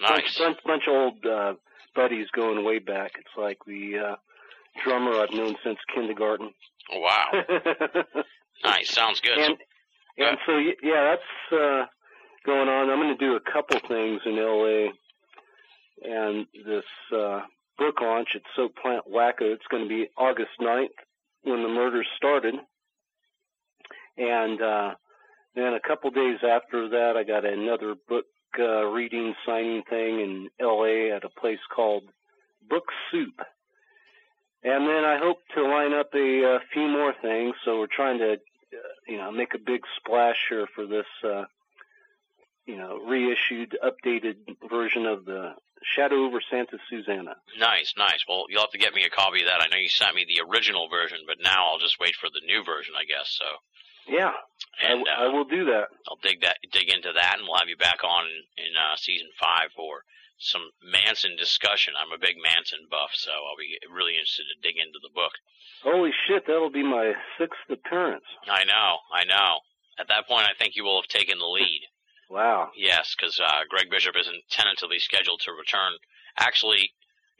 [0.00, 0.38] Nice.
[0.38, 1.54] Bunch, bunch, bunch of old uh,
[1.94, 3.12] buddies going way back.
[3.18, 4.16] It's like the uh,
[4.84, 6.50] drummer I've known since kindergarten.
[6.92, 7.26] Wow.
[8.64, 8.90] Nice.
[8.90, 9.38] Sounds good.
[9.38, 9.56] and
[10.16, 11.86] and so y- yeah, that's uh,
[12.44, 12.90] going on.
[12.90, 14.90] I'm going to do a couple things in L.A.
[16.02, 16.82] and this
[17.16, 17.42] uh,
[17.78, 19.42] book launch at Soap Plant Wacko.
[19.54, 20.88] It's going to be August 9th
[21.44, 22.56] when the murders started,
[24.16, 24.94] and uh,
[25.54, 28.24] then a couple days after that, I got another book
[28.58, 31.12] uh, reading signing thing in L.A.
[31.12, 32.04] at a place called
[32.68, 33.40] Book Soup.
[34.62, 37.54] And then I hope to line up a, uh few more things.
[37.64, 41.44] So we're trying to, uh, you know, make a big splash here for this, uh,
[42.66, 44.36] you know, reissued, updated
[44.68, 47.36] version of the Shadow over Santa Susana.
[47.58, 48.24] Nice, nice.
[48.28, 49.62] Well, you'll have to get me a copy of that.
[49.62, 52.44] I know you sent me the original version, but now I'll just wait for the
[52.44, 53.30] new version, I guess.
[53.38, 53.46] So,
[54.08, 55.88] Yeah, I, and I uh, will do that.
[56.08, 58.96] I'll dig that, dig into that, and we'll have you back on in, in uh,
[58.96, 60.02] season five for
[60.38, 61.94] some Manson discussion.
[61.98, 65.32] I'm a big Manson buff, so I'll be really interested to dig into the book.
[65.82, 68.24] Holy shit, that'll be my sixth appearance.
[68.48, 69.60] I know, I know.
[69.98, 71.82] At that point, I think you will have taken the lead.
[72.30, 72.68] Wow.
[72.76, 75.92] Yes, because uh, Greg Bishop isn't tentatively scheduled to return.
[76.36, 76.92] Actually,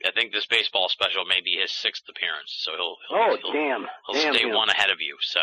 [0.03, 3.53] I think this baseball special may be his sixth appearance, so he'll he'll, Oh, he'll,
[3.53, 3.85] damn.
[4.07, 4.55] he'll damn stay him.
[4.55, 5.15] one ahead of you.
[5.21, 5.41] So,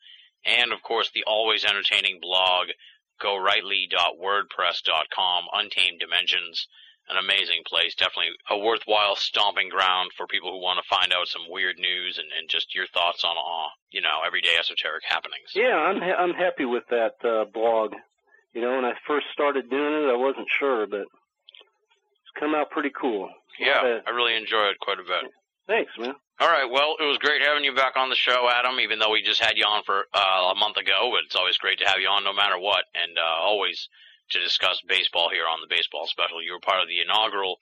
[0.45, 2.69] And, of course, the always entertaining blog,
[3.23, 6.67] gorightly.wordpress.com, Untamed Dimensions.
[7.09, 7.95] An amazing place.
[7.95, 12.17] Definitely a worthwhile stomping ground for people who want to find out some weird news
[12.17, 15.51] and, and just your thoughts on, uh, you know, everyday esoteric happenings.
[15.53, 17.93] Yeah, I'm ha- I'm happy with that uh, blog.
[18.53, 22.69] You know, when I first started doing it, I wasn't sure, but it's come out
[22.69, 23.29] pretty cool.
[23.59, 25.31] Yeah, I really enjoy it quite a bit.
[25.67, 26.13] thanks, man.
[26.39, 28.79] All right, well, it was great having you back on the show, Adam.
[28.79, 31.57] Even though we just had you on for uh, a month ago, but it's always
[31.57, 33.87] great to have you on, no matter what, and uh, always
[34.31, 36.41] to discuss baseball here on the baseball special.
[36.41, 37.59] You were part of the inaugural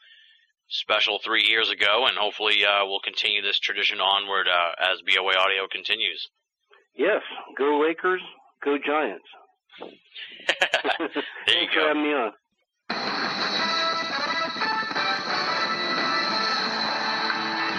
[0.69, 5.33] special three years ago, and hopefully uh, we'll continue this tradition onward uh, as BOA
[5.35, 6.29] Audio continues.
[6.95, 7.21] Yes,
[7.57, 8.21] go Lakers,
[8.63, 9.25] go Giants.
[10.99, 11.87] There you Thanks for go.
[11.87, 12.33] having me on.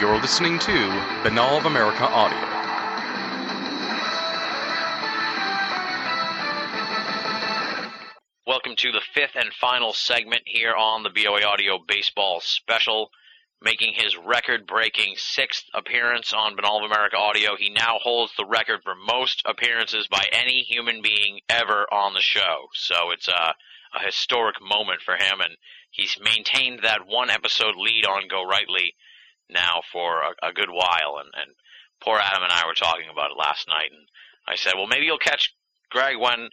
[0.00, 0.72] You're listening to
[1.22, 2.38] Binnall of America Audio.
[8.46, 13.10] Welcome to the fifth and final segment here on the BOA Audio Baseball Special.
[13.62, 18.46] Making his record breaking sixth appearance on Binnall of America Audio, he now holds the
[18.46, 22.68] record for most appearances by any human being ever on the show.
[22.72, 23.54] So it's a,
[23.94, 25.56] a historic moment for him, and
[25.90, 28.94] he's maintained that one episode lead on Gorightly
[29.50, 31.18] now for a, a good while.
[31.20, 31.54] And, and
[32.00, 34.06] poor Adam and I were talking about it last night, and
[34.48, 35.52] I said, well, maybe you'll catch
[35.90, 36.48] Greg when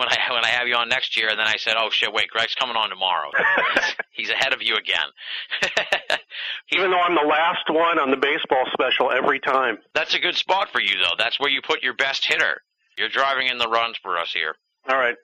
[0.00, 2.12] when I when I have you on next year, and then I said, "Oh shit,
[2.12, 3.28] wait, Greg's coming on tomorrow.
[3.74, 5.12] he's, he's ahead of you again."
[6.72, 9.76] Even though I'm the last one on the baseball special every time.
[9.94, 11.16] That's a good spot for you, though.
[11.18, 12.62] That's where you put your best hitter.
[12.96, 14.54] You're driving in the runs for us here.
[14.88, 15.16] All right.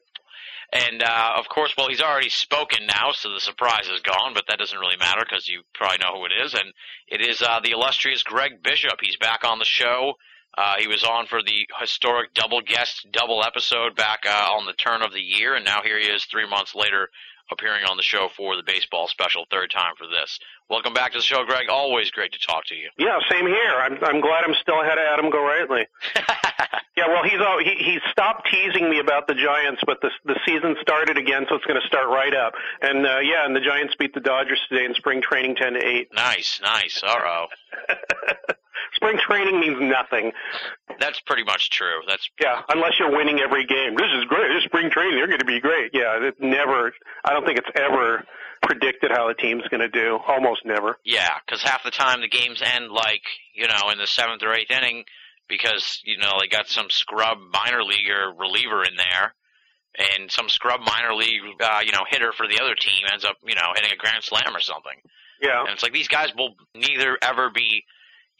[0.73, 4.35] And uh, of course, well, he's already spoken now, so the surprise is gone.
[4.35, 6.73] But that doesn't really matter because you probably know who it is, and
[7.09, 8.99] it is uh, the illustrious Greg Bishop.
[9.01, 10.15] He's back on the show.
[10.57, 14.73] Uh, he was on for the historic double guest double episode back uh, on the
[14.73, 17.09] turn of the year, and now here he is three months later
[17.53, 20.39] appearing on the show for the baseball special, third time for this.
[20.69, 21.69] Welcome back to the show, Greg.
[21.71, 22.91] Always great to talk to you.
[22.99, 23.75] Yeah, same here.
[23.79, 25.85] I'm I'm glad I'm still ahead of Adam Gorightly.
[26.97, 30.41] yeah, well, he's all, he he stopped teasing me about the Giants, but the the
[30.45, 32.55] season started again, so it's going to start right up.
[32.83, 35.87] And uh, yeah, and the Giants beat the Dodgers today in spring training, ten to
[35.87, 36.09] eight.
[36.13, 37.03] Nice, nice.
[37.07, 37.47] All right.
[38.95, 40.33] spring training means nothing.
[41.01, 42.01] That's pretty much true.
[42.09, 43.95] That's Yeah, unless you're winning every game.
[43.97, 44.49] This is great.
[44.49, 45.17] This is spring training.
[45.17, 45.91] They're going to be great.
[45.93, 46.93] Yeah, it never.
[47.25, 48.25] I don't think it's ever
[48.63, 50.19] predicted how the team's going to do.
[50.27, 50.97] Almost never.
[51.05, 53.23] Yeah, because half the time the games end like
[53.55, 55.05] you know in the seventh or eighth inning
[55.49, 59.35] because you know they got some scrub minor leaguer reliever in there,
[59.99, 63.37] and some scrub minor league uh, you know hitter for the other team ends up
[63.45, 64.99] you know hitting a grand slam or something.
[65.41, 65.61] Yeah.
[65.61, 67.85] And it's like these guys will neither ever be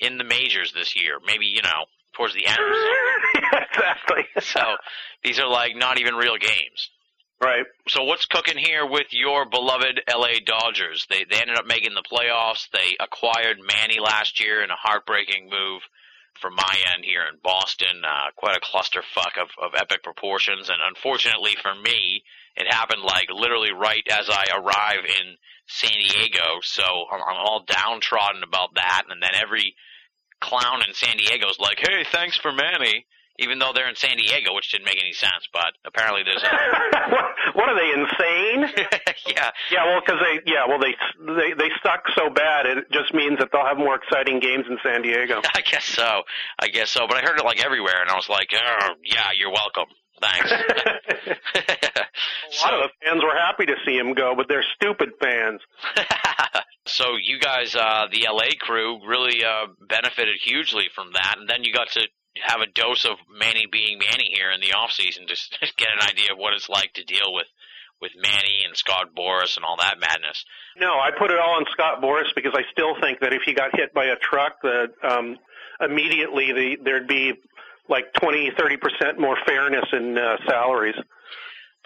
[0.01, 1.19] in the majors this year.
[1.25, 2.59] Maybe you know towards the end
[3.71, 4.25] exactly.
[4.41, 4.61] so
[5.23, 6.91] these are like not even real games.
[7.41, 7.67] Right.
[7.89, 11.07] So what's cooking here with your beloved LA Dodgers?
[11.11, 12.71] They they ended up making the playoffs.
[12.73, 15.83] They acquired Manny last year in a heartbreaking move
[16.41, 18.03] from my end here in Boston.
[18.05, 20.69] Uh, quite a clusterfuck of, of epic proportions.
[20.69, 22.23] And unfortunately for me,
[22.57, 26.61] it happened like literally right as I arrive in San Diego.
[26.63, 29.05] So I'm, I'm all downtrodden about that.
[29.09, 29.75] And then every
[30.41, 33.07] clown in San Diego is like, hey, thanks for Manny.
[33.39, 36.49] Even though they're in San Diego, which didn't make any sense, but apparently there's a
[37.11, 37.25] what,
[37.55, 38.73] what are they insane?
[39.27, 39.51] yeah.
[39.71, 42.65] Yeah, well, because they, yeah, well, they they they suck so bad.
[42.67, 45.43] It just means that they'll have more exciting games in San Diego.
[45.55, 46.23] I guess so.
[46.59, 47.07] I guess so.
[47.09, 49.87] But I heard it like everywhere, and I was like, oh, yeah, you're welcome.
[50.21, 50.51] Thanks.
[50.51, 50.57] A
[52.65, 55.61] lot of the fans were happy to see him go, but they're stupid fans.
[56.87, 61.65] so you guys, uh, the LA crew, really uh, benefited hugely from that, and then
[61.65, 62.09] you got to
[62.43, 66.09] have a dose of Manny being Manny here in the off season, just get an
[66.09, 67.47] idea of what it's like to deal with
[68.01, 70.45] with Manny and Scott Boras and all that madness.
[70.77, 73.55] No, I put it all on Scott Boras because I still think that if he
[73.55, 75.39] got hit by a truck, that um,
[75.81, 77.33] immediately the, there'd be
[77.89, 80.97] like twenty, thirty percent more fairness in uh, salaries.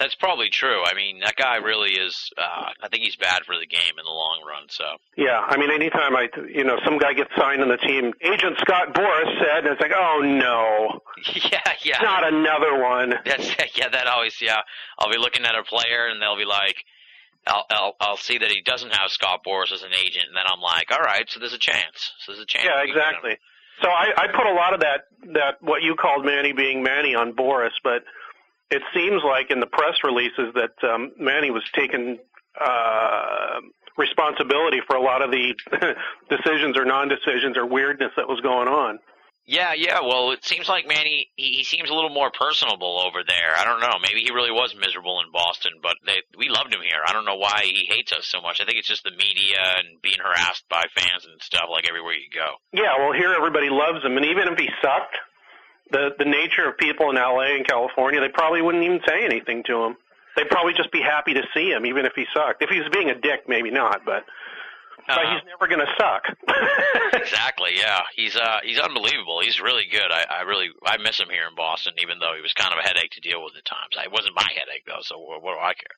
[0.01, 0.83] That's probably true.
[0.83, 2.33] I mean, that guy really is.
[2.37, 4.65] Uh, I think he's bad for the game in the long run.
[4.71, 8.15] So Yeah, I mean, anytime I, you know, some guy gets signed on the team,
[8.23, 11.01] Agent Scott Boras said, and it's like, oh no,
[11.53, 13.13] yeah, yeah, not another one.
[13.27, 13.91] That's yeah.
[13.91, 14.63] That always yeah.
[14.99, 16.77] I'll be looking at a player and they'll be like,
[17.47, 20.45] I'll I'll I'll see that he doesn't have Scott Boras as an agent, and then
[20.47, 22.13] I'm like, all right, so there's a chance.
[22.25, 22.65] So there's a chance.
[22.65, 23.09] Yeah, we can get him.
[23.11, 23.39] exactly.
[23.83, 27.15] So I, I put a lot of that that what you called Manny being Manny
[27.15, 28.05] on Boras, but
[28.71, 32.19] it seems like in the press releases that um, Manny was taking
[32.61, 33.61] uh,
[33.97, 35.55] responsibility for a lot of the
[36.31, 38.99] decisions or non-decisions or weirdness that was going on.
[39.47, 39.99] Yeah, yeah.
[39.99, 43.57] Well, it seems like Manny he, he seems a little more personable over there.
[43.57, 43.99] I don't know.
[43.99, 47.03] Maybe he really was miserable in Boston, but they we loved him here.
[47.05, 48.61] I don't know why he hates us so much.
[48.61, 52.15] I think it's just the media and being harassed by fans and stuff like everywhere
[52.15, 52.63] you go.
[52.73, 55.19] Yeah, well, here everybody loves him, and even if he sucked,
[55.91, 59.63] the the nature of people in LA and California, they probably wouldn't even say anything
[59.65, 59.97] to him.
[60.37, 62.63] They'd probably just be happy to see him, even if he sucked.
[62.63, 64.25] If he was being a dick, maybe not, but
[65.07, 65.35] but Uh-huh.
[65.35, 66.25] he's never going to suck.
[67.15, 67.71] exactly.
[67.77, 69.41] Yeah, he's uh he's unbelievable.
[69.41, 70.11] He's really good.
[70.11, 72.79] I I really I miss him here in Boston, even though he was kind of
[72.79, 73.97] a headache to deal with at times.
[74.03, 75.97] It wasn't my headache though, so what, what do I care?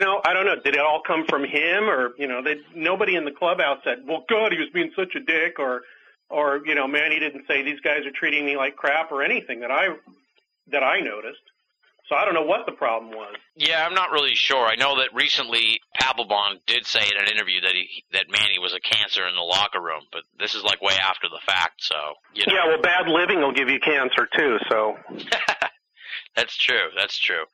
[0.00, 0.56] You know, I don't know.
[0.56, 3.98] Did it all come from him, or you know, they, nobody in the clubhouse said,
[4.06, 5.82] "Well, God, he was being such a dick," or,
[6.30, 9.60] or you know, Manny didn't say these guys are treating me like crap or anything
[9.60, 9.88] that I
[10.70, 11.42] that I noticed.
[12.08, 13.34] So I don't know what the problem was.
[13.56, 14.66] Yeah, I'm not really sure.
[14.66, 18.74] I know that recently Papelbon did say in an interview that he that Manny was
[18.74, 21.96] a cancer in the locker room, but this is like way after the fact, so
[22.34, 22.52] you know.
[22.52, 24.58] Yeah, well, bad living will give you cancer too.
[24.70, 24.96] So
[26.36, 26.90] That's true.
[26.96, 27.44] That's true.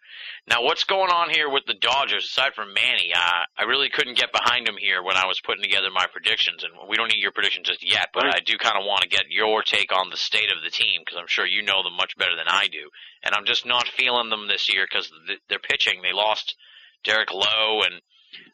[0.49, 3.13] Now, what's going on here with the Dodgers aside from Manny?
[3.15, 6.65] Uh, I really couldn't get behind him here when I was putting together my predictions,
[6.65, 8.09] and we don't need your predictions just yet.
[8.15, 10.71] But I do kind of want to get your take on the state of the
[10.71, 12.89] team because I'm sure you know them much better than I do,
[13.23, 15.13] and I'm just not feeling them this year because
[15.49, 16.01] they're pitching.
[16.01, 16.57] They lost
[17.05, 18.01] Derek Lowe, and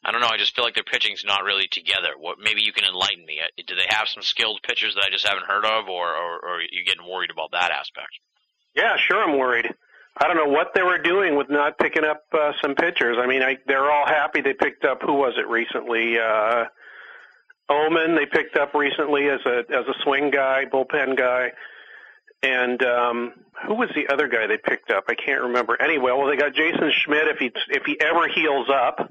[0.04, 0.30] I don't know.
[0.32, 2.18] I just feel like their pitching's not really together.
[2.18, 3.38] What maybe you can enlighten me?
[3.38, 6.32] Uh, Do they have some skilled pitchers that I just haven't heard of, or or,
[6.42, 8.18] or are you getting worried about that aspect?
[8.74, 9.72] yeah, sure, I'm worried.
[10.18, 13.18] I don't know what they were doing with not picking up uh, some pitchers.
[13.20, 15.02] I mean, I, they're all happy they picked up.
[15.02, 16.18] Who was it recently?
[16.18, 16.64] Uh,
[17.70, 21.50] Ohman they picked up recently as a as a swing guy, bullpen guy,
[22.42, 23.32] and um,
[23.66, 25.04] who was the other guy they picked up?
[25.08, 25.80] I can't remember.
[25.80, 29.10] Anyway, well they got Jason Schmidt if he if he ever heals up.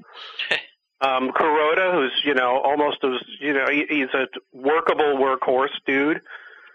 [0.98, 6.22] Um, Kuroda, who's you know almost as you know he, he's a workable workhorse dude.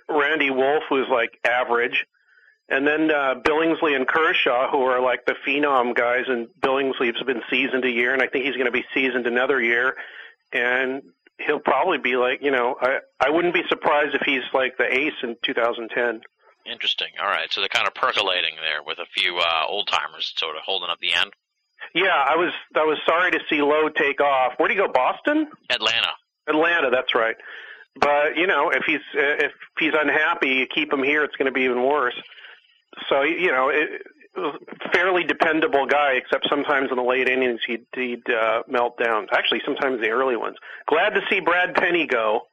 [0.08, 2.06] Randy Wolf, who's like average.
[2.72, 7.42] And then uh, Billingsley and Kershaw, who are like the phenom guys, and Billingsley's been
[7.50, 9.96] seasoned a year, and I think he's going to be seasoned another year,
[10.54, 11.02] and
[11.46, 14.86] he'll probably be like, you know, I I wouldn't be surprised if he's like the
[14.86, 16.22] ace in 2010.
[16.66, 17.10] Interesting.
[17.22, 20.56] All right, so they're kind of percolating there with a few uh, old timers, sort
[20.56, 21.34] of holding up the end.
[21.94, 24.54] Yeah, I was I was sorry to see Lowe take off.
[24.56, 24.88] Where'd he go?
[24.88, 25.48] Boston?
[25.70, 26.14] Atlanta.
[26.48, 27.36] Atlanta, that's right.
[28.00, 31.26] But you know, if he's if he's unhappy, you keep him here.
[31.26, 32.16] It's going to be even worse.
[33.10, 34.02] So you know, it,
[34.36, 38.64] it was a fairly dependable guy, except sometimes in the late innings he'd he'd uh,
[38.68, 39.28] melt down.
[39.32, 40.58] Actually, sometimes the early ones.
[40.88, 42.48] Glad to see Brad Penny go.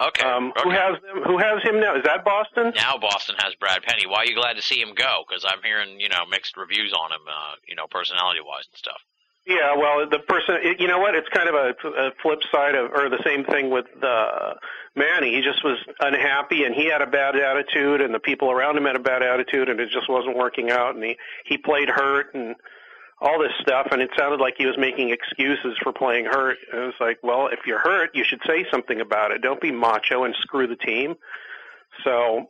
[0.00, 0.24] Okay.
[0.24, 1.22] Um, Who has him?
[1.24, 1.96] Who has him now?
[1.96, 2.72] Is that Boston?
[2.76, 4.06] Now Boston has Brad Penny.
[4.06, 5.24] Why are you glad to see him go?
[5.26, 8.76] Because I'm hearing you know mixed reviews on him, uh, you know, personality wise and
[8.76, 9.00] stuff.
[9.46, 11.14] Yeah, well, the person, you know what?
[11.14, 14.54] It's kind of a, a flip side of, or the same thing with uh,
[14.96, 15.36] Manny.
[15.36, 18.86] He just was unhappy, and he had a bad attitude, and the people around him
[18.86, 20.96] had a bad attitude, and it just wasn't working out.
[20.96, 22.56] And he he played hurt and
[23.20, 26.58] all this stuff, and it sounded like he was making excuses for playing hurt.
[26.72, 29.42] And it was like, well, if you're hurt, you should say something about it.
[29.42, 31.14] Don't be macho and screw the team.
[32.02, 32.46] So,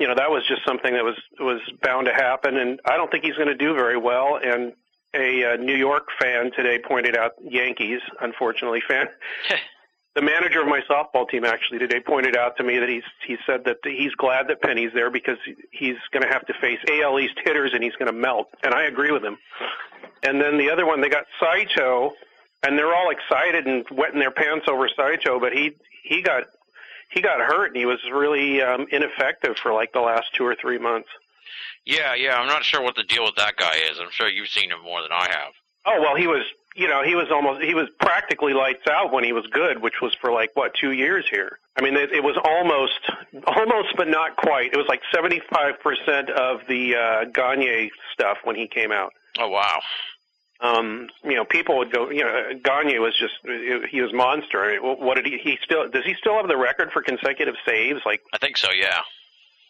[0.00, 3.08] you know, that was just something that was was bound to happen, and I don't
[3.08, 4.36] think he's going to do very well.
[4.42, 4.72] And
[5.14, 9.08] a uh, New York fan today pointed out Yankees, unfortunately, fan.
[10.14, 13.36] the manager of my softball team actually today pointed out to me that he's he
[13.46, 15.38] said that he's glad that Penny's there because
[15.70, 18.74] he's going to have to face AL East hitters and he's going to melt, and
[18.74, 19.36] I agree with him.
[20.22, 22.12] And then the other one, they got Saito,
[22.62, 25.72] and they're all excited and wetting their pants over Saito, but he
[26.02, 26.44] he got
[27.10, 30.54] he got hurt and he was really um, ineffective for like the last two or
[30.54, 31.08] three months.
[31.84, 32.36] Yeah, yeah.
[32.36, 33.98] I'm not sure what the deal with that guy is.
[34.00, 35.52] I'm sure you've seen him more than I have.
[35.86, 36.44] Oh well, he was
[36.76, 40.00] you know he was almost he was practically lights out when he was good, which
[40.00, 41.58] was for like what two years here.
[41.76, 43.00] I mean, it, it was almost
[43.46, 44.72] almost but not quite.
[44.72, 49.12] It was like seventy five percent of the uh, Gagne stuff when he came out.
[49.38, 49.80] Oh wow.
[50.62, 52.10] Um, you know, people would go.
[52.10, 53.34] You know, Gagne was just
[53.90, 54.62] he was monster.
[54.62, 55.38] I mean, what did he?
[55.38, 58.00] He still does he still have the record for consecutive saves?
[58.04, 58.68] Like I think so.
[58.70, 59.00] Yeah.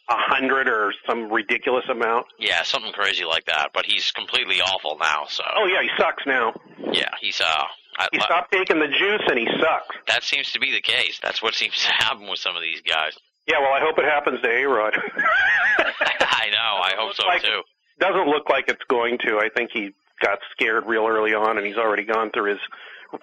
[0.08, 2.26] A hundred or some ridiculous amount.
[2.38, 3.70] Yeah, something crazy like that.
[3.74, 5.24] But he's completely awful now.
[5.28, 5.44] So.
[5.56, 6.52] Oh yeah, he sucks now.
[6.92, 7.64] Yeah, he's uh.
[7.98, 9.96] I, He stopped taking the juice and he sucks.
[10.06, 11.18] that seems to be the case.
[11.22, 13.12] That's what seems to happen with some of these guys.
[13.46, 14.96] Yeah, well, I hope it happens to A Rod.
[15.78, 16.80] I know.
[16.82, 17.62] I hope so like- too.
[17.98, 19.38] Doesn't look like it's going to.
[19.38, 19.90] I think he
[20.22, 22.60] got scared real early on, and he's already gone through his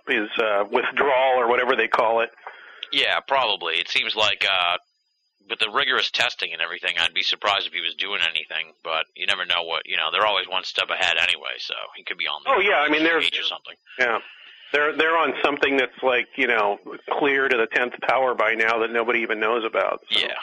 [0.08, 2.30] his uh, withdrawal or whatever they call it.
[2.92, 3.76] Yeah, probably.
[3.76, 4.78] It seems like uh
[5.50, 8.74] with the rigorous testing and everything, I'd be surprised if he was doing anything.
[8.84, 10.10] But you never know what you know.
[10.12, 12.90] They're always one step ahead anyway, so he could be on the Oh yeah, I
[12.90, 13.76] mean there's or something.
[14.00, 14.20] yeah.
[14.74, 16.80] They're they're on something that's like you know
[17.20, 20.02] clear to the tenth power by now that nobody even knows about.
[20.12, 20.20] So.
[20.20, 20.36] Yeah.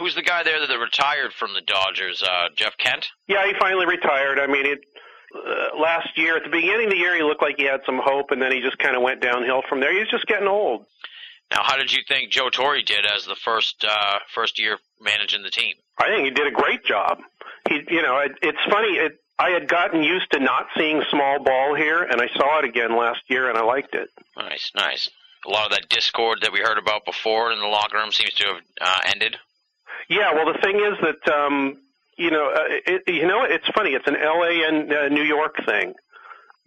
[0.00, 2.22] Who's the guy there that retired from the Dodgers?
[2.22, 3.06] Uh, Jeff Kent.
[3.28, 4.40] Yeah, he finally retired.
[4.40, 4.80] I mean, it
[5.34, 8.00] uh, last year at the beginning of the year he looked like he had some
[8.02, 9.96] hope, and then he just kind of went downhill from there.
[9.96, 10.86] He's just getting old.
[11.50, 15.42] Now, how did you think Joe Torre did as the first uh, first year managing
[15.42, 15.74] the team?
[15.98, 17.20] I think he did a great job.
[17.68, 18.96] He, you know, it, it's funny.
[18.96, 22.64] It, I had gotten used to not seeing small ball here, and I saw it
[22.64, 24.08] again last year, and I liked it.
[24.36, 25.10] Nice, nice.
[25.46, 28.32] A lot of that discord that we heard about before in the locker room seems
[28.34, 29.36] to have uh, ended.
[30.08, 31.76] Yeah, well, the thing is that um,
[32.16, 33.90] you know, uh, it, you know, it's funny.
[33.90, 35.94] It's an LA and uh, New York thing.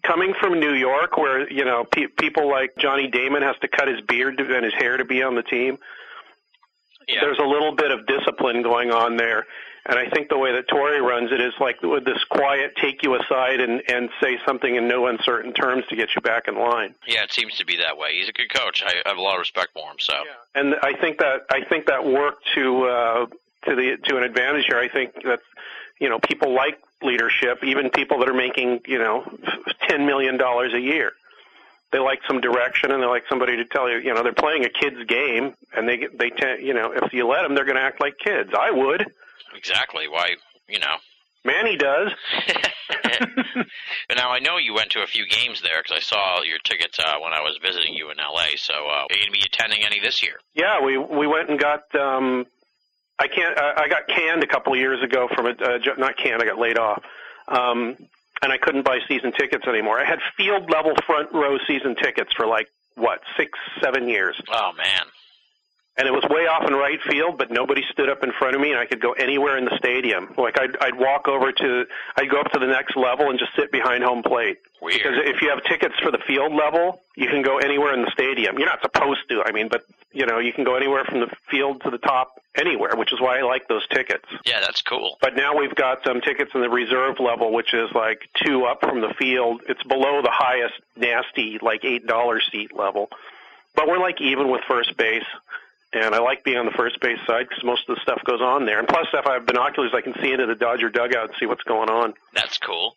[0.03, 3.87] Coming from New York, where you know pe- people like Johnny Damon has to cut
[3.87, 5.77] his beard to, and his hair to be on the team.
[7.07, 7.21] Yeah.
[7.21, 9.45] There's a little bit of discipline going on there,
[9.85, 13.03] and I think the way that Torre runs it is like with this quiet, take
[13.03, 16.55] you aside and and say something in no uncertain terms to get you back in
[16.55, 16.93] line.
[17.07, 18.13] Yeah, it seems to be that way.
[18.13, 18.83] He's a good coach.
[18.85, 19.97] I, I have a lot of respect for him.
[19.99, 20.13] So.
[20.55, 23.25] and I think that I think that worked to uh,
[23.65, 24.77] to the to an advantage here.
[24.77, 25.39] I think that
[25.99, 29.23] you know people like leadership, even people that are making you know
[29.87, 31.11] ten million dollars a year.
[31.91, 33.97] They like some direction and they like somebody to tell you.
[33.97, 37.13] You know, they're playing a kid's game, and they get- they tend you know if
[37.13, 38.51] you let them, they're going to act like kids.
[38.57, 39.05] I would.
[39.55, 40.07] Exactly.
[40.07, 40.35] Why,
[40.67, 40.95] you know.
[41.45, 42.11] Manny does.
[44.15, 46.99] Now I know you went to a few games there because I saw your tickets
[46.99, 48.57] uh, when I was visiting you in LA.
[48.57, 50.33] So uh, are you going to be attending any this year?
[50.55, 51.83] Yeah, we we went and got.
[51.95, 52.45] um
[53.19, 53.57] I can't.
[53.57, 56.41] I I got canned a couple of years ago from a uh, not canned.
[56.41, 57.03] I got laid off,
[57.47, 57.97] um,
[58.41, 59.99] and I couldn't buy season tickets anymore.
[59.99, 64.71] I had field level front row season tickets for like what six, seven years, Oh
[64.77, 65.05] man.
[65.99, 68.61] And it was way off in right field, but nobody stood up in front of
[68.61, 70.33] me, and I could go anywhere in the stadium.
[70.37, 73.53] Like I'd I'd walk over to, I'd go up to the next level and just
[73.55, 74.59] sit behind home plate.
[74.81, 74.97] Weird.
[74.97, 78.11] Because if you have tickets for the field level, you can go anywhere in the
[78.11, 78.57] stadium.
[78.57, 81.27] You're not supposed to, I mean, but you know, you can go anywhere from the
[81.51, 84.25] field to the top, anywhere, which is why I like those tickets.
[84.45, 85.17] Yeah, that's cool.
[85.21, 88.79] But now we've got some tickets in the reserve level, which is like two up
[88.79, 89.61] from the field.
[89.67, 93.09] It's below the highest nasty, like eight dollar seat level.
[93.75, 95.25] But we're like even with first base.
[95.91, 98.41] And I like being on the first base side because most of the stuff goes
[98.41, 98.77] on there.
[98.77, 101.45] And plus, if I have binoculars, I can see into the Dodger dugout and see
[101.47, 102.13] what's going on.
[102.33, 102.95] That's cool.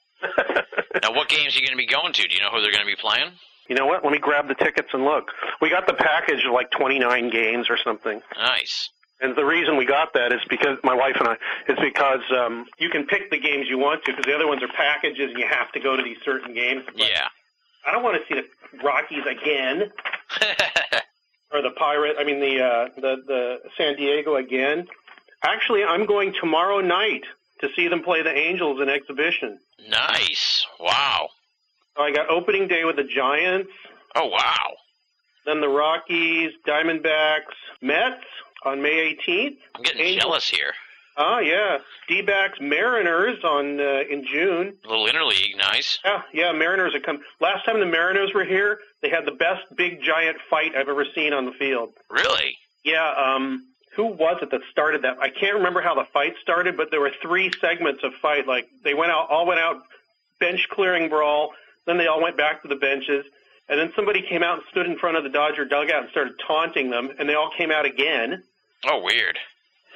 [1.02, 2.22] now, what games are you going to be going to?
[2.22, 3.32] Do you know who they're going to be playing?
[3.68, 4.04] You know what?
[4.04, 5.30] Let me grab the tickets and look.
[5.60, 8.20] We got the package of like 29 games or something.
[8.36, 8.90] Nice.
[9.22, 11.36] And the reason we got that is because my wife and I
[11.68, 14.62] is because um, you can pick the games you want to because the other ones
[14.62, 16.82] are packages and you have to go to these certain games.
[16.86, 17.28] But Yeah.
[17.86, 19.90] I don't want to see the Rockies again
[21.52, 22.16] or the Pirate.
[22.18, 24.86] I mean the uh, the the San Diego again.
[25.44, 27.24] Actually, I'm going tomorrow night
[27.60, 29.58] to see them play the Angels in exhibition.
[29.89, 30.66] nice.
[30.81, 31.28] Wow.
[31.97, 33.70] So I got opening day with the Giants,
[34.14, 34.74] Oh wow.
[35.47, 38.24] then the Rockies, Diamondbacks, Mets
[38.64, 39.56] on May 18th.
[39.74, 40.72] I'm getting Angels- jealous here.
[41.16, 44.74] Oh yeah, D-backs Mariners on uh, in June.
[44.84, 45.99] A little interleague, nice.
[46.05, 47.20] Yeah, yeah, Mariners have come.
[47.41, 51.05] Last time the Mariners were here, they had the best big giant fight I've ever
[51.15, 51.91] seen on the field.
[52.10, 52.57] Really?
[52.84, 55.18] Yeah, um, who was it that started that?
[55.20, 58.47] I can't remember how the fight started, but there were three segments of fight.
[58.47, 59.82] Like they went out, all went out,
[60.41, 61.52] bench clearing brawl.
[61.84, 63.26] Then they all went back to the benches,
[63.68, 66.34] and then somebody came out and stood in front of the Dodger dugout and started
[66.47, 68.42] taunting them, and they all came out again.
[68.86, 69.39] Oh, weird.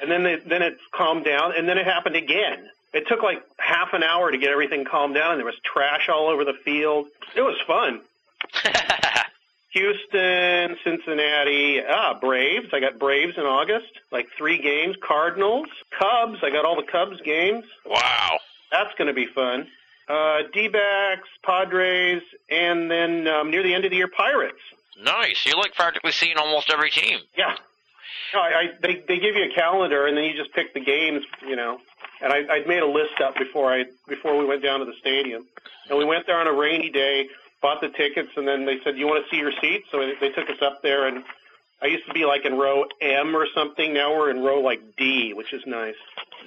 [0.01, 2.69] And then they, then it calmed down, and then it happened again.
[2.93, 6.09] It took like half an hour to get everything calmed down, and there was trash
[6.09, 7.07] all over the field.
[7.35, 8.01] It was fun.
[9.71, 12.67] Houston, Cincinnati, ah, Braves.
[12.73, 14.95] I got Braves in August, like three games.
[15.05, 15.67] Cardinals,
[15.97, 16.39] Cubs.
[16.41, 17.65] I got all the Cubs games.
[17.85, 18.37] wow.
[18.71, 19.67] That's going to be fun.
[20.09, 24.59] Uh, D-backs, Padres, and then um, near the end of the year, Pirates.
[25.01, 25.45] Nice.
[25.45, 27.19] You're like practically seeing almost every team.
[27.37, 27.55] Yeah.
[28.33, 30.79] No, I, I they they give you a calendar and then you just pick the
[30.79, 31.79] games, you know.
[32.21, 34.95] And I I'd made a list up before I before we went down to the
[34.99, 35.45] stadium,
[35.89, 37.27] and we went there on a rainy day,
[37.61, 40.13] bought the tickets, and then they said, "You want to see your seats?" So they,
[40.19, 41.23] they took us up there, and
[41.81, 43.93] I used to be like in row M or something.
[43.93, 45.95] Now we're in row like D, which is nice.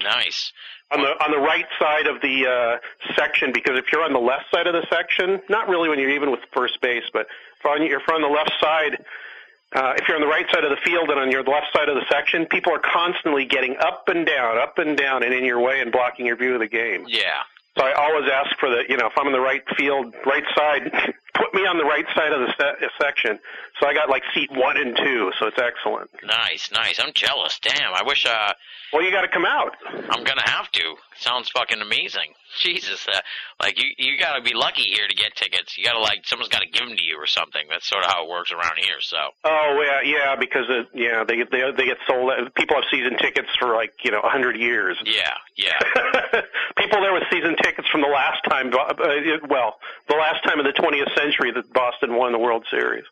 [0.03, 0.53] Nice.
[0.93, 4.19] On the on the right side of the uh, section, because if you're on the
[4.19, 7.27] left side of the section, not really when you're even with first base, but
[7.59, 9.05] if on if you're on the left side,
[9.73, 11.89] uh, if you're on the right side of the field and on your left side
[11.89, 15.45] of the section, people are constantly getting up and down, up and down, and in
[15.45, 17.05] your way and blocking your view of the game.
[17.09, 17.43] Yeah.
[17.79, 20.43] So I always ask for the, you know, if I'm in the right field, right
[20.57, 20.91] side,
[21.35, 23.39] put me on the right side of the se- section,
[23.79, 26.11] so I got like seat one and two, so it's excellent.
[26.25, 26.99] Nice, nice.
[26.99, 27.59] I'm jealous.
[27.63, 28.27] Damn, I wish.
[28.27, 28.53] uh
[28.93, 29.77] Well, you got to come out.
[29.87, 30.97] I'm gonna have to.
[31.17, 32.35] Sounds fucking amazing.
[32.63, 33.21] Jesus, uh,
[33.61, 35.79] like you, you gotta be lucky here to get tickets.
[35.79, 37.63] You gotta like, someone's gotta give them to you or something.
[37.69, 39.01] That's sort of how it works around here.
[39.01, 39.17] So.
[39.45, 42.33] Oh yeah, yeah, because it, yeah, they they they get sold.
[42.55, 44.99] People have season tickets for like you know a hundred years.
[45.05, 45.79] Yeah, yeah.
[46.77, 48.95] People there with season tickets from the last time, uh,
[49.49, 53.05] well, the last time in the 20th century that Boston won the World Series,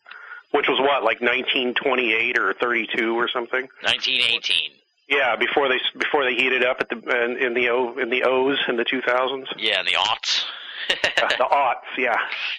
[0.52, 3.68] which was what, like 1928 or 32 or something.
[3.82, 4.70] 1918.
[5.08, 8.24] Yeah, before they before they heated up at the in, in the O in the
[8.24, 9.46] O's in the 2000s.
[9.56, 10.44] Yeah, in the aughts.
[10.88, 12.16] the aughts, yeah.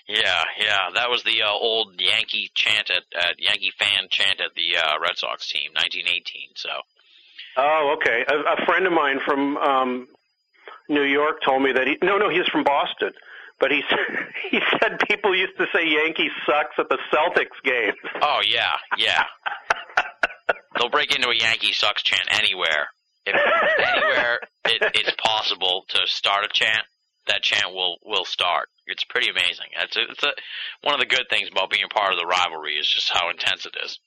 [0.08, 0.90] Yeah, yeah.
[0.96, 5.00] That was the uh, old Yankee chant at, at Yankee fan chant at the uh,
[5.00, 6.50] Red Sox team, 1918.
[6.56, 6.70] So.
[7.58, 8.26] Oh, okay.
[8.28, 10.08] A, a friend of mine from um
[10.88, 13.12] New York told me that he no no he's from Boston,
[13.60, 13.82] but he
[14.52, 17.98] he said people used to say Yankees sucks at the Celtics games.
[18.22, 19.24] Oh yeah, yeah.
[20.80, 22.88] They'll break into a Yankee sucks chant anywhere.
[23.26, 23.36] If
[23.96, 26.86] anywhere it, it's possible to start a chant,
[27.28, 28.70] that chant will will start.
[28.88, 29.68] It's pretty amazing.
[29.84, 30.32] It's a, it's a,
[30.82, 33.30] one of the good things about being a part of the rivalry is just how
[33.30, 34.00] intense it is.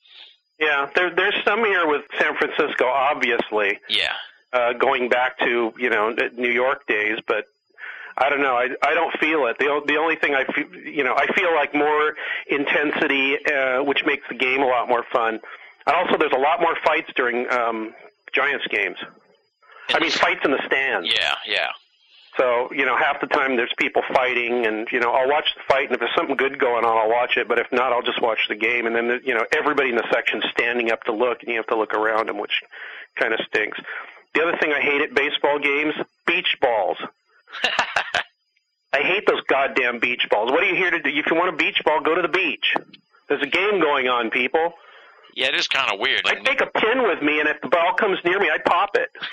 [0.59, 3.79] Yeah, there there's some here with San Francisco, obviously.
[3.89, 4.13] Yeah.
[4.53, 7.45] Uh, going back to you know New York days, but
[8.17, 8.55] I don't know.
[8.55, 9.59] I I don't feel it.
[9.59, 12.15] The the only thing I feel, you know I feel like more
[12.47, 15.41] intensity, uh, which makes the game a lot more fun.
[15.87, 17.95] And also, there's a lot more fights during um,
[18.33, 18.99] Giants games.
[19.91, 21.09] I mean, fights in the stands.
[21.09, 21.71] Yeah, yeah.
[22.37, 25.63] So you know, half the time there's people fighting, and you know, I'll watch the
[25.69, 27.47] fight, and if there's something good going on, I'll watch it.
[27.47, 28.87] But if not, I'll just watch the game.
[28.87, 31.67] And then you know, everybody in the section's standing up to look, and you have
[31.67, 32.63] to look around them, which
[33.17, 33.79] kind of stinks.
[34.35, 35.95] The other thing I hate at baseball games,
[36.27, 36.97] beach balls.
[38.95, 40.51] I hate those goddamn beach balls.
[40.51, 41.11] What are you here to do?
[41.11, 42.75] If you want a beach ball, go to the beach.
[43.29, 44.75] There's a game going on, people.
[45.35, 46.23] Yeah, it is kind of weird.
[46.27, 48.91] I take a pin with me, and if the ball comes near me, I pop
[48.95, 49.11] it.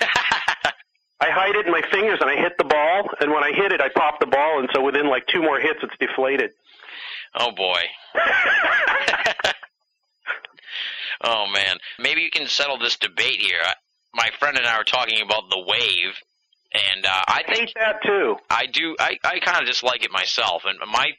[1.20, 3.10] I hide it in my fingers, and I hit the ball.
[3.20, 5.60] And when I hit it, I pop the ball, and so within like two more
[5.60, 6.50] hits, it's deflated.
[7.34, 7.80] Oh boy.
[11.22, 13.60] oh man, maybe you can settle this debate here.
[13.62, 13.74] I,
[14.14, 16.14] my friend and I were talking about the wave,
[16.72, 18.36] and uh, I think hate that too.
[18.48, 18.96] I do.
[18.98, 21.10] I I kind of dislike it myself, and my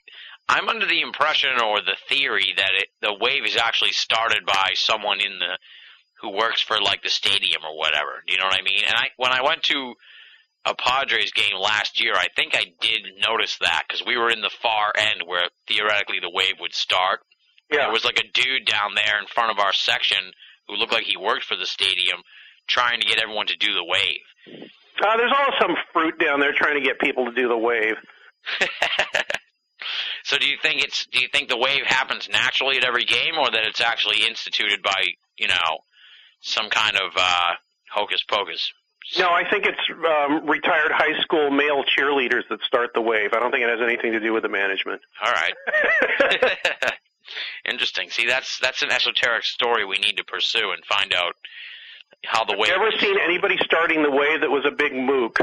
[0.49, 4.71] I'm under the impression or the theory that it, the wave is actually started by
[4.75, 5.57] someone in the
[6.21, 8.23] who works for like the stadium or whatever.
[8.25, 8.83] Do you know what I mean?
[8.85, 9.95] And I when I went to
[10.65, 14.41] a Padres game last year, I think I did notice that because we were in
[14.41, 17.21] the far end where theoretically the wave would start.
[17.71, 17.85] Yeah.
[17.85, 20.19] There was like a dude down there in front of our section
[20.67, 22.21] who looked like he worked for the stadium,
[22.67, 24.21] trying to get everyone to do the wave.
[25.01, 27.95] Uh, there's always some fruit down there trying to get people to do the wave.
[30.31, 33.35] so do you think it's do you think the wave happens naturally at every game
[33.37, 35.03] or that it's actually instituted by,
[35.37, 35.83] you know,
[36.39, 37.51] some kind of uh
[37.91, 38.71] hocus pocus?
[39.19, 43.33] No, I think it's um, retired high school male cheerleaders that start the wave.
[43.33, 45.01] I don't think it has anything to do with the management.
[45.21, 45.53] All right.
[47.69, 48.09] Interesting.
[48.09, 51.35] See, that's that's an esoteric story we need to pursue and find out
[52.23, 52.71] how the wave.
[52.71, 55.39] Have you ever seen anybody starting the wave that was a big mook?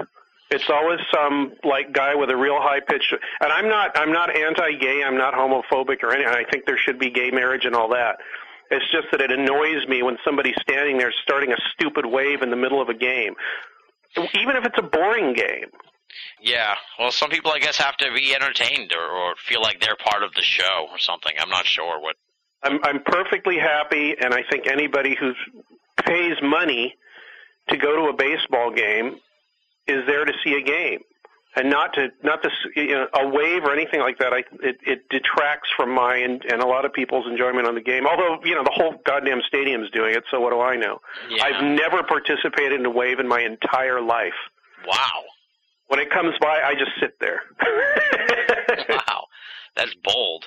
[0.51, 3.13] It's always some like guy with a real high pitch.
[3.41, 5.03] And I'm not I'm not anti-gay.
[5.05, 6.33] I'm not homophobic or anything.
[6.33, 8.17] I think there should be gay marriage and all that.
[8.71, 12.51] It's just that it annoys me when somebody's standing there starting a stupid wave in
[12.51, 13.35] the middle of a game,
[14.17, 15.71] even if it's a boring game.
[16.41, 19.97] Yeah, well, some people I guess have to be entertained or, or feel like they're
[19.97, 21.33] part of the show or something.
[21.39, 22.17] I'm not sure what.
[22.63, 25.33] I'm I'm perfectly happy, and I think anybody who
[26.05, 26.95] pays money
[27.69, 29.19] to go to a baseball game
[29.89, 31.01] is there to see a game
[31.57, 34.33] and not to not to you know, a wave or anything like that.
[34.33, 37.81] I it, it detracts from my and, and a lot of people's enjoyment on the
[37.81, 38.07] game.
[38.07, 41.01] Although you know the whole goddamn stadium's doing it, so what do I know?
[41.29, 41.45] Yeah.
[41.45, 44.39] I've never participated in a wave in my entire life.
[44.87, 45.25] Wow.
[45.89, 47.41] When it comes by, I just sit there.
[48.89, 49.25] wow,
[49.75, 50.45] that's bold.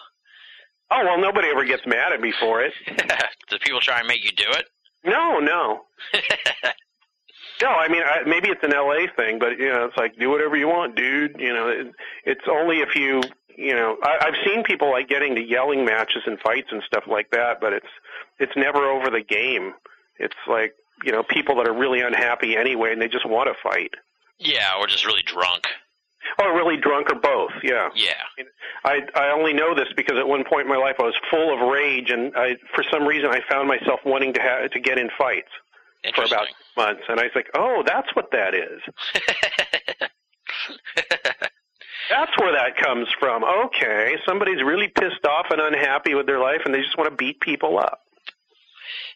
[0.92, 2.74] Oh well, nobody ever gets mad at me for it.
[3.50, 4.66] Do people try and make you do it?
[5.04, 5.82] No, no.
[7.62, 10.30] No, I mean I, maybe it's an LA thing, but you know, it's like do
[10.30, 11.36] whatever you want, dude.
[11.40, 11.88] You know, it,
[12.26, 13.22] it's only if you,
[13.56, 17.04] you know, I, I've seen people like getting to yelling matches and fights and stuff
[17.08, 17.90] like that, but it's
[18.40, 19.74] it's never over the game.
[20.18, 20.74] It's like
[21.04, 23.92] you know, people that are really unhappy anyway, and they just want to fight.
[24.40, 25.68] Yeah, or just really drunk.
[26.40, 27.52] Or really drunk, or both.
[27.64, 27.90] Yeah.
[27.96, 28.14] Yeah.
[28.86, 31.54] I I only know this because at one point in my life I was full
[31.54, 34.98] of rage, and I for some reason I found myself wanting to ha- to get
[34.98, 35.50] in fights
[36.16, 38.82] for about months, and I was like, oh, that's what that is.
[42.10, 43.44] That's where that comes from.
[43.44, 47.16] Okay, somebody's really pissed off and unhappy with their life, and they just want to
[47.16, 48.02] beat people up.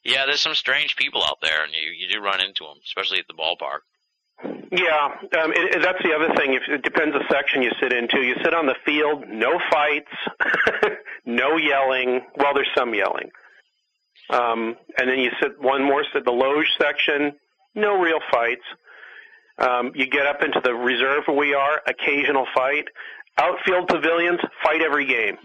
[0.05, 3.19] Yeah, there's some strange people out there, and you you do run into them, especially
[3.19, 3.79] at the ballpark.
[4.71, 6.53] Yeah, um, it, it, that's the other thing.
[6.53, 8.21] If it depends the section you sit into.
[8.21, 12.21] You sit on the field, no fights, no yelling.
[12.37, 13.29] Well, there's some yelling.
[14.29, 17.33] Um, and then you sit one more sit the loge section,
[17.75, 18.63] no real fights.
[19.57, 22.85] Um, you get up into the reserve where we are, occasional fight.
[23.37, 25.37] Outfield pavilions, fight every game.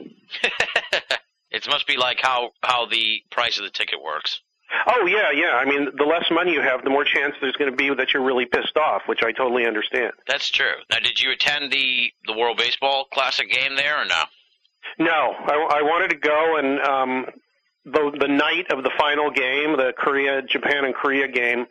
[1.51, 4.41] it must be like how how the price of the ticket works.
[4.87, 5.57] Oh yeah, yeah.
[5.57, 8.15] I mean, the less money you have, the more chance there's going to be that
[8.15, 10.13] you're really pissed off, which I totally understand.
[10.29, 10.75] That's true.
[10.89, 14.23] Now, did you attend the the World Baseball Classic game there or no?
[14.99, 17.27] No, I, I wanted to go, and um,
[17.85, 21.67] the the night of the final game, the Korea Japan and Korea game,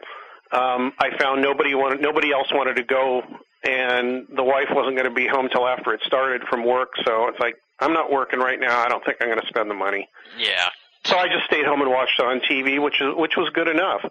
[0.52, 3.22] um, I found nobody wanted nobody else wanted to go,
[3.64, 6.90] and the wife wasn't going to be home till after it started from work.
[7.06, 8.80] So it's like I'm not working right now.
[8.80, 10.08] I don't think I'm going to spend the money.
[10.38, 10.70] Yeah.
[11.06, 13.68] So I just stayed home and watched it on TV, which is which was good
[13.68, 14.02] enough.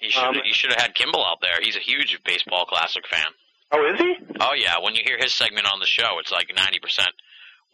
[0.00, 1.60] You should um, you should have had Kimball out there.
[1.60, 3.26] He's a huge baseball classic fan.
[3.72, 4.14] Oh, is he?
[4.40, 4.78] Oh yeah.
[4.80, 7.10] When you hear his segment on the show, it's like ninety percent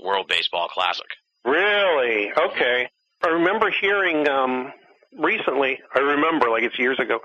[0.00, 1.06] World Baseball Classic.
[1.44, 2.30] Really?
[2.32, 2.88] Okay.
[3.24, 4.72] I remember hearing um
[5.18, 5.78] recently.
[5.94, 7.20] I remember like it's years ago.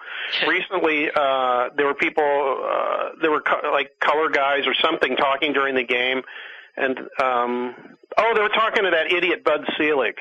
[0.47, 5.53] recently, uh there were people, uh there were co- like color guys or something talking
[5.53, 6.21] during the game,
[6.75, 7.75] and um
[8.17, 10.15] oh, they were talking to that idiot Bud Selig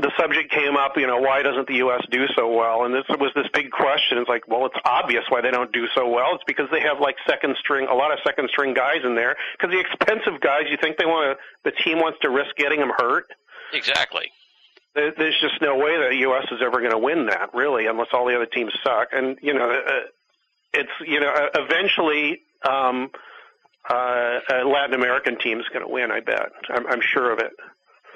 [0.00, 2.02] the subject came up, you know, why doesn't the U.S.
[2.10, 2.84] do so well?
[2.84, 4.18] And this was this big question.
[4.18, 6.34] It's like, well, it's obvious why they don't do so well.
[6.34, 9.36] It's because they have like second string, a lot of second string guys in there.
[9.56, 12.80] Because the expensive guys, you think they want to, the team wants to risk getting
[12.80, 13.26] them hurt?
[13.72, 14.30] Exactly.
[14.96, 16.46] There's just no way that the U.S.
[16.50, 19.08] is ever going to win that, really, unless all the other teams suck.
[19.12, 19.92] And you know, uh,
[20.74, 22.40] it's you know, uh, eventually.
[22.68, 23.10] um
[23.88, 26.10] uh, a Latin American team is going to win.
[26.10, 26.50] I bet.
[26.70, 27.52] I'm, I'm sure of it.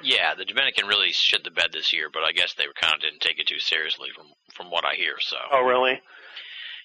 [0.03, 3.01] Yeah, the Dominican really shit the bed this year, but I guess they kind of
[3.01, 5.15] didn't take it too seriously from from what I hear.
[5.19, 5.37] So.
[5.51, 6.01] Oh, really?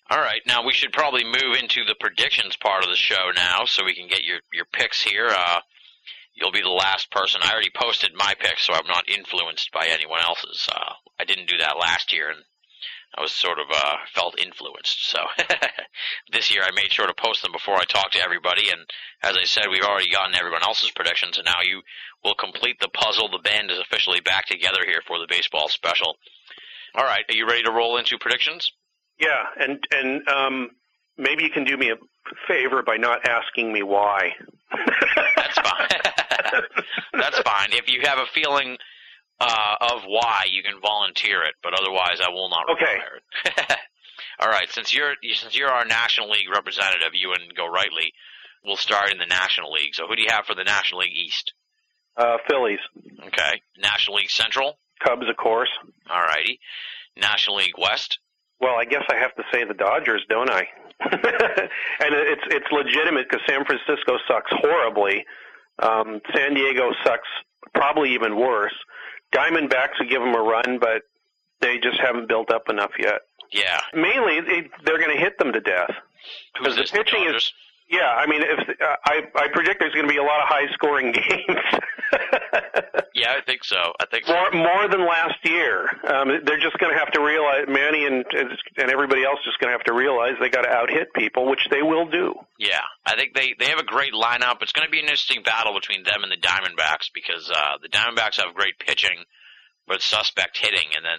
[0.09, 3.65] All right, now we should probably move into the predictions part of the show now,
[3.65, 5.29] so we can get your your picks here.
[5.31, 5.61] Uh,
[6.37, 7.41] you'll be the last person.
[7.43, 10.69] I already posted my picks, so I'm not influenced by anyone else's.
[10.71, 12.45] Uh, I didn't do that last year, and
[13.17, 15.09] I was sort of uh, felt influenced.
[15.09, 15.19] So
[16.33, 18.69] this year I made sure to post them before I talked to everybody.
[18.71, 18.81] And
[19.23, 21.81] as I said, we've already gotten everyone else's predictions, and now you
[22.23, 23.29] will complete the puzzle.
[23.31, 26.17] The band is officially back together here for the baseball special.
[26.95, 28.71] All right, are you ready to roll into predictions?
[29.19, 30.71] Yeah, and and um,
[31.17, 31.97] maybe you can do me a
[32.47, 34.33] favor by not asking me why.
[37.13, 37.73] That's fine.
[37.73, 38.77] If you have a feeling
[39.41, 42.95] uh, of why, you can volunteer it, but otherwise, I will not okay.
[42.95, 43.79] require it.
[44.41, 48.13] All right, since you're since you're our National League representative, you and Gorightly,
[48.65, 49.95] we'll start in the National League.
[49.95, 51.53] So, who do you have for the National League East?
[52.17, 52.79] Uh, Phillies.
[53.27, 53.61] Okay.
[53.79, 54.79] National League Central.
[55.05, 55.69] Cubs, of course.
[56.11, 56.59] All righty.
[57.17, 58.19] National League West.
[58.61, 60.67] Well, I guess I have to say the Dodgers, don't I?
[61.01, 65.25] and it's it's legitimate because San Francisco sucks horribly.
[65.83, 67.29] Um, San Diego sucks
[67.75, 68.75] probably even worse.
[69.35, 71.03] Diamondbacks would give them a run, but
[71.61, 73.23] they just haven't built up enough yet.
[73.53, 73.81] Yeah.
[73.95, 75.91] Mainly, they, they're going to hit them to death
[76.55, 77.53] because the pitching the is.
[77.89, 80.49] Yeah, I mean, if uh, I I predict there's going to be a lot of
[80.49, 81.61] high scoring games.
[83.15, 83.77] Yeah, I think so.
[84.01, 84.33] I think so.
[84.33, 85.85] more more than last year.
[86.07, 88.25] Um, they're just going to have to realize Manny and
[88.77, 91.49] and everybody else just going to have to realize they got to out hit people,
[91.51, 92.35] which they will do.
[92.59, 94.63] Yeah, I think they they have a great lineup.
[94.63, 97.89] It's going to be an interesting battle between them and the Diamondbacks because uh, the
[97.89, 99.25] Diamondbacks have great pitching,
[99.87, 101.19] but suspect hitting, and then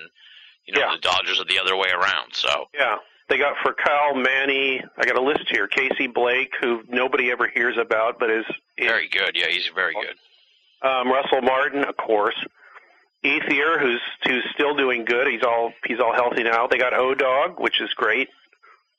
[0.66, 0.96] you know Yeah.
[0.96, 2.34] the Dodgers are the other way around.
[2.34, 2.98] So Yeah.
[3.30, 4.80] They got for Kyle Manny.
[4.98, 5.68] I got a list here.
[5.68, 8.46] Casey Blake, who nobody ever hears about, but is,
[8.78, 9.32] is very good.
[9.36, 10.16] Yeah, he's very good.
[10.82, 12.36] Um, Russell Martin, of course.
[13.26, 15.28] Ethier, who's who's still doing good.
[15.28, 16.68] He's all he's all healthy now.
[16.68, 18.30] They got O Dog, which is great.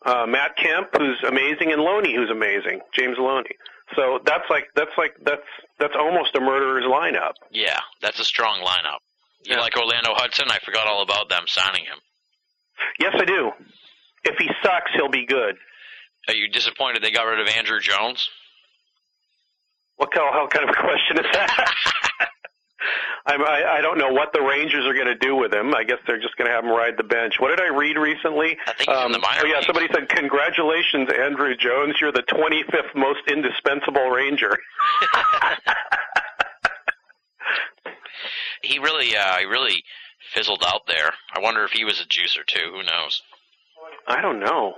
[0.04, 2.80] Uh, Matt Kemp, who's amazing, and Loney, who's amazing.
[2.96, 3.50] James Loney.
[3.96, 5.46] So that's like that's like that's
[5.78, 7.32] that's almost a murderer's lineup.
[7.50, 8.98] Yeah, that's a strong lineup.
[9.44, 10.46] You like Orlando Hudson?
[10.50, 11.98] I forgot all about them signing him.
[12.98, 13.52] Yes, I do.
[14.24, 15.56] If he sucks, he'll be good.
[16.28, 18.28] Are you disappointed they got rid of Andruw Jones?
[19.98, 21.68] What kind, how kind of question is that?
[23.26, 25.74] I'm, I, I don't know what the Rangers are going to do with him.
[25.74, 27.34] I guess they're just going to have him ride the bench.
[27.38, 28.56] What did I read recently?
[28.66, 31.96] I think he's in the minor oh yeah, somebody said, "Congratulations, Andruw Jones.
[32.00, 34.56] You're the 25th most indispensable Ranger."
[38.62, 39.84] He really, uh, he really
[40.34, 41.12] fizzled out there.
[41.32, 42.72] I wonder if he was a juicer too.
[42.72, 43.22] Who knows?
[44.06, 44.74] I don't know.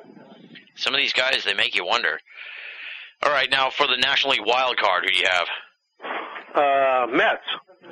[0.76, 2.20] Some of these guys, they make you wonder.
[3.22, 5.48] All right, now for the National League wild card, who do you have?
[6.54, 7.42] Uh, Mets.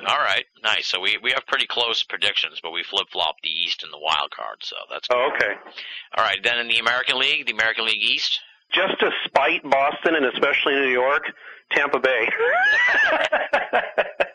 [0.07, 0.87] All right, nice.
[0.87, 3.99] So we we have pretty close predictions, but we flip flop the East and the
[3.99, 5.17] wild card, so that's good.
[5.17, 5.53] Oh, okay.
[6.17, 8.39] All right, then in the American League, the American League East.
[8.73, 11.23] Just to spite Boston and especially New York,
[11.71, 12.29] Tampa Bay.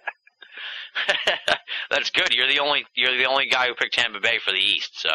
[1.91, 2.33] that's good.
[2.33, 5.11] You're the only you're the only guy who picked Tampa Bay for the East, so.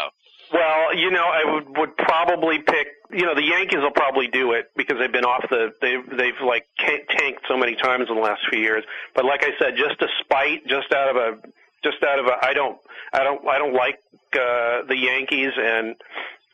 [0.51, 2.87] Well, you know, I would would probably pick.
[3.11, 5.73] You know, the Yankees will probably do it because they've been off the.
[5.81, 8.83] They've they've like tanked so many times in the last few years.
[9.15, 11.37] But like I said, just to spite, just out of a,
[11.83, 12.37] just out of a.
[12.43, 12.77] I don't,
[13.13, 13.99] I don't, I don't like
[14.33, 15.95] uh, the Yankees and.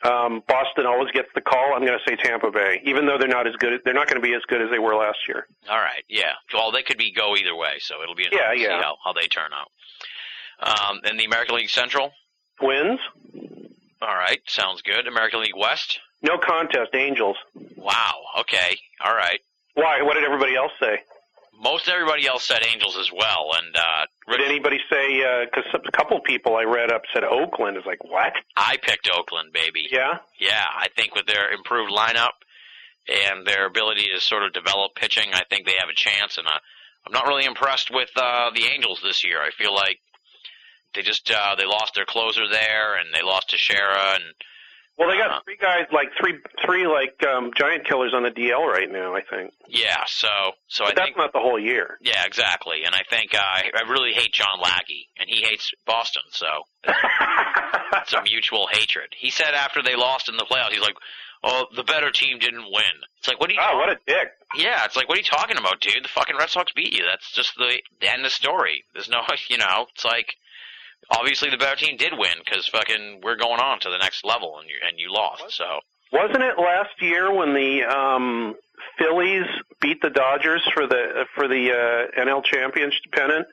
[0.04, 1.74] Um, Boston always gets the call.
[1.74, 3.82] I'm going to say Tampa Bay, even though they're not as good.
[3.84, 5.48] They're not going to be as good as they were last year.
[5.68, 6.34] All right, yeah.
[6.54, 8.80] Well, they could be go either way, so it'll be Yeah, interesting to yeah.
[8.82, 9.72] see how, how they turn out.
[10.60, 12.12] Um, in the American League Central.
[12.62, 13.00] Wins.
[14.02, 15.08] All right, sounds good.
[15.08, 16.00] American League West.
[16.22, 16.94] No contest.
[16.94, 17.38] Angels.
[17.76, 18.22] Wow.
[18.42, 18.78] Okay.
[19.04, 19.40] All right.
[19.76, 20.02] Why?
[20.02, 21.00] What did everybody else say?
[21.62, 25.24] Most everybody else said Angels as well, and uh, Did anybody say?
[25.46, 28.34] Because a couple people I read up said Oakland is like what?
[28.58, 29.88] I picked Oakland, baby.
[29.90, 30.18] Yeah.
[30.38, 32.36] Yeah, I think with their improved lineup
[33.08, 36.38] and their ability to sort of develop pitching, I think they have a chance.
[36.38, 36.60] And uh,
[37.06, 39.40] I'm not really impressed with uh, the Angels this year.
[39.42, 40.00] I feel like
[40.96, 44.24] they just uh, they lost their closer there, and they lost Teixeira, and
[44.98, 45.42] Well, they got Uh-huh.
[45.44, 49.14] three guys, like three, three like um, giant killers on the DL right now.
[49.14, 49.52] I think.
[49.68, 50.04] yeah.
[50.08, 50.28] So
[50.68, 51.98] so But I that's think not the whole year.
[52.02, 52.84] yeah, exactly.
[52.86, 56.24] And I think uh, I I really hate John Lackey, and he hates Boston.
[56.32, 56.48] So
[56.86, 59.10] it's a mutual hatred.
[59.18, 60.96] He said after they lost in the playoffs, he's like,
[61.44, 63.60] "Oh, the better team didn't win." It's like, what are you?
[63.62, 64.30] Oh, what a dick!
[64.56, 66.04] Yeah, it's like, what are you talking about, dude?
[66.04, 67.04] The fucking Red Sox beat you.
[67.04, 68.86] That's just the, the end of the story.
[68.94, 70.36] There's no, you know, it's like,
[71.12, 74.58] obviously the better team did win because fucking we're going on to the next level
[74.60, 75.44] and you and you lost.
[75.50, 75.80] So
[76.12, 78.56] Wasn't it last year when the um,
[78.98, 79.46] Phillies
[79.82, 83.48] beat the Dodgers for the for the uh, NL championship pennant?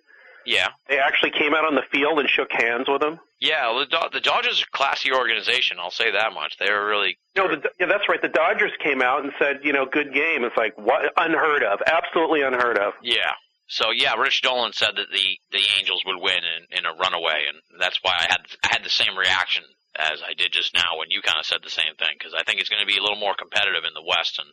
[0.45, 3.21] yeah, They actually came out on the field and shook hands with them.
[3.41, 3.69] yeah.
[3.71, 5.77] well, The Do- the Dodgers are a classy organization.
[5.81, 6.59] I'll say that much.
[6.59, 8.21] They were really No, the, yeah, that's right.
[8.21, 10.43] The Dodgers came out and said, you know, good game.
[10.43, 12.95] It's like what unheard of, absolutely unheard of.
[13.03, 13.31] yeah.
[13.69, 17.47] So yeah, Rich Dolan said that the the Angels would win in, in a runaway,
[17.49, 19.65] and that's why I had I had the same reaction
[19.97, 22.43] as I did just now when you kind of said the same thing because I
[22.45, 24.49] think it's going to be a little more competitive in the West and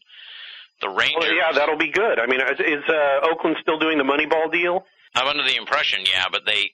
[0.82, 1.32] the Rangers.
[1.32, 2.20] Well, yeah, that'll be good.
[2.20, 4.86] I mean, is, is uh, Oakland still doing the Moneyball deal?
[5.16, 6.72] I'm under the impression, yeah, but they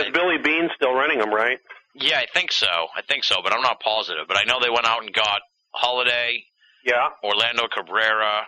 [0.00, 1.58] Is Billy Beane still running them, right?
[1.94, 2.66] Yeah, I think so.
[2.96, 4.26] I think so, but I'm not positive.
[4.28, 5.40] But I know they went out and got
[5.72, 6.44] Holliday,
[6.84, 7.08] Yeah.
[7.22, 8.46] Orlando Cabrera,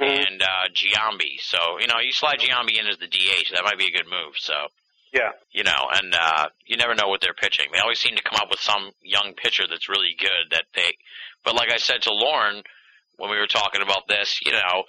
[0.00, 0.26] Mhm.
[0.26, 1.40] and uh Giambi.
[1.40, 4.06] So, you know, you slide Giambi in as the DH, that might be a good
[4.08, 4.38] move.
[4.38, 4.54] So,
[5.12, 5.32] Yeah.
[5.50, 7.70] you know, and uh you never know what they're pitching.
[7.72, 10.96] They always seem to come up with some young pitcher that's really good that they
[11.44, 12.62] but like I said to Loren
[13.16, 14.84] when we were talking about this, you know,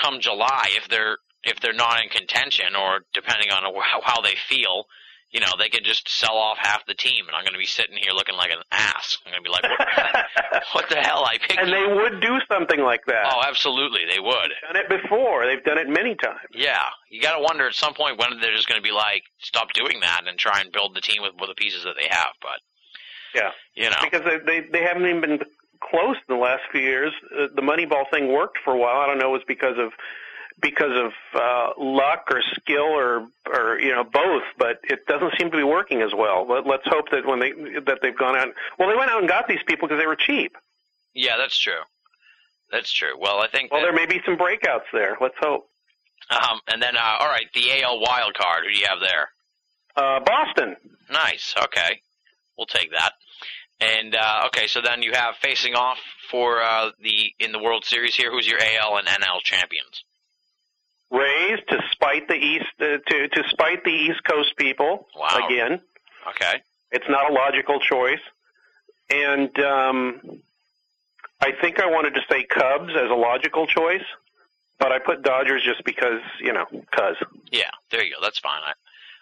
[0.00, 4.34] come July if they're if they're not in contention or depending on how, how they
[4.48, 4.86] feel,
[5.30, 7.66] you know, they could just sell off half the team and I'm going to be
[7.66, 9.18] sitting here looking like an ass.
[9.26, 11.24] I'm going to be like, what, what the hell?
[11.24, 13.24] I picked and they would do something like that.
[13.32, 14.50] Oh, absolutely, they would.
[14.50, 15.46] They've Done it before.
[15.46, 16.38] They've done it many times.
[16.54, 19.22] Yeah, you got to wonder at some point when they're just going to be like,
[19.38, 22.08] stop doing that and try and build the team with, with the pieces that they
[22.08, 22.32] have.
[22.40, 22.60] But
[23.34, 23.50] Yeah.
[23.74, 25.38] you know, Because they they, they haven't even been
[25.80, 27.12] close in the last few years.
[27.38, 28.96] Uh, the Moneyball thing worked for a while.
[29.00, 29.92] I don't know, it was because of
[30.60, 35.50] because of uh, luck or skill or or you know both, but it doesn't seem
[35.50, 36.46] to be working as well.
[36.48, 38.48] Let, let's hope that when they that they've gone out.
[38.78, 40.56] Well, they went out and got these people because they were cheap.
[41.14, 41.82] yeah, that's true.
[42.70, 43.18] That's true.
[43.18, 43.72] Well, I think.
[43.72, 45.16] Well, that, there may be some breakouts there.
[45.20, 45.68] Let's hope.
[46.30, 48.64] um, and then, uh, all right, the AL wild card.
[48.66, 49.28] Who do you have there?
[49.96, 50.76] Uh, Boston.
[51.10, 51.54] Nice.
[51.56, 52.00] Okay,
[52.56, 53.12] we'll take that.
[53.80, 55.98] And uh, okay, so then you have facing off
[56.30, 58.30] for uh, the in the World Series here.
[58.30, 60.02] Who's your AL and NL champions?
[61.10, 65.46] Rays to spite the east uh, to to spite the East Coast people Wow.
[65.46, 65.80] again.
[66.28, 66.60] Okay.
[66.92, 68.20] It's not a logical choice.
[69.10, 70.20] And um,
[71.40, 74.04] I think I wanted to say Cubs as a logical choice,
[74.78, 77.16] but I put Dodgers just because, you know, cuz.
[77.50, 78.20] Yeah, there you go.
[78.20, 78.60] That's fine.
[78.62, 78.72] I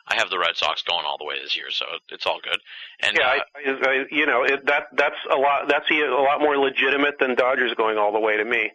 [0.08, 2.58] I have the Red Sox going all the way this year, so it's all good.
[3.00, 6.08] And Yeah, uh, I, I, I, you know, it, that that's a lot that's a
[6.10, 8.70] lot more legitimate than Dodgers going all the way to me.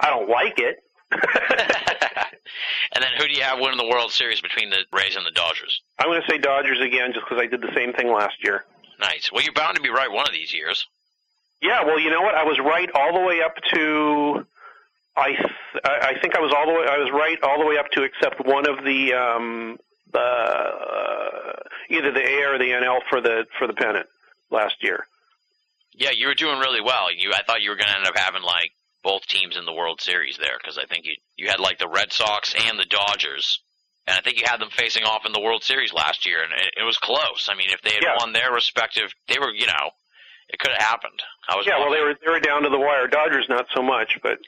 [0.00, 0.82] I don't like it.
[2.94, 5.30] and then who do you have winning the World Series between the Rays and the
[5.30, 5.80] Dodgers?
[5.98, 8.64] I'm going to say Dodgers again just because I did the same thing last year.
[9.00, 9.30] Nice.
[9.32, 10.86] Well, you're bound to be right one of these years.
[11.62, 12.34] Yeah, well, you know what?
[12.34, 14.46] I was right all the way up to
[15.16, 17.78] I th- I think I was all the way I was right all the way
[17.78, 19.78] up to except one of the um
[20.12, 21.52] uh
[21.88, 24.06] either the A or the NL for the for the pennant
[24.50, 25.06] last year.
[25.96, 27.12] Yeah, you were doing really well.
[27.14, 28.72] You, I thought you were going to end up having like
[29.04, 31.88] both teams in the World Series there because I think you you had like the
[31.88, 33.60] Red Sox and the Dodgers,
[34.08, 36.52] and I think you had them facing off in the World Series last year, and
[36.52, 37.48] it, it was close.
[37.50, 38.16] I mean, if they had Yeah.
[38.18, 39.90] won their respective, they were you know,
[40.48, 41.20] it could have happened.
[41.48, 43.06] I was Yeah, well, they were they were down to the wire.
[43.06, 44.38] Dodgers not so much, but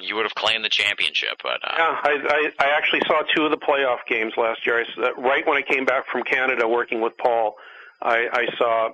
[0.00, 2.12] you would have claimed the championship, but uh, yeah, I,
[2.58, 4.78] I I actually saw two of the playoff games last year.
[4.78, 7.56] I s- right when I came back from Canada working with Paul,
[8.02, 8.90] I I saw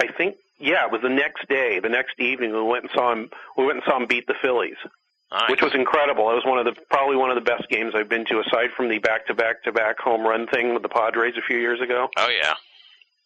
[0.00, 3.12] I think yeah, it was the next day, the next evening we went and saw
[3.12, 4.76] him we went and saw him beat the Phillies.
[5.32, 5.50] Nice.
[5.50, 6.30] Which was incredible.
[6.30, 8.70] It was one of the probably one of the best games I've been to aside
[8.76, 11.58] from the back to back to back home run thing with the Padres a few
[11.58, 12.08] years ago.
[12.16, 12.54] oh yeah,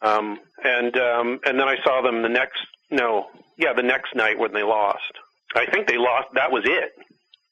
[0.00, 2.60] Um and um and then I saw them the next
[2.90, 3.28] no,
[3.58, 5.12] yeah, the next night when they lost.
[5.54, 6.92] I think they lost that was it.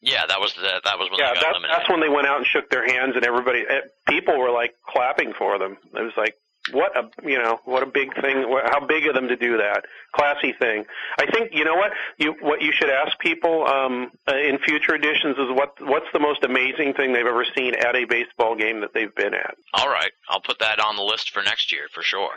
[0.00, 1.76] yeah, that was the that was when Yeah, they got that, eliminated.
[1.81, 4.75] that's when they went out and shook their hands, and everybody, eh, people were like
[4.86, 5.76] clapping for them.
[5.94, 6.34] It was like,
[6.73, 8.45] what a, you know, what a big thing.
[8.65, 9.85] How big of them to do that?
[10.12, 10.85] Classy thing.
[11.19, 14.95] I think you know what you what you should ask people um, uh, in future
[14.95, 18.81] editions is what what's the most amazing thing they've ever seen at a baseball game
[18.81, 19.57] that they've been at.
[19.75, 22.33] All right, I'll put that on the list for next year for sure.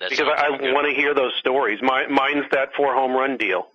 [0.00, 1.78] That's because I, I want to hear those stories.
[1.82, 3.66] My, mine's that four home run deal.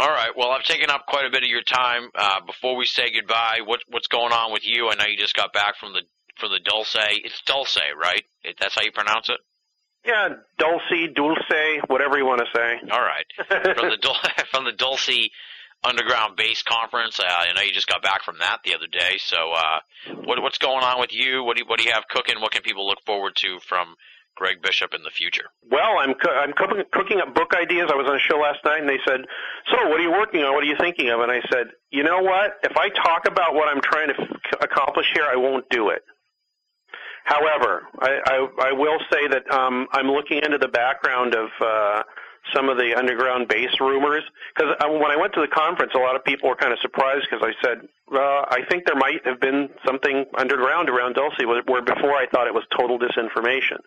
[0.00, 0.30] All right.
[0.34, 2.08] Well, I've taken up quite a bit of your time.
[2.14, 4.88] Uh, before we say goodbye, what what's going on with you?
[4.88, 6.02] I know you just got back from the
[6.40, 6.96] from the Dulce.
[7.24, 8.24] It's Dulce, right?
[8.42, 9.38] It, that's how you pronounce it.
[10.04, 10.28] Yeah,
[10.58, 10.82] dulce,
[11.14, 12.90] dulce, whatever you want to say.
[12.90, 13.26] All right.
[13.76, 14.16] from the Dul-
[14.50, 15.28] from the Dulce
[15.84, 17.20] Underground Base Conference.
[17.20, 19.18] Uh, I know you just got back from that the other day.
[19.18, 19.78] So, uh,
[20.24, 21.44] what what's going on with you?
[21.44, 22.40] What do you, what do you have cooking?
[22.40, 23.94] What can people look forward to from
[24.36, 25.48] Greg Bishop in the future?
[25.70, 27.90] Well, I'm co- I'm cooking, cooking up book ideas.
[27.92, 29.20] I was on a show last night, and they said,
[29.70, 30.54] "So, what are you working on?
[30.54, 32.56] What are you thinking of?" And I said, "You know what?
[32.62, 36.02] If I talk about what I'm trying to f- accomplish here, I won't do it."
[37.24, 42.02] However, I, I, I will say that um, I'm looking into the background of uh,
[42.54, 44.24] some of the underground base rumors.
[44.54, 46.78] Because uh, when I went to the conference, a lot of people were kind of
[46.80, 51.38] surprised because I said, uh, I think there might have been something underground around Dulce,
[51.44, 53.78] where, before I thought it was total disinformation.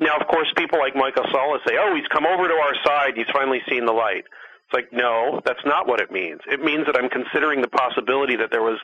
[0.00, 3.12] Now, of course, people like Michael Salla say, oh, he's come over to our side,
[3.14, 4.24] he's finally seen the light.
[4.72, 6.40] It's like, no, that's not what it means.
[6.50, 8.78] It means that I'm considering the possibility that there was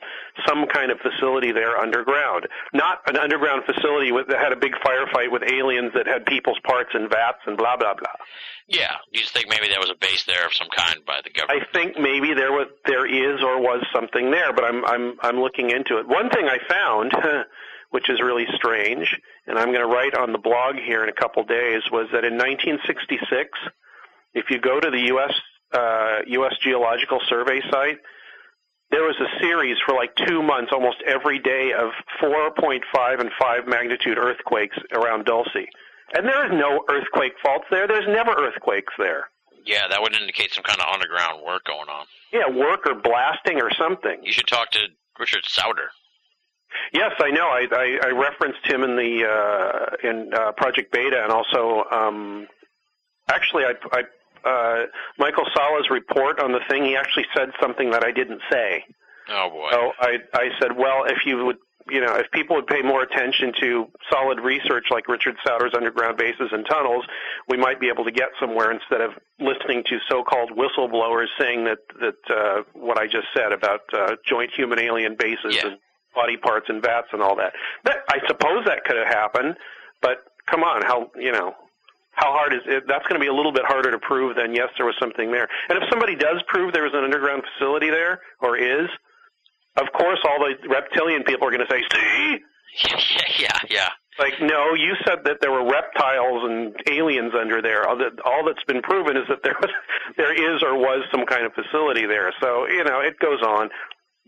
[0.47, 2.47] some kind of facility there underground.
[2.75, 6.59] Not an underground facility with, that had a big firefight with aliens that had people's
[6.63, 8.13] parts in vats and blah, blah, blah.
[8.67, 8.97] Yeah.
[9.13, 11.65] You just think maybe there was a base there of some kind by the government?
[11.65, 15.41] I think maybe there was, there is or was something there, but I'm, I'm, I'm
[15.41, 16.07] looking into it.
[16.07, 17.13] One thing I found,
[17.91, 19.09] which is really strange,
[19.47, 22.29] and I'm going to write on the blog here in a couple days, was that
[22.29, 23.49] in 1966,
[24.35, 25.33] if you go to the U.S.
[25.73, 26.55] Uh, U.S.
[26.63, 27.99] Geological Survey site,
[28.91, 31.91] there was a series for like two months, almost every day, of
[32.23, 35.67] 4.5 and 5 magnitude earthquakes around Dulce.
[36.15, 37.87] And there is no earthquake faults there.
[37.87, 39.29] There's never earthquakes there.
[39.67, 42.07] Yeah, that would indicate some kind of underground work going on.
[42.33, 44.21] Yeah, work or blasting or something.
[44.23, 44.81] You should talk to
[45.19, 45.91] Richard Sauder.
[46.93, 47.49] Yes, I know.
[47.49, 52.47] I, I, I referenced him in the uh, in uh, Project Beta, and also um,
[53.29, 54.03] actually, I, I
[54.49, 54.87] uh,
[55.19, 56.85] Michael Salla's report on the thing.
[56.85, 58.85] He actually said something that I didn't say.
[59.31, 59.69] Oh boy.
[59.73, 61.59] So I I said, well, if you would,
[61.91, 63.69] you know, if people would pay more attention to
[64.11, 67.05] solid research like Richard Sauder's underground bases and tunnels,
[67.49, 71.79] we might be able to get somewhere instead of listening to so-called whistleblowers saying that
[72.01, 75.67] that uh, what I just said about uh, joint human alien bases Yeah.
[75.69, 75.79] and
[76.15, 77.53] body parts and vats and all that.
[77.85, 79.57] That I suppose that could have happened,
[80.03, 80.19] but
[80.51, 81.55] come on, how you know.
[82.19, 82.83] How hard is it?
[82.91, 85.31] That's going to be a little bit harder to prove than yes, there was something
[85.31, 85.47] there.
[85.69, 88.91] And if somebody does prove there was an underground facility there, or is,
[89.79, 92.39] of course, all the reptilian people are going to say, "See,
[93.39, 93.89] yeah, yeah,
[94.19, 97.89] like, no, you said that there were reptiles and aliens under there.
[97.89, 99.71] All, that, all that's been proven is that there was,
[100.17, 102.35] there is or was some kind of facility there.
[102.43, 103.71] So you know, it goes on.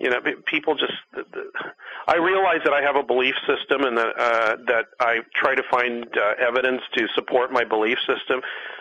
[0.00, 0.94] You know, people just.
[2.08, 5.62] I realize that I have a belief system, and that uh, that I try to
[5.70, 8.40] find uh, evidence to support my belief system.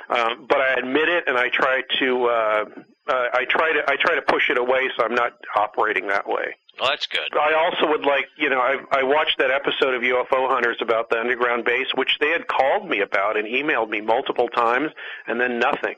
[0.10, 2.26] Um, but I admit it, and I try to.
[2.26, 2.66] Uh,
[3.10, 3.84] uh, I try to.
[3.90, 6.56] I try to push it away, so I'm not operating that way.
[6.80, 7.38] Well, that's good.
[7.38, 11.10] I also would like, you know, I, I watched that episode of UFO Hunters about
[11.10, 14.92] the underground base, which they had called me about and emailed me multiple times,
[15.28, 15.96] and then nothing.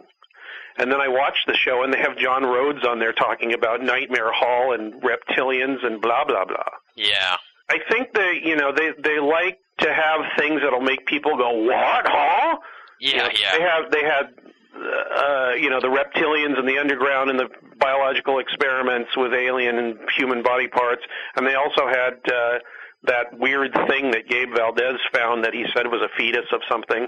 [0.77, 3.81] And then I watched the show, and they have John Rhodes on there talking about
[3.81, 6.71] Nightmare Hall and reptilians and blah blah blah.
[6.95, 7.37] Yeah.
[7.69, 11.51] I think they, you know, they they like to have things that'll make people go,
[11.63, 12.57] "What, huh?"
[12.99, 13.57] Yeah, You know, yeah.
[13.57, 14.25] They have they had
[14.75, 19.97] uh, you know the reptilians and the underground and the biological experiments with alien and
[20.17, 21.03] human body parts,
[21.35, 22.59] and they also had uh,
[23.03, 27.07] that weird thing that Gabe Valdez found that he said was a fetus of something.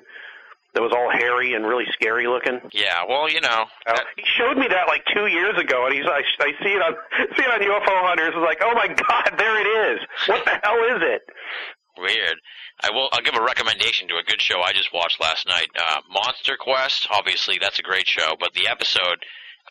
[0.73, 2.59] That was all hairy and really scary looking?
[2.73, 6.05] Yeah, well, you know, Uh, he showed me that like two years ago, and he's
[6.05, 6.93] I, I see it on
[7.37, 8.33] see it on UFO Hunters.
[8.35, 9.99] It's like, oh my god, there it is.
[10.27, 11.21] What the hell is it?
[11.97, 12.37] Weird.
[12.81, 13.07] I will.
[13.13, 15.67] I'll give a recommendation to a good show I just watched last night.
[15.77, 17.07] Uh, Monster Quest.
[17.11, 19.21] Obviously, that's a great show, but the episode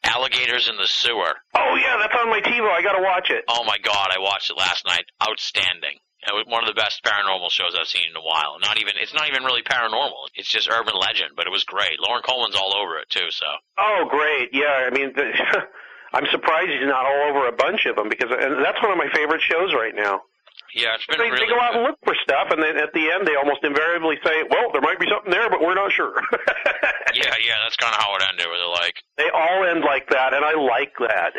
[0.04, 2.70] "Alligators in the Sewer." Oh yeah, that's on my TiVo.
[2.70, 3.42] I gotta watch it.
[3.48, 5.04] Oh my God, I watched it last night.
[5.28, 5.98] Outstanding.
[6.22, 8.54] It was one of the best paranormal shows I've seen in a while.
[8.62, 8.94] Not even.
[9.00, 10.30] It's not even really paranormal.
[10.38, 11.98] It's just urban legend, but it was great.
[11.98, 13.26] Loren Coleman's all over it too.
[13.30, 13.46] So.
[13.78, 14.86] Oh great, yeah.
[14.86, 15.26] I mean, the,
[16.14, 18.98] I'm surprised he's not all over a bunch of them because and that's one of
[18.98, 20.22] my favorite shows right now.
[20.74, 21.44] Yeah, it's been They, really.
[21.44, 24.16] they go out and look for stuff, and then at the end they almost invariably
[24.24, 26.14] say, "Well, there might be something there, but we're not sure."
[27.14, 28.46] Yeah, yeah, that's kind of how it ended.
[28.46, 31.34] Where they're like, they all end like that, and I like that.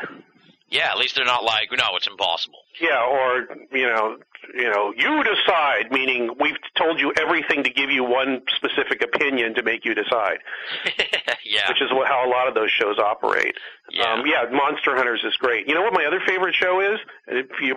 [0.69, 2.59] yeah, at least they're not like, no, it's impossible.
[2.82, 4.18] Yeah, or you know,
[4.56, 5.92] you know, you decide.
[5.92, 10.40] Meaning, we've told you everything to give you one specific opinion to make you decide,
[11.45, 11.68] yeah.
[11.69, 13.56] which is what, how a lot of those shows operate.
[13.92, 14.03] Yeah.
[14.14, 15.68] Um, yeah, Monster Hunters is great.
[15.68, 17.00] You know what my other favorite show is?
[17.27, 17.76] If you,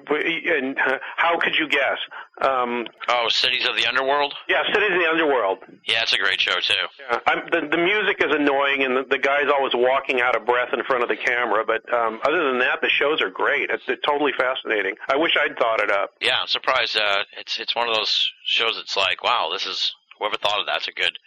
[0.55, 1.99] and uh, how could you guess?
[2.41, 4.34] Um, Oh, Cities of the Underworld.
[4.49, 5.58] yeah, Cities of the Underworld.
[5.84, 6.75] Yeah, it's a great show too.
[7.00, 10.47] Yeah, I'm, the the music is annoying, and the, the guy's always walking out of
[10.47, 11.65] breath in front of the camera.
[11.66, 13.70] But um, other than that, the shows are great.
[13.70, 14.85] It's, it's totally fascinating.
[15.08, 16.10] I wish I'd thought it up.
[16.20, 16.97] Yeah, I'm surprised.
[16.97, 18.76] Uh, it's it's one of those shows.
[18.76, 21.18] that's like, wow, this is whoever thought of that's a good.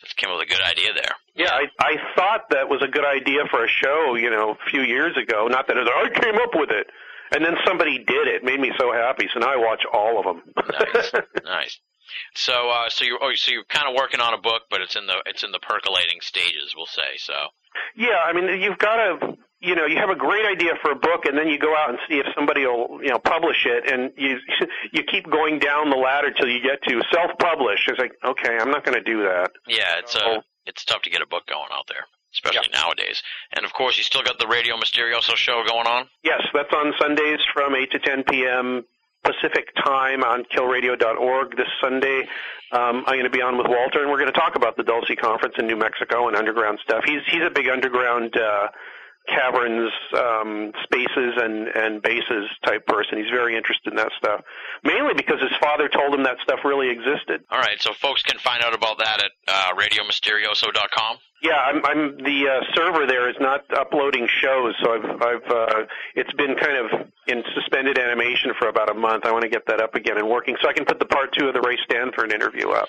[0.00, 1.14] Just came up with a good idea there.
[1.36, 4.70] Yeah, I I thought that was a good idea for a show, you know, a
[4.70, 5.46] few years ago.
[5.48, 6.88] Not that it, I came up with it,
[7.34, 8.42] and then somebody did it.
[8.42, 9.28] Made me so happy.
[9.32, 10.42] So now I watch all of them.
[10.94, 11.12] Nice,
[11.44, 11.78] nice.
[12.34, 14.96] So, uh, so you're oh, so you're kind of working on a book, but it's
[14.96, 17.16] in the it's in the percolating stages, we'll say.
[17.18, 17.34] So,
[17.96, 20.96] Yeah, I mean, you've got to, you know, you have a great idea for a
[20.96, 23.90] book, and then you go out and see if somebody will, you know, publish it,
[23.90, 24.38] and you
[24.92, 27.86] you keep going down the ladder till you get to self-publish.
[27.88, 29.52] It's like, okay, I'm not going to do that.
[29.68, 33.22] yeah, it's uh, it's tough to get a book going out there, especially nowadays.
[33.56, 36.08] And of course, you still got the Radio Mysterioso show going on.
[36.24, 38.84] Yes, that's on Sundays from 8 to 10 p.m.
[39.24, 42.22] Pacific time on killradio.org this Sunday.
[42.72, 44.82] Um, I'm going to be on with Walter, and we're going to talk about the
[44.82, 47.04] Dulce Conference in New Mexico and underground stuff.
[47.04, 48.68] He's he's a big underground uh,
[49.28, 53.18] caverns, um, spaces, and and bases type person.
[53.18, 54.42] He's very interested in that stuff,
[54.84, 57.44] mainly because his father told him that stuff really existed.
[57.50, 61.18] All right, so folks can find out about that at uh, RadioMysterioso.com.
[61.42, 65.86] Yeah, I'm, I'm the uh, server there is not uploading shows, so I've I've uh,
[66.14, 69.24] it's been kind of in suspended animation for about a month.
[69.26, 71.32] I want to get that up again and working, so I can put the part
[71.36, 72.88] two of the Ray Stanford interview up.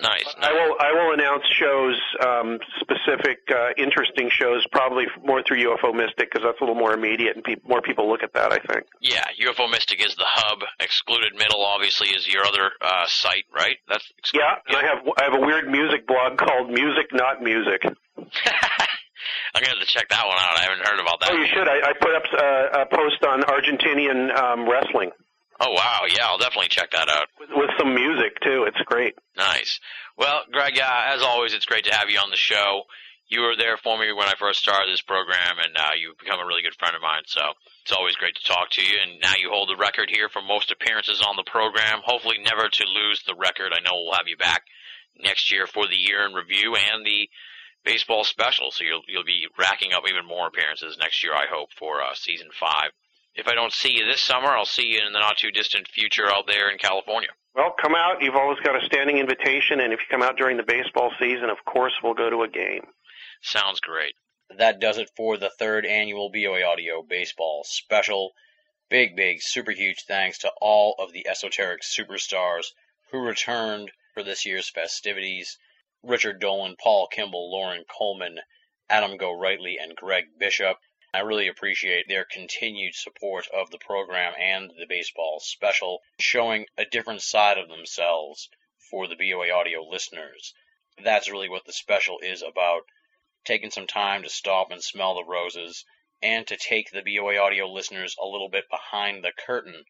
[0.00, 0.24] Nice.
[0.40, 5.94] I will I will announce shows, um, specific uh, interesting shows, probably more through UFO
[5.94, 8.52] Mystic because that's a little more immediate and peop more people look at that.
[8.52, 8.86] I think.
[9.00, 10.60] Yeah, UFO Mystic is the hub.
[10.80, 13.76] Excluded Middle, obviously, is your other uh, site, right?
[13.88, 17.84] That's Yeah, and I have I have a weird music blog called Music Not Music.
[19.54, 20.56] I'm gonna have to check that one out.
[20.56, 21.30] I haven't heard about that.
[21.32, 21.68] Oh, you should.
[21.68, 25.10] I, I put up uh, a post on Argentinian um, wrestling.
[25.60, 27.28] Oh wow, yeah, I'll definitely check that out.
[27.38, 28.64] with, with some music too.
[28.66, 29.14] It's great.
[29.36, 29.78] Nice.
[30.16, 32.84] Well, Greg, uh, as always, it's great to have you on the show.
[33.28, 36.40] You were there for me when I first started this program, and uh, you've become
[36.40, 37.22] a really good friend of mine.
[37.26, 37.40] So
[37.84, 38.96] it's always great to talk to you.
[39.04, 42.00] And now you hold the record here for most appearances on the program.
[42.02, 43.72] Hopefully, never to lose the record.
[43.72, 44.62] I know we'll have you back
[45.22, 47.28] next year for the year in review and the
[47.84, 48.70] baseball special.
[48.72, 51.34] So you'll you'll be racking up even more appearances next year.
[51.34, 52.90] I hope for uh, season five.
[53.34, 55.88] If I don't see you this summer, I'll see you in the not too distant
[55.88, 57.30] future out there in California.
[57.54, 58.22] Well, come out.
[58.22, 61.50] You've always got a standing invitation, and if you come out during the baseball season,
[61.50, 62.86] of course, we'll go to a game.
[63.42, 64.14] Sounds great.
[64.56, 68.32] That does it for the third annual BOA Audio Baseball Special.
[68.88, 72.66] Big, big, super huge thanks to all of the esoteric superstars
[73.10, 75.56] who returned for this year's festivities.
[76.02, 78.40] Richard Dolan, Paul Kimball, Loren Coleman,
[78.88, 80.78] Adam Gorightly, and Greg Bishop.
[81.12, 86.84] I really appreciate their continued support of the program and the baseball special, showing a
[86.84, 88.48] different side of themselves
[88.90, 90.54] for the BOA audio listeners.
[91.02, 92.82] That's really what the special is about.
[93.44, 95.84] Taking some time to stop and smell the roses,
[96.22, 99.84] and to take the BOA audio listeners a little bit behind the curtain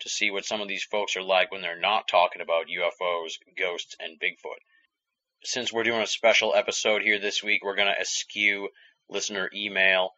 [0.00, 3.38] to see what some of these folks are like when they're not talking about UFOs,
[3.56, 4.60] ghosts, and Bigfoot.
[5.42, 8.68] Since we're doing a special episode here this week, we're going to eschew
[9.08, 10.12] listener email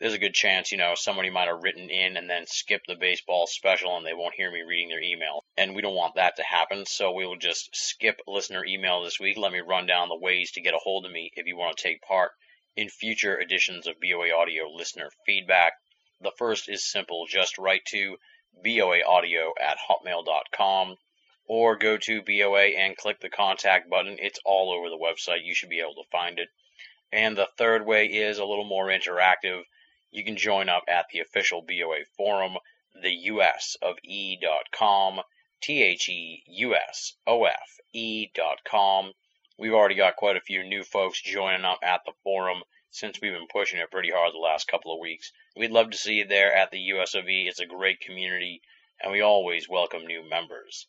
[0.00, 2.96] there's a good chance, you know, somebody might have written in and then skipped the
[2.96, 5.44] baseball special and they won't hear me reading their email.
[5.56, 9.20] And we don't want that to happen, so we will just skip listener email this
[9.20, 9.38] week.
[9.38, 11.76] Let me run down the ways to get a hold of me if you want
[11.76, 12.32] to take part
[12.76, 15.74] in future editions of BOA Audio listener feedback.
[16.20, 18.16] The first is simple, just write to
[18.64, 20.96] boaaudio at hotmail.com.
[21.46, 24.16] or go to BOA and click the contact button.
[24.18, 25.44] It's all over the website.
[25.44, 26.48] You should be able to find it.
[27.12, 29.62] And the third way is a little more interactive.
[30.14, 32.58] You can join up at the official BOA forum,
[32.94, 35.20] the US of E.com,
[35.60, 39.12] T H E U S O F E.com.
[39.58, 42.62] We've already got quite a few new folks joining up at the forum
[42.92, 45.32] since we've been pushing it pretty hard the last couple of weeks.
[45.56, 47.48] We'd love to see you there at the US of E.
[47.48, 48.62] It's a great community,
[49.00, 50.86] and we always welcome new members.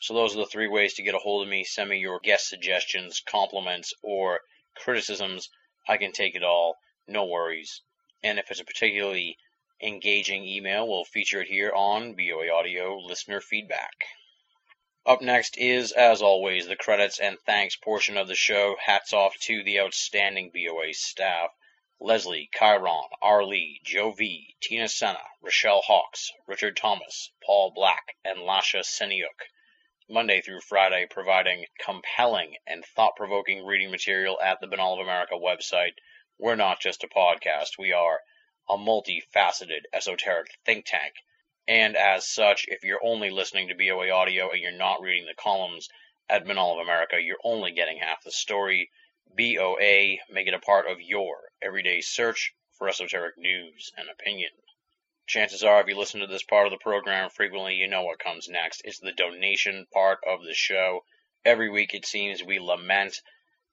[0.00, 1.62] So those are the three ways to get a hold of me.
[1.62, 4.40] Send me your guest suggestions, compliments, or
[4.74, 5.48] criticisms.
[5.86, 6.76] I can take it all.
[7.06, 7.82] No worries.
[8.22, 9.38] And if it's a particularly
[9.80, 13.94] engaging email, we'll feature it here on BOA Audio Listener Feedback.
[15.06, 18.76] Up next is, as always, the credits and thanks portion of the show.
[18.84, 21.50] Hats off to the outstanding BOA staff.
[22.00, 23.44] Leslie, Chiron, R.
[23.44, 29.48] Lee, Joe V, Tina Senna, Rochelle Hawks, Richard Thomas, Paul Black, and Lasha Seniuk.
[30.08, 35.34] Monday through Friday, providing compelling and thought provoking reading material at the Binnall of America
[35.34, 35.94] website.
[36.38, 38.20] We're not just a podcast, we are
[38.68, 41.14] a multifaceted esoteric think tank
[41.68, 45.34] and as such, if you're only listening to BOA audio and you're not reading the
[45.34, 45.90] columns
[46.26, 48.90] at Binnall of America, you're only getting half the story.
[49.36, 54.50] BOA, make it a part of your everyday search for esoteric news and opinion.
[55.26, 58.18] Chances are, if you listen to this part of the program frequently, you know what
[58.18, 58.80] comes next.
[58.86, 61.04] It's the donation part of the show.
[61.44, 63.20] Every week, it seems, we lament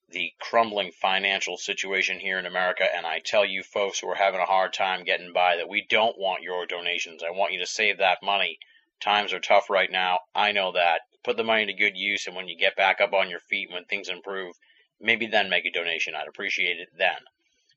[0.10, 2.88] the crumbling financial situation here in America.
[2.96, 5.86] And I tell you folks who are having a hard time getting by that we
[5.90, 7.24] don't want your donations.
[7.24, 8.60] I want you to save that money.
[9.02, 10.20] Times are tough right now.
[10.36, 11.02] I know that.
[11.24, 12.28] Put the money to good use.
[12.28, 14.56] And when you get back up on your feet, and when things improve,
[15.00, 16.16] maybe then make a donation.
[16.16, 17.18] I'd appreciate it then.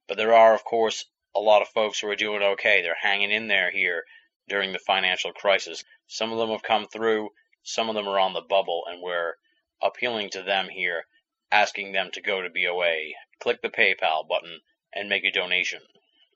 [0.06, 2.82] But there are, of course, a lot of folks who are doing okay.
[2.82, 4.04] They're hanging in there here
[4.48, 5.82] during the financial crisis.
[6.06, 7.30] Some of them have come through.
[7.62, 9.34] Some of them are on the bubble, and we're
[9.82, 11.04] appealing to them here
[11.50, 14.60] asking them to go to BOA, click the PayPal button,
[14.92, 15.82] and make a donation.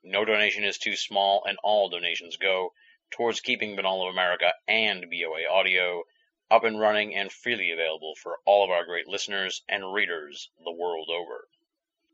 [0.03, 2.73] No donation is too small, and all donations go
[3.11, 6.03] towards keeping Binnall of America and BOA Audio
[6.49, 10.71] up and running and freely available for all of our great listeners and readers the
[10.71, 11.47] world over.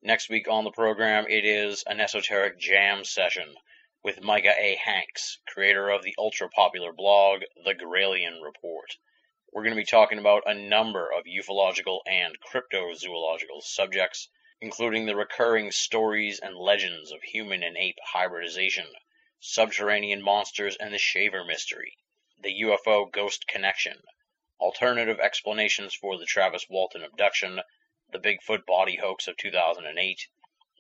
[0.02, 3.56] Next week on the program, it is an esoteric jam session
[4.02, 4.76] with Micah A.
[4.76, 8.96] Hanks, creator of the ultra popular blog The Gralien Report.
[9.52, 14.30] We're going to be talking about a number of ufological and cryptozoological subjects,
[14.62, 18.86] including the recurring stories and legends of human and ape hybridization,
[19.40, 21.98] subterranean monsters and the Shaver mystery,
[22.38, 24.04] the UFO ghost connection,
[24.60, 27.60] alternative explanations for the Travis Walton abduction,
[28.12, 30.28] the Bigfoot body hoax of 2008,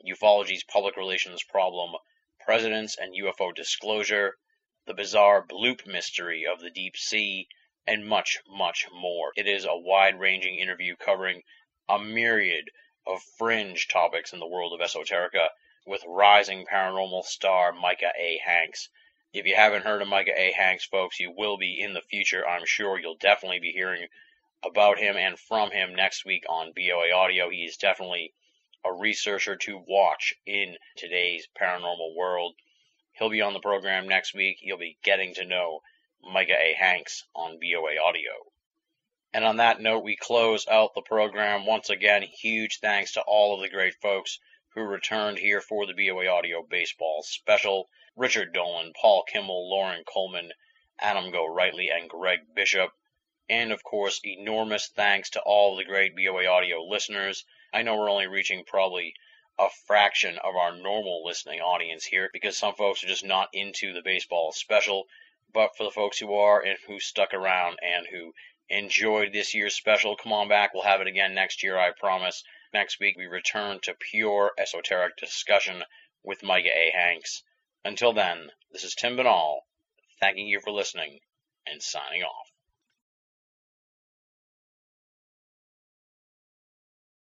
[0.06, 1.95] ufology's public relations problem,
[2.39, 4.38] presidents and UFO disclosure,
[4.85, 7.48] the bizarre bloop mystery of the deep sea,
[7.90, 9.32] and much, much more.
[9.35, 11.42] It is a wide ranging interview covering
[11.90, 12.69] a myriad
[13.08, 15.48] of fringe topics in the world of esoterica
[15.88, 18.40] with rising paranormal star Micah A.
[18.45, 18.90] Hanks.
[19.34, 20.51] If you haven't heard of Micah A.
[20.51, 22.48] Hanks, folks, you will be in the future.
[22.48, 24.06] I'm sure you'll definitely be hearing
[24.64, 27.50] about him and from him next week on BOA Audio.
[27.50, 28.34] He is definitely
[28.85, 32.53] a researcher to watch in today's paranormal world.
[33.14, 34.59] He'll be on the program next week.
[34.61, 35.80] You'll be getting to know
[36.22, 36.73] Micah A.
[36.73, 38.31] Hanks on BOA Audio.
[39.31, 41.65] And on that note, we close out the program.
[41.65, 44.39] Once again, huge thanks to all of the great folks
[44.73, 47.89] who returned here for the BOA Audio Baseball Special.
[48.15, 50.51] Richard Dolan, Paul Kimball, Loren Coleman,
[50.99, 52.91] Adam Gorightly, and Greg Bishop.
[53.48, 57.45] And of course, enormous thanks to all the great BOA Audio listeners.
[57.72, 59.14] I know we're only reaching probably
[59.59, 63.93] a fraction of our normal listening audience here because some folks are just not into
[63.93, 65.07] the baseball special
[65.53, 68.34] but for the folks who are and who stuck around and who
[68.69, 70.74] enjoyed this year's special, come on back.
[70.74, 72.44] We'll have it again next year, I promise.
[72.74, 75.84] Next week, we return to pure esoteric discussion
[76.24, 76.92] with Micah A.
[76.92, 77.44] Hanks.
[77.84, 79.61] Until then, this is Tim Binnall,
[80.19, 81.19] thanking you for listening
[81.66, 82.49] and signing off.